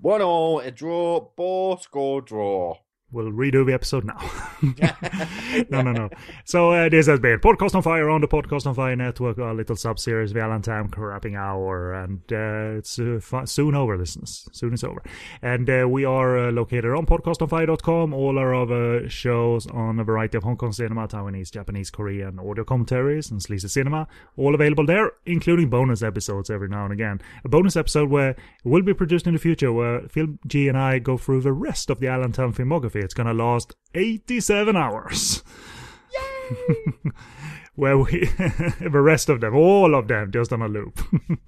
One 0.02 0.22
all, 0.22 0.62
a 0.62 0.72
draw, 0.72 1.20
ball, 1.36 1.76
score, 1.78 2.22
draw. 2.22 2.78
We'll 3.12 3.32
redo 3.32 3.66
the 3.66 3.74
episode 3.74 4.06
now. 4.06 4.20
no, 5.72 5.82
no, 5.82 5.92
no. 5.92 6.10
So 6.46 6.72
uh, 6.72 6.90
this 6.90 7.08
has 7.08 7.20
been 7.20 7.40
Podcast 7.40 7.74
on 7.74 7.82
Fire 7.82 8.08
on 8.08 8.22
the 8.22 8.28
Podcast 8.28 8.68
on 8.68 8.76
Fire 8.76 8.96
network, 8.96 9.40
a 9.40 9.46
little 9.46 9.76
sub-series, 9.76 10.32
Valentine 10.32 10.90
Crapping 10.90 11.36
Hour, 11.36 11.94
and 11.94 12.22
uh, 12.32 12.78
it's 12.78 13.00
uh, 13.00 13.20
soon 13.46 13.74
over, 13.74 13.98
listeners. 13.98 14.48
Soon 14.52 14.74
it's 14.74 14.84
over. 14.84 15.02
And 15.42 15.68
uh, 15.68 15.88
we 15.90 16.06
are 16.06 16.50
uh, 16.50 16.52
located 16.52 16.92
on 16.92 17.08
podcastonfire.com, 17.08 18.14
all 18.14 18.38
our 18.38 18.54
other 18.54 19.10
shows 19.10 19.66
on 19.68 20.00
a 20.00 20.04
variety 20.04 20.38
of 20.38 20.44
Hong 20.44 20.58
Kong 20.58 20.72
cinema, 20.72 21.08
Taiwanese, 21.08 21.52
Japanese, 21.52 21.90
Korean, 21.90 22.38
audio 22.38 22.64
commentaries, 22.64 23.32
and 23.32 23.42
sleazy 23.42 23.70
cinema, 23.70 24.08
all 24.38 24.54
available 24.54 24.86
there, 24.86 25.14
including 25.26 25.70
bonus 25.70 26.04
episodes 26.04 26.52
every 26.52 26.68
now 26.68 26.84
and 26.84 26.94
again. 26.94 27.22
A 27.44 27.50
bonus 27.50 27.76
episode 27.76 28.12
where 28.12 28.36
will 28.64 28.84
be 28.84 28.94
produced 28.94 29.26
in 29.26 29.34
the 29.34 29.40
future, 29.40 29.74
where 29.74 30.02
Phil 30.10 30.28
G 30.46 30.68
and 30.68 30.78
I 30.78 31.00
go 31.00 31.18
through 31.18 31.42
the 31.42 31.54
rest 31.54 31.90
of 31.90 32.00
the 32.00 32.08
Alan 32.08 32.34
Tam 32.34 32.54
filmography. 32.54 32.99
It's 33.00 33.14
gonna 33.14 33.34
last 33.34 33.76
87 33.94 34.76
hours. 34.76 35.44
where 37.80 37.98
we 37.98 38.26
the 38.82 39.02
rest 39.02 39.30
of 39.30 39.40
them, 39.40 39.56
all 39.56 39.96
of 39.96 40.10
them, 40.10 40.32
just 40.32 40.52
on 40.52 40.62
a 40.62 40.68
loop. 40.68 41.00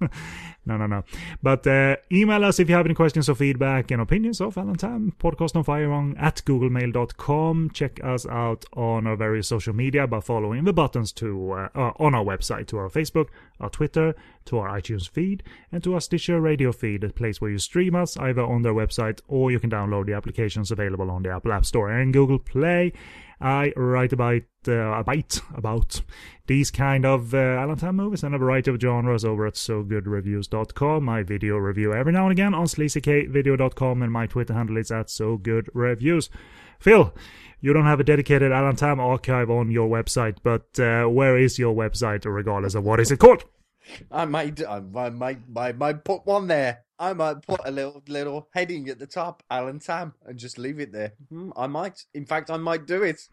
no, 0.66 0.78
no, 0.78 0.86
no. 0.86 1.04
But 1.42 1.66
uh, 1.66 1.96
email 2.10 2.42
us 2.44 2.58
if 2.58 2.70
you 2.70 2.74
have 2.74 2.86
any 2.86 2.94
questions 2.94 3.28
or 3.28 3.34
feedback 3.34 3.90
and 3.90 4.00
opinions 4.00 4.40
of 4.40 4.54
Tam, 4.54 5.12
podcast 5.18 5.54
on 5.56 5.64
fire 5.64 5.92
on 5.92 6.16
at 6.16 6.36
googlemail.com. 6.46 7.70
Check 7.74 8.02
us 8.02 8.24
out 8.26 8.64
on 8.72 9.06
our 9.06 9.14
various 9.14 9.46
social 9.46 9.74
media 9.74 10.06
by 10.06 10.20
following 10.20 10.64
the 10.64 10.72
buttons 10.72 11.12
to 11.12 11.52
uh, 11.52 11.68
uh, 11.74 11.92
on 11.98 12.14
our 12.14 12.24
website, 12.24 12.66
to 12.68 12.78
our 12.78 12.88
Facebook, 12.88 13.28
our 13.60 13.68
Twitter, 13.68 14.14
to 14.46 14.58
our 14.58 14.80
iTunes 14.80 15.08
feed, 15.08 15.42
and 15.70 15.84
to 15.84 15.92
our 15.92 16.00
Stitcher 16.00 16.40
radio 16.40 16.72
feed, 16.72 17.04
a 17.04 17.10
place 17.10 17.42
where 17.42 17.50
you 17.50 17.58
stream 17.58 17.94
us 17.94 18.16
either 18.16 18.42
on 18.42 18.62
their 18.62 18.74
website 18.74 19.20
or 19.28 19.50
you 19.50 19.60
can 19.60 19.70
download 19.70 20.06
the 20.06 20.14
applications 20.14 20.70
available 20.70 21.10
on 21.10 21.22
the 21.22 21.30
Apple 21.30 21.52
App 21.52 21.66
Store 21.66 21.90
and 21.90 22.14
Google 22.14 22.38
Play. 22.38 22.94
I 23.42 23.72
write 23.76 24.12
about 24.12 24.42
uh, 24.68 24.92
about 24.92 25.40
about 25.54 26.02
these 26.46 26.70
kind 26.70 27.04
of 27.04 27.34
uh, 27.34 27.38
Alan 27.38 27.76
Tam 27.76 27.96
movies 27.96 28.22
and 28.22 28.34
a 28.34 28.38
variety 28.38 28.70
of 28.70 28.80
genres 28.80 29.24
over 29.24 29.46
at 29.46 29.54
SoGoodReviews.com. 29.54 31.04
My 31.04 31.22
video 31.22 31.56
review 31.56 31.92
every 31.92 32.12
now 32.12 32.24
and 32.24 32.32
again 32.32 32.54
on 32.54 32.66
SleazyKVideo.com, 32.66 34.02
and 34.02 34.12
my 34.12 34.26
Twitter 34.26 34.54
handle 34.54 34.76
is 34.76 34.90
at 34.90 35.08
SoGoodReviews. 35.08 36.28
Phil, 36.78 37.14
you 37.60 37.72
don't 37.72 37.84
have 37.84 38.00
a 38.00 38.04
dedicated 38.04 38.52
Alan 38.52 38.76
Tam 38.76 39.00
archive 39.00 39.50
on 39.50 39.70
your 39.70 39.88
website, 39.88 40.38
but 40.42 40.78
uh, 40.80 41.08
where 41.08 41.38
is 41.38 41.58
your 41.58 41.74
website, 41.74 42.24
regardless 42.24 42.74
of 42.74 42.84
what 42.84 43.00
is 43.00 43.10
it 43.10 43.18
called? 43.18 43.44
I 44.10 44.24
might, 44.24 44.66
I 44.66 44.80
might, 44.80 45.38
I 45.56 45.72
might 45.72 46.04
put 46.04 46.24
one 46.26 46.46
there. 46.46 46.84
I 46.98 47.12
might 47.14 47.42
put 47.46 47.60
a 47.64 47.70
little 47.70 48.02
little 48.06 48.48
heading 48.54 48.88
at 48.88 48.98
the 49.00 49.06
top, 49.06 49.42
Alan 49.50 49.80
Tam, 49.80 50.14
and 50.24 50.38
just 50.38 50.56
leave 50.58 50.78
it 50.78 50.92
there. 50.92 51.14
Hmm, 51.28 51.50
I 51.56 51.66
might. 51.66 52.04
In 52.14 52.24
fact, 52.26 52.48
I 52.50 52.56
might 52.58 52.86
do 52.86 53.02
it. 53.02 53.28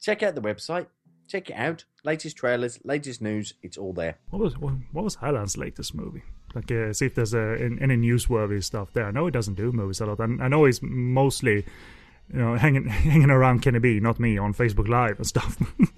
Check 0.00 0.22
out 0.22 0.34
the 0.34 0.40
website. 0.42 0.86
Check 1.30 1.48
it 1.50 1.54
out. 1.54 1.84
Latest 2.04 2.36
trailers, 2.36 2.80
latest 2.84 3.22
news. 3.22 3.54
It's 3.62 3.78
all 3.78 3.92
there. 3.92 4.18
What 4.30 4.42
was 4.42 4.58
what, 4.58 4.74
was 4.92 5.16
Alan's 5.22 5.56
latest 5.56 5.94
movie? 5.94 6.22
Like, 6.54 6.72
uh, 6.72 6.92
see 6.92 7.06
if 7.06 7.14
there's 7.14 7.32
uh, 7.34 7.54
in- 7.54 7.78
any 7.80 7.96
newsworthy 7.96 8.62
stuff 8.64 8.92
there. 8.92 9.06
I 9.06 9.12
know 9.12 9.26
he 9.26 9.30
doesn't 9.30 9.54
do 9.54 9.70
movies 9.70 10.00
a 10.00 10.06
lot. 10.06 10.18
and 10.18 10.42
I 10.42 10.48
know 10.48 10.64
he's 10.64 10.82
mostly, 10.82 11.64
you 12.32 12.38
know, 12.40 12.54
hanging 12.64 12.88
hanging 12.88 13.30
around 13.30 13.60
Kenny 13.62 13.78
Bee, 13.78 14.00
not 14.00 14.18
me, 14.18 14.38
on 14.38 14.52
Facebook 14.54 14.88
Live 14.88 15.18
and 15.18 15.26
stuff. 15.26 15.56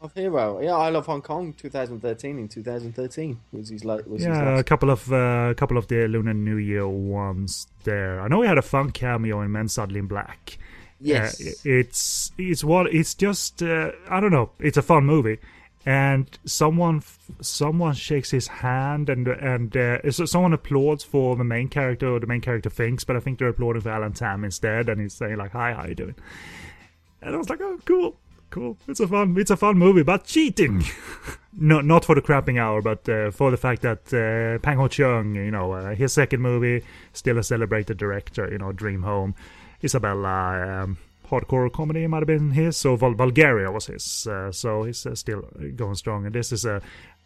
Of 0.00 0.12
Hero. 0.12 0.60
Yeah, 0.60 0.74
I 0.76 0.90
Love 0.90 1.06
Hong 1.06 1.22
Kong 1.22 1.54
2013 1.54 2.38
in 2.38 2.46
2013 2.46 3.40
was 3.52 3.70
his, 3.70 3.86
la- 3.86 4.00
was 4.06 4.20
his 4.22 4.26
yeah, 4.26 4.58
a 4.58 4.62
couple 4.62 4.90
of 4.90 5.10
uh, 5.10 5.48
a 5.50 5.54
couple 5.54 5.78
of 5.78 5.86
the 5.88 6.06
Lunar 6.08 6.34
New 6.34 6.58
Year 6.58 6.86
ones 6.86 7.66
there. 7.84 8.20
I 8.20 8.28
know 8.28 8.42
he 8.42 8.48
had 8.48 8.58
a 8.58 8.62
fun 8.62 8.90
cameo 8.90 9.40
in 9.40 9.50
Men 9.50 9.66
Suddenly 9.68 10.00
in 10.00 10.06
Black. 10.06 10.58
Yes. 11.04 11.40
Uh, 11.40 11.52
it's 11.64 12.32
it's 12.38 12.64
what 12.64 12.92
it's 12.92 13.14
just 13.14 13.62
uh, 13.62 13.92
I 14.08 14.20
don't 14.20 14.32
know. 14.32 14.50
It's 14.58 14.78
a 14.78 14.82
fun 14.82 15.04
movie, 15.04 15.38
and 15.84 16.26
someone 16.46 17.02
someone 17.40 17.92
shakes 17.94 18.30
his 18.30 18.46
hand 18.46 19.10
and 19.10 19.28
and 19.28 19.76
uh, 19.76 20.10
so 20.10 20.24
someone 20.24 20.54
applauds 20.54 21.04
for 21.04 21.36
the 21.36 21.44
main 21.44 21.68
character 21.68 22.08
or 22.08 22.20
the 22.20 22.26
main 22.26 22.40
character 22.40 22.70
thinks, 22.70 23.04
but 23.04 23.16
I 23.16 23.20
think 23.20 23.38
they're 23.38 23.48
applauding 23.48 23.82
for 23.82 23.90
Alan 23.90 24.14
Tam 24.14 24.44
instead, 24.44 24.88
and 24.88 25.00
he's 25.00 25.12
saying 25.12 25.36
like, 25.36 25.52
"Hi, 25.52 25.74
how 25.74 25.86
you 25.86 25.94
doing?" 25.94 26.14
And 27.20 27.34
I 27.34 27.38
was 27.38 27.50
like, 27.50 27.60
"Oh, 27.60 27.78
cool." 27.84 28.16
Cool. 28.50 28.78
It's 28.86 29.00
a 29.00 29.08
fun. 29.08 29.36
It's 29.36 29.50
a 29.50 29.56
fun 29.56 29.78
movie 29.78 30.02
about 30.02 30.26
cheating. 30.26 30.84
no, 31.58 31.80
not 31.80 32.04
for 32.04 32.14
the 32.14 32.22
crapping 32.22 32.56
hour, 32.56 32.80
but 32.80 33.08
uh, 33.08 33.32
for 33.32 33.50
the 33.50 33.56
fact 33.56 33.82
that 33.82 34.14
uh, 34.14 34.60
Pang 34.62 34.76
Ho-cheung, 34.76 35.34
you 35.34 35.50
know, 35.50 35.72
uh, 35.72 35.96
his 35.96 36.12
second 36.12 36.40
movie, 36.40 36.84
still 37.12 37.36
a 37.38 37.42
celebrated 37.42 37.96
director, 37.96 38.48
you 38.48 38.58
know, 38.58 38.70
Dream 38.70 39.02
Home, 39.02 39.34
Isabella, 39.84 40.82
um, 40.82 40.98
hardcore 41.28 41.70
comedy 41.72 42.06
might 42.06 42.18
have 42.18 42.26
been 42.26 42.50
his. 42.52 42.76
So 42.76 42.96
Vul- 42.96 43.14
Vulgaria 43.14 43.70
was 43.70 43.86
his. 43.86 44.26
Uh, 44.26 44.50
so 44.50 44.84
he's 44.84 45.04
uh, 45.06 45.14
still 45.14 45.42
going 45.76 45.94
strong. 45.94 46.26
And 46.26 46.34
this 46.34 46.52
is 46.52 46.64
a 46.64 46.80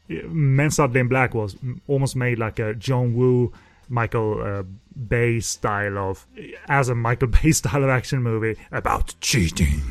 Men 0.08 0.70
Suddenly 0.70 1.00
in 1.00 1.08
Black 1.08 1.34
was 1.34 1.56
almost 1.86 2.16
made 2.16 2.38
like 2.38 2.58
a 2.58 2.74
John 2.74 3.14
Woo. 3.14 3.52
Michael 3.90 4.42
uh, 4.42 4.62
Bay 5.08 5.40
style 5.40 5.96
of 5.96 6.26
as 6.68 6.90
a 6.90 6.94
Michael 6.94 7.28
Bay 7.42 7.52
style 7.52 7.82
of 7.82 7.88
action 7.88 8.22
movie 8.22 8.56
about 8.70 9.14
cheating. 9.20 9.82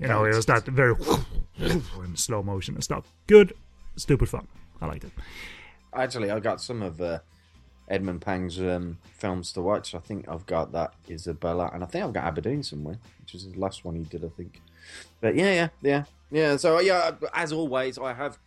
You 0.00 0.08
know, 0.08 0.24
it 0.24 0.34
was 0.34 0.46
that 0.46 0.64
very 0.64 0.94
in 1.58 2.16
slow 2.16 2.42
motion 2.42 2.74
and 2.74 2.84
stuff. 2.84 3.04
Good, 3.26 3.52
stupid 3.96 4.28
fun. 4.28 4.46
I 4.80 4.86
liked 4.86 5.04
it. 5.04 5.12
Actually, 5.94 6.30
I 6.30 6.40
got 6.40 6.60
some 6.60 6.82
of 6.82 7.00
uh, 7.00 7.18
Edmond 7.88 8.20
Pang's 8.20 8.60
um, 8.60 8.98
films 9.16 9.52
to 9.52 9.62
watch. 9.62 9.94
I 9.94 9.98
think 9.98 10.28
I've 10.28 10.46
got 10.46 10.72
that 10.72 10.94
Isabella, 11.08 11.70
and 11.72 11.82
I 11.82 11.86
think 11.86 12.04
I've 12.04 12.12
got 12.12 12.24
Aberdeen 12.24 12.62
somewhere, 12.62 12.98
which 13.20 13.34
is 13.34 13.50
the 13.50 13.58
last 13.58 13.84
one 13.84 13.96
he 13.96 14.02
did, 14.02 14.24
I 14.24 14.28
think. 14.28 14.60
But 15.20 15.34
yeah, 15.34 15.52
yeah, 15.52 15.68
yeah, 15.82 16.04
yeah. 16.30 16.56
So 16.56 16.80
yeah, 16.80 17.12
as 17.34 17.52
always, 17.52 17.98
I 17.98 18.12
have 18.12 18.38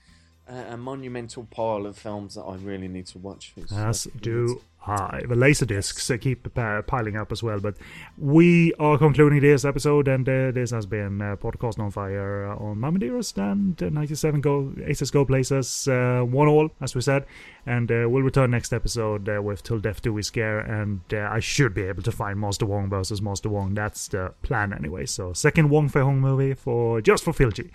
uh, 0.50 0.66
a 0.70 0.78
monumental 0.78 1.48
pile 1.50 1.86
of 1.86 1.98
films 1.98 2.36
that 2.36 2.44
I 2.44 2.56
really 2.56 2.88
need 2.88 3.08
to 3.08 3.18
watch. 3.18 3.54
As 3.72 4.08
uh, 4.08 4.10
do 4.22 4.62
I. 4.86 5.22
The 5.28 5.36
laser 5.36 5.66
discs 5.66 6.12
keep 6.20 6.54
piling 6.54 7.16
up 7.16 7.32
as 7.32 7.44
well. 7.44 7.60
But 7.60 7.76
we 8.18 8.74
are 8.80 8.98
concluding 8.98 9.42
this 9.42 9.64
episode, 9.64 10.08
and 10.08 10.28
uh, 10.28 10.52
this 10.52 10.72
has 10.72 10.86
been 10.86 11.22
uh, 11.22 11.36
Podcast 11.36 11.80
on 11.80 11.92
Fire 11.92 12.48
on 12.48 12.80
Mama 12.80 13.00
Dearest 13.00 13.38
and 13.38 13.82
uh, 13.82 13.90
97 13.90 14.42
Go 14.42 14.74
Aces 14.84 15.12
Go 15.12 15.24
Places, 15.26 15.88
uh, 15.88 16.22
one 16.22 16.48
all, 16.48 16.72
as 16.82 16.96
we 16.96 17.02
said. 17.02 17.26
And 17.66 17.92
uh, 17.92 18.08
we'll 18.10 18.24
return 18.24 18.52
next 18.52 18.74
episode 18.74 19.30
uh, 19.30 19.42
with 19.42 19.62
Till 19.62 19.80
Death 19.80 20.02
Do 20.02 20.14
We 20.14 20.24
Scare, 20.24 20.60
and 20.60 21.02
uh, 21.14 21.30
I 21.32 21.40
should 21.40 21.74
be 21.74 21.84
able 21.84 22.02
to 22.04 22.12
find 22.12 22.40
Master 22.40 22.66
Wong 22.66 22.90
versus 22.90 23.22
Master 23.22 23.50
Wong. 23.50 23.76
That's 23.76 24.08
the 24.08 24.34
plan 24.42 24.74
anyway. 24.74 25.06
So, 25.06 25.34
second 25.34 25.70
Wong 25.70 25.90
Fei 25.90 26.02
Hung 26.02 26.20
movie 26.20 26.56
for 26.56 27.02
just 27.02 27.24
for 27.24 27.34
Phil 27.34 27.52
G. 27.52 27.70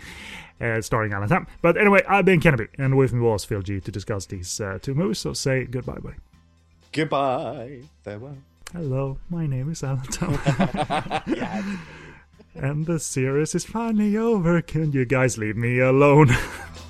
Uh, 0.60 0.80
starring 0.80 1.12
Alan 1.12 1.28
Tam. 1.28 1.46
But 1.60 1.76
anyway, 1.76 2.02
I've 2.08 2.24
been 2.24 2.40
Kennedy, 2.40 2.68
and 2.78 2.96
with 2.96 3.12
me 3.12 3.20
was 3.20 3.44
Phil 3.44 3.62
G 3.62 3.78
to 3.80 3.92
discuss 3.92 4.26
these 4.26 4.60
two 4.82 4.94
movies. 4.94 5.18
So 5.18 5.34
say 5.34 5.64
goodbye, 5.64 5.98
buddy. 5.98 6.16
Goodbye. 6.96 7.82
Farewell. 8.04 8.38
Hello, 8.72 9.18
my 9.28 9.46
name 9.46 9.70
is 9.70 9.84
Alan 9.84 10.00
and 12.54 12.86
the 12.86 12.98
series 12.98 13.54
is 13.54 13.66
finally 13.66 14.16
over. 14.16 14.62
Can 14.62 14.92
you 14.92 15.04
guys 15.04 15.36
leave 15.36 15.58
me 15.58 15.78
alone? 15.78 16.30